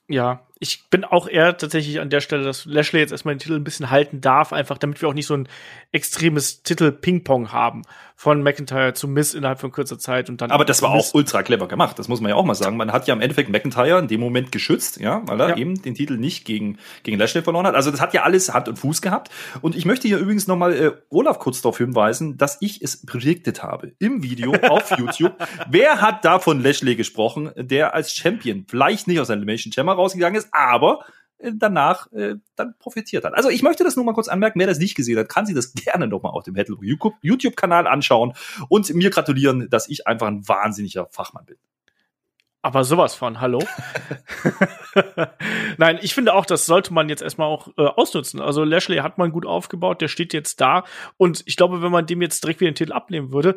Ja, 0.10 0.47
ich 0.60 0.90
bin 0.90 1.04
auch 1.04 1.28
eher 1.28 1.58
tatsächlich 1.58 2.00
an 2.00 2.10
der 2.10 2.22
Stelle, 2.22 2.44
dass 2.44 2.66
Lashley 2.66 3.00
jetzt 3.00 3.12
erstmal 3.12 3.36
den 3.36 3.40
Titel 3.40 3.56
ein 3.56 3.64
bisschen 3.64 3.90
halten 3.90 4.22
darf, 4.22 4.54
einfach 4.54 4.78
damit 4.78 5.02
wir 5.02 5.10
auch 5.10 5.14
nicht 5.14 5.28
so 5.28 5.36
ein 5.36 5.48
extremes 5.92 6.64
Titel-Ping-Pong 6.64 7.52
haben 7.52 7.84
von 8.20 8.42
McIntyre 8.42 8.96
zu 8.96 9.08
Miss 9.08 9.36
innerhalb 9.36 9.60
von 9.60 9.72
kurzer 9.72 10.00
Zeit 10.00 10.28
und 10.28 10.42
dann. 10.42 10.50
Aber 10.50 10.66
das 10.66 10.82
war 10.82 10.90
auch 10.90 11.14
ultra 11.14 11.44
clever 11.44 11.68
gemacht, 11.68 12.00
das 12.00 12.08
muss 12.08 12.20
man 12.20 12.30
ja 12.30 12.36
auch 12.36 12.46
mal 12.46 12.56
sagen. 12.56 12.76
Man 12.76 12.92
hat 12.92 13.08
ja 13.08 13.14
im 13.14 13.22
Endeffekt 13.22 13.50
McIntyre 13.50 14.00
in 14.00 14.08
dem 14.08 14.20
Moment 14.20 14.52
geschützt, 14.52 15.00
ja, 15.00 15.22
weil 15.26 15.40
er 15.40 15.50
ja. 15.50 15.58
eben 15.58 15.80
den 15.84 15.94
Titel 15.94 16.18
nicht 16.18 16.44
gegen, 16.44 16.80
gegen 17.04 17.20
Lashley 17.20 17.44
verloren 17.44 17.68
hat. 17.68 17.76
Also 17.76 17.92
das 17.92 18.02
hat 18.02 18.16
ja 18.16 18.24
alles 18.24 18.52
Hand 18.52 18.70
und 18.70 18.78
Fuß 18.78 19.04
gehabt. 19.04 19.30
Und 19.62 19.76
ich 19.76 19.86
möchte 19.86 20.08
hier 20.08 20.18
übrigens 20.18 20.48
nochmal 20.48 20.74
äh, 20.74 20.92
Olaf 21.10 21.38
kurz 21.38 21.62
darauf 21.62 21.78
hinweisen, 21.78 22.38
dass 22.38 22.58
ich 22.60 22.82
es 22.82 23.06
predicted 23.06 23.62
habe 23.62 23.92
im 24.00 24.24
Video 24.24 24.52
auf 24.68 24.90
YouTube. 24.98 25.36
Wer 25.70 26.02
hat 26.02 26.26
da 26.26 26.40
von 26.40 26.60
Lashley 26.60 26.96
gesprochen, 26.96 27.52
der 27.56 27.94
als 27.94 28.16
Champion 28.16 28.66
vielleicht 28.68 29.08
nicht 29.08 29.20
aus 29.20 29.28
der 29.28 29.36
Animation 29.36 29.72
Chamber 29.72 29.94
rausgegangen 29.94 30.40
ist, 30.40 30.47
aber 30.52 31.06
äh, 31.40 31.52
danach 31.54 32.12
äh, 32.14 32.36
dann 32.56 32.76
profitiert 32.80 33.24
hat. 33.24 33.34
Also 33.34 33.50
ich 33.50 33.62
möchte 33.62 33.84
das 33.84 33.96
nur 33.96 34.06
mal 34.06 34.14
kurz 34.14 34.28
anmerken, 34.28 34.60
wer 34.60 34.68
das 34.68 34.80
nicht 34.80 34.96
gesehen 34.96 35.20
hat, 35.20 35.30
kann 35.30 35.46
sich 35.46 35.56
das 35.56 35.74
gerne 35.76 36.08
nochmal 36.08 36.32
auf 36.32 36.44
dem 36.44 36.56
Headlock 36.56 36.84
YouTube-Kanal 37.22 37.88
anschauen 37.88 38.34
und 38.70 38.94
mir 38.94 39.10
gratulieren, 39.10 39.70
dass 39.70 39.88
ich 39.88 40.08
einfach 40.08 40.28
ein 40.28 40.48
wahnsinniger 40.48 41.08
Fachmann 41.12 41.46
bin. 41.46 41.58
Aber 42.64 42.84
sowas 42.84 43.16
von, 43.16 43.40
hallo. 43.40 43.60
Nein, 45.78 46.00
ich 46.02 46.14
finde 46.14 46.34
auch, 46.34 46.46
das 46.46 46.66
sollte 46.66 46.94
man 46.94 47.08
jetzt 47.08 47.22
erstmal 47.22 47.48
auch 47.48 47.70
äh, 47.78 47.84
ausnutzen. 47.84 48.42
Also 48.42 48.64
Lashley 48.64 48.98
hat 48.98 49.18
man 49.18 49.32
gut 49.32 49.46
aufgebaut, 49.46 50.02
der 50.02 50.08
steht 50.08 50.34
jetzt 50.34 50.60
da. 50.60 50.84
Und 51.18 51.44
ich 51.46 51.56
glaube, 51.56 51.82
wenn 51.82 51.92
man 51.92 52.08
dem 52.08 52.22
jetzt 52.22 52.44
direkt 52.44 52.60
wieder 52.60 52.72
den 52.72 52.76
Titel 52.76 52.94
abnehmen 52.94 53.32
würde, 53.32 53.56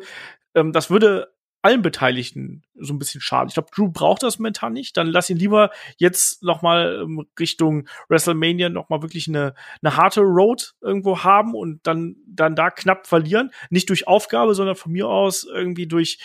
ähm, 0.55 0.71
das 0.71 0.89
würde 0.89 1.33
allen 1.61 1.81
Beteiligten 1.81 2.63
so 2.75 2.93
ein 2.93 2.99
bisschen 2.99 3.21
schade. 3.21 3.47
Ich 3.49 3.53
glaube, 3.53 3.69
Drew 3.73 3.89
braucht 3.89 4.23
das 4.23 4.39
momentan 4.39 4.73
nicht. 4.73 4.97
Dann 4.97 5.07
lass 5.07 5.29
ihn 5.29 5.37
lieber 5.37 5.71
jetzt 5.97 6.43
noch 6.43 6.61
mal 6.61 7.01
ähm, 7.03 7.25
Richtung 7.39 7.87
WrestleMania 8.09 8.69
noch 8.69 8.89
mal 8.89 9.01
wirklich 9.01 9.27
eine, 9.27 9.53
eine 9.81 9.95
harte 9.95 10.21
Road 10.21 10.73
irgendwo 10.81 11.23
haben 11.23 11.53
und 11.53 11.85
dann 11.85 12.15
dann 12.25 12.55
da 12.55 12.71
knapp 12.71 13.07
verlieren. 13.07 13.51
Nicht 13.69 13.89
durch 13.89 14.07
Aufgabe, 14.07 14.55
sondern 14.55 14.75
von 14.75 14.91
mir 14.91 15.07
aus 15.07 15.43
irgendwie 15.43 15.87
durch 15.87 16.19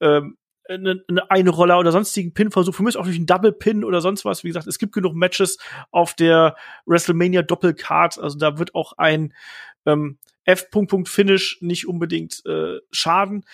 ähm, 0.00 0.36
eine, 0.68 1.02
eine 1.28 1.50
Roller 1.50 1.78
oder 1.78 1.92
sonstigen 1.92 2.34
Pin-Versuch, 2.34 2.74
für 2.74 2.82
mich 2.82 2.96
auch 2.96 3.04
durch 3.04 3.16
einen 3.16 3.26
Double-Pin 3.26 3.84
oder 3.84 4.00
sonst 4.00 4.24
was. 4.24 4.44
Wie 4.44 4.48
gesagt, 4.48 4.66
es 4.66 4.78
gibt 4.78 4.92
genug 4.92 5.14
Matches 5.14 5.58
auf 5.90 6.14
der 6.14 6.56
WrestleMania 6.86 7.42
Doppelcard. 7.42 8.18
Also 8.18 8.38
da 8.38 8.58
wird 8.58 8.74
auch 8.74 8.92
ein 8.94 9.32
ähm, 9.84 10.18
F-Punkt-Punkt-Finish 10.44 11.58
nicht 11.60 11.86
unbedingt 11.88 12.44
äh, 12.46 12.78
schaden 12.90 13.44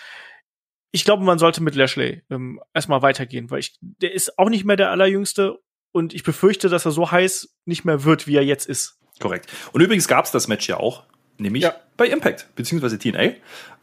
ich 0.93 1.05
glaube, 1.05 1.23
man 1.23 1.39
sollte 1.39 1.61
mit 1.61 1.75
Lashley 1.75 2.21
ähm, 2.29 2.61
erstmal 2.73 3.01
weitergehen, 3.01 3.49
weil 3.49 3.59
ich, 3.59 3.75
der 3.81 4.13
ist 4.13 4.37
auch 4.37 4.49
nicht 4.49 4.63
mehr 4.63 4.75
der 4.75 4.91
allerjüngste 4.91 5.57
und 5.91 6.13
ich 6.13 6.23
befürchte, 6.23 6.69
dass 6.69 6.85
er 6.85 6.91
so 6.91 7.11
heiß 7.11 7.55
nicht 7.65 7.83
mehr 7.83 8.03
wird, 8.03 8.27
wie 8.27 8.35
er 8.35 8.45
jetzt 8.45 8.67
ist. 8.67 8.99
Korrekt. 9.19 9.51
Und 9.73 9.81
übrigens 9.81 10.07
gab 10.07 10.25
es 10.25 10.31
das 10.31 10.47
Match 10.47 10.69
ja 10.69 10.77
auch 10.77 11.03
nämlich 11.37 11.63
ja. 11.63 11.73
bei 11.97 12.07
Impact 12.07 12.47
beziehungsweise 12.55 12.97
TNA. 12.99 13.33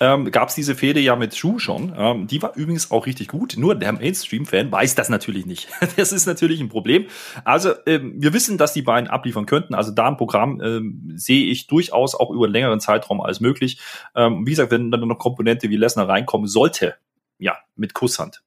Ähm, 0.00 0.30
Gab 0.30 0.48
es 0.48 0.54
diese 0.54 0.74
Fehde 0.74 1.00
ja 1.00 1.16
mit 1.16 1.34
Shu 1.34 1.58
schon. 1.58 1.94
Ähm, 1.96 2.26
die 2.26 2.40
war 2.42 2.56
übrigens 2.56 2.90
auch 2.90 3.06
richtig 3.06 3.28
gut. 3.28 3.56
Nur 3.56 3.74
der 3.74 3.92
Mainstream-Fan 3.92 4.70
weiß 4.70 4.94
das 4.94 5.08
natürlich 5.08 5.46
nicht. 5.46 5.68
das 5.96 6.12
ist 6.12 6.26
natürlich 6.26 6.60
ein 6.60 6.68
Problem. 6.68 7.06
Also 7.44 7.72
ähm, 7.86 8.14
wir 8.16 8.32
wissen, 8.32 8.58
dass 8.58 8.72
die 8.72 8.82
beiden 8.82 9.08
abliefern 9.08 9.46
könnten. 9.46 9.74
Also 9.74 9.90
da 9.90 10.08
ein 10.08 10.16
Programm 10.16 10.60
ähm, 10.60 11.12
sehe 11.14 11.46
ich 11.46 11.66
durchaus 11.66 12.14
auch 12.14 12.30
über 12.30 12.44
einen 12.44 12.52
längeren 12.52 12.80
Zeitraum 12.80 13.20
als 13.20 13.40
möglich. 13.40 13.80
Ähm, 14.14 14.46
wie 14.46 14.50
gesagt, 14.50 14.70
wenn 14.70 14.90
dann 14.90 15.06
noch 15.06 15.18
Komponente 15.18 15.70
wie 15.70 15.76
Lesnar 15.76 16.08
reinkommen 16.08 16.46
sollte, 16.46 16.96
ja, 17.38 17.56
mit 17.76 17.94
Kusshand. 17.94 18.42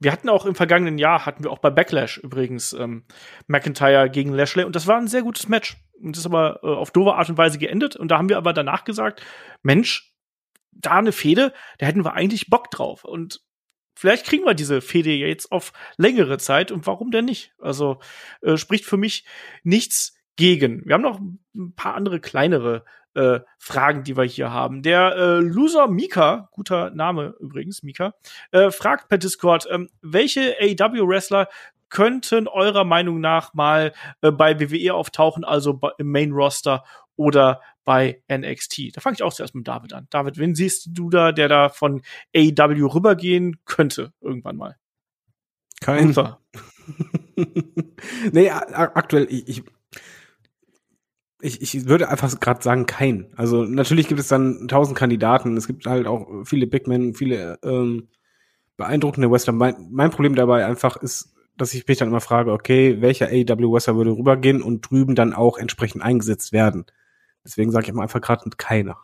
Wir 0.00 0.12
hatten 0.12 0.28
auch 0.28 0.44
im 0.44 0.54
vergangenen 0.54 0.98
Jahr, 0.98 1.24
hatten 1.24 1.44
wir 1.44 1.50
auch 1.50 1.58
bei 1.58 1.70
Backlash 1.70 2.18
übrigens 2.18 2.72
ähm, 2.72 3.04
McIntyre 3.46 4.10
gegen 4.10 4.32
Lashley 4.32 4.64
und 4.64 4.74
das 4.74 4.86
war 4.86 4.98
ein 4.98 5.06
sehr 5.08 5.22
gutes 5.22 5.48
Match. 5.48 5.76
Und 6.00 6.16
das 6.16 6.20
ist 6.20 6.26
aber 6.26 6.60
äh, 6.62 6.66
auf 6.66 6.90
doofe 6.90 7.14
Art 7.14 7.28
und 7.30 7.38
Weise 7.38 7.58
geendet. 7.58 7.96
Und 7.96 8.08
da 8.08 8.18
haben 8.18 8.28
wir 8.28 8.38
aber 8.38 8.52
danach 8.52 8.84
gesagt, 8.84 9.22
Mensch, 9.62 10.12
da 10.72 10.92
eine 10.92 11.12
Fehde, 11.12 11.52
da 11.78 11.86
hätten 11.86 12.04
wir 12.04 12.14
eigentlich 12.14 12.48
Bock 12.48 12.70
drauf. 12.70 13.04
Und 13.04 13.42
vielleicht 13.94 14.26
kriegen 14.26 14.44
wir 14.44 14.54
diese 14.54 14.80
Fehde 14.80 15.10
jetzt 15.10 15.52
auf 15.52 15.72
längere 15.96 16.38
Zeit 16.38 16.72
und 16.72 16.86
warum 16.86 17.10
denn 17.10 17.24
nicht? 17.24 17.54
Also 17.58 18.00
äh, 18.42 18.56
spricht 18.56 18.84
für 18.84 18.96
mich 18.96 19.24
nichts 19.62 20.16
gegen. 20.36 20.84
Wir 20.84 20.94
haben 20.94 21.02
noch 21.02 21.20
ein 21.54 21.74
paar 21.74 21.94
andere 21.94 22.20
kleinere 22.20 22.84
äh, 23.14 23.40
Fragen, 23.58 24.02
die 24.02 24.16
wir 24.16 24.24
hier 24.24 24.50
haben. 24.50 24.82
Der 24.82 25.14
äh, 25.14 25.38
Loser 25.38 25.88
Mika, 25.88 26.48
guter 26.50 26.90
Name 26.90 27.34
übrigens, 27.38 27.82
Mika, 27.82 28.14
äh, 28.50 28.70
fragt 28.70 29.08
per 29.08 29.18
Discord, 29.18 29.68
ähm, 29.70 29.88
welche 30.02 30.56
AEW-Wrestler 30.60 31.48
könnten 31.94 32.48
eurer 32.48 32.84
Meinung 32.84 33.20
nach 33.20 33.54
mal 33.54 33.92
äh, 34.20 34.32
bei 34.32 34.58
WWE 34.58 34.94
auftauchen, 34.94 35.44
also 35.44 35.80
im 35.96 36.10
Main 36.10 36.32
Roster 36.32 36.84
oder 37.16 37.60
bei 37.84 38.20
NXT? 38.30 38.96
Da 38.96 39.00
fange 39.00 39.14
ich 39.14 39.22
auch 39.22 39.32
zuerst 39.32 39.54
mit 39.54 39.68
David 39.68 39.92
an. 39.92 40.08
David, 40.10 40.36
wen 40.36 40.56
siehst 40.56 40.88
du 40.90 41.08
da, 41.08 41.30
der 41.30 41.48
da 41.48 41.68
von 41.68 42.02
AEW 42.34 42.86
rübergehen 42.92 43.60
könnte 43.64 44.12
irgendwann 44.20 44.56
mal? 44.56 44.76
Kein. 45.80 46.14
nee, 48.32 48.50
aktuell, 48.50 49.26
ich, 49.30 49.48
ich 49.48 49.64
ich, 51.40 51.60
ich 51.60 51.86
würde 51.86 52.08
einfach 52.08 52.40
gerade 52.40 52.62
sagen, 52.62 52.86
kein. 52.86 53.26
Also 53.36 53.64
natürlich 53.64 54.08
gibt 54.08 54.18
es 54.18 54.28
dann 54.28 54.66
tausend 54.66 54.96
Kandidaten. 54.96 55.58
Es 55.58 55.66
gibt 55.66 55.84
halt 55.84 56.06
auch 56.06 56.26
viele 56.44 56.66
Big 56.66 56.86
Men, 56.86 57.12
viele 57.12 57.58
ähm, 57.62 58.08
beeindruckende 58.78 59.30
Western. 59.30 59.56
Mein, 59.56 59.90
mein 59.90 60.10
Problem 60.10 60.34
dabei 60.34 60.64
einfach 60.64 60.96
ist, 60.96 61.33
dass 61.56 61.74
ich 61.74 61.86
mich 61.86 61.98
dann 61.98 62.08
immer 62.08 62.20
frage, 62.20 62.52
okay, 62.52 63.00
welcher 63.00 63.26
AEW 63.26 63.72
Wrestler 63.72 63.96
würde 63.96 64.10
rübergehen 64.10 64.62
und 64.62 64.88
drüben 64.90 65.14
dann 65.14 65.32
auch 65.32 65.58
entsprechend 65.58 66.02
eingesetzt 66.02 66.52
werden. 66.52 66.86
Deswegen 67.44 67.70
sage 67.70 67.86
ich 67.86 67.92
mal 67.92 68.02
einfach 68.02 68.20
gerade 68.20 68.48
keiner. 68.56 68.98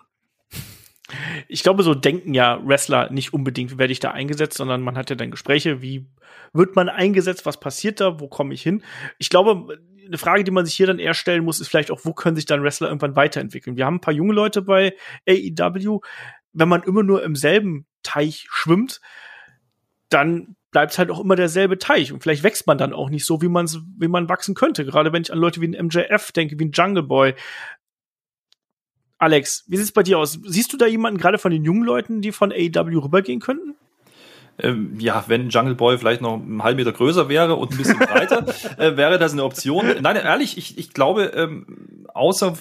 Ich 1.48 1.62
glaube, 1.62 1.82
so 1.82 1.94
denken 1.94 2.34
ja 2.34 2.60
Wrestler 2.64 3.10
nicht 3.10 3.34
unbedingt, 3.34 3.78
werde 3.78 3.92
ich 3.92 4.00
da 4.00 4.12
eingesetzt, 4.12 4.56
sondern 4.56 4.80
man 4.80 4.96
hat 4.96 5.10
ja 5.10 5.16
dann 5.16 5.30
Gespräche, 5.30 5.82
wie 5.82 6.06
wird 6.52 6.76
man 6.76 6.88
eingesetzt, 6.88 7.46
was 7.46 7.58
passiert 7.58 8.00
da, 8.00 8.20
wo 8.20 8.28
komme 8.28 8.54
ich 8.54 8.62
hin? 8.62 8.82
Ich 9.18 9.28
glaube, 9.28 9.78
eine 10.06 10.18
Frage, 10.18 10.44
die 10.44 10.50
man 10.50 10.66
sich 10.66 10.74
hier 10.74 10.86
dann 10.86 10.98
eher 10.98 11.14
stellen 11.14 11.44
muss, 11.44 11.60
ist 11.60 11.68
vielleicht 11.68 11.90
auch, 11.90 12.00
wo 12.04 12.12
können 12.12 12.36
sich 12.36 12.46
dann 12.46 12.62
Wrestler 12.62 12.88
irgendwann 12.88 13.16
weiterentwickeln? 13.16 13.76
Wir 13.76 13.86
haben 13.86 13.96
ein 13.96 14.00
paar 14.00 14.14
junge 14.14 14.32
Leute 14.32 14.62
bei 14.62 14.94
AEW. 15.28 16.00
Wenn 16.52 16.68
man 16.68 16.82
immer 16.82 17.02
nur 17.02 17.22
im 17.22 17.36
selben 17.36 17.86
Teich 18.02 18.46
schwimmt, 18.50 19.00
dann 20.08 20.56
bleibt 20.70 20.98
halt 20.98 21.10
auch 21.10 21.20
immer 21.20 21.36
derselbe 21.36 21.78
Teich 21.78 22.12
und 22.12 22.22
vielleicht 22.22 22.42
wächst 22.42 22.66
man 22.66 22.78
dann 22.78 22.92
auch 22.92 23.10
nicht 23.10 23.24
so, 23.24 23.42
wie 23.42 23.48
man 23.48 23.68
wie 23.98 24.08
man 24.08 24.28
wachsen 24.28 24.54
könnte. 24.54 24.84
Gerade 24.84 25.12
wenn 25.12 25.22
ich 25.22 25.32
an 25.32 25.38
Leute 25.38 25.60
wie 25.60 25.68
ein 25.68 25.86
MJF 25.86 26.32
denke, 26.32 26.58
wie 26.58 26.66
ein 26.66 26.72
Jungle 26.72 27.02
Boy. 27.02 27.34
Alex, 29.18 29.64
wie 29.66 29.76
sieht's 29.76 29.92
bei 29.92 30.02
dir 30.02 30.18
aus? 30.18 30.38
Siehst 30.44 30.72
du 30.72 30.76
da 30.76 30.86
jemanden 30.86 31.20
gerade 31.20 31.38
von 31.38 31.50
den 31.50 31.64
jungen 31.64 31.84
Leuten, 31.84 32.22
die 32.22 32.32
von 32.32 32.52
AEW 32.52 32.98
rübergehen 33.04 33.40
könnten? 33.40 33.74
ähm, 34.62 34.98
ja, 34.98 35.24
wenn 35.26 35.48
Jungle 35.48 35.74
Boy 35.74 35.98
vielleicht 35.98 36.20
noch 36.20 36.34
einen 36.34 36.62
halben 36.62 36.76
Meter 36.76 36.92
größer 36.92 37.28
wäre 37.28 37.56
und 37.56 37.72
ein 37.72 37.76
bisschen 37.76 37.98
breiter, 37.98 38.46
äh, 38.78 38.96
wäre 38.96 39.18
das 39.18 39.32
eine 39.32 39.44
Option. 39.44 39.86
Nein, 40.00 40.16
ehrlich, 40.16 40.58
ich, 40.58 40.78
ich 40.78 40.92
glaube, 40.92 41.24
ähm, 41.34 42.06
außer 42.12 42.54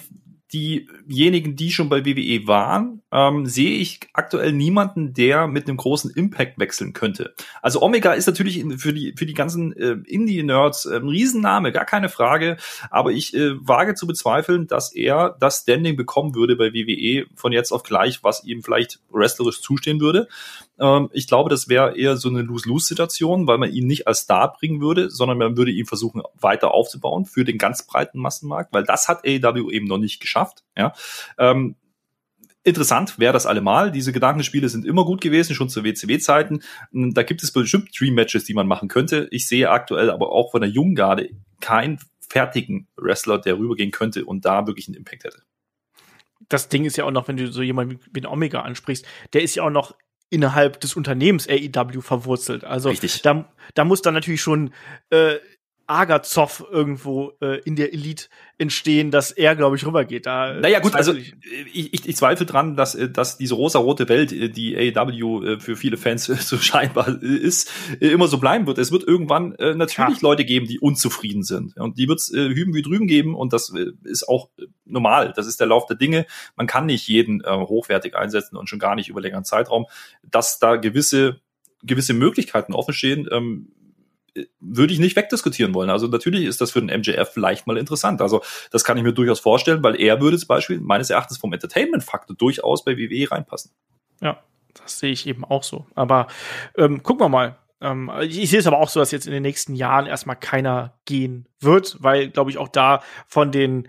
diejenigen, 0.52 1.56
die 1.56 1.70
schon 1.70 1.88
bei 1.88 2.04
WWE 2.04 2.46
waren, 2.46 3.02
ähm, 3.12 3.46
sehe 3.46 3.78
ich 3.78 4.00
aktuell 4.12 4.52
niemanden, 4.52 5.14
der 5.14 5.46
mit 5.46 5.68
einem 5.68 5.76
großen 5.76 6.10
Impact 6.10 6.58
wechseln 6.58 6.92
könnte. 6.92 7.34
Also 7.62 7.82
Omega 7.82 8.12
ist 8.12 8.26
natürlich 8.26 8.64
für 8.78 8.92
die 8.92 9.14
für 9.16 9.26
die 9.26 9.34
ganzen 9.34 9.72
äh, 9.76 9.96
Indie-Nerds 10.06 10.86
äh, 10.86 10.96
ein 10.96 11.08
Riesenname, 11.08 11.72
gar 11.72 11.84
keine 11.84 12.08
Frage. 12.08 12.56
Aber 12.90 13.12
ich 13.12 13.34
äh, 13.34 13.52
wage 13.66 13.94
zu 13.94 14.06
bezweifeln, 14.06 14.66
dass 14.66 14.94
er 14.94 15.36
das 15.40 15.60
Standing 15.60 15.96
bekommen 15.96 16.34
würde 16.34 16.56
bei 16.56 16.72
WWE 16.72 17.26
von 17.34 17.52
jetzt 17.52 17.72
auf 17.72 17.82
gleich, 17.82 18.22
was 18.22 18.44
ihm 18.44 18.62
vielleicht 18.62 19.00
wrestlerisch 19.10 19.60
zustehen 19.60 20.00
würde. 20.00 20.28
Ähm, 20.80 21.10
ich 21.12 21.28
glaube, 21.28 21.50
das 21.50 21.68
wäre 21.68 21.96
eher 21.96 22.16
so 22.16 22.28
eine 22.28 22.42
Lose-Lose-Situation, 22.42 23.46
weil 23.46 23.58
man 23.58 23.70
ihn 23.70 23.86
nicht 23.86 24.08
als 24.08 24.20
Star 24.20 24.52
bringen 24.52 24.80
würde, 24.80 25.10
sondern 25.10 25.38
man 25.38 25.56
würde 25.56 25.70
ihn 25.70 25.86
versuchen 25.86 26.22
weiter 26.34 26.72
aufzubauen 26.72 27.26
für 27.26 27.44
den 27.44 27.58
ganz 27.58 27.86
breiten 27.86 28.18
Massenmarkt, 28.18 28.72
weil 28.72 28.84
das 28.84 29.08
hat 29.08 29.24
AEW 29.24 29.70
eben 29.70 29.86
noch 29.86 29.98
nicht 29.98 30.20
geschafft. 30.20 30.64
Ja. 30.76 30.94
Ähm, 31.38 31.76
interessant 32.64 33.18
wäre 33.18 33.32
das 33.32 33.46
allemal. 33.46 33.90
Diese 33.92 34.12
Gedankenspiele 34.12 34.68
sind 34.68 34.86
immer 34.86 35.04
gut 35.04 35.20
gewesen, 35.20 35.54
schon 35.54 35.68
zu 35.68 35.84
WCW-Zeiten. 35.84 36.62
Da 36.92 37.22
gibt 37.22 37.42
es 37.42 37.52
bestimmt 37.52 37.90
Dream-Matches, 37.98 38.44
die 38.44 38.54
man 38.54 38.66
machen 38.66 38.88
könnte. 38.88 39.28
Ich 39.30 39.46
sehe 39.48 39.70
aktuell 39.70 40.10
aber 40.10 40.32
auch 40.32 40.50
von 40.50 40.62
der 40.62 40.70
jungen 40.70 40.94
Garde 40.94 41.30
keinen 41.60 41.98
fertigen 42.28 42.86
Wrestler, 42.96 43.38
der 43.38 43.58
rübergehen 43.58 43.90
könnte 43.90 44.24
und 44.24 44.44
da 44.44 44.66
wirklich 44.66 44.88
einen 44.88 44.96
Impact 44.96 45.24
hätte. 45.24 45.42
Das 46.48 46.68
Ding 46.68 46.84
ist 46.84 46.96
ja 46.96 47.04
auch 47.04 47.10
noch, 47.10 47.28
wenn 47.28 47.36
du 47.36 47.52
so 47.52 47.62
jemanden 47.62 48.00
wie 48.12 48.20
den 48.20 48.30
Omega 48.30 48.62
ansprichst, 48.62 49.04
der 49.32 49.42
ist 49.42 49.56
ja 49.56 49.62
auch 49.64 49.70
noch 49.70 49.94
innerhalb 50.30 50.80
des 50.80 50.94
Unternehmens 50.94 51.48
AEW 51.48 52.00
verwurzelt. 52.00 52.64
Also 52.64 52.88
Richtig. 52.88 53.20
da, 53.22 53.52
da 53.74 53.84
muss 53.84 54.00
dann 54.00 54.14
natürlich 54.14 54.40
schon 54.40 54.72
äh, 55.10 55.36
Agazoff 55.90 56.64
irgendwo 56.70 57.32
äh, 57.40 57.60
in 57.62 57.74
der 57.74 57.92
Elite 57.92 58.28
entstehen, 58.58 59.10
dass 59.10 59.32
er, 59.32 59.56
glaube 59.56 59.74
ich, 59.74 59.84
rübergeht. 59.84 60.24
Da, 60.24 60.54
naja, 60.54 60.78
gut, 60.78 60.94
also 60.94 61.12
ich, 61.12 61.34
ich, 61.74 62.08
ich 62.08 62.16
zweifle 62.16 62.46
dran, 62.46 62.76
dass, 62.76 62.94
äh, 62.94 63.10
dass 63.10 63.38
diese 63.38 63.54
rosa-rote 63.54 64.08
Welt, 64.08 64.30
äh, 64.32 64.48
die 64.50 64.76
AEW 64.76 65.42
äh, 65.42 65.58
für 65.58 65.74
viele 65.74 65.96
Fans 65.96 66.26
so 66.26 66.58
scheinbar 66.58 67.20
ist, 67.20 67.72
immer 67.98 68.28
so 68.28 68.38
bleiben 68.38 68.68
wird. 68.68 68.78
Es 68.78 68.92
wird 68.92 69.02
irgendwann 69.02 69.56
äh, 69.56 69.74
natürlich 69.74 70.20
ja. 70.20 70.28
Leute 70.28 70.44
geben, 70.44 70.66
die 70.68 70.78
unzufrieden 70.78 71.42
sind. 71.42 71.76
Und 71.76 71.98
die 71.98 72.06
wird 72.06 72.20
es 72.20 72.32
äh, 72.32 72.50
hüben 72.50 72.72
wie 72.72 72.82
drüben 72.82 73.08
geben 73.08 73.34
und 73.34 73.52
das 73.52 73.74
äh, 73.74 73.86
ist 74.04 74.28
auch 74.28 74.48
normal. 74.84 75.32
Das 75.34 75.48
ist 75.48 75.58
der 75.58 75.66
Lauf 75.66 75.86
der 75.86 75.96
Dinge. 75.96 76.24
Man 76.54 76.68
kann 76.68 76.86
nicht 76.86 77.08
jeden 77.08 77.40
äh, 77.40 77.50
hochwertig 77.50 78.14
einsetzen 78.14 78.56
und 78.56 78.68
schon 78.68 78.78
gar 78.78 78.94
nicht 78.94 79.08
über 79.08 79.20
längeren 79.20 79.44
Zeitraum. 79.44 79.86
Dass 80.22 80.60
da 80.60 80.76
gewisse 80.76 81.40
gewisse 81.82 82.12
Möglichkeiten 82.12 82.74
offen 82.74 82.92
stehen, 82.92 83.26
ähm, 83.32 83.72
würde 84.60 84.92
ich 84.92 84.98
nicht 84.98 85.16
wegdiskutieren 85.16 85.74
wollen. 85.74 85.90
Also 85.90 86.06
natürlich 86.06 86.44
ist 86.44 86.60
das 86.60 86.70
für 86.70 86.80
den 86.80 87.00
MJF 87.00 87.30
vielleicht 87.32 87.66
mal 87.66 87.76
interessant. 87.76 88.20
Also 88.20 88.42
das 88.70 88.84
kann 88.84 88.96
ich 88.96 89.02
mir 89.02 89.12
durchaus 89.12 89.40
vorstellen, 89.40 89.82
weil 89.82 90.00
er 90.00 90.20
würde 90.20 90.38
zum 90.38 90.48
Beispiel 90.48 90.80
meines 90.80 91.10
Erachtens 91.10 91.38
vom 91.38 91.52
Entertainment-Faktor 91.52 92.36
durchaus 92.36 92.84
bei 92.84 92.96
WWE 92.96 93.30
reinpassen. 93.30 93.72
Ja, 94.20 94.42
das 94.74 94.98
sehe 94.98 95.12
ich 95.12 95.26
eben 95.26 95.44
auch 95.44 95.62
so. 95.62 95.86
Aber 95.94 96.26
ähm, 96.76 97.02
gucken 97.02 97.24
wir 97.24 97.28
mal. 97.28 97.58
Ähm, 97.80 98.10
ich 98.22 98.50
sehe 98.50 98.58
es 98.58 98.66
aber 98.66 98.78
auch 98.78 98.88
so, 98.88 99.00
dass 99.00 99.10
jetzt 99.10 99.26
in 99.26 99.32
den 99.32 99.42
nächsten 99.42 99.74
Jahren 99.74 100.06
erstmal 100.06 100.36
keiner 100.36 100.94
gehen 101.06 101.46
wird, 101.60 101.96
weil, 102.00 102.30
glaube 102.30 102.50
ich, 102.50 102.58
auch 102.58 102.68
da 102.68 103.02
von 103.26 103.52
den 103.52 103.88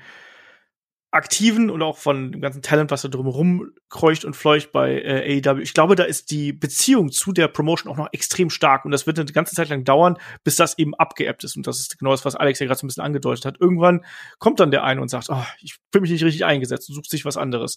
Aktiven 1.14 1.70
und 1.70 1.82
auch 1.82 1.98
von 1.98 2.32
dem 2.32 2.40
ganzen 2.40 2.62
Talent, 2.62 2.90
was 2.90 3.02
da 3.02 3.10
drumherum 3.10 3.72
kreucht 3.90 4.24
und 4.24 4.34
fleucht 4.34 4.72
bei 4.72 5.02
äh, 5.02 5.42
AEW. 5.46 5.60
Ich 5.60 5.74
glaube, 5.74 5.96
da 5.96 6.04
ist 6.04 6.32
die 6.32 6.54
Beziehung 6.54 7.12
zu 7.12 7.34
der 7.34 7.50
Promotion 7.50 7.92
auch 7.92 7.98
noch 7.98 8.08
extrem 8.14 8.50
stark 8.50 8.86
und 8.86 8.92
das 8.92 9.06
wird 9.06 9.20
eine 9.20 9.30
ganze 9.32 9.54
Zeit 9.54 9.68
lang 9.68 9.84
dauern, 9.84 10.18
bis 10.46 10.56
das 10.56 10.78
eben 10.78 10.96
abgeebbt 10.96 11.44
ist. 11.44 11.58
Und 11.58 11.68
das 11.68 11.82
ist 11.82 12.00
genau 12.00 12.12
das, 12.12 12.24
was 12.24 12.38
Alex 12.38 12.60
ja 12.60 12.66
gerade 12.66 12.80
so 12.80 12.86
ein 12.86 12.88
bisschen 12.88 13.04
angedeutet 13.04 13.44
hat. 13.46 13.60
Irgendwann 13.60 14.06
kommt 14.40 14.62
dann 14.62 14.72
der 14.72 14.86
eine 14.86 15.02
und 15.02 15.10
sagt, 15.10 15.30
oh, 15.30 15.44
ich 15.62 15.80
fühle 15.92 16.04
mich 16.04 16.12
nicht 16.12 16.24
richtig 16.24 16.46
eingesetzt 16.46 16.88
und 16.88 16.96
sucht 16.96 17.10
sich 17.10 17.26
was 17.26 17.36
anderes. 17.36 17.76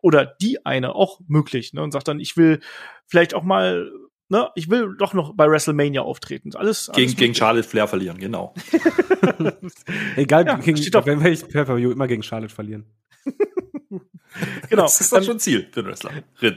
Oder 0.00 0.24
die 0.24 0.64
eine, 0.64 0.94
auch 0.94 1.20
möglich, 1.28 1.74
ne, 1.74 1.82
und 1.82 1.92
sagt 1.92 2.08
dann, 2.08 2.18
ich 2.18 2.38
will 2.38 2.60
vielleicht 3.06 3.34
auch 3.34 3.42
mal 3.42 3.92
ne, 4.30 4.48
ich 4.54 4.70
will 4.70 4.96
doch 4.96 5.12
noch 5.12 5.34
bei 5.34 5.48
WrestleMania 5.48 6.02
auftreten. 6.02 6.50
Alles, 6.54 6.88
alles 6.88 6.96
gegen, 6.96 7.16
gegen 7.16 7.34
Charlotte 7.34 7.68
Flair 7.68 7.88
verlieren, 7.88 8.18
genau. 8.18 8.54
Egal, 10.16 10.46
ja, 10.46 10.54
gegen, 10.56 10.78
wenn 10.78 11.22
wir 11.22 11.64
per 11.64 11.76
immer 11.76 12.06
gegen 12.06 12.22
Charlotte 12.22 12.54
verlieren. 12.54 12.86
genau. 14.70 14.82
Das 14.82 15.00
ist 15.00 15.12
doch 15.12 15.22
schon 15.22 15.40
Ziel 15.40 15.68
für 15.72 15.82
den 15.82 15.88
Wrestler. 15.88 16.12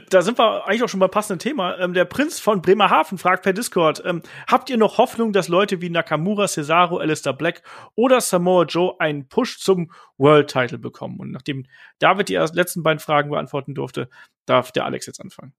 Da 0.08 0.22
sind 0.22 0.38
wir 0.38 0.66
eigentlich 0.66 0.84
auch 0.84 0.88
schon 0.88 1.00
beim 1.00 1.10
passenden 1.10 1.40
Thema. 1.40 1.78
Ähm, 1.78 1.94
der 1.94 2.04
Prinz 2.04 2.38
von 2.38 2.62
Bremerhaven 2.62 3.18
fragt 3.18 3.42
per 3.42 3.52
Discord, 3.52 4.02
ähm, 4.06 4.22
habt 4.46 4.70
ihr 4.70 4.76
noch 4.76 4.98
Hoffnung, 4.98 5.32
dass 5.32 5.48
Leute 5.48 5.80
wie 5.80 5.90
Nakamura, 5.90 6.46
Cesaro, 6.46 6.98
Alistair 6.98 7.32
Black 7.32 7.62
oder 7.96 8.20
Samoa 8.20 8.64
Joe 8.64 8.94
einen 9.00 9.28
Push 9.28 9.58
zum 9.58 9.90
World 10.16 10.48
Title 10.48 10.78
bekommen? 10.78 11.18
Und 11.18 11.32
nachdem 11.32 11.66
David 11.98 12.28
die 12.28 12.36
letzten 12.36 12.84
beiden 12.84 13.00
Fragen 13.00 13.30
beantworten 13.30 13.74
durfte, 13.74 14.08
darf 14.46 14.70
der 14.70 14.84
Alex 14.84 15.06
jetzt 15.06 15.20
anfangen. 15.20 15.52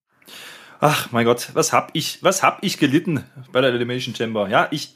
Ach 0.80 1.12
mein 1.12 1.26
Gott, 1.26 1.52
was 1.54 1.74
hab 1.74 1.92
ich, 1.94 2.22
was 2.22 2.44
hab 2.44 2.64
ich 2.64 2.78
gelitten 2.78 3.24
bei 3.52 3.62
der 3.62 3.72
Elimination 3.72 4.14
Chamber? 4.14 4.50
Ja, 4.50 4.68
ich, 4.72 4.94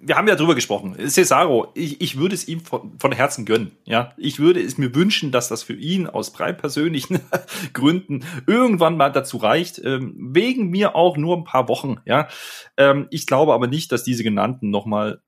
wir 0.00 0.16
haben 0.16 0.28
ja 0.28 0.36
drüber 0.36 0.54
gesprochen. 0.54 0.96
Cesaro, 1.08 1.72
ich, 1.74 2.00
ich 2.00 2.18
würde 2.18 2.34
es 2.34 2.46
ihm 2.46 2.60
von, 2.60 2.98
von 2.98 3.12
Herzen 3.12 3.44
gönnen. 3.44 3.72
Ja, 3.84 4.12
ich 4.16 4.38
würde 4.38 4.60
es 4.60 4.78
mir 4.78 4.94
wünschen, 4.94 5.32
dass 5.32 5.48
das 5.48 5.62
für 5.62 5.74
ihn 5.74 6.06
aus 6.06 6.32
drei 6.32 6.52
persönlichen 6.52 7.20
Gründen 7.72 8.24
irgendwann 8.46 8.96
mal 8.96 9.10
dazu 9.10 9.36
reicht. 9.36 9.80
Ähm, 9.84 10.14
wegen 10.16 10.70
mir 10.70 10.94
auch 10.94 11.16
nur 11.16 11.36
ein 11.36 11.44
paar 11.44 11.68
Wochen. 11.68 11.96
Ja, 12.04 12.28
ähm, 12.76 13.06
ich 13.10 13.26
glaube 13.26 13.52
aber 13.52 13.66
nicht, 13.66 13.92
dass 13.92 14.04
diese 14.04 14.22
genannten 14.22 14.70
nochmal 14.70 15.22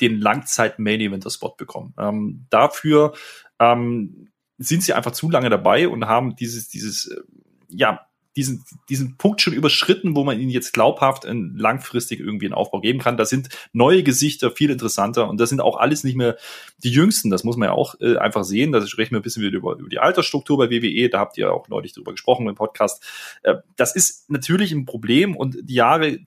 den 0.00 0.20
Langzeit-Main-Eventer-Spot 0.20 1.54
bekommen. 1.56 1.94
Ähm, 1.98 2.46
dafür 2.50 3.14
ähm, 3.58 4.28
sind 4.58 4.82
sie 4.82 4.92
einfach 4.92 5.12
zu 5.12 5.30
lange 5.30 5.50
dabei 5.50 5.88
und 5.88 6.06
haben 6.06 6.36
dieses, 6.36 6.68
dieses, 6.68 7.06
äh, 7.06 7.20
ja, 7.68 8.07
diesen, 8.38 8.64
diesen 8.88 9.16
Punkt 9.16 9.40
schon 9.40 9.52
überschritten, 9.52 10.14
wo 10.14 10.22
man 10.22 10.38
ihnen 10.38 10.50
jetzt 10.50 10.72
glaubhaft 10.72 11.26
ein, 11.26 11.56
langfristig 11.56 12.20
irgendwie 12.20 12.46
einen 12.46 12.54
Aufbau 12.54 12.80
geben 12.80 13.00
kann. 13.00 13.16
Da 13.16 13.24
sind 13.24 13.48
neue 13.72 14.04
Gesichter 14.04 14.52
viel 14.52 14.70
interessanter 14.70 15.28
und 15.28 15.40
das 15.40 15.48
sind 15.48 15.60
auch 15.60 15.76
alles 15.76 16.04
nicht 16.04 16.16
mehr 16.16 16.36
die 16.84 16.90
jüngsten. 16.90 17.30
Das 17.30 17.42
muss 17.42 17.56
man 17.56 17.70
ja 17.70 17.72
auch 17.72 17.96
äh, 18.00 18.16
einfach 18.16 18.44
sehen. 18.44 18.70
Da 18.70 18.86
sprechen 18.86 19.10
wir 19.10 19.18
ein 19.18 19.22
bisschen 19.22 19.42
wieder 19.42 19.56
über, 19.56 19.76
über 19.76 19.88
die 19.88 19.98
Altersstruktur 19.98 20.56
bei 20.56 20.70
WWE. 20.70 21.08
Da 21.08 21.18
habt 21.18 21.36
ihr 21.36 21.52
auch 21.52 21.66
neulich 21.68 21.92
drüber 21.92 22.12
gesprochen 22.12 22.48
im 22.48 22.54
Podcast. 22.54 23.02
Äh, 23.42 23.56
das 23.74 23.96
ist 23.96 24.30
natürlich 24.30 24.70
ein 24.70 24.86
Problem 24.86 25.34
und 25.36 25.56
die 25.60 25.74
Jahre 25.74 26.20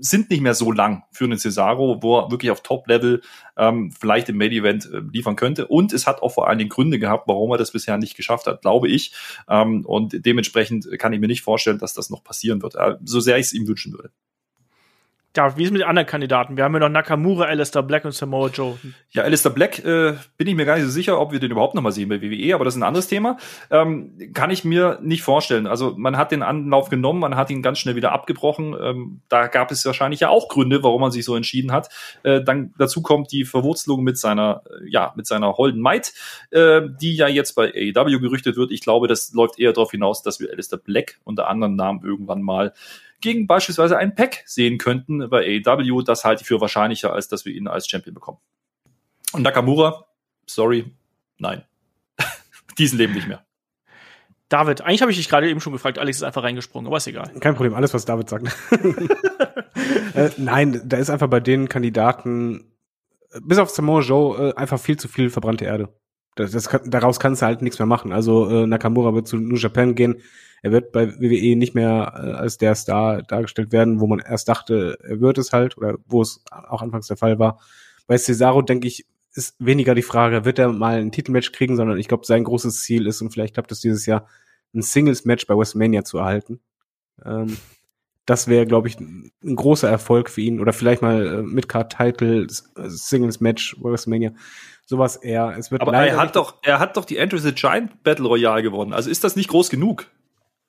sind 0.00 0.30
nicht 0.30 0.40
mehr 0.40 0.54
so 0.54 0.72
lang 0.72 1.04
für 1.12 1.24
einen 1.24 1.38
Cesaro, 1.38 2.02
wo 2.02 2.18
er 2.18 2.30
wirklich 2.30 2.50
auf 2.50 2.62
Top-Level 2.62 3.22
ähm, 3.56 3.92
vielleicht 3.98 4.28
im 4.28 4.38
Main-Event 4.38 4.90
äh, 4.92 5.00
liefern 5.12 5.36
könnte. 5.36 5.66
Und 5.66 5.92
es 5.92 6.06
hat 6.06 6.22
auch 6.22 6.30
vor 6.30 6.48
allen 6.48 6.58
Dingen 6.58 6.70
Gründe 6.70 6.98
gehabt, 6.98 7.28
warum 7.28 7.50
er 7.52 7.58
das 7.58 7.72
bisher 7.72 7.98
nicht 7.98 8.16
geschafft 8.16 8.46
hat, 8.46 8.62
glaube 8.62 8.88
ich. 8.88 9.12
Ähm, 9.48 9.84
und 9.84 10.24
dementsprechend 10.24 10.88
kann 10.98 11.12
ich 11.12 11.20
mir 11.20 11.28
nicht 11.28 11.42
vorstellen, 11.42 11.78
dass 11.78 11.94
das 11.94 12.10
noch 12.10 12.24
passieren 12.24 12.62
wird, 12.62 12.74
äh, 12.74 12.96
so 13.04 13.20
sehr 13.20 13.38
ich 13.38 13.46
es 13.46 13.52
ihm 13.52 13.66
wünschen 13.66 13.92
würde 13.92 14.10
ja, 15.38 15.56
wie 15.56 15.62
ist 15.62 15.70
mit 15.70 15.82
den 15.82 15.86
anderen 15.86 16.08
Kandidaten? 16.08 16.56
Wir 16.56 16.64
haben 16.64 16.74
ja 16.74 16.80
noch 16.80 16.88
Nakamura, 16.88 17.44
Alistair 17.44 17.84
Black 17.84 18.04
und 18.04 18.10
Samoa 18.10 18.48
Joe. 18.48 18.76
Ja, 19.10 19.22
Alistair 19.22 19.52
Black 19.52 19.78
äh, 19.84 20.14
bin 20.36 20.48
ich 20.48 20.56
mir 20.56 20.64
gar 20.64 20.74
nicht 20.74 20.86
so 20.86 20.90
sicher, 20.90 21.20
ob 21.20 21.30
wir 21.30 21.38
den 21.38 21.52
überhaupt 21.52 21.76
noch 21.76 21.82
mal 21.82 21.92
sehen 21.92 22.08
bei 22.08 22.20
WWE, 22.20 22.56
aber 22.56 22.64
das 22.64 22.74
ist 22.74 22.80
ein 22.80 22.82
anderes 22.82 23.06
Thema. 23.06 23.36
Ähm, 23.70 24.18
kann 24.34 24.50
ich 24.50 24.64
mir 24.64 24.98
nicht 25.00 25.22
vorstellen. 25.22 25.68
Also 25.68 25.94
man 25.96 26.16
hat 26.16 26.32
den 26.32 26.42
Anlauf 26.42 26.88
genommen, 26.88 27.20
man 27.20 27.36
hat 27.36 27.50
ihn 27.50 27.62
ganz 27.62 27.78
schnell 27.78 27.94
wieder 27.94 28.10
abgebrochen. 28.10 28.74
Ähm, 28.82 29.20
da 29.28 29.46
gab 29.46 29.70
es 29.70 29.86
wahrscheinlich 29.86 30.18
ja 30.18 30.28
auch 30.28 30.48
Gründe, 30.48 30.82
warum 30.82 31.02
man 31.02 31.12
sich 31.12 31.24
so 31.24 31.36
entschieden 31.36 31.70
hat. 31.70 31.88
Äh, 32.24 32.42
dann 32.42 32.74
dazu 32.76 33.00
kommt 33.00 33.30
die 33.30 33.44
Verwurzelung 33.44 34.02
mit 34.02 34.18
seiner, 34.18 34.62
äh, 34.66 34.90
ja, 34.90 35.12
mit 35.14 35.28
seiner 35.28 35.56
Holden 35.56 35.80
Might, 35.80 36.14
äh, 36.50 36.80
die 37.00 37.14
ja 37.14 37.28
jetzt 37.28 37.52
bei 37.52 37.72
AEW 37.72 38.18
gerüchtet 38.18 38.56
wird. 38.56 38.72
Ich 38.72 38.80
glaube, 38.80 39.06
das 39.06 39.32
läuft 39.34 39.60
eher 39.60 39.72
darauf 39.72 39.92
hinaus, 39.92 40.24
dass 40.24 40.40
wir 40.40 40.50
Alistair 40.50 40.80
Black 40.80 41.20
unter 41.22 41.48
anderen 41.48 41.76
Namen 41.76 42.00
irgendwann 42.02 42.42
mal 42.42 42.72
gegen 43.20 43.46
beispielsweise 43.46 43.98
einen 43.98 44.14
Pack 44.14 44.42
sehen 44.46 44.78
könnten 44.78 45.28
bei 45.28 45.62
AEW. 45.66 46.02
Das 46.02 46.24
halte 46.24 46.42
ich 46.42 46.48
für 46.48 46.60
wahrscheinlicher, 46.60 47.12
als 47.12 47.28
dass 47.28 47.44
wir 47.44 47.54
ihn 47.54 47.68
als 47.68 47.88
Champion 47.88 48.14
bekommen. 48.14 48.38
Und 49.32 49.42
Nakamura, 49.42 50.06
sorry, 50.46 50.92
nein. 51.38 51.64
Diesen 52.78 52.98
leben 52.98 53.14
nicht 53.14 53.28
mehr. 53.28 53.44
David, 54.48 54.80
eigentlich 54.80 55.02
habe 55.02 55.10
ich 55.10 55.18
dich 55.18 55.28
gerade 55.28 55.50
eben 55.50 55.60
schon 55.60 55.74
gefragt, 55.74 55.98
Alex 55.98 56.18
ist 56.18 56.22
einfach 56.22 56.42
reingesprungen, 56.42 56.86
aber 56.86 56.96
ist 56.96 57.06
egal. 57.06 57.30
Kein 57.40 57.54
Problem, 57.54 57.74
alles, 57.74 57.92
was 57.92 58.06
David 58.06 58.30
sagt. 58.30 58.46
äh, 60.14 60.30
nein, 60.38 60.80
da 60.86 60.96
ist 60.96 61.10
einfach 61.10 61.28
bei 61.28 61.40
den 61.40 61.68
Kandidaten, 61.68 62.72
bis 63.42 63.58
auf 63.58 63.68
Samoa 63.68 64.00
Joe, 64.00 64.48
äh, 64.50 64.54
einfach 64.54 64.80
viel 64.80 64.96
zu 64.96 65.06
viel 65.06 65.28
verbrannte 65.28 65.66
Erde. 65.66 65.90
Das, 66.34 66.52
das 66.52 66.70
kann, 66.70 66.88
daraus 66.88 67.20
kannst 67.20 67.42
du 67.42 67.46
halt 67.46 67.60
nichts 67.60 67.78
mehr 67.78 67.86
machen. 67.86 68.12
Also 68.12 68.48
äh, 68.48 68.66
Nakamura 68.66 69.12
wird 69.12 69.28
zu 69.28 69.36
New 69.36 69.56
Japan 69.56 69.94
gehen. 69.94 70.22
Er 70.62 70.72
wird 70.72 70.92
bei 70.92 71.08
WWE 71.20 71.56
nicht 71.56 71.74
mehr 71.74 72.12
äh, 72.14 72.32
als 72.32 72.58
der 72.58 72.74
Star 72.74 73.22
dargestellt 73.22 73.72
werden, 73.72 74.00
wo 74.00 74.06
man 74.06 74.18
erst 74.18 74.48
dachte, 74.48 74.98
er 75.02 75.20
wird 75.20 75.38
es 75.38 75.52
halt, 75.52 75.76
oder 75.76 75.96
wo 76.06 76.22
es 76.22 76.42
auch 76.50 76.82
anfangs 76.82 77.06
der 77.06 77.16
Fall 77.16 77.38
war. 77.38 77.60
Bei 78.06 78.16
Cesaro, 78.16 78.62
denke 78.62 78.88
ich, 78.88 79.06
ist 79.34 79.54
weniger 79.58 79.94
die 79.94 80.02
Frage, 80.02 80.44
wird 80.44 80.58
er 80.58 80.72
mal 80.72 80.98
ein 80.98 81.12
Titelmatch 81.12 81.52
kriegen, 81.52 81.76
sondern 81.76 81.98
ich 81.98 82.08
glaube, 82.08 82.26
sein 82.26 82.44
großes 82.44 82.82
Ziel 82.82 83.06
ist, 83.06 83.20
und 83.22 83.30
vielleicht 83.30 83.54
klappt 83.54 83.70
es 83.70 83.80
dieses 83.80 84.06
Jahr, 84.06 84.26
ein 84.74 84.82
Singles-Match 84.82 85.46
bei 85.46 85.56
WrestleMania 85.56 86.04
zu 86.04 86.18
erhalten. 86.18 86.60
Ähm, 87.24 87.56
das 88.26 88.46
wäre, 88.46 88.66
glaube 88.66 88.88
ich, 88.88 89.00
ein 89.00 89.32
großer 89.42 89.88
Erfolg 89.88 90.28
für 90.28 90.42
ihn. 90.42 90.60
Oder 90.60 90.74
vielleicht 90.74 91.00
mal 91.00 91.26
äh, 91.26 91.42
Midcard-Title, 91.42 92.46
Singles-Match, 92.48 93.76
WrestleMania. 93.80 94.32
Sowas 94.84 95.16
eher. 95.16 95.54
Es 95.58 95.70
wird 95.70 95.80
Aber 95.80 95.94
er 95.94 96.16
hat 96.18 96.36
doch, 96.36 96.56
er 96.62 96.78
hat 96.78 96.96
doch 96.96 97.06
die 97.06 97.18
Andrew 97.18 97.38
the 97.38 97.52
Giant 97.52 98.02
Battle 98.02 98.26
Royale 98.26 98.62
gewonnen. 98.62 98.92
Also 98.92 99.08
ist 99.08 99.24
das 99.24 99.36
nicht 99.36 99.48
groß 99.48 99.70
genug? 99.70 100.10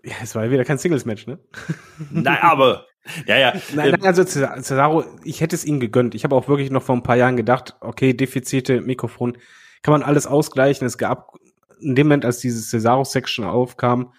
Ja, 0.03 0.15
es 0.23 0.33
war 0.35 0.45
ja 0.45 0.51
wieder 0.51 0.65
kein 0.65 0.77
Singles-Match, 0.77 1.27
ne? 1.27 1.39
Nein, 2.11 2.37
aber. 2.41 2.87
Ja, 3.25 3.37
ja. 3.37 3.53
Nein, 3.73 3.93
ähm, 3.93 3.99
nein, 3.99 4.05
also 4.05 4.23
Cesaro, 4.23 5.03
ich 5.23 5.41
hätte 5.41 5.55
es 5.55 5.65
ihm 5.65 5.79
gegönnt. 5.79 6.15
Ich 6.15 6.23
habe 6.23 6.35
auch 6.35 6.47
wirklich 6.47 6.69
noch 6.69 6.83
vor 6.83 6.95
ein 6.95 7.03
paar 7.03 7.15
Jahren 7.15 7.37
gedacht, 7.37 7.75
okay, 7.81 8.13
Defizite, 8.13 8.81
Mikrofon, 8.81 9.37
kann 9.81 9.93
man 9.93 10.03
alles 10.03 10.27
ausgleichen. 10.27 10.85
Es 10.85 10.97
gab 10.97 11.35
in 11.81 11.95
dem 11.95 12.07
Moment, 12.07 12.25
als 12.25 12.39
diese 12.39 12.61
Cesaro-Section 12.61 13.45
aufkam, 13.45 14.13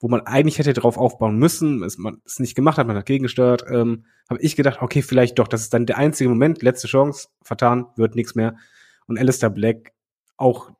wo 0.00 0.08
man 0.08 0.20
eigentlich 0.20 0.58
hätte 0.58 0.72
drauf 0.72 0.98
aufbauen 0.98 1.38
müssen, 1.38 1.82
es 1.82 1.98
man 1.98 2.20
es 2.24 2.38
nicht 2.38 2.54
gemacht 2.54 2.78
hat, 2.78 2.86
man 2.86 2.96
hat 2.96 3.06
gegengesteuert, 3.06 3.64
ähm, 3.70 4.04
habe 4.28 4.40
ich 4.40 4.56
gedacht, 4.56 4.82
okay, 4.82 5.02
vielleicht 5.02 5.38
doch, 5.38 5.48
das 5.48 5.62
ist 5.62 5.74
dann 5.74 5.86
der 5.86 5.98
einzige 5.98 6.28
Moment, 6.28 6.62
letzte 6.62 6.88
Chance, 6.88 7.28
vertan, 7.42 7.86
wird 7.96 8.14
nichts 8.14 8.34
mehr. 8.34 8.56
Und 9.06 9.18
Alistair 9.18 9.50
Black 9.50 9.92
auch, 10.36 10.70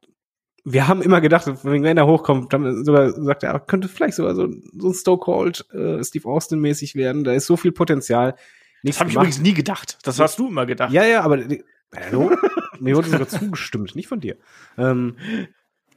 wir 0.64 0.88
haben 0.88 1.02
immer 1.02 1.20
gedacht, 1.20 1.46
wenn 1.62 1.84
er 1.84 2.06
hochkommt, 2.06 2.52
dann 2.52 2.84
sogar 2.84 3.12
sagt 3.12 3.42
er, 3.42 3.60
könnte 3.60 3.88
vielleicht 3.88 4.14
sogar 4.14 4.34
so, 4.34 4.48
so 4.76 4.88
ein 4.88 4.94
Stone 4.94 5.18
Cold 5.18 5.66
äh, 5.72 6.02
Steve 6.02 6.26
Austin 6.26 6.60
mäßig 6.60 6.94
werden, 6.94 7.22
da 7.22 7.32
ist 7.32 7.46
so 7.46 7.56
viel 7.56 7.72
Potenzial. 7.72 8.34
Das 8.82 9.00
habe 9.00 9.10
ich 9.10 9.16
übrigens 9.16 9.40
nie 9.40 9.54
gedacht. 9.54 9.98
Das 10.02 10.18
hast 10.18 10.38
du 10.38 10.48
immer 10.48 10.66
gedacht. 10.66 10.92
Ja, 10.92 11.04
ja, 11.04 11.22
aber 11.22 11.42
hallo? 11.94 12.32
mir 12.80 12.96
wurde 12.96 13.08
sogar 13.08 13.28
zugestimmt, 13.28 13.94
nicht 13.94 14.08
von 14.08 14.20
dir. 14.20 14.36
Ähm, 14.78 15.16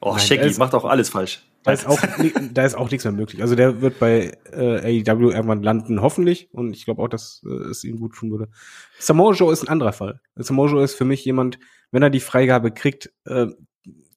oh, 0.02 0.18
Shaggy 0.18 0.58
macht 0.58 0.74
auch 0.74 0.86
alles 0.86 1.10
falsch. 1.10 1.44
da 1.64 1.72
ist 1.72 1.88
auch 1.88 2.00
da 2.54 2.66
ist 2.66 2.76
auch 2.76 2.92
nichts 2.92 3.06
mehr 3.06 3.14
möglich. 3.14 3.42
Also 3.42 3.56
der 3.56 3.82
wird 3.82 4.00
bei 4.00 4.38
äh, 4.52 5.02
AEW 5.02 5.32
irgendwann 5.32 5.64
landen, 5.64 6.02
hoffentlich. 6.02 6.50
Und 6.52 6.76
ich 6.76 6.84
glaube 6.84 7.02
auch, 7.02 7.10
dass 7.10 7.42
äh, 7.46 7.70
es 7.70 7.86
ihm 7.86 8.00
gut 8.00 8.16
tun 8.16 8.32
würde. 8.32 8.50
Samoa 9.00 9.34
Joe 9.34 9.52
ist 9.52 9.64
ein 9.64 9.70
anderer 9.70 9.94
Fall. 9.94 10.20
Samoa 10.36 10.68
Joe 10.70 10.84
ist 10.84 10.96
für 10.96 11.06
mich 11.06 11.24
jemand, 11.24 11.60
wenn 11.92 12.04
er 12.04 12.10
die 12.10 12.20
Freigabe 12.20 12.72
kriegt, 12.72 13.12
äh, 13.26 13.48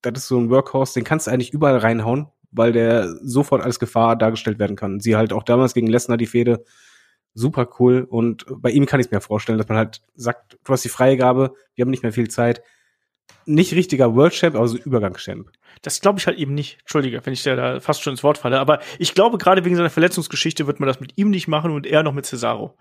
das 0.03 0.23
ist 0.23 0.29
so 0.29 0.39
ein 0.39 0.51
Workhorse, 0.51 0.95
den 0.95 1.05
kannst 1.05 1.27
du 1.27 1.31
eigentlich 1.31 1.53
überall 1.53 1.79
reinhauen, 1.79 2.29
weil 2.51 2.73
der 2.73 3.09
sofort 3.23 3.63
als 3.63 3.79
Gefahr 3.79 4.17
dargestellt 4.17 4.59
werden 4.59 4.77
kann. 4.77 5.01
Sie 5.01 5.17
halt 5.17 5.33
auch 5.33 5.43
damals 5.43 5.75
gegen 5.75 5.87
Lesnar 5.87 6.17
die 6.17 6.27
Fehde 6.27 6.65
super 7.35 7.69
cool. 7.79 8.07
Und 8.09 8.45
bei 8.49 8.71
ihm 8.71 8.87
kann 8.87 9.01
ich 9.01 9.07
es 9.07 9.13
mir 9.13 9.21
vorstellen, 9.21 9.59
dass 9.59 9.69
man 9.69 9.79
halt 9.79 10.03
sagt, 10.15 10.59
du 10.65 10.73
hast 10.73 10.85
die 10.85 10.89
Freigabe, 10.89 11.55
wir 11.75 11.85
haben 11.85 11.91
nicht 11.91 12.03
mehr 12.03 12.13
viel 12.13 12.29
Zeit. 12.29 12.63
Nicht 13.47 13.73
richtiger 13.75 14.15
World 14.15 14.33
Champ, 14.33 14.57
aber 14.57 14.67
so 14.69 14.77
Übergangschamp. 14.77 15.51
Das 15.83 16.01
glaube 16.01 16.19
ich 16.19 16.27
halt 16.27 16.39
eben 16.39 16.55
nicht. 16.55 16.79
Entschuldige, 16.81 17.25
wenn 17.25 17.33
ich 17.33 17.43
dir 17.43 17.57
da 17.57 17.81
fast 17.81 18.03
schon 18.03 18.13
ins 18.13 18.25
Wort 18.25 18.39
falle. 18.39 18.59
Aber 18.59 18.81
ich 18.99 19.15
glaube, 19.15 19.39
gerade 19.39 19.65
wegen 19.65 19.77
seiner 19.77 19.91
Verletzungsgeschichte 19.91 20.67
wird 20.67 20.81
man 20.81 20.89
das 20.89 21.01
mit 21.01 21.17
ihm 21.17 21.31
nicht 21.31 21.47
machen 21.47 21.71
und 21.71 21.87
eher 21.87 22.03
noch 22.03 22.13
mit 22.13 22.27
Cesaro. 22.27 22.77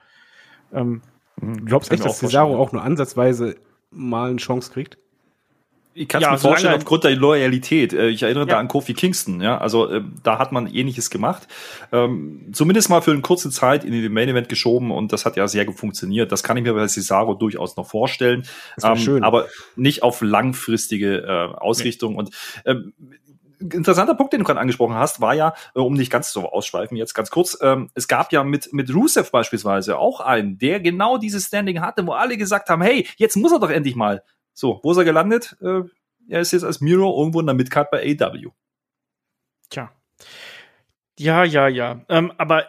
Ähm, 0.74 1.02
Du 1.42 1.66
glaubst 1.66 1.90
Kann 1.90 1.98
echt, 2.00 2.06
dass 2.06 2.20
Cesaro 2.20 2.58
auch 2.60 2.72
nur 2.72 2.84
ansatzweise 2.84 3.56
mal 3.92 4.30
eine 4.30 4.38
Chance 4.38 4.72
kriegt? 4.72 4.98
Ich 5.96 6.08
kann 6.08 6.22
es 6.22 6.26
Ja, 6.26 6.32
mir 6.32 6.38
vorstellen, 6.38 6.60
solange- 6.62 6.78
aufgrund 6.78 7.04
der 7.04 7.16
Loyalität. 7.16 7.94
Äh, 7.94 8.10
Ich 8.10 8.24
erinnere 8.24 8.44
Ja. 8.44 8.54
da 8.56 8.60
an 8.60 8.68
Kofi 8.68 8.94
Kingston, 8.94 9.42
ja. 9.42 9.58
Also 9.58 9.90
ähm, 9.92 10.14
da 10.24 10.38
hat 10.40 10.52
man 10.52 10.68
ähnliches 10.68 11.10
gemacht. 11.10 11.48
Ähm, 11.92 12.50
zumindest 12.54 12.90
mal 12.90 13.02
für 13.02 13.12
eine 13.12 13.22
kurze 13.22 13.50
Zeit 13.50 13.84
in 13.84 13.92
den 13.92 14.14
Main 14.14 14.30
Event 14.30 14.50
geschoben 14.50 14.92
und 14.92 15.12
das 15.12 15.26
hat 15.26 15.36
ja 15.36 15.48
sehr 15.48 15.66
gut 15.66 15.78
funktioniert. 15.78 16.32
Das 16.32 16.44
kann 16.44 16.56
ich 16.58 16.64
mir 16.64 16.74
bei 16.74 16.88
Cesaro 16.88 17.34
durchaus 17.34 17.76
noch 17.76 17.88
vorstellen. 17.88 18.46
Das 18.76 18.84
wär 18.86 18.96
schön. 18.98 19.24
Aber 19.24 19.48
nicht 19.76 20.04
auf 20.04 20.22
langfristige 20.22 21.18
äh, 21.24 21.56
Ausrichtung. 21.58 22.16
Und 22.16 22.30
ähm, 22.66 22.94
interessanter 23.60 24.16
Punkt, 24.16 24.32
den 24.32 24.40
du 24.40 24.46
gerade 24.46 24.60
angesprochen 24.60 24.94
hast, 24.96 25.20
war 25.20 25.34
ja, 25.34 25.54
äh, 25.76 25.80
um 25.80 25.94
nicht 25.96 26.12
ganz 26.12 26.32
so 26.32 26.50
ausschweifen, 26.50 26.96
jetzt 26.98 27.14
ganz 27.14 27.30
kurz, 27.30 27.58
ähm, 27.62 27.90
es 27.94 28.08
gab 28.08 28.32
ja 28.32 28.44
mit, 28.46 28.72
mit 28.72 28.94
Rusev 28.94 29.32
beispielsweise 29.32 29.98
auch 29.98 30.22
einen, 30.22 30.58
der 30.60 30.80
genau 30.80 31.18
dieses 31.18 31.48
Standing 31.48 31.82
hatte, 31.82 32.06
wo 32.08 32.12
alle 32.14 32.38
gesagt 32.38 32.70
haben, 32.70 32.82
hey, 32.82 33.06
jetzt 33.18 33.36
muss 33.36 33.52
er 33.52 33.60
doch 33.60 33.70
endlich 33.70 33.96
mal. 33.96 34.24
So, 34.60 34.82
wo 34.84 34.92
ist 34.92 34.98
er 34.98 35.06
gelandet? 35.06 35.56
Äh, 35.62 35.84
er 36.28 36.42
ist 36.42 36.52
jetzt 36.52 36.66
als 36.66 36.82
Miro 36.82 37.18
irgendwo 37.18 37.40
in 37.40 37.46
der 37.46 37.56
Midcard 37.56 37.90
bei 37.92 38.18
AW. 38.20 38.50
Tja. 39.70 39.90
Ja, 41.18 41.46
ja, 41.46 41.70
ja. 41.70 42.04
Ähm, 42.10 42.34
aber 42.38 42.68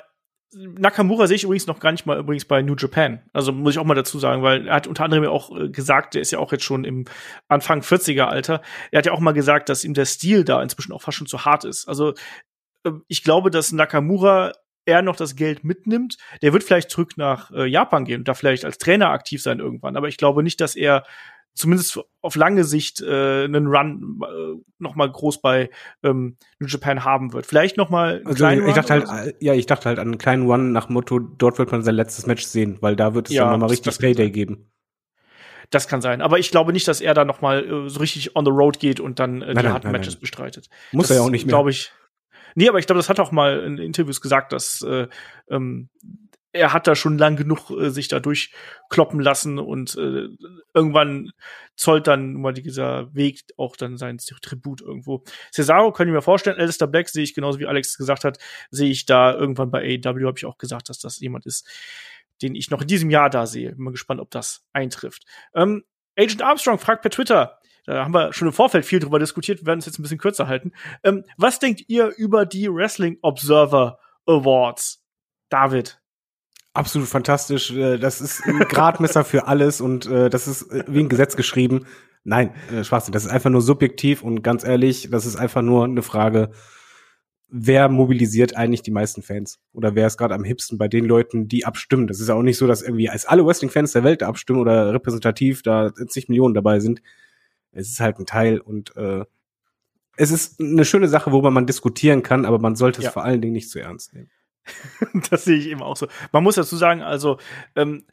Nakamura 0.53 1.27
sehe 1.27 1.35
ich 1.35 1.43
übrigens 1.43 1.67
noch 1.67 1.81
gar 1.81 1.91
nicht 1.91 2.07
mal 2.07 2.17
übrigens 2.17 2.45
bei 2.45 2.63
New 2.63 2.77
Japan. 2.77 3.29
Also 3.33 3.51
muss 3.51 3.75
ich 3.75 3.81
auch 3.81 3.85
mal 3.85 3.95
dazu 3.95 4.21
sagen, 4.21 4.45
weil 4.45 4.69
er 4.69 4.77
hat 4.77 4.87
unter 4.87 5.03
anderem 5.03 5.25
ja 5.25 5.31
auch 5.31 5.51
äh, 5.57 5.69
gesagt, 5.69 6.15
der 6.15 6.23
ist 6.23 6.31
ja 6.31 6.39
auch 6.39 6.53
jetzt 6.53 6.63
schon 6.63 6.85
im 6.85 7.07
Anfang 7.49 7.81
40er 7.81 8.23
Alter. 8.23 8.63
Er 8.93 8.99
hat 8.99 9.07
ja 9.07 9.13
auch 9.13 9.21
mal 9.21 9.33
gesagt, 9.33 9.69
dass 9.69 9.83
ihm 9.83 9.95
der 9.95 10.07
Stil 10.07 10.45
da 10.45 10.63
inzwischen 10.63 10.93
auch 10.93 11.03
fast 11.03 11.19
schon 11.19 11.27
zu 11.27 11.45
hart 11.45 11.65
ist. 11.65 11.89
Also 11.89 12.15
äh, 12.85 12.93
ich 13.09 13.25
glaube, 13.25 13.51
dass 13.51 13.73
Nakamura 13.73 14.53
eher 14.85 15.03
noch 15.03 15.17
das 15.17 15.35
Geld 15.35 15.65
mitnimmt. 15.65 16.19
Der 16.41 16.53
wird 16.53 16.63
vielleicht 16.63 16.91
zurück 16.91 17.15
nach 17.17 17.51
äh, 17.51 17.67
Japan 17.67 18.05
gehen 18.05 18.21
und 18.21 18.29
da 18.29 18.35
vielleicht 18.35 18.65
als 18.65 18.79
Trainer 18.79 19.11
aktiv 19.11 19.43
sein 19.43 19.59
irgendwann. 19.59 19.97
Aber 19.97 20.07
ich 20.07 20.19
glaube 20.19 20.45
nicht, 20.45 20.61
dass 20.61 20.77
er 20.77 21.05
zumindest 21.55 22.01
auf 22.23 22.37
lange 22.37 22.65
Sicht 22.65 23.01
äh, 23.01 23.45
einen 23.45 23.67
Run 23.67 24.21
äh, 24.23 24.63
noch 24.79 24.95
mal 24.95 25.11
groß 25.11 25.41
bei 25.43 25.71
ähm, 26.03 26.37
New 26.59 26.67
Japan 26.69 27.05
haben 27.05 27.33
wird. 27.33 27.47
Vielleicht 27.47 27.77
noch 27.77 27.91
mal 27.91 28.17
einen 28.17 28.27
Also 28.27 28.47
ich 28.47 28.75
dachte 28.75 28.93
Run 28.95 29.01
halt, 29.01 29.09
oder 29.09 29.25
so. 29.25 29.31
äh, 29.31 29.35
ja, 29.41 29.55
ich 29.55 29.67
dachte 29.67 29.89
halt 29.89 29.99
an 29.99 30.09
einen 30.09 30.19
kleinen 30.19 30.47
One 30.49 30.65
nach 30.71 30.89
Motto, 30.89 31.19
dort 31.19 31.59
wird 31.59 31.71
man 31.73 31.83
sein 31.83 31.95
letztes 31.95 32.27
Match 32.27 32.45
sehen, 32.45 32.79
weil 32.81 32.97
da 32.97 33.15
wird 33.15 33.29
es 33.29 33.35
Ja, 33.35 33.45
dann 33.45 33.53
nochmal 33.53 33.71
richtig 33.71 33.99
Payday 33.99 34.27
sein. 34.27 34.33
geben. 34.33 34.71
Das 35.71 35.87
kann 35.87 36.01
sein. 36.01 36.21
Aber 36.21 36.39
ich 36.39 36.51
glaube 36.51 36.73
nicht, 36.73 36.89
dass 36.89 37.01
er 37.01 37.15
da 37.15 37.25
noch 37.25 37.41
mal 37.43 37.65
äh, 37.65 37.89
so 37.89 38.01
richtig 38.01 38.35
on 38.35 38.45
the 38.45 38.51
road 38.51 38.81
geht 38.81 38.99
und 38.99 39.19
dann 39.21 39.41
äh, 39.43 39.55
die 39.55 39.55
Nein, 39.55 39.65
nein, 39.65 39.73
harten 39.73 39.87
nein, 39.87 39.93
Matches 39.93 40.15
nein. 40.15 40.21
bestreitet. 40.21 40.69
Muss 40.93 41.09
das 41.09 41.17
er 41.17 41.21
ja 41.23 41.27
auch 41.27 41.31
nicht 41.31 41.47
mehr. 41.47 41.53
Glaube 41.53 41.71
ich. 41.71 41.93
Nee, 42.57 42.69
aber 42.69 42.81
ich 42.81 42.87
glaube, 42.87 42.99
das 42.99 43.09
hat 43.09 43.21
auch 43.21 43.31
mal 43.31 43.61
in 43.61 43.79
Interviews 43.79 44.21
gesagt, 44.21 44.53
dass 44.53 44.83
äh, 44.83 45.07
ähm, 45.49 45.89
er 46.53 46.73
hat 46.73 46.87
da 46.87 46.95
schon 46.95 47.19
lang 47.19 47.37
genug 47.37 47.71
äh, 47.71 47.91
sich 47.91 48.09
da 48.09 48.21
durchkloppen 48.21 49.21
lassen 49.21 49.59
und 49.59 49.97
äh, 49.97 50.29
irgendwann 50.75 51.31
zollt 51.77 52.07
dann 52.07 52.35
mal 52.35 52.53
dieser 52.53 53.15
Weg 53.15 53.43
auch 53.57 53.77
dann 53.77 53.97
sein 53.97 54.19
Tribut 54.19 54.81
irgendwo. 54.81 55.23
Cesaro 55.53 55.93
kann 55.93 56.09
ich 56.09 56.15
mir 56.15 56.23
vorstellen, 56.23 56.59
Alistair 56.59 56.89
Black 56.89 57.09
sehe 57.09 57.23
ich 57.23 57.35
genauso 57.35 57.59
wie 57.59 57.67
Alex 57.67 57.97
gesagt 57.97 58.25
hat, 58.25 58.39
sehe 58.71 58.91
ich 58.91 59.07
da 59.07 59.33
irgendwann 59.33 59.71
bei 59.71 59.81
AEW, 59.83 60.27
habe 60.27 60.39
ich 60.39 60.47
auch 60.47 60.59
gesagt, 60.59 60.89
dass 60.89 60.99
das 60.99 61.21
jemand 61.21 61.47
ist, 61.47 61.69
den 62.43 62.55
ich 62.55 62.71
noch 62.71 62.83
in 62.83 62.89
diesem 62.89 63.11
Jahr 63.11 63.31
da 63.31 63.47
sehe. 63.47 63.73
Bin 63.73 63.85
mal 63.85 63.91
gespannt, 63.91 64.21
ob 64.21 64.31
das 64.31 64.67
eintrifft. 64.73 65.25
Ähm, 65.55 65.85
Agent 66.17 66.43
Armstrong 66.43 66.79
fragt 66.79 67.03
per 67.03 67.11
Twitter, 67.11 67.59
da 67.87 68.05
haben 68.05 68.13
wir 68.13 68.33
schon 68.33 68.49
im 68.49 68.55
Vorfeld 68.55 68.85
viel 68.85 68.99
drüber 68.99 69.19
diskutiert, 69.19 69.61
wir 69.61 69.67
werden 69.67 69.79
es 69.79 69.87
jetzt 69.87 69.99
ein 69.99 70.03
bisschen 70.03 70.19
kürzer 70.19 70.49
halten. 70.49 70.73
Ähm, 71.05 71.25
was 71.37 71.61
denkt 71.61 71.85
ihr 71.89 72.09
über 72.17 72.45
die 72.45 72.69
Wrestling 72.69 73.19
Observer 73.23 73.99
Awards? 74.27 75.05
David. 75.49 76.00
Absolut 76.73 77.09
fantastisch. 77.09 77.71
Äh, 77.73 77.99
Das 77.99 78.21
ist 78.21 78.43
ein 78.47 78.59
Gradmesser 78.61 79.25
für 79.25 79.47
alles 79.47 79.81
und 79.81 80.07
äh, 80.07 80.31
das 80.31 80.47
ist 80.49 80.71
äh, 80.71 80.85
wie 80.89 81.01
ein 81.01 81.09
Gesetz 81.09 81.37
geschrieben. 81.37 81.87
Nein, 82.23 82.55
Schwachsinn. 82.83 83.13
Das 83.13 83.25
ist 83.25 83.31
einfach 83.31 83.49
nur 83.51 83.63
subjektiv 83.63 84.23
und 84.23 84.43
ganz 84.43 84.63
ehrlich, 84.63 85.09
das 85.11 85.25
ist 85.25 85.37
einfach 85.37 85.63
nur 85.63 85.85
eine 85.85 86.03
Frage, 86.03 86.51
wer 87.49 87.89
mobilisiert 87.89 88.55
eigentlich 88.57 88.83
die 88.83 88.91
meisten 88.91 89.23
Fans? 89.23 89.59
Oder 89.73 89.95
wer 89.95 90.07
ist 90.07 90.19
gerade 90.19 90.35
am 90.35 90.45
hipsten 90.45 90.77
bei 90.77 90.87
den 90.87 91.07
Leuten, 91.07 91.49
die 91.49 91.65
abstimmen? 91.65 92.07
Das 92.07 92.21
ist 92.21 92.29
ja 92.29 92.35
auch 92.35 92.43
nicht 92.43 92.59
so, 92.59 92.67
dass 92.67 92.83
irgendwie 92.83 93.09
als 93.09 93.25
alle 93.25 93.45
Wrestling-Fans 93.47 93.93
der 93.93 94.05
Welt 94.05 94.23
abstimmen 94.23 94.61
oder 94.61 94.93
repräsentativ 94.93 95.63
da 95.63 95.93
zig 96.09 96.29
Millionen 96.29 96.55
dabei 96.55 96.79
sind. 96.79 97.01
Es 97.73 97.89
ist 97.89 98.01
halt 98.01 98.19
ein 98.19 98.27
Teil 98.27 98.61
und 98.61 98.95
äh, 98.97 99.25
es 100.17 100.31
ist 100.31 100.61
eine 100.61 100.85
schöne 100.85 101.09
Sache, 101.09 101.33
worüber 101.33 101.51
man 101.51 101.67
diskutieren 101.67 102.23
kann, 102.23 102.45
aber 102.45 102.59
man 102.59 102.77
sollte 102.77 102.99
es 103.01 103.07
Ja. 103.07 103.11
vor 103.13 103.25
allen 103.25 103.41
Dingen 103.41 103.55
nicht 103.55 103.71
zu 103.71 103.79
ernst 103.81 104.13
nehmen. 104.13 104.31
das 105.31 105.45
sehe 105.45 105.59
ich 105.59 105.69
eben 105.69 105.83
auch 105.83 105.97
so. 105.97 106.09
Man 106.33 106.43
muss 106.43 106.57
dazu 106.57 106.77
sagen, 106.77 107.03
also 107.03 107.39
ähm, 107.77 108.05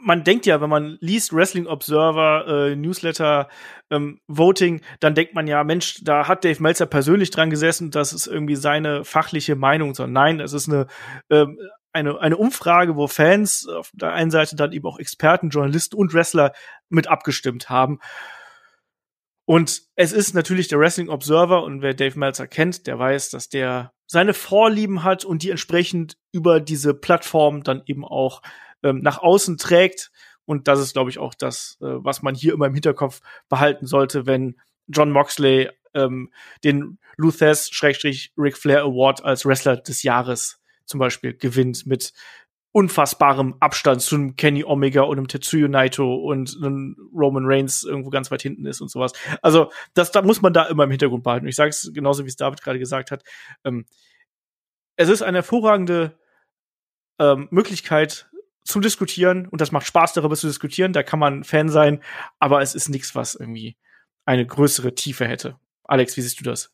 man 0.00 0.22
denkt 0.22 0.46
ja, 0.46 0.60
wenn 0.60 0.70
man 0.70 0.96
liest 1.00 1.32
Wrestling 1.32 1.66
Observer, 1.66 2.46
äh, 2.46 2.76
Newsletter, 2.76 3.48
ähm, 3.90 4.20
Voting, 4.28 4.80
dann 5.00 5.14
denkt 5.14 5.34
man 5.34 5.46
ja, 5.48 5.64
Mensch, 5.64 6.00
da 6.02 6.28
hat 6.28 6.44
Dave 6.44 6.62
Meltzer 6.62 6.86
persönlich 6.86 7.30
dran 7.30 7.50
gesessen, 7.50 7.90
das 7.90 8.12
ist 8.12 8.28
irgendwie 8.28 8.54
seine 8.54 9.04
fachliche 9.04 9.56
Meinung. 9.56 9.94
Sondern 9.94 10.12
nein, 10.12 10.40
es 10.40 10.52
ist 10.52 10.68
eine, 10.68 10.86
ähm, 11.30 11.58
eine, 11.92 12.20
eine 12.20 12.36
Umfrage, 12.36 12.94
wo 12.94 13.08
Fans 13.08 13.66
auf 13.66 13.90
der 13.92 14.12
einen 14.12 14.30
Seite 14.30 14.54
dann 14.54 14.72
eben 14.72 14.86
auch 14.86 15.00
Experten, 15.00 15.50
Journalisten 15.50 15.96
und 15.96 16.14
Wrestler 16.14 16.52
mit 16.88 17.08
abgestimmt 17.08 17.68
haben. 17.68 17.98
Und 19.46 19.82
es 19.96 20.12
ist 20.12 20.34
natürlich 20.34 20.68
der 20.68 20.78
Wrestling 20.78 21.08
Observer 21.08 21.64
und 21.64 21.82
wer 21.82 21.94
Dave 21.94 22.18
Meltzer 22.18 22.46
kennt, 22.46 22.86
der 22.86 22.98
weiß, 22.98 23.30
dass 23.30 23.48
der 23.48 23.92
seine 24.08 24.34
Vorlieben 24.34 25.04
hat 25.04 25.24
und 25.24 25.42
die 25.42 25.50
entsprechend 25.50 26.16
über 26.32 26.60
diese 26.60 26.94
Plattform 26.94 27.62
dann 27.62 27.82
eben 27.86 28.04
auch 28.04 28.42
ähm, 28.82 29.00
nach 29.02 29.18
außen 29.18 29.58
trägt. 29.58 30.10
Und 30.46 30.66
das 30.66 30.80
ist, 30.80 30.94
glaube 30.94 31.10
ich, 31.10 31.18
auch 31.18 31.34
das, 31.34 31.76
äh, 31.80 31.86
was 31.86 32.22
man 32.22 32.34
hier 32.34 32.54
immer 32.54 32.66
im 32.66 32.74
Hinterkopf 32.74 33.20
behalten 33.48 33.86
sollte, 33.86 34.26
wenn 34.26 34.56
John 34.88 35.12
Moxley 35.12 35.70
ähm, 35.94 36.32
den 36.64 36.98
Luthez-Ric 37.18 38.56
Flair 38.56 38.82
Award 38.82 39.22
als 39.22 39.44
Wrestler 39.44 39.76
des 39.76 40.02
Jahres 40.02 40.58
zum 40.86 40.98
Beispiel 40.98 41.34
gewinnt 41.34 41.86
mit 41.86 42.14
unfassbarem 42.78 43.56
Abstand 43.58 44.00
zu 44.02 44.14
einem 44.14 44.36
Kenny 44.36 44.62
Omega 44.62 45.02
und 45.02 45.18
einem 45.18 45.26
Tetsuya 45.26 45.66
Naito 45.66 46.14
und 46.14 46.56
einem 46.58 46.96
Roman 47.12 47.42
Reigns 47.44 47.82
irgendwo 47.82 48.10
ganz 48.10 48.30
weit 48.30 48.40
hinten 48.40 48.66
ist 48.66 48.80
und 48.80 48.88
sowas. 48.88 49.12
Also 49.42 49.72
das 49.94 50.12
da 50.12 50.22
muss 50.22 50.42
man 50.42 50.52
da 50.52 50.66
immer 50.66 50.84
im 50.84 50.90
Hintergrund 50.92 51.24
behalten. 51.24 51.48
Ich 51.48 51.56
sage 51.56 51.70
es 51.70 51.90
genauso, 51.92 52.24
wie 52.24 52.28
es 52.28 52.36
David 52.36 52.62
gerade 52.62 52.78
gesagt 52.78 53.10
hat. 53.10 53.24
Ähm, 53.64 53.84
es 54.94 55.08
ist 55.08 55.22
eine 55.22 55.38
hervorragende 55.38 56.16
ähm, 57.18 57.48
Möglichkeit 57.50 58.30
zu 58.62 58.78
diskutieren 58.78 59.48
und 59.48 59.60
das 59.60 59.72
macht 59.72 59.88
Spaß, 59.88 60.12
darüber 60.12 60.36
zu 60.36 60.46
diskutieren. 60.46 60.92
Da 60.92 61.02
kann 61.02 61.18
man 61.18 61.42
Fan 61.42 61.68
sein, 61.68 62.00
aber 62.38 62.62
es 62.62 62.76
ist 62.76 62.90
nichts, 62.90 63.16
was 63.16 63.34
irgendwie 63.34 63.76
eine 64.24 64.46
größere 64.46 64.94
Tiefe 64.94 65.26
hätte. 65.26 65.58
Alex, 65.82 66.16
wie 66.16 66.20
siehst 66.20 66.38
du 66.38 66.44
das? 66.44 66.72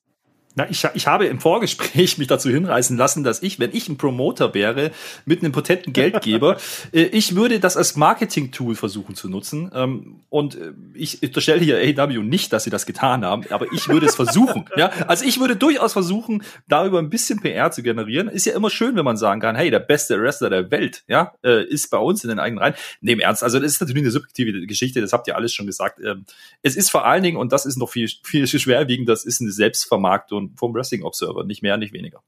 Na, 0.56 0.70
ich, 0.70 0.86
ich 0.94 1.06
habe 1.08 1.26
im 1.26 1.40
Vorgespräch 1.40 2.16
mich 2.18 2.28
dazu 2.28 2.48
hinreißen 2.48 2.96
lassen, 2.96 3.24
dass 3.24 3.42
ich, 3.42 3.58
wenn 3.58 3.72
ich 3.72 3.88
ein 3.88 3.96
Promoter 3.96 4.54
wäre, 4.54 4.92
mit 5.24 5.42
einem 5.42 5.52
potenten 5.52 5.92
Geldgeber, 5.92 6.58
äh, 6.92 7.02
ich 7.02 7.34
würde 7.34 7.58
das 7.58 7.76
als 7.76 7.96
Marketing-Tool 7.96 8.76
versuchen 8.76 9.16
zu 9.16 9.28
nutzen. 9.28 9.70
Ähm, 9.74 10.20
und 10.28 10.54
äh, 10.54 10.72
ich 10.94 11.22
unterstelle 11.22 11.60
hier 11.60 11.78
AW 11.78 12.22
nicht, 12.22 12.52
dass 12.52 12.64
sie 12.64 12.70
das 12.70 12.86
getan 12.86 13.24
haben, 13.24 13.44
aber 13.50 13.72
ich 13.72 13.88
würde 13.88 14.06
es 14.06 14.14
versuchen. 14.14 14.66
ja, 14.76 14.90
also 15.08 15.24
ich 15.24 15.40
würde 15.40 15.56
durchaus 15.56 15.92
versuchen, 15.92 16.44
darüber 16.68 17.00
ein 17.00 17.10
bisschen 17.10 17.40
PR 17.40 17.72
zu 17.72 17.82
generieren. 17.82 18.28
Ist 18.28 18.46
ja 18.46 18.54
immer 18.54 18.70
schön, 18.70 18.94
wenn 18.94 19.04
man 19.04 19.16
sagen 19.16 19.40
kann, 19.40 19.56
hey, 19.56 19.70
der 19.70 19.80
beste 19.80 20.20
Wrestler 20.20 20.50
der 20.50 20.70
Welt, 20.70 21.02
ja, 21.08 21.32
äh, 21.42 21.64
ist 21.64 21.90
bei 21.90 21.98
uns 21.98 22.22
in 22.22 22.30
den 22.30 22.38
eigenen 22.38 22.62
Reihen. 22.62 22.74
Nehmen 23.00 23.20
Ernst. 23.20 23.42
Also 23.42 23.58
das 23.58 23.72
ist 23.72 23.80
natürlich 23.80 24.02
eine 24.04 24.12
subjektive 24.12 24.66
Geschichte. 24.66 25.00
Das 25.00 25.12
habt 25.12 25.26
ihr 25.26 25.34
alles 25.34 25.52
schon 25.52 25.66
gesagt. 25.66 25.98
Ähm, 26.04 26.26
es 26.62 26.76
ist 26.76 26.90
vor 26.90 27.04
allen 27.04 27.24
Dingen, 27.24 27.38
und 27.38 27.52
das 27.52 27.66
ist 27.66 27.76
noch 27.76 27.90
viel, 27.90 28.08
viel 28.22 28.46
schwerwiegend, 28.46 29.08
das 29.08 29.24
ist 29.24 29.40
eine 29.40 29.50
Selbstvermarktung 29.50 30.43
vom, 30.56 30.74
Wrestling 30.74 31.02
Observer, 31.02 31.44
nicht 31.44 31.62
mehr, 31.62 31.76
nicht 31.76 31.92
weniger. 31.92 32.22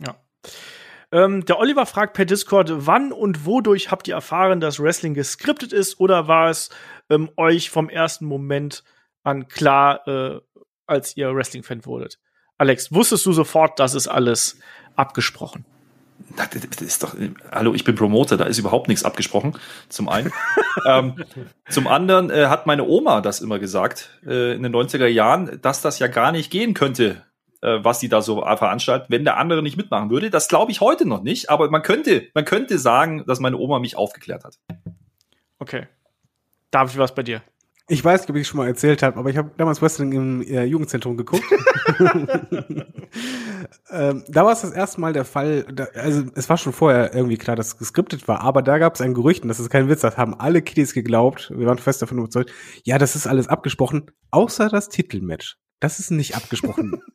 Ja. 0.00 0.16
Ähm, 1.12 1.44
der 1.44 1.58
Oliver 1.58 1.84
fragt 1.86 2.14
per 2.14 2.24
Discord, 2.24 2.70
wann 2.86 3.12
und 3.12 3.44
wodurch 3.44 3.90
habt 3.90 4.08
ihr 4.08 4.14
erfahren, 4.14 4.60
dass 4.60 4.80
Wrestling 4.80 5.14
geskriptet 5.14 5.72
ist 5.72 6.00
oder 6.00 6.26
war 6.26 6.48
es 6.48 6.70
ähm, 7.10 7.30
euch 7.36 7.70
vom 7.70 7.90
ersten 7.90 8.24
Moment 8.24 8.82
an 9.22 9.48
klar, 9.48 10.06
äh, 10.08 10.40
als 10.86 11.16
ihr 11.16 11.34
Wrestling-Fan 11.34 11.84
wurdet? 11.84 12.18
Alex, 12.56 12.92
wusstest 12.92 13.26
du 13.26 13.32
sofort, 13.32 13.78
das 13.78 13.94
ist 13.94 14.08
alles 14.08 14.58
abgesprochen? 14.96 15.64
Das 16.36 16.80
ist 16.80 17.02
doch, 17.02 17.14
hallo, 17.50 17.74
ich 17.74 17.84
bin 17.84 17.94
Promoter, 17.94 18.36
da 18.36 18.44
ist 18.44 18.58
überhaupt 18.58 18.88
nichts 18.88 19.04
abgesprochen, 19.04 19.54
zum 19.88 20.08
einen. 20.08 20.32
ähm, 20.88 21.24
zum 21.68 21.86
anderen 21.86 22.30
äh, 22.30 22.46
hat 22.46 22.66
meine 22.66 22.84
Oma 22.84 23.20
das 23.20 23.40
immer 23.40 23.58
gesagt, 23.58 24.10
äh, 24.24 24.54
in 24.54 24.62
den 24.62 24.74
90er 24.74 25.06
Jahren, 25.06 25.60
dass 25.60 25.82
das 25.82 25.98
ja 25.98 26.06
gar 26.06 26.32
nicht 26.32 26.50
gehen 26.50 26.74
könnte, 26.74 27.24
äh, 27.62 27.82
was 27.82 27.98
die 27.98 28.08
da 28.08 28.22
so 28.22 28.42
veranstalten, 28.42 29.06
wenn 29.08 29.24
der 29.24 29.38
andere 29.38 29.62
nicht 29.62 29.76
mitmachen 29.76 30.10
würde. 30.10 30.30
Das 30.30 30.48
glaube 30.48 30.72
ich 30.72 30.80
heute 30.80 31.06
noch 31.06 31.22
nicht, 31.22 31.50
aber 31.50 31.70
man 31.70 31.82
könnte, 31.82 32.28
man 32.34 32.44
könnte 32.44 32.78
sagen, 32.78 33.24
dass 33.26 33.40
meine 33.40 33.56
Oma 33.56 33.78
mich 33.78 33.96
aufgeklärt 33.96 34.44
hat. 34.44 34.58
Okay. 35.58 35.86
Darf 36.70 36.90
ich 36.92 36.98
was 36.98 37.14
bei 37.14 37.22
dir? 37.22 37.42
Ich 37.88 38.04
weiß 38.04 38.22
nicht, 38.22 38.30
ob 38.30 38.36
ich 38.36 38.42
es 38.42 38.48
schon 38.48 38.58
mal 38.58 38.68
erzählt 38.68 39.02
habe, 39.02 39.18
aber 39.18 39.28
ich 39.28 39.36
habe 39.36 39.50
damals 39.56 39.82
Wrestling 39.82 40.12
im 40.12 40.42
äh, 40.42 40.64
Jugendzentrum 40.64 41.16
geguckt. 41.16 41.44
ähm, 43.90 44.24
da 44.28 44.44
war 44.44 44.52
es 44.52 44.62
das 44.62 44.70
erste 44.70 45.00
Mal 45.00 45.12
der 45.12 45.24
Fall, 45.24 45.64
da, 45.64 45.84
also 45.94 46.24
es 46.34 46.48
war 46.48 46.56
schon 46.56 46.72
vorher 46.72 47.12
irgendwie 47.14 47.36
klar, 47.36 47.56
dass 47.56 47.68
es 47.68 47.78
geskriptet 47.78 48.28
war, 48.28 48.40
aber 48.40 48.62
da 48.62 48.78
gab 48.78 48.94
es 48.94 49.00
ein 49.00 49.14
Gerücht, 49.14 49.42
und 49.42 49.48
das 49.48 49.60
ist 49.60 49.68
kein 49.68 49.88
Witz, 49.88 50.00
das 50.00 50.16
haben 50.16 50.38
alle 50.38 50.62
Kiddies 50.62 50.94
geglaubt, 50.94 51.52
wir 51.54 51.66
waren 51.66 51.78
fest 51.78 52.00
davon 52.00 52.18
überzeugt, 52.18 52.52
ja, 52.84 52.98
das 52.98 53.16
ist 53.16 53.26
alles 53.26 53.48
abgesprochen, 53.48 54.10
außer 54.30 54.68
das 54.68 54.88
Titelmatch. 54.88 55.58
Das 55.80 55.98
ist 55.98 56.12
nicht 56.12 56.36
abgesprochen. 56.36 57.02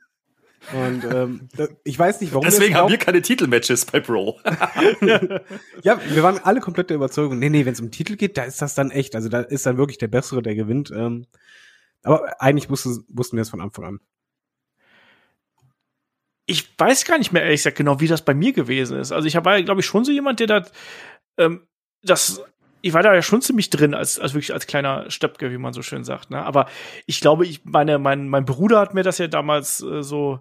Und 0.73 1.03
ähm, 1.05 1.49
ich 1.83 1.97
weiß 1.97 2.19
nicht, 2.19 2.33
warum. 2.33 2.45
Deswegen 2.45 2.75
haben 2.75 2.89
wir 2.89 2.97
keine 2.97 3.21
Titelmatches 3.21 3.85
bei 3.85 4.01
Pro. 4.01 4.39
ja, 5.81 5.99
wir 6.09 6.23
waren 6.23 6.39
alle 6.39 6.59
komplett 6.59 6.89
der 6.89 6.97
Überzeugung, 6.97 7.39
nee, 7.39 7.49
nee, 7.49 7.65
wenn 7.65 7.73
es 7.73 7.79
um 7.79 7.91
Titel 7.91 8.17
geht, 8.17 8.37
da 8.37 8.43
ist 8.43 8.61
das 8.61 8.75
dann 8.75 8.91
echt. 8.91 9.15
Also 9.15 9.29
da 9.29 9.41
ist 9.41 9.65
dann 9.65 9.77
wirklich 9.77 9.97
der 9.97 10.07
Bessere, 10.07 10.41
der 10.41 10.55
gewinnt. 10.55 10.91
Ähm, 10.91 11.25
aber 12.03 12.41
eigentlich 12.41 12.69
wussten, 12.69 13.05
wussten 13.09 13.37
wir 13.37 13.41
es 13.41 13.49
von 13.49 13.61
Anfang 13.61 13.85
an. 13.85 13.99
Ich 16.45 16.77
weiß 16.77 17.05
gar 17.05 17.17
nicht 17.17 17.31
mehr 17.31 17.43
ehrlich 17.43 17.59
gesagt 17.59 17.77
genau, 17.77 17.99
wie 17.99 18.07
das 18.07 18.23
bei 18.23 18.33
mir 18.33 18.53
gewesen 18.53 18.99
ist. 18.99 19.11
Also 19.11 19.27
ich 19.27 19.35
war, 19.35 19.61
glaube 19.63 19.81
ich, 19.81 19.85
schon 19.85 20.05
so 20.05 20.11
jemand, 20.11 20.39
der 20.39 20.47
das, 20.47 20.71
ähm, 21.37 21.67
das 22.03 22.41
ich 22.87 22.93
war 22.93 23.03
da 23.03 23.13
ja 23.13 23.21
schon 23.21 23.41
ziemlich 23.41 23.69
drin, 23.69 23.93
als, 23.93 24.19
als 24.19 24.33
wirklich 24.33 24.53
als 24.53 24.67
kleiner 24.67 25.09
Stöpke, 25.11 25.51
wie 25.51 25.57
man 25.57 25.73
so 25.73 25.81
schön 25.81 26.03
sagt. 26.03 26.29
Ne? 26.29 26.43
Aber 26.43 26.67
ich 27.05 27.19
glaube, 27.19 27.45
ich, 27.45 27.65
meine, 27.65 27.99
mein, 27.99 28.27
mein 28.29 28.45
Bruder 28.45 28.79
hat 28.79 28.93
mir 28.93 29.03
das 29.03 29.17
ja 29.17 29.27
damals 29.27 29.81
äh, 29.81 30.03
so 30.03 30.39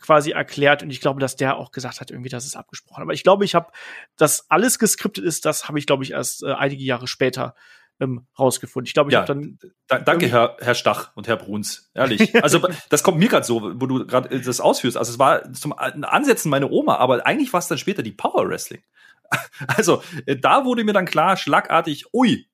quasi 0.00 0.30
erklärt 0.30 0.82
und 0.82 0.90
ich 0.90 1.00
glaube, 1.00 1.20
dass 1.20 1.36
der 1.36 1.56
auch 1.56 1.72
gesagt 1.72 2.00
hat, 2.00 2.10
irgendwie, 2.10 2.28
das 2.28 2.44
ist 2.44 2.56
abgesprochen. 2.56 3.02
Aber 3.02 3.14
ich 3.14 3.22
glaube, 3.22 3.44
ich 3.44 3.54
habe, 3.54 3.72
dass 4.16 4.50
alles 4.50 4.78
geskriptet 4.78 5.24
ist, 5.24 5.44
das 5.46 5.68
habe 5.68 5.78
ich, 5.78 5.86
glaube 5.86 6.04
ich, 6.04 6.12
erst 6.12 6.42
äh, 6.42 6.52
einige 6.52 6.84
Jahre 6.84 7.06
später 7.06 7.54
ähm, 7.98 8.26
rausgefunden. 8.38 8.86
Ich 8.86 8.94
glaube, 8.94 9.10
ich 9.10 9.14
ja, 9.14 9.20
habe 9.20 9.34
dann. 9.34 9.58
Da, 9.88 9.98
danke, 9.98 10.28
Herr, 10.28 10.56
Herr 10.60 10.74
Stach 10.74 11.16
und 11.16 11.28
Herr 11.28 11.36
Bruns. 11.36 11.90
Ehrlich. 11.94 12.34
Also, 12.42 12.68
das 12.90 13.02
kommt 13.02 13.18
mir 13.18 13.28
gerade 13.28 13.46
so, 13.46 13.80
wo 13.80 13.86
du 13.86 14.06
gerade 14.06 14.38
das 14.38 14.60
ausführst. 14.60 14.96
Also, 14.96 15.12
es 15.12 15.18
war 15.18 15.50
zum 15.54 15.72
Ansetzen 15.72 16.50
meine 16.50 16.70
Oma, 16.70 16.96
aber 16.96 17.26
eigentlich 17.26 17.52
war 17.52 17.60
es 17.60 17.68
dann 17.68 17.78
später 17.78 18.02
die 18.02 18.12
Power 18.12 18.48
Wrestling. 18.48 18.82
Also, 19.76 20.02
äh, 20.26 20.36
da 20.36 20.64
wurde 20.64 20.84
mir 20.84 20.92
dann 20.92 21.06
klar, 21.06 21.36
schlagartig, 21.36 22.12
ui, 22.12 22.46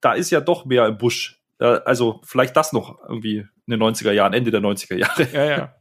da 0.00 0.12
ist 0.12 0.30
ja 0.30 0.40
doch 0.40 0.64
mehr 0.64 0.86
im 0.86 0.98
Busch. 0.98 1.40
Also, 1.58 2.22
vielleicht 2.24 2.56
das 2.56 2.72
noch 2.72 2.98
irgendwie 3.06 3.46
in 3.66 3.78
den 3.78 3.82
90er 3.82 4.12
Jahren, 4.12 4.32
Ende 4.32 4.50
der 4.50 4.60
90er 4.60 4.96
Jahre. 4.96 5.28
Ja, 5.32 5.44
ja. 5.44 5.74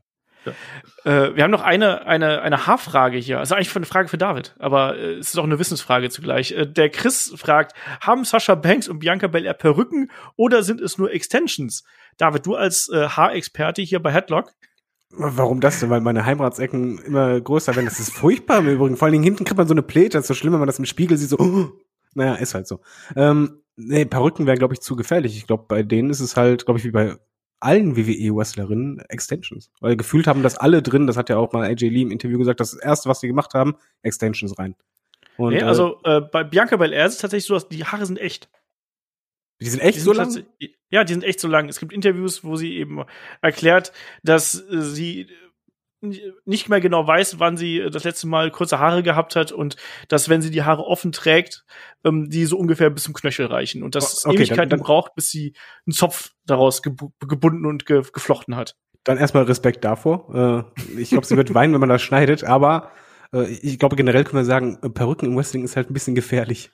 Ja. 0.46 0.54
Äh, 1.06 1.34
wir 1.36 1.44
haben 1.44 1.52
noch 1.52 1.64
eine, 1.64 2.06
eine, 2.08 2.42
eine 2.42 2.68
Haarfrage 2.68 3.18
hier. 3.18 3.40
Also 3.40 3.56
eigentlich 3.56 3.74
eine 3.74 3.86
Frage 3.86 4.10
für 4.10 4.18
David, 4.18 4.56
aber 4.60 4.98
äh, 4.98 5.14
es 5.14 5.30
ist 5.30 5.38
auch 5.38 5.46
eine 5.46 5.60
Wissensfrage 5.60 6.10
zugleich. 6.10 6.52
Äh, 6.52 6.66
der 6.66 6.90
Chris 6.90 7.34
fragt, 7.38 7.74
haben 8.02 8.26
Sascha 8.26 8.56
Banks 8.56 8.90
und 8.90 9.00
Bianca 9.00 9.28
Belair 9.28 9.54
Perücken 9.54 10.12
oder 10.36 10.62
sind 10.62 10.82
es 10.82 10.98
nur 10.98 11.14
Extensions? 11.14 11.86
David, 12.18 12.46
du 12.46 12.56
als 12.56 12.90
äh, 12.90 13.08
Haarexperte 13.08 13.82
hier 13.82 14.02
bei 14.02 14.12
Headlock, 14.12 14.52
Warum 15.12 15.60
das 15.60 15.80
denn? 15.80 15.90
Weil 15.90 16.02
meine 16.02 16.26
Heimratsecken 16.26 17.00
immer 17.00 17.40
größer 17.42 17.76
werden. 17.76 17.86
Das 17.86 18.00
ist 18.00 18.14
furchtbar 18.14 18.60
im 18.60 18.68
Übrigen. 18.68 18.96
Vor 18.96 19.08
allen 19.08 19.14
Dingen 19.14 19.24
hinten 19.24 19.44
kriegt 19.44 19.58
man 19.58 19.68
so 19.68 19.74
eine 19.74 19.82
Pläte. 19.82 20.18
Das 20.18 20.24
ist 20.24 20.28
so 20.28 20.34
schlimm, 20.36 20.54
wenn 20.54 20.60
man 20.60 20.68
das 20.68 20.80
im 20.80 20.86
Spiegel 20.86 21.18
sieht. 21.18 21.30
So, 21.30 21.40
oh. 21.40 21.72
naja, 22.14 22.36
ist 22.36 22.54
halt 22.54 22.68
so. 22.68 22.80
Ähm, 23.16 23.62
nee, 23.76 24.06
Perücken 24.06 24.46
wären, 24.46 24.60
glaube 24.60 24.76
ich, 24.76 24.82
zu 24.82 24.96
gefährlich. 24.96 25.36
Ich 25.36 25.48
glaube, 25.48 25.66
bei 25.68 25.82
denen 25.82 26.12
ist 26.12 26.20
es 26.20 26.38
halt, 26.38 26.66
glaube 26.66 26.80
ich, 26.80 26.86
wie 26.86 26.92
bei 26.92 27.16
allen 27.60 27.98
WWE-Wrestlerinnen 27.98 29.00
Extensions. 29.10 29.72
Weil 29.82 29.98
gefühlt 29.98 30.28
haben 30.28 30.44
das 30.44 30.58
alle 30.58 30.82
drin. 30.84 31.08
Das 31.08 31.18
hat 31.18 31.30
ja 31.30 31.38
auch 31.38 31.54
mal 31.54 31.66
AJ 31.66 31.90
Lee 31.90 32.04
im 32.04 32.12
Interview 32.12 32.38
gesagt. 32.38 32.60
Das 32.60 32.74
erste, 32.74 33.10
was 33.10 33.20
sie 33.20 33.28
gemacht 33.28 33.54
haben, 33.56 33.76
Extensions 34.04 34.58
rein. 34.60 34.76
Und, 35.38 35.54
nee, 35.54 35.64
also 35.64 36.00
äh, 36.04 36.22
bei 36.22 36.44
Bianca 36.44 36.76
Belair 36.76 37.06
ist 37.06 37.14
es 37.16 37.20
tatsächlich 37.20 37.46
so, 37.46 37.54
dass 37.54 37.68
die 37.68 37.84
Haare 37.86 38.06
sind 38.06 38.20
echt. 38.20 38.50
Die 39.62 39.70
sind 39.70 39.82
echt 39.82 39.96
die 39.96 40.00
sind 40.00 40.16
so 40.16 40.22
lang? 40.22 40.46
Ja, 40.90 41.04
die 41.04 41.14
sind 41.14 41.24
echt 41.24 41.40
so 41.40 41.48
lang. 41.48 41.68
Es 41.70 41.80
gibt 41.80 41.94
Interviews, 41.94 42.44
wo 42.44 42.56
sie 42.56 42.78
eben 42.78 43.04
erklärt, 43.42 43.92
dass 44.24 44.60
äh, 44.60 44.82
sie 44.82 45.28
nicht 46.46 46.70
mehr 46.70 46.80
genau 46.80 47.06
weiß, 47.06 47.40
wann 47.40 47.58
sie 47.58 47.86
das 47.92 48.06
letzte 48.06 48.28
Mal 48.28 48.52
kurze 48.52 48.80
Haare 48.80 49.04
gehabt 49.04 49.36
hat 49.36 49.52
und 49.52 49.76
dass, 50.08 50.30
wenn 50.30 50.42
sie 50.42 50.52
die 50.52 50.64
Haare 50.64 50.86
offen 50.86 51.12
trägt, 51.12 51.66
ähm, 52.06 52.30
die 52.30 52.46
so 52.46 52.58
ungefähr 52.58 52.90
bis 52.90 53.04
zum 53.04 53.14
Knöchel 53.14 53.48
reichen 53.48 53.84
und 53.84 53.96
das 53.96 54.26
okay, 54.26 54.38
Ewigkeiten 54.38 54.70
dann, 54.70 54.80
dann, 54.80 54.86
braucht, 54.86 55.16
bis 55.16 55.30
sie 55.30 55.54
einen 55.86 55.94
Zopf 55.94 56.32
daraus 56.46 56.82
geb 56.82 57.02
gebunden 57.28 57.66
und 57.66 57.86
ge 57.86 58.04
geflochten 58.14 58.56
hat. 58.56 58.78
Dann 59.04 59.18
erstmal 59.18 59.44
Respekt 59.44 59.84
davor. 59.84 60.74
Äh, 60.78 61.00
ich 61.00 61.10
glaube, 61.10 61.26
sie 61.26 61.36
wird 61.36 61.54
weinen, 61.54 61.74
wenn 61.74 61.82
man 61.82 61.90
das 61.90 62.02
schneidet, 62.02 62.46
aber 62.46 62.92
äh, 63.34 63.46
ich 63.48 63.78
glaube, 63.78 63.98
generell 63.98 64.24
können 64.24 64.42
wir 64.42 64.46
sagen, 64.46 64.80
Perücken 64.94 65.26
im 65.26 65.36
Wrestling 65.36 65.66
ist 65.66 65.76
halt 65.76 65.90
ein 65.90 65.94
bisschen 65.94 66.16
gefährlich. 66.16 66.72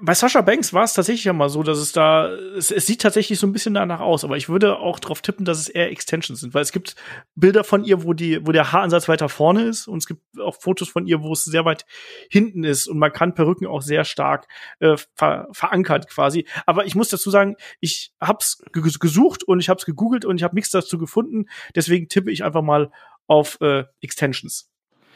Bei 0.00 0.14
Sascha 0.14 0.40
Banks 0.40 0.72
war 0.72 0.84
es 0.84 0.94
tatsächlich 0.94 1.24
ja 1.24 1.32
mal 1.32 1.48
so, 1.48 1.62
dass 1.62 1.78
es 1.78 1.92
da, 1.92 2.28
es, 2.30 2.70
es, 2.70 2.86
sieht 2.86 3.02
tatsächlich 3.02 3.38
so 3.38 3.46
ein 3.46 3.52
bisschen 3.52 3.74
danach 3.74 4.00
aus, 4.00 4.24
aber 4.24 4.36
ich 4.36 4.48
würde 4.48 4.78
auch 4.78 4.98
darauf 4.98 5.20
tippen, 5.20 5.44
dass 5.44 5.58
es 5.58 5.68
eher 5.68 5.90
Extensions 5.90 6.40
sind, 6.40 6.54
weil 6.54 6.62
es 6.62 6.72
gibt 6.72 6.96
Bilder 7.34 7.62
von 7.62 7.84
ihr, 7.84 8.04
wo 8.04 8.14
die, 8.14 8.46
wo 8.46 8.52
der 8.52 8.72
Haaransatz 8.72 9.08
weiter 9.08 9.28
vorne 9.28 9.64
ist 9.64 9.88
und 9.88 9.98
es 9.98 10.06
gibt 10.06 10.22
auch 10.40 10.56
Fotos 10.60 10.88
von 10.88 11.06
ihr, 11.06 11.22
wo 11.22 11.32
es 11.32 11.44
sehr 11.44 11.64
weit 11.64 11.84
hinten 12.30 12.64
ist 12.64 12.86
und 12.86 12.98
man 12.98 13.12
kann 13.12 13.34
Perücken 13.34 13.66
auch 13.66 13.82
sehr 13.82 14.04
stark 14.04 14.46
äh, 14.80 14.96
ver 15.14 15.48
verankert 15.52 16.08
quasi. 16.08 16.46
Aber 16.64 16.86
ich 16.86 16.94
muss 16.94 17.10
dazu 17.10 17.30
sagen, 17.30 17.56
ich 17.80 18.12
hab's 18.20 18.62
gesucht 18.72 19.44
und 19.44 19.60
ich 19.60 19.68
hab's 19.68 19.84
gegoogelt 19.84 20.24
und 20.24 20.36
ich 20.36 20.42
habe 20.42 20.54
nichts 20.54 20.70
dazu 20.70 20.96
gefunden, 20.96 21.46
deswegen 21.74 22.08
tippe 22.08 22.30
ich 22.30 22.44
einfach 22.44 22.62
mal 22.62 22.90
auf 23.26 23.60
äh, 23.60 23.84
Extensions. 24.00 24.70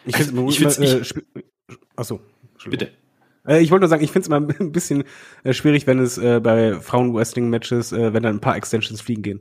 Ich 0.04 0.16
finde, 0.16 0.50
ich, 0.50 1.16
äh, 1.16 1.42
achso, 1.96 2.20
bitte. 2.66 2.92
Äh, 3.46 3.60
ich 3.60 3.70
wollte 3.70 3.82
nur 3.82 3.88
sagen, 3.88 4.04
ich 4.04 4.12
finde 4.12 4.22
es 4.22 4.26
immer 4.28 4.54
ein 4.60 4.72
bisschen 4.72 5.04
äh, 5.44 5.52
schwierig, 5.52 5.86
wenn 5.86 5.98
es 5.98 6.18
äh, 6.18 6.40
bei 6.40 6.74
Frauen-Wrestling-Matches, 6.80 7.92
äh, 7.92 8.12
wenn 8.12 8.22
dann 8.22 8.36
ein 8.36 8.40
paar 8.40 8.56
Extensions 8.56 9.00
fliegen 9.00 9.22
gehen. 9.22 9.40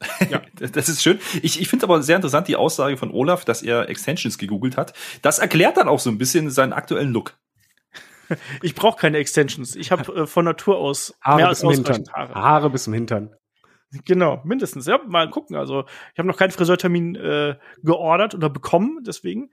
ja, 0.30 0.42
das 0.58 0.88
ist 0.88 1.02
schön. 1.02 1.18
Ich, 1.42 1.60
ich 1.60 1.68
finde 1.68 1.86
aber 1.86 2.02
sehr 2.02 2.16
interessant 2.16 2.48
die 2.48 2.56
Aussage 2.56 2.96
von 2.96 3.10
Olaf, 3.10 3.44
dass 3.44 3.62
er 3.62 3.88
Extensions 3.88 4.36
gegoogelt 4.36 4.76
hat. 4.76 4.92
Das 5.22 5.38
erklärt 5.38 5.78
dann 5.78 5.88
auch 5.88 6.00
so 6.00 6.10
ein 6.10 6.18
bisschen 6.18 6.50
seinen 6.50 6.72
aktuellen 6.72 7.12
Look. 7.12 7.36
Ich 8.60 8.74
brauche 8.74 8.98
keine 8.98 9.18
Extensions. 9.18 9.76
Ich 9.76 9.92
habe 9.92 10.12
äh, 10.12 10.26
von 10.26 10.44
Natur 10.44 10.78
aus 10.78 11.14
Haare 11.22 11.36
mehr 11.36 11.48
als 11.48 11.62
ausreichend 11.62 12.12
Haare. 12.12 12.34
Haare 12.34 12.70
bis 12.70 12.82
zum 12.82 12.92
Hintern. 12.92 13.36
Genau, 14.04 14.42
mindestens. 14.44 14.86
Ja, 14.86 14.98
mal 15.06 15.30
gucken. 15.30 15.54
Also 15.54 15.84
ich 16.12 16.18
habe 16.18 16.26
noch 16.26 16.36
keinen 16.36 16.50
Friseurtermin 16.50 17.14
äh, 17.14 17.56
geordert 17.84 18.34
oder 18.34 18.50
bekommen, 18.50 19.04
deswegen. 19.06 19.52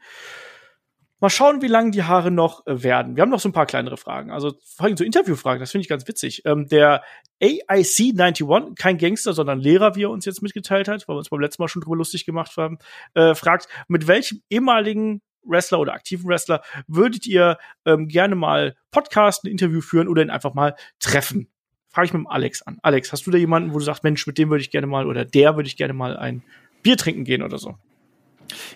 Mal 1.23 1.29
schauen, 1.29 1.61
wie 1.61 1.67
lang 1.67 1.91
die 1.93 2.03
Haare 2.03 2.31
noch 2.31 2.67
äh, 2.67 2.83
werden. 2.83 3.15
Wir 3.15 3.21
haben 3.21 3.29
noch 3.29 3.39
so 3.39 3.47
ein 3.47 3.53
paar 3.53 3.65
kleinere 3.65 3.95
Fragen. 3.95 4.29
Also 4.29 4.55
vor 4.75 4.87
allem 4.87 4.97
so 4.97 5.05
Interviewfragen, 5.05 5.61
das 5.61 5.71
finde 5.71 5.83
ich 5.83 5.87
ganz 5.87 6.05
witzig. 6.05 6.41
Ähm, 6.43 6.67
der 6.67 7.01
AIC91, 7.41 8.75
kein 8.75 8.97
Gangster, 8.97 9.31
sondern 9.31 9.61
Lehrer, 9.61 9.95
wie 9.95 10.03
er 10.03 10.09
uns 10.09 10.25
jetzt 10.25 10.41
mitgeteilt 10.41 10.89
hat, 10.89 11.07
weil 11.07 11.15
wir 11.15 11.19
uns 11.19 11.29
beim 11.29 11.39
letzten 11.39 11.61
Mal 11.61 11.69
schon 11.69 11.81
drüber 11.81 11.95
lustig 11.95 12.25
gemacht 12.25 12.57
haben, 12.57 12.77
äh, 13.13 13.35
fragt, 13.35 13.69
mit 13.87 14.05
welchem 14.07 14.41
ehemaligen 14.49 15.21
Wrestler 15.45 15.79
oder 15.79 15.93
aktiven 15.93 16.27
Wrestler 16.27 16.61
würdet 16.87 17.25
ihr 17.25 17.57
ähm, 17.85 18.09
gerne 18.09 18.35
mal 18.35 18.75
Podcast, 18.91 19.45
ein 19.45 19.51
Interview 19.51 19.79
führen 19.79 20.09
oder 20.09 20.23
ihn 20.23 20.29
einfach 20.29 20.53
mal 20.53 20.75
treffen? 20.99 21.47
Frage 21.87 22.07
ich 22.07 22.13
mit 22.13 22.23
dem 22.23 22.27
Alex 22.27 22.63
an. 22.63 22.79
Alex, 22.81 23.13
hast 23.13 23.25
du 23.25 23.31
da 23.31 23.37
jemanden, 23.37 23.73
wo 23.73 23.79
du 23.79 23.85
sagst, 23.85 24.03
Mensch, 24.03 24.27
mit 24.27 24.37
dem 24.37 24.49
würde 24.49 24.61
ich 24.61 24.71
gerne 24.71 24.87
mal 24.87 25.07
oder 25.07 25.23
der 25.23 25.55
würde 25.55 25.67
ich 25.67 25.77
gerne 25.77 25.93
mal 25.93 26.17
ein 26.17 26.43
Bier 26.81 26.97
trinken 26.97 27.23
gehen 27.23 27.43
oder 27.43 27.59
so? 27.59 27.77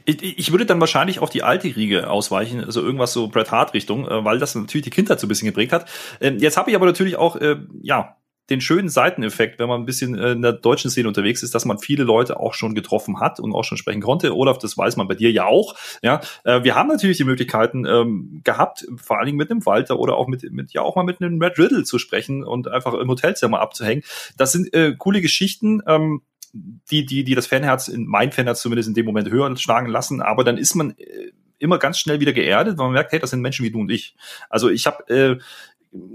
Ich, 0.06 0.22
ich 0.24 0.52
würde 0.52 0.66
dann 0.66 0.80
wahrscheinlich 0.80 1.20
auf 1.20 1.30
die 1.30 1.44
alte 1.44 1.76
Riege 1.76 2.10
ausweichen, 2.10 2.64
also 2.64 2.82
irgendwas 2.82 3.14
so 3.14 3.28
Bret 3.28 3.52
Hart 3.52 3.74
Richtung, 3.74 4.08
äh, 4.08 4.24
weil 4.24 4.40
das 4.40 4.56
natürlich 4.56 4.86
die 4.86 4.90
Kindheit 4.90 5.20
so 5.20 5.26
ein 5.26 5.30
bisschen 5.30 5.48
geprägt 5.48 5.74
hat. 5.74 5.90
Ähm, 6.22 6.38
jetzt 6.38 6.58
habe 6.58 6.70
ich 6.70 6.76
aber 6.76 6.86
natürlich 6.86 7.18
auch, 7.18 7.36
äh, 7.36 7.58
ja, 7.82 8.16
den 8.50 8.62
schönen 8.62 8.88
Seiteneffekt, 8.88 9.60
wenn 9.60 9.68
man 9.68 9.82
ein 9.82 9.86
bisschen 9.86 10.18
äh, 10.18 10.32
in 10.32 10.42
der 10.42 10.54
deutschen 10.54 10.90
Szene 10.90 11.10
unterwegs 11.10 11.44
ist, 11.44 11.54
dass 11.54 11.66
man 11.66 11.80
viele 11.80 12.06
Leute 12.06 12.40
auch 12.40 12.54
schon 12.54 12.76
getroffen 12.76 13.20
hat 13.20 13.42
und 13.42 13.54
auch 13.54 13.66
schon 13.66 13.78
sprechen 13.78 14.00
konnte. 14.02 14.34
Olaf, 14.34 14.58
das 14.58 14.78
weiß 14.78 14.96
man 14.96 15.10
bei 15.10 15.16
dir 15.16 15.30
ja 15.32 15.46
auch. 15.46 15.76
Ja, 16.02 16.22
wir 16.46 16.76
haben 16.76 16.88
natürlich 16.88 17.18
die 17.18 17.26
Möglichkeiten 17.26 17.86
ähm, 17.86 18.40
gehabt, 18.46 18.88
vor 18.96 19.18
allen 19.18 19.26
Dingen 19.26 19.38
mit 19.38 19.52
einem 19.52 19.66
Walter 19.66 20.00
oder 20.00 20.16
auch 20.16 20.28
mit, 20.28 20.50
mit 20.50 20.72
ja 20.72 20.82
auch 20.82 20.96
mal 20.96 21.04
mit 21.04 21.22
einem 21.22 21.42
Red 21.42 21.60
Riddle 21.60 21.84
zu 21.84 22.00
sprechen 22.00 22.46
und 22.46 22.70
einfach 22.70 22.94
im 22.94 23.10
Hotelzimmer 23.10 23.60
abzuhängen. 23.60 24.04
Das 24.38 24.54
sind 24.54 24.74
äh, 24.74 24.96
coole 24.98 25.20
Geschichten. 25.20 25.82
Ähm, 25.86 26.22
die, 26.54 27.06
die, 27.06 27.24
die 27.24 27.36
das 27.36 27.48
Fanherz, 27.48 27.88
in 27.88 28.06
mein 28.06 28.32
Fanherz 28.32 28.62
zumindest 28.62 28.90
in 28.90 28.96
dem 28.96 29.06
Moment 29.06 29.30
höher 29.30 29.56
schlagen 29.58 29.88
lassen, 29.88 30.22
aber 30.22 30.44
dann 30.44 30.58
ist 30.58 30.76
man 30.76 30.92
äh, 30.98 31.32
immer 31.60 31.80
ganz 31.80 31.98
schnell 32.00 32.20
wieder 32.20 32.34
geerdet, 32.34 32.78
weil 32.78 32.86
man 32.86 32.94
merkt, 32.94 33.12
hey, 33.12 33.20
das 33.20 33.32
sind 33.32 33.42
Menschen 33.42 33.66
wie 33.66 33.72
du 33.72 33.80
und 33.80 33.92
ich. 33.92 34.16
Also 34.50 34.70
ich 34.70 34.86
habe 34.86 35.08
äh, 35.10 35.40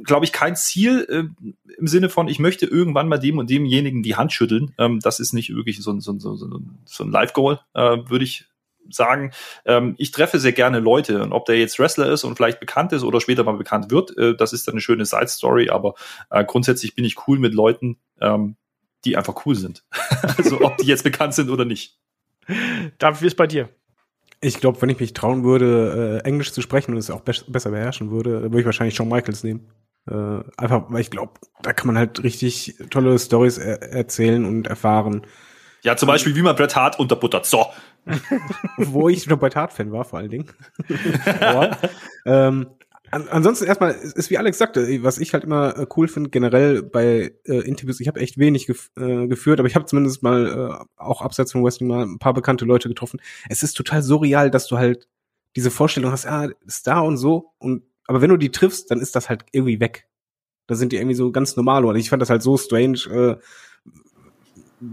glaube 0.04 0.24
ich, 0.24 0.32
kein 0.32 0.56
Ziel 0.56 1.06
äh, 1.08 1.44
im 1.78 1.86
Sinne 1.86 2.08
von, 2.08 2.28
ich 2.28 2.38
möchte 2.38 2.66
irgendwann 2.66 3.08
mal 3.08 3.18
dem 3.18 3.38
und 3.38 3.50
demjenigen 3.50 4.02
die 4.02 4.16
Hand 4.16 4.32
schütteln. 4.32 4.74
Ähm, 4.78 5.00
das 5.00 5.20
ist 5.20 5.32
nicht 5.32 5.54
wirklich 5.54 5.82
so 5.82 5.92
ein, 5.92 6.00
so 6.00 6.12
ein, 6.12 6.20
so 6.20 6.30
ein, 6.30 6.78
so 6.84 7.04
ein 7.04 7.10
Live-Goal, 7.10 7.60
äh, 7.74 7.80
würde 7.80 8.24
ich 8.24 8.46
sagen. 8.90 9.32
Ähm, 9.64 9.94
ich 9.98 10.10
treffe 10.10 10.38
sehr 10.38 10.52
gerne 10.52 10.80
Leute 10.80 11.22
und 11.22 11.32
ob 11.32 11.46
der 11.46 11.58
jetzt 11.58 11.78
Wrestler 11.78 12.10
ist 12.10 12.24
und 12.24 12.36
vielleicht 12.36 12.60
bekannt 12.60 12.92
ist 12.92 13.02
oder 13.02 13.20
später 13.20 13.44
mal 13.44 13.56
bekannt 13.56 13.90
wird, 13.90 14.16
äh, 14.18 14.36
das 14.36 14.52
ist 14.52 14.66
dann 14.66 14.74
eine 14.74 14.80
schöne 14.80 15.04
Side-Story, 15.04 15.70
aber 15.70 15.94
äh, 16.30 16.44
grundsätzlich 16.44 16.94
bin 16.94 17.04
ich 17.04 17.26
cool 17.26 17.38
mit 17.38 17.54
Leuten, 17.54 17.98
ähm, 18.20 18.56
die 19.04 19.16
einfach 19.16 19.46
cool 19.46 19.54
sind. 19.54 19.84
also 20.36 20.60
ob 20.60 20.76
die 20.78 20.86
jetzt 20.86 21.04
bekannt 21.04 21.34
sind 21.34 21.50
oder 21.50 21.64
nicht. 21.64 21.98
David, 22.98 23.22
wie 23.22 23.26
ist 23.26 23.36
bei 23.36 23.46
dir? 23.46 23.68
Ich 24.40 24.58
glaube, 24.58 24.82
wenn 24.82 24.88
ich 24.88 24.98
mich 24.98 25.12
trauen 25.12 25.44
würde, 25.44 26.20
äh, 26.24 26.26
Englisch 26.26 26.52
zu 26.52 26.62
sprechen 26.62 26.92
und 26.92 26.98
es 26.98 27.10
auch 27.10 27.20
be 27.20 27.32
besser 27.46 27.70
beherrschen 27.70 28.10
würde, 28.10 28.42
würde 28.42 28.60
ich 28.60 28.66
wahrscheinlich 28.66 28.96
Shawn 28.96 29.08
Michaels 29.08 29.44
nehmen. 29.44 29.68
Äh, 30.10 30.40
einfach, 30.56 30.86
weil 30.88 31.00
ich 31.00 31.10
glaube, 31.10 31.34
da 31.62 31.72
kann 31.72 31.86
man 31.86 31.96
halt 31.96 32.22
richtig 32.24 32.76
tolle 32.90 33.16
Stories 33.18 33.58
er 33.58 33.82
erzählen 33.92 34.44
und 34.44 34.66
erfahren. 34.66 35.26
Ja, 35.82 35.96
zum 35.96 36.08
Beispiel, 36.08 36.34
wie 36.34 36.42
man 36.42 36.56
Bret 36.56 36.74
Hart 36.74 36.98
unterbuttert. 36.98 37.46
So. 37.46 37.66
Wo 38.76 39.08
ich 39.08 39.26
noch 39.28 39.38
Bret 39.38 39.54
Hart-Fan 39.54 39.92
war, 39.92 40.04
vor 40.04 40.18
allen 40.18 40.30
Dingen. 40.30 40.50
Aber, 41.40 41.78
ähm, 42.26 42.66
an, 43.12 43.28
ansonsten 43.28 43.66
erstmal 43.66 43.92
ist 43.92 44.30
wie 44.30 44.38
Alex 44.38 44.56
sagte, 44.56 45.02
was 45.02 45.18
ich 45.18 45.34
halt 45.34 45.44
immer 45.44 45.76
äh, 45.76 45.86
cool 45.96 46.08
finde 46.08 46.30
generell 46.30 46.82
bei 46.82 47.34
äh, 47.44 47.58
Interviews. 47.58 48.00
Ich 48.00 48.08
habe 48.08 48.20
echt 48.20 48.38
wenig 48.38 48.66
gef 48.66 48.90
äh, 48.96 49.26
geführt, 49.28 49.60
aber 49.60 49.68
ich 49.68 49.74
habe 49.74 49.84
zumindest 49.84 50.22
mal 50.22 50.46
äh, 50.46 50.84
auch 50.96 51.20
abseits 51.20 51.52
von 51.52 51.62
Wrestling 51.62 51.88
mal 51.88 52.04
ein 52.04 52.18
paar 52.18 52.32
bekannte 52.32 52.64
Leute 52.64 52.88
getroffen. 52.88 53.20
Es 53.50 53.62
ist 53.62 53.74
total 53.74 54.02
surreal, 54.02 54.50
dass 54.50 54.66
du 54.66 54.78
halt 54.78 55.08
diese 55.56 55.70
Vorstellung 55.70 56.10
hast, 56.10 56.26
ah, 56.26 56.48
ist 56.66 56.86
da 56.86 57.00
und 57.00 57.18
so 57.18 57.52
und 57.58 57.82
aber 58.06 58.22
wenn 58.22 58.30
du 58.30 58.38
die 58.38 58.50
triffst, 58.50 58.90
dann 58.90 59.00
ist 59.00 59.14
das 59.14 59.28
halt 59.28 59.44
irgendwie 59.52 59.78
weg. 59.78 60.08
Da 60.66 60.74
sind 60.74 60.92
die 60.92 60.96
irgendwie 60.96 61.14
so 61.14 61.30
ganz 61.32 61.54
normal 61.54 61.84
und 61.84 61.96
ich 61.96 62.08
fand 62.08 62.22
das 62.22 62.30
halt 62.30 62.42
so 62.42 62.56
strange. 62.56 62.98
Äh, 63.10 63.36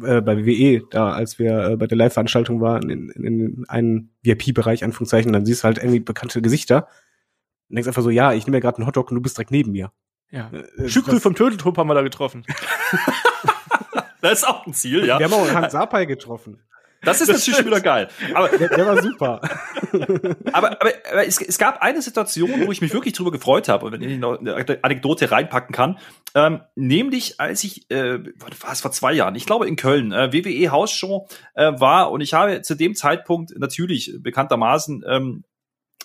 äh, 0.03 0.21
bei 0.21 0.45
WWE, 0.45 0.83
da 0.91 1.13
als 1.13 1.39
wir 1.39 1.69
äh, 1.69 1.77
bei 1.77 1.87
der 1.87 1.97
Live-Veranstaltung 1.97 2.61
waren, 2.61 2.89
in, 2.89 3.09
in, 3.09 3.23
in 3.23 3.65
einen 3.69 4.11
VIP-Bereich, 4.21 4.83
Anführungszeichen, 4.83 5.33
dann 5.33 5.45
siehst 5.45 5.63
du 5.63 5.65
halt 5.65 5.77
irgendwie 5.79 5.99
bekannte 5.99 6.41
Gesichter 6.41 6.87
und 7.69 7.75
denkst 7.75 7.87
einfach 7.87 8.01
so, 8.01 8.09
ja, 8.09 8.33
ich 8.33 8.45
nehme 8.45 8.57
mir 8.57 8.61
gerade 8.61 8.77
einen 8.77 8.87
Hotdog 8.87 9.11
und 9.11 9.15
du 9.15 9.21
bist 9.21 9.37
direkt 9.37 9.51
neben 9.51 9.71
mir. 9.71 9.91
Ja. 10.31 10.51
Äh, 10.51 10.89
Schükrü 10.89 11.19
vom 11.19 11.35
Turteltrupp 11.35 11.77
haben 11.77 11.87
wir 11.87 11.95
da 11.95 12.01
getroffen. 12.01 12.45
das 14.21 14.39
ist 14.39 14.47
auch 14.47 14.65
ein 14.65 14.73
Ziel, 14.73 15.05
ja. 15.05 15.19
Wir 15.19 15.25
haben 15.25 15.33
auch 15.33 15.51
Hans 15.51 15.73
Sapai 15.73 16.05
getroffen. 16.05 16.61
Das 17.01 17.21
ist 17.21 17.29
natürlich 17.29 17.65
wieder 17.65 17.79
geil. 17.79 18.09
Aber 18.33 18.49
der, 18.49 18.67
der 18.67 18.85
war 18.85 19.01
super. 19.01 19.39
aber, 20.51 20.81
aber, 20.81 20.91
aber 21.11 21.25
es, 21.25 21.41
es, 21.41 21.57
gab 21.57 21.81
eine 21.81 22.01
Situation, 22.01 22.65
wo 22.65 22.71
ich 22.71 22.81
mich 22.81 22.93
wirklich 22.93 23.13
drüber 23.13 23.31
gefreut 23.31 23.69
habe, 23.69 23.91
wenn 23.91 24.01
ich 24.01 24.17
noch 24.17 24.37
eine 24.37 24.79
Anekdote 24.83 25.31
reinpacken 25.31 25.73
kann. 25.73 25.97
Ähm, 26.35 26.61
nämlich, 26.75 27.39
als 27.39 27.63
ich, 27.63 27.89
äh, 27.89 28.19
was 28.67 28.81
vor 28.81 28.91
zwei 28.91 29.13
Jahren, 29.13 29.35
ich 29.35 29.45
glaube 29.45 29.67
in 29.67 29.77
Köln, 29.77 30.11
äh, 30.11 30.33
WWE 30.33 30.71
Hausshow 30.71 31.29
äh, 31.53 31.71
war 31.79 32.11
und 32.11 32.19
ich 32.19 32.33
habe 32.33 32.61
zu 32.63 32.75
dem 32.75 32.95
Zeitpunkt 32.95 33.57
natürlich 33.57 34.17
bekanntermaßen 34.19 35.03
ähm, 35.07 35.43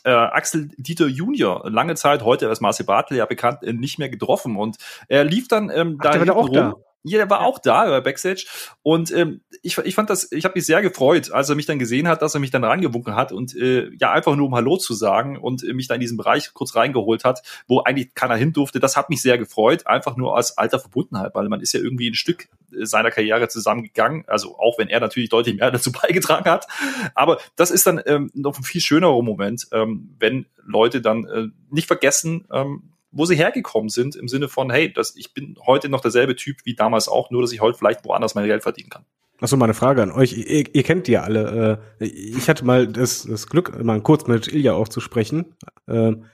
äh, 0.05 0.10
Axel 0.10 0.70
Dieter 0.76 1.06
Junior 1.06 1.68
lange 1.70 1.94
Zeit, 1.94 2.22
heute 2.22 2.48
als 2.48 2.60
Marcel 2.60 2.86
Bartel 2.86 3.16
ja 3.16 3.26
bekannt, 3.26 3.62
äh, 3.62 3.72
nicht 3.72 3.98
mehr 3.98 4.09
getroffen. 4.09 4.56
Und 4.56 4.76
er 5.09 5.24
lief 5.24 5.48
dann 5.48 5.70
ähm, 5.70 5.97
Ach, 5.98 6.05
da 6.05 6.18
der 6.18 6.28
war 6.28 6.36
auch 6.36 6.48
rum. 6.48 6.55
Da. 6.55 6.74
Ja, 7.06 7.18
der 7.18 7.28
war 7.28 7.43
auch 7.43 7.59
da 7.59 7.85
bei 7.85 8.01
Backstage. 8.01 8.47
Und 8.82 9.12
ähm, 9.12 9.43
ich, 9.60 9.76
ich 9.76 9.94
fand 9.94 10.09
das, 10.09 10.32
ich 10.32 10.47
habe 10.47 10.55
mich 10.55 10.64
sehr 10.64 10.81
gefreut, 10.81 11.31
als 11.31 11.51
er 11.51 11.55
mich 11.55 11.66
dann 11.66 11.78
gesehen 11.78 12.09
hat, 12.09 12.22
dass 12.22 12.32
er 12.32 12.40
mich 12.40 12.51
dann 12.51 12.64
rangewunken 12.64 13.14
hat 13.14 13.31
und 13.31 13.55
äh, 13.55 13.90
ja 14.01 14.12
einfach 14.12 14.35
nur 14.36 14.47
um 14.47 14.55
Hallo 14.55 14.78
zu 14.78 14.94
sagen 14.94 15.36
und 15.36 15.62
äh, 15.62 15.74
mich 15.74 15.86
dann 15.86 15.97
in 15.97 16.01
diesen 16.01 16.16
Bereich 16.16 16.55
kurz 16.55 16.74
reingeholt 16.74 17.24
hat, 17.24 17.43
wo 17.68 17.81
eigentlich 17.81 18.14
keiner 18.14 18.36
hin 18.36 18.55
durfte. 18.55 18.81
Das 18.81 18.97
hat 18.97 19.10
mich 19.10 19.20
sehr 19.20 19.36
gefreut, 19.36 19.86
einfach 19.86 20.16
nur 20.16 20.35
als 20.35 20.56
alter 20.56 20.81
Verbundenheit, 20.81 21.35
weil 21.35 21.51
man 21.51 21.60
ist 21.60 21.74
ja 21.74 21.81
irgendwie 21.81 22.09
ein 22.09 22.14
Stück 22.14 22.48
äh, 22.72 22.86
seiner 22.86 23.10
Karriere 23.10 23.48
zusammengegangen, 23.48 24.24
also 24.26 24.59
auch 24.59 24.78
wenn 24.78 24.89
er 24.89 25.01
natürlich 25.01 25.28
deutlich 25.28 25.56
mehr 25.56 25.70
dazu 25.72 25.93
beigetragen 25.93 26.51
hat, 26.51 26.66
aber 27.14 27.39
das 27.56 27.70
ist 27.70 27.86
dann 27.86 28.01
ähm, 28.06 28.31
noch 28.32 28.56
ein 28.56 28.64
viel 28.64 28.81
schönerer 28.81 29.20
Moment, 29.20 29.68
ähm, 29.72 30.16
wenn 30.18 30.47
Leute 30.64 31.02
dann 31.02 31.26
äh, 31.26 31.48
nicht 31.68 31.86
vergessen, 31.86 32.47
ähm, 32.51 32.94
wo 33.15 33.24
sie 33.24 33.36
hergekommen 33.36 33.89
sind, 33.89 34.16
im 34.16 34.28
Sinne 34.28 34.49
von, 34.49 34.70
hey, 34.70 34.93
das, 34.93 35.16
ich 35.16 35.32
bin 35.32 35.57
heute 35.66 35.89
noch 35.89 36.01
derselbe 36.01 36.36
Typ 36.36 36.59
wie 36.65 36.74
damals 36.74 37.09
auch, 37.09 37.31
nur 37.31 37.43
dass 37.43 37.53
ich 37.53 37.61
heute 37.61 37.78
vielleicht 37.78 38.05
woanders 38.05 38.35
mein 38.35 38.47
Geld 38.47 38.62
verdienen 38.62 38.91
kann. 38.91 39.05
Achso, 39.41 39.57
mal 39.57 39.66
eine 39.66 39.74
Frage 39.74 40.03
an 40.03 40.12
euch. 40.12 40.32
Ihr, 40.32 40.74
ihr 40.74 40.82
kennt 40.82 41.07
die 41.07 41.12
ja 41.12 41.23
alle. 41.23 41.81
Äh, 41.99 42.05
ich 42.07 42.49
hatte 42.49 42.65
mal 42.65 42.86
das, 42.86 43.24
das 43.24 43.47
Glück, 43.47 43.82
mal 43.82 44.01
kurz 44.01 44.27
mit 44.27 44.49
Ilja 44.49 44.74
auch 44.74 44.89
zu 44.89 45.01
sprechen. 45.01 45.55
Ähm, 45.89 46.24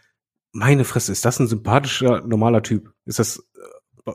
meine 0.53 0.85
Fresse, 0.85 1.13
ist 1.13 1.25
das 1.25 1.39
ein 1.39 1.47
sympathischer, 1.47 2.23
normaler 2.27 2.63
Typ? 2.63 2.93
Ist 3.07 3.19
das 3.19 3.49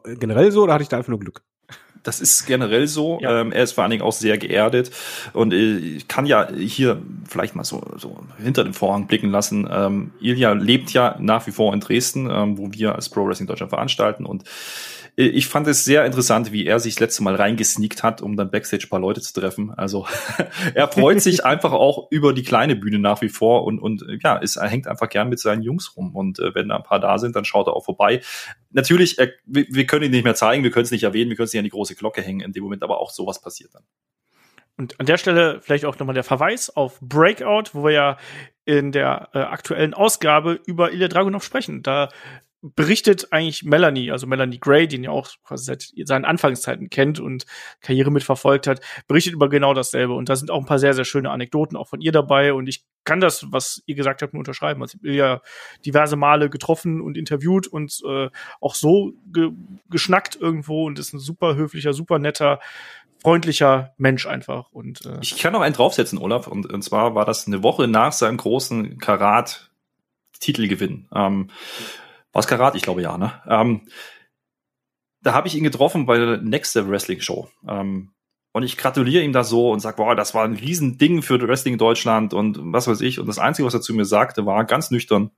äh, 0.04 0.16
generell 0.16 0.52
so 0.52 0.64
oder 0.64 0.74
hatte 0.74 0.84
ich 0.84 0.90
da 0.90 0.98
einfach 0.98 1.10
nur 1.10 1.20
Glück? 1.20 1.44
Das 2.06 2.22
ist 2.22 2.46
generell 2.46 2.88
so. 2.88 3.20
Ja. 3.22 3.42
Ähm, 3.42 3.52
er 3.52 3.64
ist 3.64 3.74
vor 3.74 3.84
allen 3.84 3.92
Dingen 3.92 4.04
auch 4.04 4.14
sehr 4.14 4.38
geerdet 4.38 4.92
und 5.34 5.54
äh, 5.54 5.78
ich 5.78 6.08
kann 6.08 6.26
ja 6.26 6.48
hier 6.54 7.02
vielleicht 7.28 7.56
mal 7.56 7.64
so, 7.64 7.84
so 7.98 8.20
hinter 8.38 8.64
dem 8.64 8.74
Vorhang 8.74 9.08
blicken 9.08 9.32
lassen. 9.32 9.68
Ähm, 9.70 10.12
Ilja 10.22 10.54
lebt 10.54 10.92
ja 10.92 11.18
nach 11.20 11.46
wie 11.48 11.52
vor 11.52 11.74
in 11.74 11.80
Dresden, 11.80 12.30
ähm, 12.32 12.58
wo 12.58 12.72
wir 12.72 12.96
als 12.96 13.10
Pro 13.10 13.28
Wrestling 13.28 13.48
Deutschland 13.48 13.72
veranstalten 13.72 14.26
und 14.26 14.44
ich 15.18 15.48
fand 15.48 15.66
es 15.68 15.86
sehr 15.86 16.06
interessant, 16.06 16.52
wie 16.52 16.66
er 16.66 16.80
sich 16.80 16.96
das 16.96 17.00
letzte 17.00 17.24
Mal 17.24 17.36
reingesneakt 17.36 18.04
hat, 18.04 18.22
um 18.22 18.36
dann 18.36 18.52
Backstage 18.52 18.86
ein 18.86 18.90
paar 18.90 19.00
Leute 19.00 19.22
zu 19.22 19.34
treffen. 19.34 19.72
Also 19.72 20.06
er 20.74 20.90
freut 20.90 21.22
sich 21.22 21.46
einfach 21.46 21.72
auch 21.72 22.12
über 22.12 22.34
die 22.34 22.44
kleine 22.44 22.76
Bühne 22.76 23.00
nach 23.00 23.22
wie 23.22 23.30
vor 23.30 23.64
und, 23.64 23.80
und 23.80 24.02
äh, 24.04 24.18
ja, 24.22 24.36
ist, 24.36 24.58
er 24.58 24.68
hängt 24.68 24.88
einfach 24.88 25.08
gern 25.08 25.30
mit 25.30 25.40
seinen 25.40 25.62
Jungs 25.62 25.96
rum. 25.96 26.16
Und 26.16 26.40
äh, 26.40 26.54
wenn 26.54 26.68
da 26.68 26.76
ein 26.76 26.84
paar 26.84 27.00
da 27.00 27.18
sind, 27.18 27.36
dann 27.36 27.46
schaut 27.46 27.68
er 27.68 27.74
auch 27.74 27.86
vorbei. 27.86 28.22
Natürlich, 28.72 29.18
er, 29.18 29.30
wir, 29.46 29.66
wir 29.70 29.86
können 29.86 30.06
ihn 30.06 30.12
nicht 30.12 30.26
mehr 30.26 30.36
zeigen, 30.36 30.64
wir 30.64 30.72
können 30.72 30.86
es 30.86 30.92
nicht 30.92 31.04
erwähnen, 31.04 31.30
wir 31.30 31.38
können 31.38 31.46
es 31.46 31.54
nicht 31.54 31.60
an 31.60 31.66
die 31.66 31.72
große 31.72 31.96
Glocke 31.96 32.22
hängen 32.22 32.42
in 32.42 32.52
dem 32.52 32.64
Moment, 32.64 32.84
aber 32.84 33.00
auch 33.00 33.12
sowas 33.12 33.42
passiert 33.42 33.74
dann. 33.74 33.84
Und 34.78 35.00
an 35.00 35.06
der 35.06 35.18
Stelle 35.18 35.62
vielleicht 35.62 35.86
auch 35.86 35.98
nochmal 35.98 36.16
der 36.16 36.26
Verweis 36.26 36.70
auf 36.70 37.00
Breakout, 37.00 37.70
wo 37.72 37.86
wir 37.86 37.92
ja 37.92 38.18
in 38.66 38.92
der 38.92 39.30
äh, 39.34 39.40
aktuellen 39.40 39.94
Ausgabe 39.94 40.60
über 40.66 40.92
Ilya 40.92 41.08
Dragunov 41.08 41.46
sprechen. 41.46 41.82
Da 41.84 42.10
berichtet 42.76 43.32
eigentlich 43.32 43.64
Melanie, 43.64 44.12
also 44.12 44.26
Melanie 44.26 44.60
Gray, 44.60 44.88
den 44.88 45.04
ja 45.04 45.12
auch 45.12 45.30
quasi 45.44 45.66
seit 45.66 45.92
seinen 46.08 46.26
Anfangszeiten 46.26 46.90
kennt 46.90 47.20
und 47.20 47.46
Karriere 47.82 48.12
mitverfolgt 48.12 48.66
hat, 48.66 48.82
berichtet 49.08 49.34
über 49.34 49.50
genau 49.50 49.74
dasselbe. 49.74 50.14
Und 50.14 50.30
da 50.30 50.36
sind 50.36 50.50
auch 50.50 50.60
ein 50.60 50.66
paar 50.66 50.80
sehr, 50.80 50.94
sehr 50.94 51.06
schöne 51.06 51.30
Anekdoten 51.30 51.78
auch 51.78 51.88
von 51.88 52.02
ihr 52.02 52.12
dabei. 52.12 52.54
Und 52.54 52.68
ich 52.68 52.84
kann 53.04 53.20
das, 53.20 53.52
was 53.52 53.84
ihr 53.86 53.96
gesagt 53.96 54.22
habt, 54.22 54.34
nur 54.34 54.40
unterschreiben. 54.40 54.82
Also 54.82 54.98
ich 55.02 55.08
habe 55.08 55.16
ja 55.16 55.42
diverse 55.86 56.16
Male 56.16 56.50
getroffen 56.50 57.02
und 57.02 57.18
interviewt 57.18 57.68
und 57.68 58.02
äh, 58.08 58.30
auch 58.60 58.76
so 58.76 59.14
ge 59.32 59.52
geschnackt 59.90 60.36
irgendwo 60.36 60.88
und 60.88 60.98
ist 60.98 61.14
ein 61.14 61.20
super 61.20 61.56
höflicher, 61.56 61.94
super 61.94 62.18
netter, 62.18 62.60
freundlicher 63.22 63.94
Mensch 63.98 64.26
einfach. 64.26 64.72
Und 64.72 65.06
äh, 65.06 65.20
ich 65.22 65.38
kann 65.38 65.54
noch 65.54 65.62
einen 65.62 65.76
draufsetzen, 65.76 66.18
Olaf. 66.18 66.48
Und, 66.48 66.72
und 66.72 66.82
zwar 66.82 67.16
war 67.16 67.26
das 67.26 67.46
eine 67.46 67.64
Woche 67.64 67.88
nach 67.88 68.12
seinem 68.12 68.38
großen 68.38 68.98
Karat-Titelgewinn. 68.98 71.08
Ähm, 71.14 71.50
was 72.36 72.48
Karat? 72.48 72.76
Ich 72.76 72.84
glaube 72.84 73.02
ja, 73.02 73.18
ne? 73.18 73.42
Ähm, 73.48 73.88
da 75.22 75.34
habe 75.34 75.48
ich 75.48 75.56
ihn 75.56 75.64
getroffen 75.64 76.06
bei 76.06 76.18
der 76.18 76.38
Next 76.38 76.76
Wrestling 76.76 77.22
Show. 77.22 77.50
Ähm, 77.68 78.12
und 78.52 78.64
ich 78.64 78.78
gratuliere 78.78 79.24
ihm 79.24 79.34
da 79.34 79.44
so 79.44 79.72
und 79.72 79.80
sag, 79.80 79.96
boah, 79.96 80.16
das 80.16 80.34
war 80.34 80.44
ein 80.44 80.56
Riesending 80.56 81.22
für 81.22 81.42
Wrestling 81.42 81.78
Deutschland 81.78 82.34
und 82.34 82.60
was 82.62 82.88
weiß 82.88 83.02
ich. 83.02 83.20
Und 83.20 83.28
das 83.28 83.40
Einzige, 83.40 83.66
was 83.66 83.74
er 83.74 83.82
zu 83.82 83.94
mir 83.94 84.06
sagte, 84.06 84.46
war 84.46 84.66
ganz 84.66 84.92
nüchtern, 84.92 85.32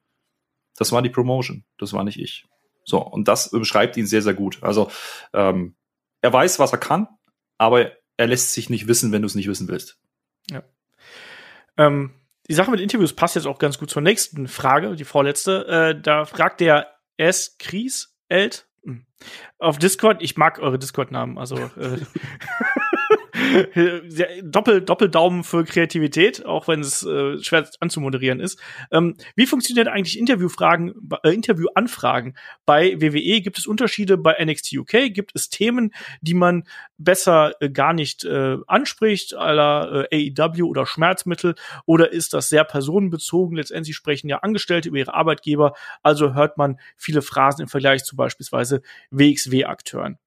das 0.75 0.91
war 0.91 1.01
die 1.01 1.09
Promotion, 1.09 1.63
das 1.77 1.93
war 1.93 2.03
nicht 2.03 2.19
ich. 2.19 2.45
So, 2.83 2.99
und 2.99 3.27
das 3.27 3.51
beschreibt 3.51 3.95
ihn 3.97 4.07
sehr, 4.07 4.21
sehr 4.21 4.33
gut. 4.33 4.57
Also 4.61 4.89
ähm, 5.33 5.75
er 6.21 6.33
weiß, 6.33 6.57
was 6.57 6.71
er 6.71 6.79
kann, 6.79 7.07
aber 7.57 7.91
er 8.17 8.27
lässt 8.27 8.53
sich 8.53 8.69
nicht 8.69 8.87
wissen, 8.87 9.11
wenn 9.11 9.21
du 9.21 9.27
es 9.27 9.35
nicht 9.35 9.47
wissen 9.47 9.67
willst. 9.67 9.99
Ja. 10.49 10.63
Ähm, 11.77 12.11
die 12.49 12.53
Sache 12.53 12.71
mit 12.71 12.79
Interviews 12.79 13.13
passt 13.13 13.35
jetzt 13.35 13.47
auch 13.47 13.59
ganz 13.59 13.77
gut 13.77 13.89
zur 13.89 14.01
nächsten 14.01 14.47
Frage, 14.47 14.95
die 14.95 15.03
vorletzte. 15.03 15.67
Äh, 15.67 16.01
da 16.01 16.25
fragt 16.25 16.61
der 16.61 16.87
S. 17.17 17.57
Kries 17.57 18.15
Elt 18.29 18.67
hm, 18.83 19.05
auf 19.59 19.77
Discord. 19.79 20.21
Ich 20.21 20.37
mag 20.37 20.59
eure 20.59 20.79
Discord-Namen, 20.79 21.37
also 21.37 21.55
äh, 21.57 21.97
Doppel, 24.43 24.81
Doppeldaumen 24.81 25.43
für 25.43 25.63
Kreativität, 25.63 26.45
auch 26.45 26.67
wenn 26.67 26.79
es 26.79 27.03
äh, 27.03 27.37
schwer 27.41 27.69
anzumoderieren 27.79 28.39
ist. 28.39 28.59
Ähm, 28.91 29.15
wie 29.35 29.45
funktionieren 29.45 29.87
eigentlich 29.87 30.17
Interviewfragen, 30.17 30.93
äh, 31.23 31.33
Interviewanfragen 31.33 32.37
bei 32.65 32.99
WWE? 33.01 33.41
Gibt 33.41 33.57
es 33.57 33.67
Unterschiede 33.67 34.17
bei 34.17 34.35
NXT 34.43 34.73
UK? 34.73 35.13
Gibt 35.13 35.31
es 35.35 35.49
Themen, 35.49 35.93
die 36.21 36.33
man 36.33 36.63
besser 36.97 37.53
äh, 37.59 37.69
gar 37.69 37.93
nicht 37.93 38.25
äh, 38.25 38.57
anspricht, 38.67 39.35
aller 39.35 40.07
äh, 40.11 40.31
AEW 40.37 40.63
oder 40.63 40.85
Schmerzmittel? 40.85 41.55
Oder 41.85 42.11
ist 42.11 42.33
das 42.33 42.49
sehr 42.49 42.63
personenbezogen? 42.63 43.57
Letztendlich 43.57 43.95
sprechen 43.95 44.29
ja 44.29 44.37
Angestellte 44.39 44.89
über 44.89 44.97
ihre 44.97 45.13
Arbeitgeber, 45.13 45.73
also 46.03 46.33
hört 46.33 46.57
man 46.57 46.79
viele 46.95 47.21
Phrasen 47.21 47.63
im 47.63 47.67
Vergleich 47.67 48.03
zu 48.03 48.15
beispielsweise 48.15 48.81
WXW-Akteuren. 49.11 50.17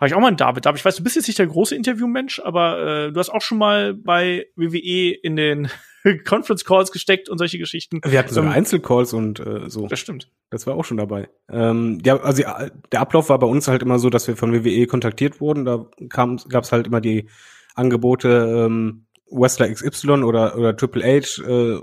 Habe 0.00 0.08
ich 0.08 0.14
auch 0.14 0.20
mal 0.20 0.28
einen 0.28 0.38
David. 0.38 0.64
David, 0.64 0.78
ich 0.78 0.84
weiß, 0.84 0.96
du 0.96 1.02
bist 1.02 1.16
jetzt 1.16 1.26
nicht 1.28 1.38
der 1.38 1.46
große 1.46 1.76
Interviewmensch, 1.76 2.40
aber 2.40 2.78
äh, 3.06 3.12
du 3.12 3.20
hast 3.20 3.28
auch 3.28 3.42
schon 3.42 3.58
mal 3.58 3.92
bei 3.92 4.46
WWE 4.56 5.10
in 5.10 5.36
den 5.36 5.68
Conference 6.26 6.64
Calls 6.64 6.90
gesteckt 6.90 7.28
und 7.28 7.36
solche 7.36 7.58
Geschichten. 7.58 8.00
Wir 8.06 8.18
hatten 8.18 8.32
sogar 8.32 8.50
ähm, 8.50 8.56
Einzelcalls 8.56 9.12
und 9.12 9.40
äh, 9.40 9.68
so. 9.68 9.88
Das 9.88 10.00
stimmt. 10.00 10.30
Das 10.48 10.66
war 10.66 10.74
auch 10.74 10.86
schon 10.86 10.96
dabei. 10.96 11.28
Ähm, 11.50 11.98
ja, 12.02 12.18
also 12.18 12.42
der 12.90 13.00
Ablauf 13.00 13.28
war 13.28 13.38
bei 13.38 13.46
uns 13.46 13.68
halt 13.68 13.82
immer 13.82 13.98
so, 13.98 14.08
dass 14.08 14.26
wir 14.26 14.38
von 14.38 14.54
WWE 14.54 14.86
kontaktiert 14.86 15.38
wurden. 15.38 15.66
Da 15.66 15.84
gab 16.08 16.64
es 16.64 16.72
halt 16.72 16.86
immer 16.86 17.02
die 17.02 17.28
Angebote 17.74 18.66
ähm, 18.66 19.04
Wrestler 19.30 19.70
XY 19.70 20.22
oder 20.22 20.56
oder 20.56 20.74
Triple 20.74 21.04
H 21.04 21.42
äh, 21.42 21.82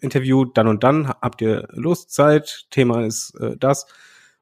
Interview 0.00 0.46
dann 0.46 0.66
und 0.66 0.82
dann. 0.82 1.08
Habt 1.08 1.40
ihr 1.42 1.68
Lust, 1.70 2.10
Zeit? 2.10 2.66
Thema 2.70 3.06
ist 3.06 3.38
äh, 3.40 3.56
das. 3.56 3.86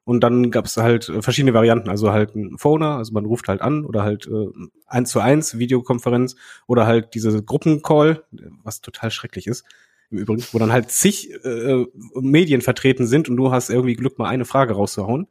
Und 0.03 0.21
dann 0.21 0.49
gab 0.49 0.65
es 0.65 0.77
halt 0.77 1.09
äh, 1.09 1.21
verschiedene 1.21 1.53
Varianten, 1.53 1.89
also 1.89 2.11
halt 2.11 2.35
ein 2.35 2.57
Phoner, 2.57 2.97
also 2.97 3.13
man 3.13 3.25
ruft 3.25 3.47
halt 3.47 3.61
an 3.61 3.85
oder 3.85 4.03
halt 4.03 4.27
äh, 4.27 4.47
eins 4.87 5.11
zu 5.11 5.19
eins 5.19 5.57
Videokonferenz 5.57 6.35
oder 6.67 6.87
halt 6.87 7.13
diese 7.13 7.43
Gruppencall, 7.43 8.23
was 8.63 8.81
total 8.81 9.11
schrecklich 9.11 9.47
ist. 9.47 9.63
Im 10.09 10.17
Übrigen, 10.17 10.43
wo 10.51 10.59
dann 10.59 10.73
halt 10.73 10.91
zig 10.91 11.31
äh, 11.45 11.85
Medien 12.15 12.61
vertreten 12.61 13.05
sind 13.05 13.29
und 13.29 13.37
du 13.37 13.51
hast 13.51 13.69
irgendwie 13.69 13.95
Glück, 13.95 14.17
mal 14.17 14.27
eine 14.27 14.43
Frage 14.45 14.73
rauszuhauen, 14.73 15.27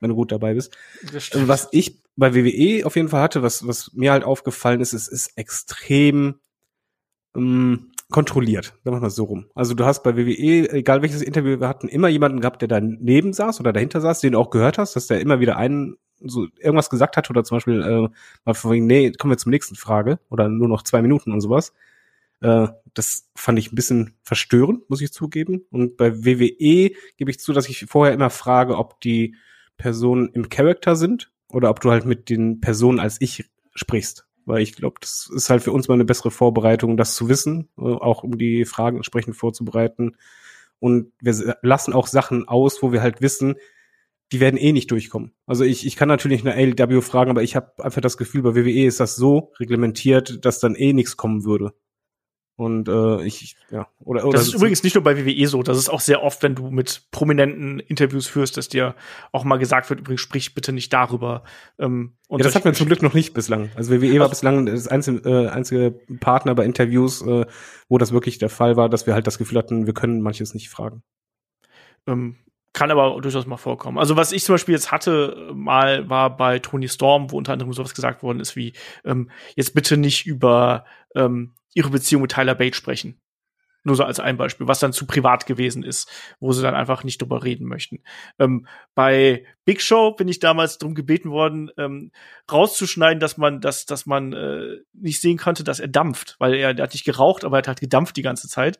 wenn 0.00 0.10
du 0.10 0.16
gut 0.16 0.32
dabei 0.32 0.54
bist. 0.54 0.76
Was 1.34 1.68
ich 1.70 2.00
bei 2.16 2.34
WWE 2.34 2.84
auf 2.84 2.96
jeden 2.96 3.10
Fall 3.10 3.22
hatte, 3.22 3.42
was, 3.42 3.66
was 3.66 3.92
mir 3.92 4.10
halt 4.10 4.24
aufgefallen 4.24 4.80
ist, 4.80 4.92
es 4.92 5.06
ist 5.06 5.36
extrem 5.36 6.40
ähm, 7.36 7.92
kontrolliert, 8.10 8.74
sagen 8.84 8.96
wir 8.96 9.00
mal 9.00 9.10
so 9.10 9.24
rum. 9.24 9.46
Also 9.54 9.74
du 9.74 9.84
hast 9.84 10.02
bei 10.02 10.16
WWE, 10.16 10.72
egal 10.72 11.02
welches 11.02 11.22
Interview 11.22 11.60
wir 11.60 11.68
hatten, 11.68 11.88
immer 11.88 12.08
jemanden 12.08 12.40
gehabt, 12.40 12.62
der 12.62 12.68
daneben 12.68 13.32
saß 13.32 13.60
oder 13.60 13.72
dahinter 13.72 14.00
saß, 14.00 14.20
den 14.20 14.32
du 14.32 14.38
auch 14.38 14.50
gehört 14.50 14.78
hast, 14.78 14.96
dass 14.96 15.08
der 15.08 15.20
immer 15.20 15.40
wieder 15.40 15.56
einen 15.56 15.96
so 16.20 16.46
irgendwas 16.58 16.90
gesagt 16.90 17.16
hat 17.16 17.30
oder 17.30 17.44
zum 17.44 17.56
Beispiel 17.56 17.82
äh, 17.82 18.08
mal 18.44 18.54
von 18.54 18.86
nee, 18.86 19.12
kommen 19.12 19.32
wir 19.32 19.38
zum 19.38 19.50
nächsten 19.50 19.76
Frage 19.76 20.18
oder 20.30 20.48
nur 20.48 20.68
noch 20.68 20.82
zwei 20.82 21.02
Minuten 21.02 21.32
und 21.32 21.40
sowas. 21.40 21.74
Äh, 22.40 22.68
das 22.94 23.28
fand 23.36 23.58
ich 23.58 23.72
ein 23.72 23.76
bisschen 23.76 24.14
verstörend, 24.22 24.88
muss 24.88 25.00
ich 25.00 25.12
zugeben. 25.12 25.66
Und 25.70 25.96
bei 25.96 26.24
WWE 26.24 26.92
gebe 27.18 27.30
ich 27.30 27.38
zu, 27.38 27.52
dass 27.52 27.68
ich 27.68 27.86
vorher 27.86 28.14
immer 28.14 28.30
frage, 28.30 28.76
ob 28.76 29.00
die 29.00 29.36
Personen 29.76 30.30
im 30.32 30.48
Charakter 30.48 30.96
sind 30.96 31.30
oder 31.48 31.70
ob 31.70 31.80
du 31.80 31.90
halt 31.90 32.04
mit 32.04 32.30
den 32.30 32.60
Personen 32.60 32.98
als 32.98 33.20
ich 33.20 33.48
sprichst 33.74 34.27
weil 34.48 34.62
ich 34.62 34.74
glaube, 34.74 34.96
das 35.00 35.30
ist 35.32 35.50
halt 35.50 35.62
für 35.62 35.72
uns 35.72 35.88
mal 35.88 35.94
eine 35.94 36.04
bessere 36.04 36.30
Vorbereitung, 36.30 36.96
das 36.96 37.14
zu 37.14 37.28
wissen, 37.28 37.68
äh, 37.78 37.82
auch 37.82 38.22
um 38.22 38.38
die 38.38 38.64
Fragen 38.64 38.96
entsprechend 38.96 39.36
vorzubereiten. 39.36 40.16
Und 40.80 41.12
wir 41.20 41.56
lassen 41.62 41.92
auch 41.92 42.06
Sachen 42.06 42.48
aus, 42.48 42.82
wo 42.82 42.92
wir 42.92 43.02
halt 43.02 43.20
wissen, 43.20 43.56
die 44.32 44.40
werden 44.40 44.56
eh 44.56 44.72
nicht 44.72 44.90
durchkommen. 44.90 45.32
Also 45.46 45.64
ich, 45.64 45.86
ich 45.86 45.96
kann 45.96 46.08
natürlich 46.08 46.46
eine 46.46 46.54
ALW 46.54 47.00
fragen, 47.00 47.30
aber 47.30 47.42
ich 47.42 47.56
habe 47.56 47.72
einfach 47.82 48.00
das 48.00 48.16
Gefühl, 48.16 48.42
bei 48.42 48.54
WWE 48.54 48.86
ist 48.86 49.00
das 49.00 49.16
so 49.16 49.52
reglementiert, 49.58 50.44
dass 50.44 50.60
dann 50.60 50.74
eh 50.74 50.92
nichts 50.92 51.16
kommen 51.16 51.44
würde. 51.44 51.74
Und 52.58 52.88
äh, 52.88 53.22
ich, 53.22 53.54
ja, 53.70 53.86
oder, 54.00 54.24
oder 54.24 54.36
Das 54.36 54.48
ist 54.48 54.54
übrigens 54.54 54.82
nicht 54.82 54.96
nur 54.96 55.04
bei 55.04 55.16
WWE 55.16 55.46
so, 55.46 55.62
das 55.62 55.78
ist 55.78 55.88
auch 55.88 56.00
sehr 56.00 56.24
oft, 56.24 56.42
wenn 56.42 56.56
du 56.56 56.72
mit 56.72 57.02
prominenten 57.12 57.78
Interviews 57.78 58.26
führst, 58.26 58.56
dass 58.56 58.68
dir 58.68 58.96
auch 59.30 59.44
mal 59.44 59.58
gesagt 59.58 59.88
wird, 59.90 60.00
übrigens 60.00 60.22
sprich 60.22 60.56
bitte 60.56 60.72
nicht 60.72 60.92
darüber. 60.92 61.44
Ähm, 61.78 62.14
und 62.26 62.40
ja, 62.40 62.42
das 62.42 62.56
hatten 62.56 62.64
wir 62.64 62.72
zum 62.72 62.88
Glück 62.88 63.00
noch 63.00 63.14
nicht 63.14 63.32
bislang. 63.32 63.70
Also 63.76 63.92
WWE 63.92 64.06
also, 64.08 64.18
war 64.18 64.28
bislang 64.30 64.66
das 64.66 64.88
einzige, 64.88 65.18
äh, 65.18 65.48
einzige 65.50 65.92
Partner 66.18 66.56
bei 66.56 66.64
Interviews, 66.64 67.22
äh, 67.22 67.46
wo 67.88 67.96
das 67.96 68.10
wirklich 68.10 68.38
der 68.38 68.48
Fall 68.48 68.76
war, 68.76 68.88
dass 68.88 69.06
wir 69.06 69.14
halt 69.14 69.28
das 69.28 69.38
Gefühl 69.38 69.56
hatten, 69.56 69.86
wir 69.86 69.94
können 69.94 70.20
manches 70.20 70.52
nicht 70.52 70.68
fragen. 70.68 71.04
Ähm, 72.08 72.38
kann 72.72 72.90
aber 72.90 73.20
durchaus 73.20 73.46
mal 73.46 73.56
vorkommen. 73.56 73.98
Also 73.98 74.16
was 74.16 74.32
ich 74.32 74.42
zum 74.42 74.54
Beispiel 74.54 74.74
jetzt 74.74 74.90
hatte, 74.90 75.52
mal 75.54 76.10
war 76.10 76.36
bei 76.36 76.58
Tony 76.58 76.88
Storm, 76.88 77.30
wo 77.30 77.38
unter 77.38 77.52
anderem 77.52 77.72
sowas 77.72 77.94
gesagt 77.94 78.24
worden 78.24 78.40
ist 78.40 78.56
wie, 78.56 78.72
ähm, 79.04 79.30
jetzt 79.54 79.74
bitte 79.74 79.96
nicht 79.96 80.26
über 80.26 80.84
ähm, 81.14 81.52
ihre 81.74 81.90
Beziehung 81.90 82.22
mit 82.22 82.32
Tyler 82.32 82.54
Bates 82.54 82.76
sprechen. 82.76 83.20
Nur 83.84 83.94
so 83.94 84.04
als 84.04 84.18
ein 84.20 84.36
Beispiel, 84.36 84.66
was 84.66 84.80
dann 84.80 84.92
zu 84.92 85.06
privat 85.06 85.46
gewesen 85.46 85.82
ist, 85.82 86.10
wo 86.40 86.52
sie 86.52 86.62
dann 86.62 86.74
einfach 86.74 87.04
nicht 87.04 87.22
drüber 87.22 87.44
reden 87.44 87.66
möchten. 87.66 88.02
Ähm, 88.38 88.66
bei 88.94 89.46
Big 89.64 89.80
Show 89.80 90.12
bin 90.12 90.26
ich 90.28 90.40
damals 90.40 90.78
darum 90.78 90.94
gebeten 90.94 91.30
worden, 91.30 91.70
ähm, 91.78 92.10
rauszuschneiden, 92.50 93.20
dass 93.20 93.38
man, 93.38 93.60
dass, 93.60 93.86
dass 93.86 94.04
man 94.04 94.32
äh, 94.32 94.78
nicht 94.92 95.20
sehen 95.20 95.38
konnte, 95.38 95.62
dass 95.62 95.78
er 95.78 95.88
dampft, 95.88 96.36
weil 96.38 96.54
er, 96.54 96.74
der 96.74 96.84
hat 96.84 96.92
nicht 96.92 97.04
geraucht, 97.04 97.44
aber 97.44 97.56
er 97.56 97.58
hat 97.58 97.68
halt 97.68 97.80
gedampft 97.80 98.16
die 98.16 98.22
ganze 98.22 98.48
Zeit. 98.48 98.78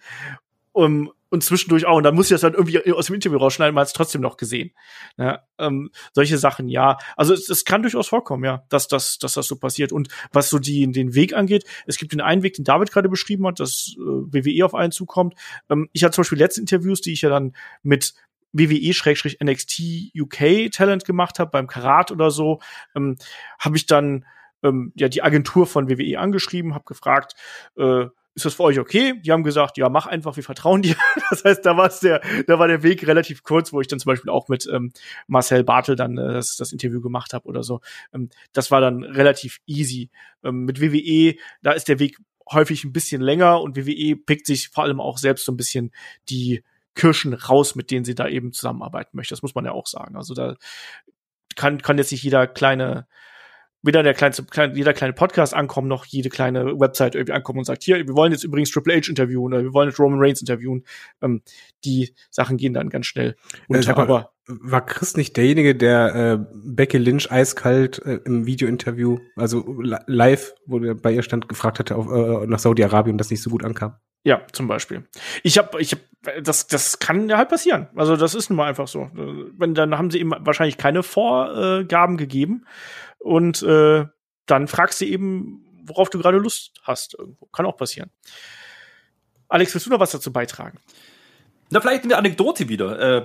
Um, 0.78 1.10
und 1.28 1.42
zwischendurch 1.42 1.86
auch. 1.86 1.96
Und 1.96 2.04
dann 2.04 2.14
muss 2.14 2.26
ich 2.26 2.34
das 2.34 2.42
dann 2.42 2.54
irgendwie 2.54 2.92
aus 2.92 3.06
dem 3.06 3.16
Interview 3.16 3.36
rausschneiden, 3.36 3.76
hat 3.76 3.88
es 3.88 3.92
trotzdem 3.92 4.20
noch 4.20 4.36
gesehen. 4.36 4.70
Ja, 5.16 5.40
ähm, 5.58 5.90
solche 6.12 6.38
Sachen, 6.38 6.68
ja. 6.68 6.98
Also 7.16 7.34
es, 7.34 7.48
es 7.48 7.64
kann 7.64 7.82
durchaus 7.82 8.06
vorkommen, 8.06 8.44
ja, 8.44 8.64
dass, 8.68 8.86
dass, 8.86 9.18
dass 9.18 9.34
das 9.34 9.48
so 9.48 9.56
passiert. 9.56 9.90
Und 9.90 10.08
was 10.32 10.50
so 10.50 10.60
die, 10.60 10.90
den 10.92 11.16
Weg 11.16 11.34
angeht, 11.34 11.64
es 11.86 11.98
gibt 11.98 12.12
den 12.12 12.20
einen 12.20 12.44
Weg, 12.44 12.54
den 12.54 12.64
David 12.64 12.92
gerade 12.92 13.08
beschrieben 13.08 13.44
hat, 13.48 13.58
dass 13.58 13.96
äh, 13.98 14.00
WWE 14.00 14.64
auf 14.64 14.76
einen 14.76 14.92
zukommt. 14.92 15.34
Ähm, 15.68 15.88
ich 15.92 16.04
hatte 16.04 16.14
zum 16.14 16.22
Beispiel 16.22 16.38
letzte 16.38 16.60
Interviews, 16.60 17.00
die 17.00 17.12
ich 17.12 17.22
ja 17.22 17.28
dann 17.28 17.56
mit 17.82 18.14
WWE-NXT 18.52 19.82
UK 20.16 20.70
Talent 20.70 21.04
gemacht 21.04 21.40
habe, 21.40 21.50
beim 21.50 21.66
Karat 21.66 22.12
oder 22.12 22.30
so, 22.30 22.60
ähm, 22.94 23.16
habe 23.58 23.76
ich 23.76 23.86
dann 23.86 24.24
ähm, 24.62 24.92
ja 24.96 25.08
die 25.08 25.22
Agentur 25.22 25.66
von 25.66 25.90
WWE 25.90 26.20
angeschrieben, 26.20 26.74
habe 26.74 26.84
gefragt, 26.84 27.34
äh, 27.76 28.06
ist 28.38 28.44
das 28.44 28.54
für 28.54 28.62
euch 28.62 28.78
okay? 28.78 29.20
Die 29.20 29.32
haben 29.32 29.42
gesagt, 29.42 29.76
ja, 29.78 29.88
mach 29.88 30.06
einfach, 30.06 30.36
wir 30.36 30.44
vertrauen 30.44 30.82
dir. 30.82 30.96
Das 31.30 31.44
heißt, 31.44 31.66
da 31.66 31.76
war 31.76 31.92
der, 32.02 32.22
da 32.46 32.58
war 32.58 32.68
der 32.68 32.82
Weg 32.82 33.06
relativ 33.06 33.42
kurz, 33.42 33.72
wo 33.72 33.80
ich 33.82 33.86
dann 33.86 33.98
zum 33.98 34.10
Beispiel 34.10 34.30
auch 34.30 34.48
mit 34.48 34.66
ähm, 34.72 34.92
Marcel 35.26 35.62
Bartel 35.62 35.94
dann 35.94 36.16
äh, 36.16 36.32
das, 36.32 36.56
das 36.56 36.72
Interview 36.72 37.02
gemacht 37.02 37.34
habe 37.34 37.46
oder 37.46 37.62
so. 37.62 37.80
Ähm, 38.14 38.30
das 38.52 38.70
war 38.70 38.80
dann 38.80 39.04
relativ 39.04 39.58
easy. 39.66 40.08
Ähm, 40.42 40.64
mit 40.64 40.80
WWE, 40.80 41.34
da 41.60 41.72
ist 41.72 41.88
der 41.88 41.98
Weg 41.98 42.16
häufig 42.50 42.84
ein 42.84 42.92
bisschen 42.92 43.20
länger 43.20 43.60
und 43.60 43.76
WWE 43.76 44.16
pickt 44.16 44.46
sich 44.46 44.70
vor 44.70 44.84
allem 44.84 45.00
auch 45.00 45.18
selbst 45.18 45.44
so 45.44 45.52
ein 45.52 45.58
bisschen 45.58 45.90
die 46.30 46.62
Kirschen 46.94 47.34
raus, 47.34 47.74
mit 47.74 47.90
denen 47.90 48.06
sie 48.06 48.14
da 48.14 48.26
eben 48.26 48.52
zusammenarbeiten 48.52 49.16
möchte. 49.16 49.34
Das 49.34 49.42
muss 49.42 49.54
man 49.54 49.66
ja 49.66 49.72
auch 49.72 49.86
sagen. 49.86 50.16
Also 50.16 50.32
da 50.32 50.54
kann, 51.56 51.82
kann 51.82 51.98
jetzt 51.98 52.12
nicht 52.12 52.22
jeder 52.22 52.46
kleine 52.46 53.06
weder 53.82 54.02
der 54.02 54.14
kleinste, 54.14 54.44
klein, 54.44 54.74
jeder 54.74 54.92
kleine 54.92 55.12
Podcast 55.12 55.54
ankommen, 55.54 55.88
noch 55.88 56.04
jede 56.04 56.28
kleine 56.28 56.78
Website 56.78 57.14
irgendwie 57.14 57.32
ankommen 57.32 57.60
und 57.60 57.64
sagt, 57.64 57.84
hier, 57.84 57.96
wir 57.96 58.14
wollen 58.14 58.32
jetzt 58.32 58.44
übrigens 58.44 58.70
Triple 58.70 58.94
H 58.94 59.08
interviewen 59.08 59.44
oder 59.44 59.62
wir 59.62 59.72
wollen 59.72 59.88
jetzt 59.88 60.00
Roman 60.00 60.18
Reigns 60.20 60.40
interviewen. 60.40 60.84
Ähm, 61.22 61.42
die 61.84 62.14
Sachen 62.30 62.56
gehen 62.56 62.74
dann 62.74 62.90
ganz 62.90 63.06
schnell 63.06 63.36
unter. 63.68 63.88
Ja, 63.88 63.96
aber 63.96 64.32
war 64.48 64.84
Chris 64.84 65.16
nicht 65.16 65.36
derjenige, 65.36 65.74
der 65.74 66.14
äh, 66.14 66.38
Becky 66.54 66.96
Lynch 66.96 67.30
eiskalt 67.30 68.00
äh, 68.04 68.20
im 68.24 68.46
Videointerview, 68.46 69.18
also 69.36 69.80
live, 70.06 70.54
wo 70.66 70.78
der 70.78 70.94
bei 70.94 71.12
ihr 71.12 71.22
stand, 71.22 71.48
gefragt 71.48 71.78
hatte 71.78 71.96
auf, 71.96 72.10
äh, 72.10 72.46
nach 72.46 72.58
Saudi-Arabien, 72.58 73.18
das 73.18 73.30
nicht 73.30 73.42
so 73.42 73.50
gut 73.50 73.64
ankam? 73.64 73.96
Ja, 74.24 74.40
zum 74.52 74.66
Beispiel. 74.66 75.04
Ich 75.42 75.58
habe, 75.58 75.80
ich 75.80 75.92
hab, 75.92 76.00
das, 76.42 76.66
das 76.66 76.98
kann 76.98 77.28
ja 77.28 77.36
halt 77.36 77.50
passieren. 77.50 77.88
Also 77.94 78.16
das 78.16 78.34
ist 78.34 78.50
nun 78.50 78.56
mal 78.56 78.68
einfach 78.68 78.88
so. 78.88 79.10
Wenn 79.12 79.74
dann 79.74 79.96
haben 79.96 80.10
sie 80.10 80.18
eben 80.18 80.32
wahrscheinlich 80.40 80.76
keine 80.76 81.02
Vorgaben 81.02 82.16
gegeben 82.16 82.64
und 83.18 83.62
äh, 83.62 84.06
dann 84.46 84.68
fragst 84.68 85.00
du 85.00 85.04
eben, 85.04 85.64
worauf 85.84 86.10
du 86.10 86.18
gerade 86.18 86.38
Lust 86.38 86.72
hast 86.82 87.14
irgendwo. 87.14 87.46
Kann 87.46 87.66
auch 87.66 87.76
passieren. 87.76 88.10
Alex, 89.48 89.74
willst 89.74 89.86
du 89.86 89.90
noch 89.90 90.00
was 90.00 90.10
dazu 90.10 90.32
beitragen? 90.32 90.78
Na, 91.70 91.80
vielleicht 91.82 92.04
eine 92.04 92.16
Anekdote 92.16 92.70
wieder. 92.70 93.18
Äh, 93.18 93.24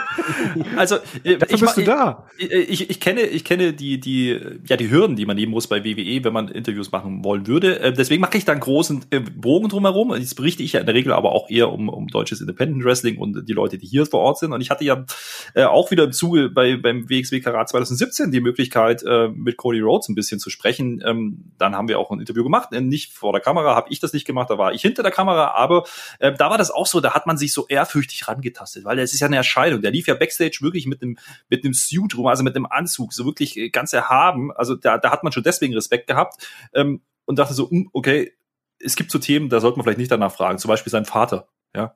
also, 0.76 0.96
äh, 1.24 1.38
ich, 1.48 1.60
bist 1.60 1.78
du 1.78 1.82
da. 1.82 2.26
Ich, 2.36 2.50
ich, 2.50 2.90
ich 2.90 3.00
kenne, 3.00 3.22
ich 3.22 3.42
kenne 3.42 3.72
die, 3.72 3.98
die, 3.98 4.38
ja, 4.66 4.76
die 4.76 4.90
Hürden, 4.90 5.16
die 5.16 5.24
man 5.24 5.36
nehmen 5.36 5.50
muss 5.50 5.66
bei 5.66 5.82
WWE, 5.82 6.22
wenn 6.22 6.32
man 6.32 6.48
Interviews 6.48 6.92
machen 6.92 7.24
wollen 7.24 7.46
würde. 7.46 7.80
Äh, 7.80 7.92
deswegen 7.94 8.20
mache 8.20 8.36
ich 8.36 8.44
da 8.44 8.52
einen 8.52 8.60
großen 8.60 9.06
äh, 9.08 9.20
Bogen 9.20 9.70
drumherum. 9.70 10.14
Jetzt 10.14 10.34
berichte 10.34 10.62
ich 10.62 10.74
ja 10.74 10.80
in 10.80 10.86
der 10.86 10.94
Regel 10.94 11.14
aber 11.14 11.32
auch 11.32 11.48
eher 11.48 11.72
um, 11.72 11.88
um 11.88 12.08
deutsches 12.08 12.42
Independent 12.42 12.84
Wrestling 12.84 13.16
und 13.16 13.48
die 13.48 13.52
Leute, 13.54 13.78
die 13.78 13.86
hier 13.86 14.04
vor 14.04 14.20
Ort 14.20 14.38
sind. 14.38 14.52
Und 14.52 14.60
ich 14.60 14.68
hatte 14.68 14.84
ja 14.84 15.06
äh, 15.54 15.64
auch 15.64 15.90
wieder 15.90 16.04
im 16.04 16.12
Zuge 16.12 16.50
bei, 16.50 16.76
beim 16.76 17.08
WXW 17.08 17.40
Karat 17.40 17.70
2017 17.70 18.30
die 18.30 18.42
Möglichkeit, 18.42 19.02
äh, 19.04 19.28
mit 19.28 19.56
Cody 19.56 19.80
Rhodes 19.80 20.10
ein 20.10 20.14
bisschen 20.14 20.38
zu 20.38 20.50
sprechen. 20.50 21.02
Ähm, 21.06 21.52
dann 21.56 21.74
haben 21.74 21.88
wir 21.88 21.98
auch 21.98 22.10
ein 22.10 22.20
Interview 22.20 22.44
gemacht. 22.44 22.74
Äh, 22.74 22.82
nicht 22.82 23.14
vor 23.14 23.32
der 23.32 23.40
Kamera, 23.40 23.74
habe 23.74 23.88
ich 23.90 24.00
das 24.00 24.12
nicht 24.12 24.26
gemacht, 24.26 24.50
da 24.50 24.58
war 24.58 24.74
ich 24.74 24.82
hinter 24.82 25.02
der 25.02 25.12
Kamera, 25.12 25.54
aber 25.54 25.84
äh, 26.18 26.34
da 26.34 26.50
war 26.50 26.58
das 26.58 26.70
auch 26.70 26.86
so, 26.86 27.00
da 27.00 27.14
hat 27.14 27.26
man 27.26 27.38
sich 27.38 27.54
so 27.54 27.69
ehrfürchtig 27.70 28.26
rangetastet, 28.26 28.84
weil 28.84 28.98
es 28.98 29.14
ist 29.14 29.20
ja 29.20 29.26
eine 29.26 29.36
Erscheinung. 29.36 29.80
Der 29.80 29.90
lief 29.90 30.06
ja 30.06 30.14
Backstage 30.14 30.58
wirklich 30.60 30.86
mit 30.86 31.02
einem 31.02 31.18
mit 31.48 31.64
einem 31.64 31.72
Suit 31.72 32.16
rum, 32.16 32.26
also 32.26 32.42
mit 32.42 32.56
einem 32.56 32.66
Anzug, 32.66 33.12
so 33.12 33.24
wirklich 33.24 33.56
äh, 33.56 33.70
ganz 33.70 33.92
erhaben. 33.92 34.52
Also 34.52 34.74
da, 34.74 34.98
da 34.98 35.10
hat 35.10 35.22
man 35.22 35.32
schon 35.32 35.42
deswegen 35.42 35.74
Respekt 35.74 36.06
gehabt 36.06 36.46
ähm, 36.74 37.00
und 37.24 37.38
dachte 37.38 37.54
so, 37.54 37.70
hm, 37.70 37.88
okay, 37.92 38.32
es 38.80 38.96
gibt 38.96 39.10
so 39.10 39.18
Themen, 39.18 39.48
da 39.48 39.60
sollte 39.60 39.78
man 39.78 39.84
vielleicht 39.84 39.98
nicht 39.98 40.10
danach 40.10 40.32
fragen. 40.32 40.58
Zum 40.58 40.68
Beispiel 40.68 40.90
sein 40.90 41.04
Vater, 41.04 41.48
ja. 41.74 41.94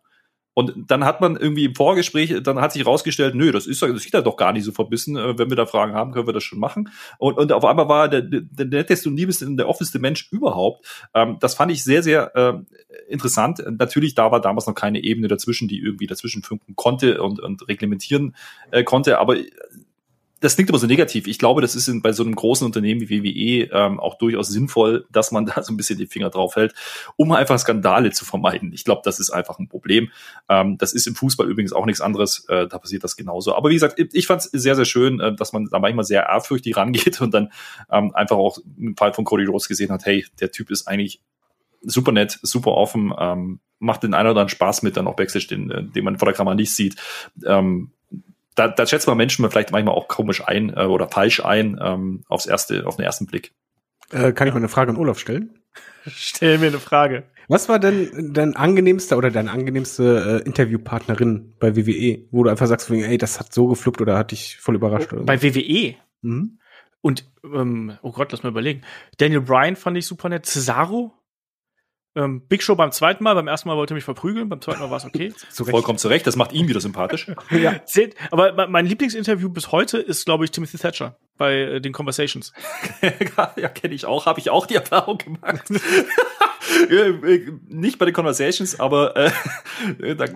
Und 0.55 0.73
dann 0.87 1.05
hat 1.05 1.21
man 1.21 1.37
irgendwie 1.37 1.65
im 1.65 1.75
Vorgespräch, 1.75 2.35
dann 2.43 2.61
hat 2.61 2.73
sich 2.73 2.87
rausgestellt, 2.87 3.35
nö, 3.35 3.53
das 3.53 3.67
ist 3.67 3.83
das 3.83 4.03
sieht 4.03 4.15
er 4.15 4.23
doch 4.23 4.37
gar 4.37 4.53
nicht 4.53 4.65
so 4.65 4.73
verbissen. 4.73 5.17
Äh, 5.17 5.37
wenn 5.39 5.51
wir 5.51 5.57
da 5.57 5.67
Fragen 5.67 5.95
haben, 5.95 6.13
können 6.13 6.29
wir 6.29 6.33
das 6.33 6.45
schon 6.45 6.61
machen. 6.61 6.91
Und, 7.19 7.37
und 7.37 7.53
auf 7.53 7.65
einmal 7.65 7.89
war 7.89 8.05
er 8.05 8.09
der, 8.09 8.23
der, 8.23 8.41
der 8.41 8.67
netteste 8.67 9.09
und 9.09 9.17
liebeste 9.17 9.47
und 9.47 9.57
der 9.57 9.69
offenste 9.69 9.99
Mensch 9.99 10.29
überhaupt. 10.31 10.87
Ähm, 11.13 11.39
das 11.41 11.55
fand 11.55 11.73
ich 11.73 11.83
sehr, 11.83 12.03
sehr 12.03 12.35
äh, 12.37 12.55
interessant. 13.09 13.63
Natürlich, 13.79 14.15
da 14.15 14.31
war 14.31 14.41
damals 14.41 14.67
noch 14.67 14.75
keine 14.75 15.03
Ebene 15.03 15.29
dazwischen, 15.29 15.69
die 15.69 15.79
irgendwie 15.79 16.07
dazwischen 16.07 16.43
funken 16.43 16.77
konnte 16.77 17.21
und, 17.21 17.41
und 17.41 17.67
reglementieren 17.69 18.37
äh, 18.71 18.85
konnte. 18.85 19.19
Aber 19.19 19.37
das 20.45 20.57
klingt 20.57 20.69
immer 20.69 20.79
so 20.79 20.87
negativ. 20.87 21.27
Ich 21.27 21.39
glaube, 21.39 21.63
das 21.63 21.75
ist 21.75 21.89
in, 21.89 22.03
bei 22.03 22.13
so 22.13 22.23
einem 22.23 22.35
großen 22.35 22.67
Unternehmen 22.67 23.01
wie 23.01 23.25
WWE 23.25 23.71
ähm, 23.73 23.99
auch 23.99 24.19
durchaus 24.19 24.49
sinnvoll, 24.49 25.07
dass 25.11 25.33
man 25.33 25.47
da 25.55 25.63
so 25.63 25.73
ein 25.73 25.77
bisschen 25.77 25.99
die 25.99 26.07
Finger 26.07 26.29
drauf 26.29 26.57
hält, 26.57 26.75
um 27.17 27.33
einfach 27.33 27.59
Skandale 27.59 28.11
zu 28.11 28.27
vermeiden. 28.27 28.73
Ich 28.75 28.85
glaube, 28.85 29.01
das 29.05 29.19
ist 29.21 29.31
einfach 29.31 29.59
ein 29.59 29.69
Problem. 29.69 30.11
Ähm, 30.51 30.77
das 30.77 30.93
ist 30.93 31.07
im 31.07 31.15
Fußball 31.15 31.49
übrigens 31.51 31.73
auch 31.73 31.87
nichts 31.87 32.03
anderes. 32.03 32.45
Äh, 32.49 32.69
da 32.69 32.79
passiert 32.79 33.05
das 33.05 33.17
genauso. 33.17 33.55
Aber 33.55 33.71
wie 33.71 33.75
gesagt, 33.75 33.99
ich 33.99 34.27
fand 34.27 34.43
es 34.43 34.51
sehr, 34.51 34.77
sehr 34.77 34.85
schön, 34.85 35.19
äh, 35.21 35.35
dass 35.35 35.55
man 35.55 35.67
da 35.71 35.79
manchmal 35.79 36.05
sehr 36.05 36.25
ehrfürchtig 36.25 36.77
rangeht 36.77 37.21
und 37.23 37.33
dann 37.33 37.51
ähm, 37.91 38.15
einfach 38.15 38.37
auch 38.37 38.59
im 38.77 38.97
Fall 38.97 39.15
von 39.15 39.25
Cody 39.25 39.47
Rhodes 39.47 39.67
gesehen 39.67 39.91
hat, 39.91 40.05
hey, 40.05 40.27
der 40.41 40.51
Typ 40.51 40.71
ist 40.71 40.87
eigentlich 40.87 41.21
super 41.81 42.13
nett, 42.13 42.39
super 42.43 42.73
offen, 42.73 43.15
ähm, 43.19 43.61
macht 43.79 44.03
den 44.03 44.15
einen 44.15 44.29
oder 44.29 44.41
anderen 44.41 44.49
Spaß 44.51 44.83
mit, 44.83 44.97
dann 44.97 45.07
auch 45.07 45.17
Backstage, 45.17 45.47
den, 45.49 45.71
äh, 45.71 45.85
den 45.85 46.05
man 46.05 46.19
vor 46.19 46.27
der 46.27 46.35
Kamera 46.35 46.55
nicht 46.55 46.75
sieht. 46.75 46.97
Ähm, 47.47 47.93
da, 48.55 48.69
da 48.69 48.87
schätzt 48.87 49.07
man 49.07 49.17
Menschen 49.17 49.49
vielleicht 49.51 49.73
manchmal 49.73 49.95
auch 49.95 50.09
komisch 50.09 50.47
ein 50.47 50.71
äh, 50.71 50.85
oder 50.85 51.09
falsch 51.09 51.45
ein 51.45 51.79
ähm, 51.83 52.25
aufs 52.29 52.47
erste, 52.47 52.87
auf 52.87 52.97
den 52.97 53.05
ersten 53.05 53.27
Blick. 53.27 53.53
Äh, 54.11 54.33
kann 54.33 54.47
ich 54.47 54.55
mal 54.55 54.59
eine 54.59 54.69
Frage 54.69 54.91
an 54.91 54.97
Olaf 54.97 55.19
stellen? 55.19 55.59
Stell 56.07 56.59
mir 56.59 56.67
eine 56.67 56.79
Frage. 56.79 57.25
Was 57.49 57.69
war 57.69 57.79
denn 57.79 58.33
dein 58.33 58.57
angenehmster 58.57 59.19
oder 59.19 59.31
deine 59.31 59.51
angenehmste 59.51 60.43
äh, 60.43 60.47
Interviewpartnerin 60.47 61.55
bei 61.59 61.77
WWE, 61.77 62.27
wo 62.31 62.45
du 62.45 62.51
einfach 62.51 62.67
sagst, 62.67 62.91
ey, 62.91 63.19
das 63.19 63.39
hat 63.39 63.53
so 63.53 63.67
gefluppt 63.67 64.01
oder 64.01 64.17
hat 64.17 64.31
dich 64.31 64.57
voll 64.57 64.77
überrascht? 64.77 65.13
Oder 65.13 65.23
so? 65.23 65.27
Bei 65.27 65.43
WWE. 65.43 65.95
Mhm. 66.23 66.59
Und, 67.01 67.31
ähm, 67.45 67.99
oh 68.03 68.13
Gott, 68.13 68.33
lass 68.33 68.43
mal 68.43 68.49
überlegen. 68.49 68.83
Daniel 69.19 69.43
Bryan 69.43 69.77
fand 69.77 69.99
ich 69.99 70.07
super 70.07 70.31
nett. 70.31 70.47
Cesaro? 70.47 71.13
Ähm, 72.17 72.47
Big 72.47 72.63
Show 72.63 72.77
beim 72.77 72.93
zweiten 72.93 73.25
Mal, 73.25 73.35
beim 73.35 73.49
ersten 73.49 73.69
Mal 73.69 73.77
wollte 73.77 73.93
er 73.95 73.97
mich 73.97 74.05
verprügeln, 74.05 74.49
beim 74.49 74.61
zweiten 74.61 74.81
Mal 74.81 74.91
war 74.91 74.99
es 74.99 75.05
okay. 75.05 75.33
Zu. 75.51 75.65
Vollkommen 75.65 75.99
zurecht, 75.99 76.27
das 76.27 76.37
macht 76.37 76.53
ihn 76.53 76.69
wieder 76.69 76.81
sympathisch. 76.81 77.31
Ja. 77.51 77.81
Seht, 77.87 78.15
aber 78.31 78.53
me- 78.53 78.69
mein 78.69 78.87
Lieblingsinterview 78.87 79.49
bis 79.49 79.73
heute 79.73 79.99
ist, 79.99 80.25
glaube 80.25 80.45
ich, 80.45 80.51
Timothy 80.53 80.79
Thatcher 80.79 81.17
bei 81.37 81.55
äh, 81.55 81.81
den 81.81 81.93
Conversations. 81.93 82.53
ja, 83.57 83.69
kenne 83.69 83.95
ich 83.95 84.07
auch, 84.07 84.27
habe 84.27 84.39
ich 84.41 84.51
auch 84.51 84.67
die 84.67 84.77
Erfahrung 84.77 85.19
gemacht. 85.19 85.65
Äh, 86.91 86.95
äh, 87.11 87.53
Nicht 87.69 87.99
bei 87.99 88.05
den 88.07 88.15
Conversations, 88.15 88.79
aber 88.81 89.17
äh, 89.17 90.17
da, 90.17 90.27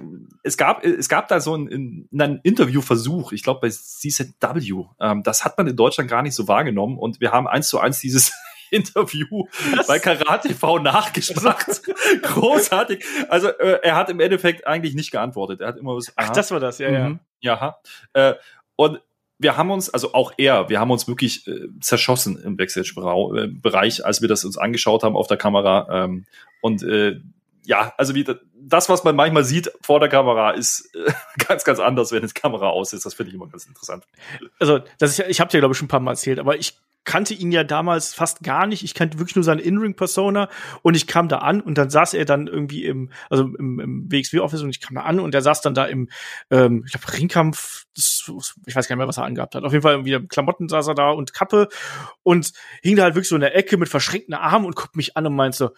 es 0.42 0.56
gab 0.56 0.84
es 0.84 1.09
gab 1.09 1.28
da 1.28 1.40
so 1.40 1.55
einen, 1.55 2.09
einen 2.12 2.40
Interviewversuch, 2.42 3.32
ich 3.32 3.42
glaube 3.42 3.60
bei 3.60 3.68
CZW. 3.70 4.84
Ähm, 5.00 5.22
das 5.22 5.44
hat 5.44 5.56
man 5.56 5.66
in 5.66 5.76
Deutschland 5.76 6.10
gar 6.10 6.22
nicht 6.22 6.34
so 6.34 6.46
wahrgenommen 6.48 6.98
und 6.98 7.20
wir 7.20 7.32
haben 7.32 7.46
eins 7.48 7.68
zu 7.68 7.78
eins 7.80 8.00
dieses 8.00 8.32
Interview 8.70 9.47
bei 9.86 9.99
Karate 9.99 10.49
TV 10.49 10.78
nachgesprochen. 10.78 11.74
Großartig. 12.23 13.05
Also 13.28 13.49
äh, 13.49 13.81
er 13.82 13.97
hat 13.97 14.11
im 14.11 14.20
Endeffekt 14.20 14.66
eigentlich 14.66 14.95
nicht 14.95 15.11
geantwortet. 15.11 15.61
Er 15.61 15.69
hat 15.69 15.77
immer 15.77 15.97
was. 15.97 16.12
Ach, 16.16 16.27
aha, 16.27 16.32
das 16.32 16.51
war 16.51 16.61
das, 16.61 16.78
ja, 16.78 16.90
ja. 16.90 17.09
Mhm. 17.09 17.20
Ja. 17.40 17.78
Äh, 18.12 18.35
und 18.77 19.01
wir 19.39 19.57
haben 19.57 19.70
uns, 19.70 19.89
also 19.89 20.15
auch 20.15 20.32
er, 20.36 20.69
wir 20.69 20.81
haben 20.81 20.90
uns 20.90 21.07
wirklich 21.07 21.47
äh, 21.47 21.69
zerschossen 21.81 22.40
im 22.43 22.57
Backstage-Bereich, 22.57 24.05
als 24.05 24.20
wir 24.20 24.28
das 24.28 24.45
uns 24.45 24.59
angeschaut 24.59 25.05
haben 25.05 25.16
auf 25.16 25.28
der 25.28 25.36
Kamera. 25.36 26.05
Ähm, 26.05 26.27
und 26.61 26.82
äh, 26.82 27.20
ja, 27.65 27.93
also 27.97 28.15
wie 28.15 28.24
das, 28.61 28.89
was 28.89 29.05
man 29.05 29.15
manchmal 29.15 29.45
sieht 29.45 29.70
vor 29.82 30.01
der 30.01 30.09
Kamera, 30.09 30.51
ist 30.53 30.90
äh, 30.95 31.12
ganz, 31.47 31.65
ganz 31.65 31.78
anders, 31.78 32.11
wenn 32.12 32.24
es 32.24 32.35
Kamera 32.35 32.70
aus 32.70 32.93
ist. 32.93 33.07
Das 33.07 33.15
finde 33.15 33.31
ich 33.31 33.35
immer 33.36 33.49
ganz 33.49 33.66
interessant. 33.66 34.05
Also, 34.59 34.81
das 34.99 35.11
ist 35.11 35.19
ja, 35.19 35.27
ich 35.28 35.40
habe 35.40 35.51
dir, 35.51 35.61
glaube 35.61 35.73
ich, 35.73 35.78
schon 35.78 35.86
ein 35.86 35.90
paar 35.90 36.01
Mal 36.01 36.12
erzählt, 36.12 36.39
aber 36.39 36.57
ich 36.57 36.77
kannte 37.09 37.32
ihn 37.32 37.51
ja 37.52 37.64
damals 37.64 38.12
fast 38.12 38.43
gar 38.43 38.66
nicht. 38.66 38.85
Ich 38.85 38.93
kannte 38.93 39.18
wirklich 39.18 39.35
nur 39.35 39.43
seine 39.43 39.62
In-Ring-Persona 39.62 40.51
und 40.82 40.94
ich 40.94 41.06
kam 41.06 41.28
da 41.28 41.39
an 41.39 41.62
und 41.62 41.78
dann 41.78 41.89
saß 41.89 42.12
er 42.12 42.26
dann 42.26 42.47
irgendwie 42.47 42.85
im, 42.85 43.10
also 43.30 43.44
im, 43.44 43.80
im 43.80 44.12
WXW-Office 44.12 44.60
und 44.60 44.68
ich 44.68 44.82
kam 44.82 44.97
da 44.97 45.05
an 45.05 45.18
und 45.18 45.35
er 45.35 45.40
saß 45.40 45.62
dann 45.62 45.72
da 45.72 45.86
im, 45.86 46.10
ähm, 46.51 46.85
ich 46.85 46.93
glaube, 46.93 47.10
Ringkampf, 47.16 47.86
ich 47.97 48.76
weiß 48.76 48.89
gar 48.89 48.94
nicht 48.94 48.98
mehr, 48.98 49.09
was 49.09 49.16
er 49.16 49.24
angehabt 49.24 49.55
hat. 49.55 49.64
Auf 49.64 49.72
jeden 49.72 49.82
Fall 49.82 49.94
irgendwie 49.94 50.28
Klamotten 50.28 50.68
saß 50.68 50.86
er 50.89 50.94
da 50.94 51.09
und 51.09 51.32
Kappe 51.32 51.68
und 52.22 52.52
hing 52.82 52.97
da 52.97 53.05
halt 53.05 53.14
wirklich 53.14 53.30
so 53.30 53.36
in 53.36 53.40
der 53.40 53.56
Ecke 53.56 53.78
mit 53.78 53.89
verschränkten 53.89 54.35
Armen 54.35 54.66
und 54.66 54.76
guckt 54.76 54.94
mich 54.94 55.16
an 55.16 55.26
und 55.26 55.35
meint 55.35 55.55
so, 55.55 55.70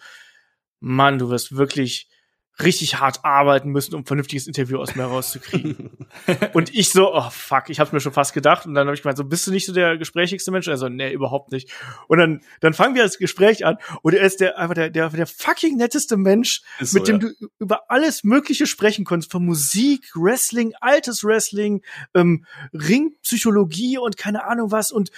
Mann, 0.81 1.17
du 1.17 1.29
wirst 1.29 1.55
wirklich 1.55 2.09
richtig 2.59 2.99
hart 2.99 3.23
arbeiten 3.23 3.69
müssen, 3.69 3.95
um 3.95 4.01
ein 4.01 4.05
vernünftiges 4.05 4.47
Interview 4.47 4.79
aus 4.79 4.95
mir 4.95 5.03
rauszukriegen. 5.03 5.91
und 6.53 6.73
ich 6.73 6.89
so, 6.89 7.13
oh 7.13 7.29
fuck, 7.29 7.69
ich 7.69 7.79
hab's 7.79 7.91
mir 7.91 7.99
schon 7.99 8.13
fast 8.13 8.33
gedacht. 8.33 8.65
Und 8.65 8.73
dann 8.73 8.87
habe 8.87 8.95
ich 8.95 9.01
gemeint, 9.01 9.17
so, 9.17 9.23
bist 9.23 9.47
du 9.47 9.51
nicht 9.51 9.65
so 9.65 9.73
der 9.73 9.97
gesprächigste 9.97 10.51
Mensch? 10.51 10.67
Also, 10.67 10.89
nee, 10.89 11.11
überhaupt 11.11 11.51
nicht. 11.51 11.71
Und 12.07 12.19
dann, 12.19 12.41
dann 12.59 12.73
fangen 12.73 12.95
wir 12.95 13.03
das 13.03 13.17
Gespräch 13.17 13.65
an 13.65 13.77
und 14.01 14.13
er 14.13 14.23
ist 14.23 14.41
der, 14.41 14.57
einfach 14.57 14.75
der, 14.75 14.89
der, 14.89 15.09
der 15.09 15.27
fucking 15.27 15.77
netteste 15.77 16.17
Mensch, 16.17 16.61
Ist 16.79 16.93
mit 16.93 17.05
so, 17.05 17.13
dem 17.13 17.21
ja. 17.21 17.29
du 17.39 17.47
über 17.59 17.89
alles 17.89 18.23
Mögliche 18.23 18.67
sprechen 18.67 19.05
kannst. 19.05 19.31
Von 19.31 19.45
Musik, 19.45 20.11
Wrestling, 20.15 20.73
altes 20.79 21.23
Wrestling, 21.23 21.81
ähm, 22.13 22.45
Ringpsychologie 22.73 23.97
und 23.97 24.17
keine 24.17 24.45
Ahnung 24.45 24.71
was. 24.71 24.91
Und 24.91 25.11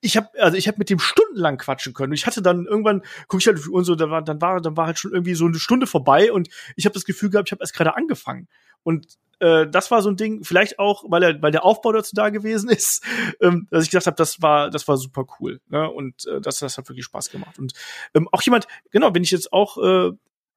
ich 0.00 0.16
habe 0.16 0.28
also 0.38 0.56
ich 0.56 0.68
habe 0.68 0.78
mit 0.78 0.90
dem 0.90 0.98
stundenlang 0.98 1.56
quatschen 1.58 1.94
können. 1.94 2.10
Und 2.12 2.16
ich 2.16 2.26
hatte 2.26 2.42
dann 2.42 2.66
irgendwann 2.66 3.02
guck 3.26 3.40
ich 3.40 3.46
halt 3.46 3.66
und 3.68 3.84
so, 3.84 3.94
da 3.94 4.10
war 4.10 4.22
dann 4.22 4.40
war 4.40 4.60
dann 4.60 4.76
war 4.76 4.86
halt 4.86 4.98
schon 4.98 5.12
irgendwie 5.12 5.34
so 5.34 5.46
eine 5.46 5.58
Stunde 5.58 5.86
vorbei 5.86 6.32
und 6.32 6.48
ich 6.76 6.84
habe 6.84 6.94
das 6.94 7.04
Gefühl 7.04 7.30
gehabt, 7.30 7.48
ich 7.48 7.52
habe 7.52 7.62
erst 7.62 7.74
gerade 7.74 7.96
angefangen. 7.96 8.48
Und 8.82 9.06
äh, 9.40 9.66
das 9.68 9.90
war 9.90 10.02
so 10.02 10.10
ein 10.10 10.16
Ding, 10.16 10.42
vielleicht 10.44 10.78
auch, 10.78 11.04
weil 11.08 11.22
er, 11.22 11.42
weil 11.42 11.52
der 11.52 11.64
Aufbau 11.64 11.92
dazu 11.92 12.14
da 12.14 12.28
gewesen 12.30 12.68
ist, 12.70 13.04
ähm, 13.40 13.66
dass 13.70 13.84
ich 13.84 13.90
gesagt 13.90 14.06
habe, 14.06 14.16
das 14.16 14.42
war, 14.42 14.70
das 14.70 14.88
war 14.88 14.96
super 14.96 15.26
cool. 15.38 15.60
Ne? 15.68 15.88
Und 15.90 16.26
äh, 16.26 16.40
das, 16.40 16.58
das 16.58 16.76
hat 16.78 16.88
wirklich 16.88 17.04
Spaß 17.04 17.30
gemacht. 17.30 17.58
Und 17.58 17.72
ähm, 18.14 18.28
auch 18.32 18.42
jemand, 18.42 18.66
genau, 18.90 19.14
wenn 19.14 19.22
ich 19.22 19.30
jetzt 19.30 19.52
auch 19.52 19.78
äh, 19.78 20.10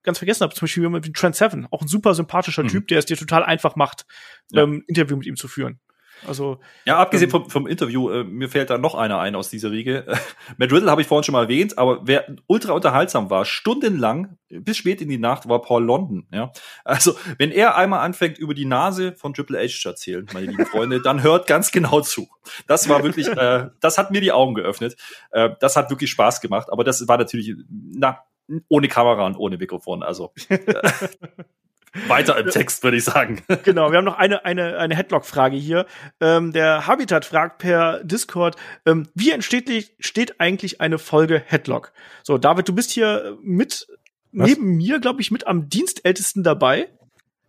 ganz 0.03 0.17
vergessen 0.17 0.41
habe, 0.41 0.53
zum 0.55 0.61
Beispiel 0.65 0.83
jemand 0.83 1.05
wie 1.05 1.11
Trent 1.13 1.35
Seven, 1.35 1.67
auch 1.69 1.81
ein 1.81 1.87
super 1.87 2.15
sympathischer 2.15 2.63
Mhm. 2.63 2.69
Typ, 2.69 2.87
der 2.87 2.99
es 2.99 3.05
dir 3.05 3.17
total 3.17 3.43
einfach 3.43 3.75
macht, 3.75 4.05
Ja. 4.51 4.63
ähm, 4.63 4.83
Interview 4.87 5.15
mit 5.15 5.27
ihm 5.27 5.35
zu 5.35 5.47
führen. 5.47 5.79
Also 6.27 6.59
Ja, 6.85 6.97
abgesehen 6.97 7.29
Ähm, 7.29 7.31
vom, 7.31 7.49
vom 7.49 7.67
Interview, 7.67 8.09
äh, 8.09 8.23
mir 8.23 8.49
fällt 8.49 8.69
da 8.69 8.77
noch 8.77 8.95
einer 8.95 9.19
ein 9.19 9.35
aus 9.35 9.49
dieser 9.49 9.71
Riege. 9.71 10.05
Matt 10.57 10.71
Riddle 10.71 10.89
habe 10.89 11.01
ich 11.01 11.07
vorhin 11.07 11.23
schon 11.23 11.33
mal 11.33 11.43
erwähnt, 11.43 11.77
aber 11.77 12.01
wer 12.03 12.25
ultra 12.47 12.73
unterhaltsam 12.73 13.29
war, 13.29 13.45
stundenlang, 13.45 14.37
bis 14.49 14.77
spät 14.77 15.01
in 15.01 15.09
die 15.09 15.17
Nacht, 15.17 15.49
war 15.49 15.61
Paul 15.61 15.83
London. 15.83 16.27
Ja, 16.31 16.51
Also, 16.83 17.15
wenn 17.37 17.51
er 17.51 17.75
einmal 17.75 18.01
anfängt, 18.01 18.37
über 18.37 18.53
die 18.53 18.65
Nase 18.65 19.13
von 19.13 19.33
Triple 19.33 19.59
H 19.59 19.79
zu 19.81 19.89
erzählen, 19.89 20.27
meine 20.33 20.47
lieben 20.47 20.65
Freunde, 20.65 21.01
dann 21.01 21.23
hört 21.23 21.47
ganz 21.47 21.71
genau 21.71 22.01
zu. 22.01 22.27
Das 22.67 22.89
war 22.89 23.03
wirklich, 23.03 23.27
äh, 23.27 23.69
das 23.79 23.97
hat 23.97 24.11
mir 24.11 24.21
die 24.21 24.31
Augen 24.31 24.55
geöffnet. 24.55 24.95
Äh, 25.31 25.51
das 25.59 25.75
hat 25.75 25.89
wirklich 25.89 26.11
Spaß 26.11 26.41
gemacht, 26.41 26.67
aber 26.71 26.83
das 26.83 27.07
war 27.07 27.17
natürlich, 27.17 27.55
na, 27.69 28.19
ohne 28.67 28.87
Kamera 28.87 29.25
und 29.25 29.37
ohne 29.37 29.57
Mikrofon. 29.57 30.03
Also 30.03 30.33
äh, 30.49 30.57
weiter 32.07 32.37
im 32.37 32.49
Text, 32.49 32.83
würde 32.83 32.97
ich 32.97 33.03
sagen. 33.03 33.41
Genau, 33.63 33.91
wir 33.91 33.97
haben 33.97 34.05
noch 34.05 34.17
eine, 34.17 34.45
eine, 34.45 34.77
eine 34.77 34.95
Headlock-Frage 34.95 35.55
hier. 35.55 35.85
Ähm, 36.19 36.51
der 36.51 36.87
Habitat 36.87 37.25
fragt 37.25 37.59
per 37.59 38.03
Discord, 38.03 38.55
ähm, 38.85 39.07
wie 39.13 39.31
entsteht 39.31 39.93
steht 39.99 40.39
eigentlich 40.39 40.81
eine 40.81 40.97
Folge 40.97 41.41
Headlock? 41.45 41.91
So, 42.23 42.37
David, 42.37 42.67
du 42.67 42.73
bist 42.73 42.91
hier 42.91 43.37
mit, 43.41 43.87
Was? 44.31 44.49
neben 44.49 44.77
mir, 44.77 44.99
glaube 44.99 45.21
ich, 45.21 45.31
mit 45.31 45.47
am 45.47 45.69
dienstältesten 45.69 46.43
dabei. 46.43 46.87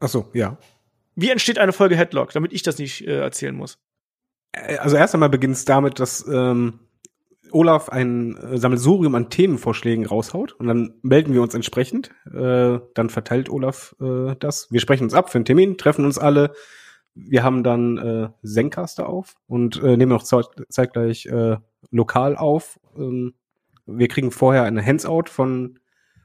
Ach 0.01 0.09
so, 0.09 0.29
ja. 0.33 0.59
Wie 1.15 1.31
entsteht 1.31 1.59
eine 1.59 1.73
Folge 1.73 1.97
Headlock, 1.97 2.33
damit 2.33 2.53
ich 2.53 2.63
das 2.63 2.79
nicht 2.79 3.07
äh, 3.07 3.21
erzählen 3.21 3.55
muss? 3.55 3.79
Äh, 4.53 4.79
Also 4.79 4.97
erst 4.97 5.15
einmal 5.15 5.29
beginnt 5.29 5.57
es 5.57 5.65
damit, 5.65 6.01
dass 6.01 6.27
ähm, 6.27 6.81
Olaf 7.53 7.89
ein 7.89 8.37
äh, 8.37 8.59
Sammelsurium 8.59 9.15
an 9.15 9.31
Themenvorschlägen 9.31 10.07
raushaut 10.07 10.53
und 10.53 10.67
dann 10.67 10.95
melden 11.03 11.35
wir 11.35 11.43
uns 11.43 11.55
entsprechend. 11.55 12.11
Äh, 12.27 12.79
dann 12.95 13.11
verteilt 13.11 13.51
Olaf 13.51 13.95
äh, 14.01 14.35
das. 14.39 14.69
Wir 14.71 14.81
sprechen 14.81 15.05
uns 15.05 15.15
ab 15.15 15.31
für 15.31 15.39
einen 15.39 15.45
Termin, 15.45 15.79
treffen 15.79 16.05
uns 16.05 16.19
alle. 16.19 16.53
Wir 17.15 17.43
haben 17.43 17.63
dann 17.63 17.99
äh, 17.99 18.29
Zencaster 18.47 19.09
auf 19.09 19.37
und 19.47 19.83
äh, 19.83 19.97
nehmen 19.97 20.13
auch 20.13 20.23
zeitgleich 20.23 21.27
äh, 21.27 21.57
lokal 21.91 22.37
auf. 22.37 22.81
Ähm, 22.97 23.35
wir 23.87 24.09
kriegen 24.09 24.31
vorher 24.31 24.65
eine 24.65 24.85
Hands-out 24.85 25.29
von 25.29 25.79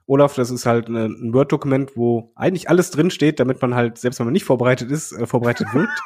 Olaf. 0.06 0.36
Das 0.36 0.50
ist 0.50 0.66
halt 0.66 0.88
eine, 0.88 1.06
ein 1.06 1.34
Word-Dokument, 1.34 1.98
wo 1.98 2.32
eigentlich 2.36 2.70
alles 2.70 2.92
drin 2.92 3.12
steht, 3.12 3.40
damit 3.40 3.62
man 3.62 3.76
halt, 3.76 3.98
selbst 3.98 4.20
wenn 4.20 4.28
man 4.28 4.34
nicht 4.34 4.46
vorbereitet 4.46 4.92
ist, 4.92 5.12
äh, 5.12 5.28
vorbereitet 5.28 5.68
wirkt. 5.74 6.00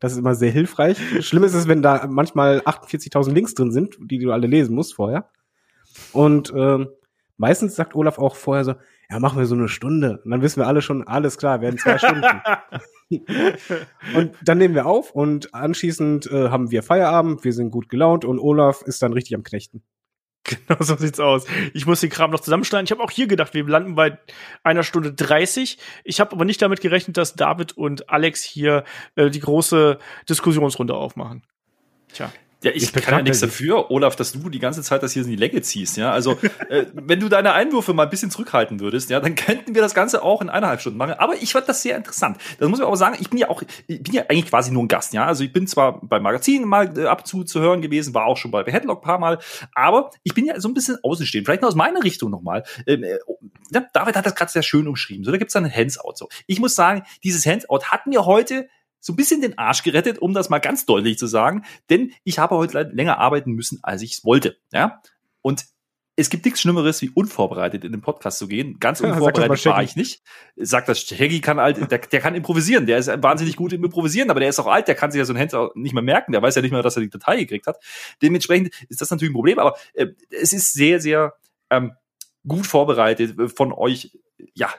Das 0.00 0.12
ist 0.12 0.18
immer 0.18 0.34
sehr 0.34 0.50
hilfreich. 0.50 0.98
Schlimm 1.26 1.44
ist 1.44 1.54
es, 1.54 1.66
wenn 1.66 1.82
da 1.82 2.06
manchmal 2.08 2.60
48.000 2.60 3.32
Links 3.32 3.54
drin 3.54 3.72
sind, 3.72 3.96
die 4.00 4.18
du 4.18 4.32
alle 4.32 4.46
lesen 4.46 4.74
musst 4.74 4.94
vorher. 4.94 5.30
Und 6.12 6.52
ähm, 6.54 6.88
meistens 7.36 7.74
sagt 7.74 7.94
Olaf 7.94 8.18
auch 8.18 8.36
vorher 8.36 8.64
so, 8.64 8.74
ja, 9.10 9.18
machen 9.20 9.38
wir 9.38 9.46
so 9.46 9.54
eine 9.54 9.68
Stunde. 9.68 10.20
Und 10.24 10.30
dann 10.30 10.42
wissen 10.42 10.60
wir 10.60 10.66
alle 10.66 10.82
schon, 10.82 11.06
alles 11.06 11.38
klar, 11.38 11.60
werden 11.60 11.78
zwei 11.78 11.98
Stunden. 11.98 12.26
und 14.14 14.36
dann 14.44 14.58
nehmen 14.58 14.74
wir 14.74 14.86
auf 14.86 15.12
und 15.12 15.54
anschließend 15.54 16.30
äh, 16.30 16.50
haben 16.50 16.70
wir 16.70 16.82
Feierabend, 16.82 17.42
wir 17.42 17.52
sind 17.52 17.70
gut 17.70 17.88
gelaunt 17.88 18.24
und 18.24 18.38
Olaf 18.38 18.82
ist 18.82 19.02
dann 19.02 19.14
richtig 19.14 19.34
am 19.34 19.42
Knechten. 19.42 19.82
Genau 20.66 20.80
so 20.80 20.96
sieht's 20.96 21.20
aus. 21.20 21.46
Ich 21.74 21.84
muss 21.84 22.00
den 22.00 22.10
Kram 22.10 22.30
noch 22.30 22.40
zusammenschneiden. 22.40 22.84
Ich 22.86 22.90
habe 22.90 23.02
auch 23.02 23.10
hier 23.10 23.26
gedacht, 23.26 23.52
wir 23.52 23.66
landen 23.66 23.94
bei 23.94 24.18
einer 24.62 24.82
Stunde 24.82 25.12
30. 25.12 25.78
Ich 26.04 26.20
habe 26.20 26.32
aber 26.32 26.44
nicht 26.46 26.62
damit 26.62 26.80
gerechnet, 26.80 27.18
dass 27.18 27.34
David 27.34 27.76
und 27.76 28.08
Alex 28.08 28.42
hier 28.42 28.84
äh, 29.14 29.28
die 29.28 29.40
große 29.40 29.98
Diskussionsrunde 30.28 30.94
aufmachen. 30.94 31.42
Tja. 32.12 32.32
Ja, 32.64 32.72
ich, 32.74 32.82
ich 32.82 32.92
kann 32.92 33.14
ja 33.14 33.22
nichts 33.22 33.38
dafür, 33.38 33.88
Olaf, 33.92 34.16
dass 34.16 34.32
du 34.32 34.48
die 34.48 34.58
ganze 34.58 34.82
Zeit 34.82 35.04
das 35.04 35.12
hier 35.12 35.22
in 35.22 35.28
die 35.28 35.36
Länge 35.36 35.62
ziehst. 35.62 35.96
Ja, 35.96 36.10
also 36.10 36.32
äh, 36.68 36.86
wenn 36.92 37.20
du 37.20 37.28
deine 37.28 37.52
Einwürfe 37.52 37.94
mal 37.94 38.02
ein 38.02 38.10
bisschen 38.10 38.32
zurückhalten 38.32 38.80
würdest, 38.80 39.10
ja, 39.10 39.20
dann 39.20 39.36
könnten 39.36 39.76
wir 39.76 39.82
das 39.82 39.94
Ganze 39.94 40.22
auch 40.22 40.42
in 40.42 40.48
eineinhalb 40.48 40.80
Stunden 40.80 40.98
machen. 40.98 41.14
Aber 41.18 41.34
ich 41.40 41.52
fand 41.52 41.68
das 41.68 41.82
sehr 41.82 41.96
interessant. 41.96 42.38
Das 42.58 42.68
muss 42.68 42.80
ich 42.80 42.84
auch 42.84 42.96
sagen. 42.96 43.16
Ich 43.20 43.30
bin 43.30 43.38
ja 43.38 43.48
auch, 43.48 43.62
ich 43.86 44.02
bin 44.02 44.12
ja 44.12 44.22
eigentlich 44.22 44.46
quasi 44.46 44.72
nur 44.72 44.82
ein 44.82 44.88
Gast. 44.88 45.12
Ja, 45.14 45.26
also 45.26 45.44
ich 45.44 45.52
bin 45.52 45.68
zwar 45.68 46.00
beim 46.04 46.22
Magazin 46.22 46.64
mal 46.64 46.98
äh, 46.98 47.06
ab 47.06 47.28
zu 47.28 47.44
zu 47.44 47.60
hören 47.60 47.80
gewesen, 47.80 48.12
war 48.12 48.26
auch 48.26 48.36
schon 48.36 48.50
bei 48.50 48.64
Headlock 48.64 49.02
paar 49.02 49.20
Mal, 49.20 49.38
aber 49.74 50.10
ich 50.24 50.34
bin 50.34 50.44
ja 50.44 50.58
so 50.58 50.68
ein 50.68 50.74
bisschen 50.74 50.98
außenstehend. 51.00 51.46
Vielleicht 51.46 51.62
noch 51.62 51.68
aus 51.68 51.76
meiner 51.76 52.02
Richtung 52.02 52.30
nochmal. 52.30 52.64
Ähm, 52.88 53.04
äh, 53.04 53.18
ja, 53.70 53.86
David 53.92 54.16
hat 54.16 54.26
das 54.26 54.34
gerade 54.34 54.50
sehr 54.50 54.62
schön 54.62 54.88
umschrieben. 54.88 55.24
So, 55.24 55.30
da 55.30 55.38
gibt's 55.38 55.54
dann 55.54 55.64
ein 55.64 55.74
Hands-out. 55.74 56.18
So, 56.18 56.28
ich 56.48 56.58
muss 56.58 56.74
sagen, 56.74 57.04
dieses 57.22 57.46
Hands-out 57.46 57.92
hat 57.92 58.08
mir 58.08 58.26
heute 58.26 58.68
so 59.00 59.12
ein 59.12 59.16
bisschen 59.16 59.40
den 59.40 59.58
Arsch 59.58 59.82
gerettet, 59.82 60.18
um 60.18 60.34
das 60.34 60.50
mal 60.50 60.58
ganz 60.58 60.86
deutlich 60.86 61.18
zu 61.18 61.26
sagen, 61.26 61.64
denn 61.90 62.12
ich 62.24 62.38
habe 62.38 62.56
heute 62.56 62.82
länger 62.92 63.18
arbeiten 63.18 63.52
müssen, 63.52 63.78
als 63.82 64.02
ich 64.02 64.14
es 64.14 64.24
wollte. 64.24 64.56
Ja? 64.72 65.00
Und 65.42 65.64
es 66.18 66.30
gibt 66.30 66.44
nichts 66.44 66.60
Schlimmeres, 66.60 67.00
wie 67.00 67.10
unvorbereitet 67.10 67.84
in 67.84 67.92
den 67.92 68.00
Podcast 68.00 68.40
zu 68.40 68.48
gehen. 68.48 68.80
Ganz 68.80 69.00
unvorbereitet 69.02 69.64
ja, 69.64 69.70
war 69.70 69.82
ich 69.84 69.94
nicht. 69.94 70.22
Sagt 70.56 70.88
das, 70.88 71.00
Shaggy 71.00 71.40
kann 71.40 71.60
halt, 71.60 71.90
der, 71.90 71.98
der 71.98 72.20
kann 72.20 72.34
improvisieren. 72.34 72.86
Der 72.86 72.98
ist 72.98 73.06
wahnsinnig 73.22 73.54
gut 73.54 73.72
im 73.72 73.84
Improvisieren, 73.84 74.28
aber 74.30 74.40
der 74.40 74.48
ist 74.48 74.58
auch 74.58 74.66
alt, 74.66 74.88
der 74.88 74.96
kann 74.96 75.12
sich 75.12 75.20
ja 75.20 75.24
so 75.24 75.32
ein 75.32 75.38
Hands 75.38 75.54
nicht 75.76 75.94
mehr 75.94 76.02
merken. 76.02 76.32
Der 76.32 76.42
weiß 76.42 76.56
ja 76.56 76.62
nicht 76.62 76.72
mehr, 76.72 76.82
dass 76.82 76.96
er 76.96 77.02
die 77.02 77.10
Datei 77.10 77.36
gekriegt 77.36 77.68
hat. 77.68 77.78
Dementsprechend 78.20 78.74
ist 78.88 79.00
das 79.00 79.12
natürlich 79.12 79.30
ein 79.30 79.34
Problem, 79.34 79.60
aber 79.60 79.76
äh, 79.94 80.08
es 80.30 80.52
ist 80.52 80.72
sehr, 80.72 81.00
sehr 81.00 81.34
ähm, 81.70 81.92
gut 82.46 82.66
vorbereitet 82.66 83.36
von 83.56 83.72
euch, 83.72 84.18
ja, 84.54 84.70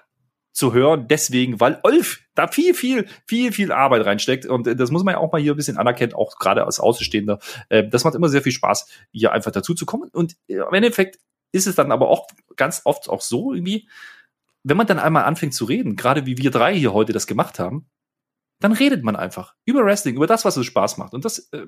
zu 0.59 0.73
hören, 0.73 1.07
deswegen, 1.07 1.61
weil 1.61 1.79
Olf 1.83 2.19
da 2.35 2.47
viel, 2.47 2.73
viel, 2.73 3.07
viel, 3.25 3.53
viel 3.53 3.71
Arbeit 3.71 4.05
reinsteckt. 4.05 4.45
Und 4.45 4.67
äh, 4.67 4.75
das 4.75 4.91
muss 4.91 5.05
man 5.05 5.13
ja 5.13 5.19
auch 5.19 5.31
mal 5.31 5.41
hier 5.41 5.53
ein 5.53 5.57
bisschen 5.57 5.77
anerkennen, 5.77 6.13
auch 6.13 6.37
gerade 6.37 6.65
als 6.65 6.81
Außenstehender. 6.81 7.39
Äh, 7.69 7.87
das 7.87 8.03
macht 8.03 8.15
immer 8.15 8.27
sehr 8.27 8.41
viel 8.41 8.51
Spaß, 8.51 8.87
hier 9.11 9.31
einfach 9.31 9.51
dazu 9.51 9.73
zu 9.73 9.85
kommen. 9.85 10.09
Und 10.11 10.35
äh, 10.47 10.55
im 10.55 10.73
Endeffekt 10.73 11.17
ist 11.53 11.65
es 11.65 11.75
dann 11.75 11.93
aber 11.93 12.09
auch 12.09 12.27
ganz 12.57 12.81
oft 12.83 13.09
auch 13.09 13.21
so 13.21 13.53
irgendwie, 13.53 13.87
wenn 14.63 14.75
man 14.75 14.85
dann 14.85 14.99
einmal 14.99 15.23
anfängt 15.23 15.53
zu 15.53 15.63
reden, 15.63 15.95
gerade 15.95 16.25
wie 16.25 16.37
wir 16.37 16.51
drei 16.51 16.75
hier 16.75 16.93
heute 16.93 17.13
das 17.13 17.25
gemacht 17.25 17.57
haben, 17.57 17.89
dann 18.59 18.73
redet 18.73 19.01
man 19.03 19.15
einfach 19.15 19.55
über 19.63 19.85
Wrestling, 19.85 20.17
über 20.17 20.27
das, 20.27 20.43
was 20.43 20.57
es 20.57 20.65
Spaß 20.65 20.97
macht. 20.97 21.13
Und 21.13 21.23
das 21.23 21.39
äh, 21.53 21.65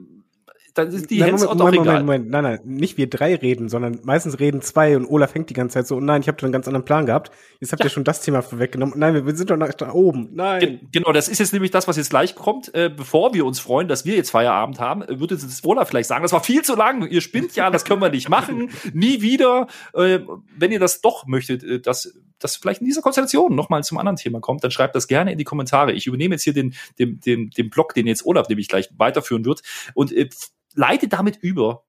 dann 0.73 0.87
ist 0.89 1.09
die 1.09 1.19
nein, 1.19 1.33
Moment, 1.33 1.57
Moment, 1.57 1.75
Moment, 1.75 2.05
Moment, 2.05 2.29
nein, 2.29 2.43
nein, 2.43 2.59
nicht 2.63 2.97
wir 2.97 3.09
drei 3.09 3.35
reden, 3.35 3.67
sondern 3.67 3.99
meistens 4.03 4.39
reden 4.39 4.61
zwei 4.61 4.95
und 4.95 5.05
Olaf 5.05 5.35
hängt 5.35 5.49
die 5.49 5.53
ganze 5.53 5.73
Zeit 5.73 5.87
so, 5.87 5.97
oh 5.97 5.99
nein, 5.99 6.21
ich 6.21 6.27
habe 6.27 6.41
einen 6.43 6.53
ganz 6.53 6.67
anderen 6.67 6.85
Plan 6.85 7.05
gehabt. 7.05 7.31
Jetzt 7.59 7.73
habt 7.73 7.81
ja. 7.81 7.87
ihr 7.87 7.89
schon 7.89 8.05
das 8.05 8.21
Thema 8.21 8.41
vorweggenommen. 8.41 8.97
Nein, 8.97 9.25
wir, 9.25 9.35
sind 9.35 9.49
doch 9.49 9.57
nach 9.57 9.73
da 9.73 9.91
oben. 9.91 10.29
Nein. 10.31 10.59
Ge 10.59 10.79
genau, 10.91 11.11
das 11.11 11.27
ist 11.27 11.39
jetzt 11.39 11.51
nämlich 11.51 11.71
das, 11.71 11.87
was 11.87 11.97
jetzt 11.97 12.09
gleich 12.09 12.35
kommt. 12.35 12.73
Äh, 12.73 12.89
bevor 12.89 13.33
wir 13.33 13.45
uns 13.45 13.59
freuen, 13.59 13.87
dass 13.87 14.05
wir 14.05 14.15
jetzt 14.15 14.29
Feierabend 14.29 14.79
haben, 14.79 15.01
äh, 15.01 15.19
würde 15.19 15.35
jetzt 15.35 15.65
Olaf 15.65 15.89
vielleicht 15.89 16.07
sagen, 16.07 16.23
das 16.23 16.31
war 16.31 16.43
viel 16.43 16.61
zu 16.61 16.75
lang, 16.75 17.05
ihr 17.07 17.21
spinnt 17.21 17.55
ja, 17.55 17.69
das 17.69 17.83
können 17.83 18.01
wir 18.01 18.09
nicht 18.09 18.29
machen, 18.29 18.69
nie 18.93 19.21
wieder. 19.21 19.67
Äh, 19.93 20.19
wenn 20.57 20.71
ihr 20.71 20.79
das 20.79 21.01
doch 21.01 21.27
möchtet, 21.27 21.63
äh, 21.63 21.79
dass 21.81 22.13
das 22.43 22.55
vielleicht 22.57 22.81
in 22.81 22.87
dieser 22.87 23.01
Konstellation 23.01 23.55
nochmal 23.55 23.83
zum 23.83 23.97
anderen 23.97 24.17
Thema 24.17 24.39
kommt, 24.39 24.63
dann 24.63 24.71
schreibt 24.71 24.95
das 24.95 25.07
gerne 25.07 25.31
in 25.31 25.37
die 25.37 25.43
Kommentare. 25.43 25.93
Ich 25.93 26.07
übernehme 26.07 26.35
jetzt 26.35 26.43
hier 26.43 26.53
den, 26.53 26.75
den, 26.99 27.19
den, 27.19 27.49
den 27.49 27.69
Blog, 27.69 27.93
den 27.93 28.07
jetzt 28.07 28.25
Olaf 28.25 28.49
nämlich 28.49 28.67
gleich 28.67 28.89
weiterführen 28.97 29.45
wird 29.45 29.61
und 29.93 30.11
äh, 30.11 30.29
leite 30.73 31.07
damit 31.07 31.37
über 31.37 31.83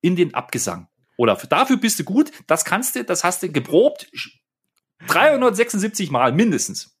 in 0.00 0.16
den 0.16 0.34
Abgesang. 0.34 0.88
Oder 1.16 1.36
dafür 1.48 1.78
bist 1.78 1.98
du 1.98 2.04
gut, 2.04 2.30
das 2.46 2.64
kannst 2.64 2.96
du, 2.96 3.04
das 3.04 3.24
hast 3.24 3.42
du 3.42 3.50
geprobt 3.50 4.10
376 5.06 6.10
Mal 6.10 6.32
mindestens. 6.32 6.96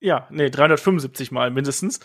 Ja, 0.00 0.26
nee, 0.30 0.50
375 0.50 1.30
Mal 1.32 1.50
mindestens. 1.50 2.00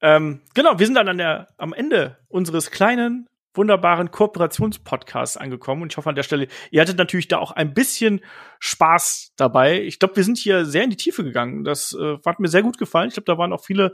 Ähm, 0.00 0.40
genau, 0.54 0.78
wir 0.78 0.86
sind 0.86 0.94
dann 0.94 1.08
an 1.08 1.18
der, 1.18 1.48
am 1.56 1.72
Ende 1.72 2.18
unseres 2.28 2.70
kleinen, 2.70 3.28
wunderbaren 3.56 4.10
Kooperationspodcasts 4.10 5.36
angekommen. 5.36 5.82
Und 5.82 5.92
ich 5.92 5.96
hoffe 5.96 6.08
an 6.08 6.14
der 6.14 6.22
Stelle, 6.22 6.48
ihr 6.70 6.80
hattet 6.80 6.98
natürlich 6.98 7.28
da 7.28 7.38
auch 7.38 7.52
ein 7.52 7.74
bisschen 7.74 8.20
Spaß 8.60 9.32
dabei. 9.36 9.82
Ich 9.82 9.98
glaube, 9.98 10.16
wir 10.16 10.24
sind 10.24 10.38
hier 10.38 10.64
sehr 10.64 10.84
in 10.84 10.90
die 10.90 10.96
Tiefe 10.96 11.24
gegangen. 11.24 11.64
Das 11.64 11.92
äh, 11.92 12.18
hat 12.24 12.40
mir 12.40 12.48
sehr 12.48 12.62
gut 12.62 12.78
gefallen. 12.78 13.08
Ich 13.08 13.14
glaube, 13.14 13.26
da 13.26 13.38
waren 13.38 13.52
auch 13.52 13.64
viele 13.64 13.92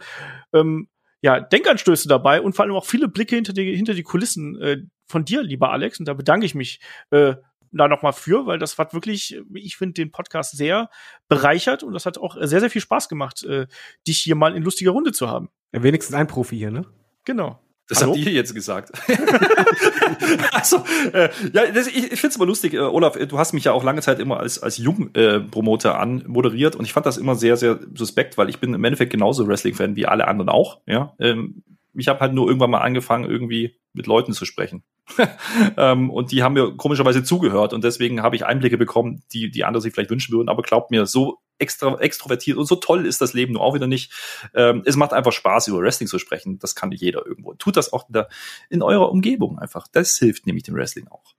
ähm, 0.52 0.88
ja, 1.20 1.40
Denkanstöße 1.40 2.08
dabei 2.08 2.40
und 2.40 2.54
vor 2.54 2.64
allem 2.64 2.74
auch 2.74 2.84
viele 2.84 3.08
Blicke 3.08 3.36
hinter 3.36 3.52
die, 3.52 3.74
hinter 3.76 3.94
die 3.94 4.02
Kulissen 4.02 4.60
äh, 4.60 4.78
von 5.06 5.24
dir, 5.24 5.42
lieber 5.42 5.70
Alex. 5.70 6.00
Und 6.00 6.06
da 6.06 6.14
bedanke 6.14 6.46
ich 6.46 6.54
mich 6.54 6.80
äh, 7.10 7.34
da 7.72 7.88
nochmal 7.88 8.12
für, 8.12 8.46
weil 8.46 8.58
das 8.58 8.76
hat 8.78 8.92
wirklich, 8.92 9.38
ich 9.54 9.76
finde, 9.76 9.94
den 9.94 10.12
Podcast 10.12 10.56
sehr 10.56 10.90
bereichert 11.28 11.82
und 11.82 11.92
das 11.92 12.06
hat 12.06 12.18
auch 12.18 12.36
sehr, 12.40 12.60
sehr 12.60 12.70
viel 12.70 12.82
Spaß 12.82 13.08
gemacht, 13.08 13.44
äh, 13.44 13.66
dich 14.06 14.18
hier 14.18 14.34
mal 14.34 14.54
in 14.54 14.62
lustiger 14.62 14.90
Runde 14.90 15.12
zu 15.12 15.28
haben. 15.28 15.48
Ja, 15.72 15.82
wenigstens 15.82 16.14
ein 16.14 16.26
Profi 16.26 16.56
hier, 16.56 16.70
ne? 16.70 16.84
Genau. 17.24 17.58
Das 17.92 18.00
Hallo? 18.00 18.14
habt 18.14 18.24
ihr 18.24 18.32
jetzt 18.32 18.54
gesagt. 18.54 18.90
also, 20.52 20.78
äh, 21.12 21.28
ja, 21.52 21.70
das, 21.70 21.88
ich, 21.88 22.10
ich 22.10 22.20
finde 22.20 22.28
es 22.28 22.36
immer 22.36 22.46
lustig, 22.46 22.72
äh, 22.72 22.78
Olaf, 22.78 23.18
du 23.18 23.38
hast 23.38 23.52
mich 23.52 23.64
ja 23.64 23.72
auch 23.72 23.84
lange 23.84 24.00
Zeit 24.00 24.18
immer 24.18 24.40
als, 24.40 24.62
als 24.62 24.78
Jungpromoter 24.78 25.90
äh, 25.90 25.96
anmoderiert 25.96 26.74
und 26.74 26.86
ich 26.86 26.94
fand 26.94 27.04
das 27.04 27.18
immer 27.18 27.34
sehr, 27.34 27.58
sehr 27.58 27.80
suspekt, 27.94 28.38
weil 28.38 28.48
ich 28.48 28.60
bin 28.60 28.72
im 28.72 28.82
Endeffekt 28.82 29.12
genauso 29.12 29.46
Wrestling-Fan 29.46 29.94
wie 29.94 30.06
alle 30.06 30.26
anderen 30.26 30.48
auch. 30.48 30.80
Ja, 30.86 31.14
ähm, 31.18 31.62
ich 31.92 32.08
habe 32.08 32.20
halt 32.20 32.32
nur 32.32 32.46
irgendwann 32.46 32.70
mal 32.70 32.78
angefangen, 32.78 33.28
irgendwie 33.28 33.76
mit 33.92 34.06
Leuten 34.06 34.32
zu 34.32 34.44
sprechen. 34.44 34.82
ähm, 35.76 36.10
und 36.10 36.32
die 36.32 36.42
haben 36.42 36.54
mir 36.54 36.76
komischerweise 36.76 37.22
zugehört 37.24 37.72
und 37.72 37.84
deswegen 37.84 38.22
habe 38.22 38.36
ich 38.36 38.46
Einblicke 38.46 38.78
bekommen, 38.78 39.22
die 39.32 39.50
die 39.50 39.64
andere 39.64 39.82
sich 39.82 39.92
vielleicht 39.92 40.10
wünschen 40.10 40.32
würden. 40.32 40.48
Aber 40.48 40.62
glaubt 40.62 40.90
mir, 40.90 41.06
so 41.06 41.38
extra 41.58 41.98
extrovertiert 42.00 42.58
und 42.58 42.66
so 42.66 42.76
toll 42.76 43.06
ist 43.06 43.20
das 43.20 43.34
Leben 43.34 43.52
nur 43.52 43.62
auch 43.62 43.74
wieder 43.74 43.86
nicht. 43.86 44.12
Ähm, 44.54 44.82
es 44.84 44.96
macht 44.96 45.12
einfach 45.12 45.32
Spaß, 45.32 45.68
über 45.68 45.80
Wrestling 45.80 46.08
zu 46.08 46.18
sprechen. 46.18 46.58
Das 46.58 46.74
kann 46.74 46.90
jeder 46.92 47.24
irgendwo. 47.26 47.54
Tut 47.54 47.76
das 47.76 47.92
auch 47.92 48.08
in, 48.08 48.14
der, 48.14 48.28
in 48.68 48.82
eurer 48.82 49.10
Umgebung 49.10 49.58
einfach. 49.58 49.86
Das 49.88 50.18
hilft 50.18 50.46
nämlich 50.46 50.64
dem 50.64 50.74
Wrestling 50.74 51.08
auch. 51.08 51.34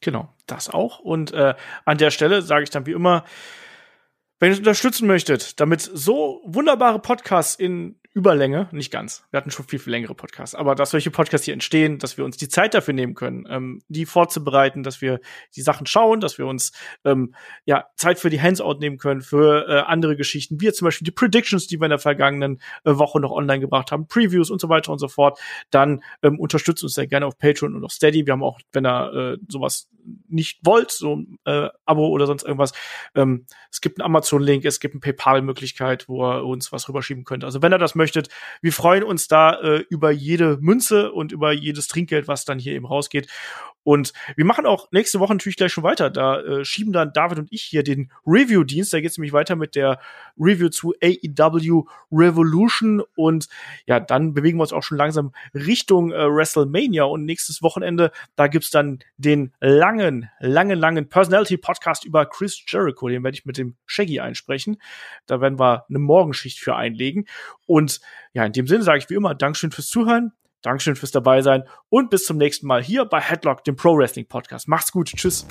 Genau, 0.00 0.34
das 0.46 0.68
auch. 0.68 0.98
Und 0.98 1.32
äh, 1.32 1.54
an 1.84 1.98
der 1.98 2.10
Stelle 2.10 2.42
sage 2.42 2.64
ich 2.64 2.70
dann 2.70 2.86
wie 2.86 2.92
immer, 2.92 3.24
wenn 4.40 4.50
ihr 4.50 4.54
es 4.54 4.58
unterstützen 4.58 5.06
möchtet, 5.06 5.60
damit 5.60 5.80
so 5.80 6.40
wunderbare 6.44 6.98
Podcasts 6.98 7.54
in 7.54 8.00
Überlänge, 8.14 8.68
nicht 8.72 8.90
ganz. 8.90 9.24
Wir 9.30 9.38
hatten 9.38 9.50
schon 9.50 9.66
viel, 9.66 9.78
viel 9.78 9.90
längere 9.90 10.14
Podcasts, 10.14 10.54
aber 10.54 10.74
dass 10.74 10.90
solche 10.90 11.10
Podcasts 11.10 11.46
hier 11.46 11.54
entstehen, 11.54 11.98
dass 11.98 12.18
wir 12.18 12.26
uns 12.26 12.36
die 12.36 12.48
Zeit 12.48 12.74
dafür 12.74 12.92
nehmen 12.92 13.14
können, 13.14 13.46
ähm, 13.48 13.82
die 13.88 14.04
vorzubereiten, 14.04 14.82
dass 14.82 15.00
wir 15.00 15.18
die 15.56 15.62
Sachen 15.62 15.86
schauen, 15.86 16.20
dass 16.20 16.36
wir 16.36 16.46
uns 16.46 16.72
ähm, 17.06 17.34
ja 17.64 17.86
Zeit 17.96 18.18
für 18.18 18.28
die 18.28 18.42
Hands-out 18.42 18.80
nehmen 18.80 18.98
können, 18.98 19.22
für 19.22 19.66
äh, 19.66 19.80
andere 19.86 20.14
Geschichten, 20.14 20.60
wie 20.60 20.70
zum 20.72 20.84
Beispiel 20.84 21.06
die 21.06 21.10
Predictions, 21.10 21.66
die 21.68 21.80
wir 21.80 21.86
in 21.86 21.90
der 21.90 21.98
vergangenen 21.98 22.60
äh, 22.84 22.98
Woche 22.98 23.18
noch 23.18 23.30
online 23.30 23.60
gebracht 23.60 23.92
haben, 23.92 24.06
Previews 24.08 24.50
und 24.50 24.60
so 24.60 24.68
weiter 24.68 24.92
und 24.92 24.98
so 24.98 25.08
fort, 25.08 25.40
dann 25.70 26.02
ähm, 26.22 26.38
unterstützt 26.38 26.82
uns 26.82 26.92
sehr 26.92 27.06
gerne 27.06 27.24
auf 27.24 27.38
Patreon 27.38 27.74
und 27.74 27.82
auf 27.82 27.92
Steady. 27.92 28.26
Wir 28.26 28.34
haben 28.34 28.44
auch, 28.44 28.60
wenn 28.72 28.84
ihr 28.84 29.12
äh, 29.14 29.38
sowas 29.48 29.88
nicht 30.28 30.58
wollt, 30.64 30.90
so 30.90 31.16
ein 31.16 31.38
äh, 31.46 31.68
Abo 31.86 32.08
oder 32.08 32.26
sonst 32.26 32.42
irgendwas, 32.42 32.72
ähm, 33.14 33.46
es 33.70 33.80
gibt 33.80 34.00
einen 34.00 34.04
Amazon-Link, 34.04 34.66
es 34.66 34.80
gibt 34.80 34.94
eine 34.94 35.00
PayPal-Möglichkeit, 35.00 36.08
wo 36.08 36.26
ihr 36.26 36.44
uns 36.44 36.72
was 36.72 36.88
rüberschieben 36.88 37.24
könnt. 37.24 37.44
Also 37.44 37.62
wenn 37.62 37.72
ihr 37.72 37.78
das 37.78 37.94
möchtet. 37.94 38.01
Wir 38.60 38.72
freuen 38.72 39.04
uns 39.04 39.28
da 39.28 39.60
äh, 39.60 39.84
über 39.88 40.10
jede 40.10 40.58
Münze 40.60 41.12
und 41.12 41.32
über 41.32 41.52
jedes 41.52 41.88
Trinkgeld, 41.88 42.28
was 42.28 42.44
dann 42.44 42.58
hier 42.58 42.74
eben 42.74 42.86
rausgeht. 42.86 43.28
Und 43.84 44.12
wir 44.36 44.44
machen 44.44 44.64
auch 44.64 44.88
nächste 44.92 45.18
Woche 45.18 45.34
natürlich 45.34 45.56
gleich 45.56 45.72
schon 45.72 45.84
weiter. 45.84 46.08
Da 46.10 46.40
äh, 46.40 46.64
schieben 46.64 46.92
dann 46.92 47.12
David 47.12 47.38
und 47.38 47.52
ich 47.52 47.62
hier 47.62 47.82
den 47.82 48.12
Review-Dienst. 48.26 48.92
Da 48.92 49.00
geht 49.00 49.10
es 49.10 49.18
nämlich 49.18 49.32
weiter 49.32 49.56
mit 49.56 49.74
der 49.74 49.98
Review 50.38 50.68
zu 50.68 50.94
AEW 51.02 51.84
Revolution. 52.12 53.02
Und 53.16 53.48
ja, 53.86 53.98
dann 53.98 54.34
bewegen 54.34 54.58
wir 54.58 54.62
uns 54.62 54.72
auch 54.72 54.84
schon 54.84 54.98
langsam 54.98 55.32
Richtung 55.52 56.12
äh, 56.12 56.28
WrestleMania. 56.28 57.04
Und 57.04 57.24
nächstes 57.24 57.62
Wochenende, 57.62 58.12
da 58.36 58.46
gibt's 58.46 58.70
dann 58.70 59.00
den 59.16 59.52
langen, 59.60 60.30
langen, 60.38 60.78
langen 60.78 61.08
Personality-Podcast 61.08 62.04
über 62.04 62.26
Chris 62.26 62.62
Jericho. 62.66 63.08
Den 63.08 63.24
werde 63.24 63.36
ich 63.36 63.44
mit 63.44 63.58
dem 63.58 63.76
Shaggy 63.86 64.20
einsprechen. 64.20 64.80
Da 65.26 65.40
werden 65.40 65.58
wir 65.58 65.86
eine 65.88 65.98
Morgenschicht 65.98 66.60
für 66.60 66.76
einlegen. 66.76 67.26
Und 67.66 67.91
ja, 68.32 68.44
in 68.44 68.52
dem 68.52 68.66
Sinne 68.66 68.82
sage 68.82 68.98
ich 68.98 69.10
wie 69.10 69.14
immer, 69.14 69.34
Dankeschön 69.34 69.72
fürs 69.72 69.88
Zuhören. 69.88 70.32
Dankeschön 70.62 70.94
fürs 70.94 71.10
dabei 71.10 71.42
sein 71.42 71.64
und 71.88 72.08
bis 72.10 72.24
zum 72.24 72.38
nächsten 72.38 72.66
Mal 72.68 72.82
hier 72.82 73.04
bei 73.04 73.20
Headlock, 73.20 73.64
dem 73.64 73.74
Pro 73.74 73.96
Wrestling 73.98 74.26
Podcast. 74.26 74.68
Macht's 74.68 74.92
gut. 74.92 75.08
Tschüss. 75.08 75.46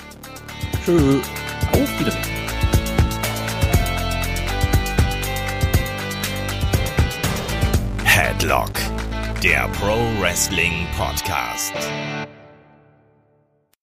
Tschüss. 0.86 1.22
Auf 1.74 2.00
Wiedersehen. 2.00 2.42
Headlock, 8.06 8.72
der 9.44 9.68
Pro 9.80 9.98
Wrestling 10.22 10.88
Podcast. 10.98 11.74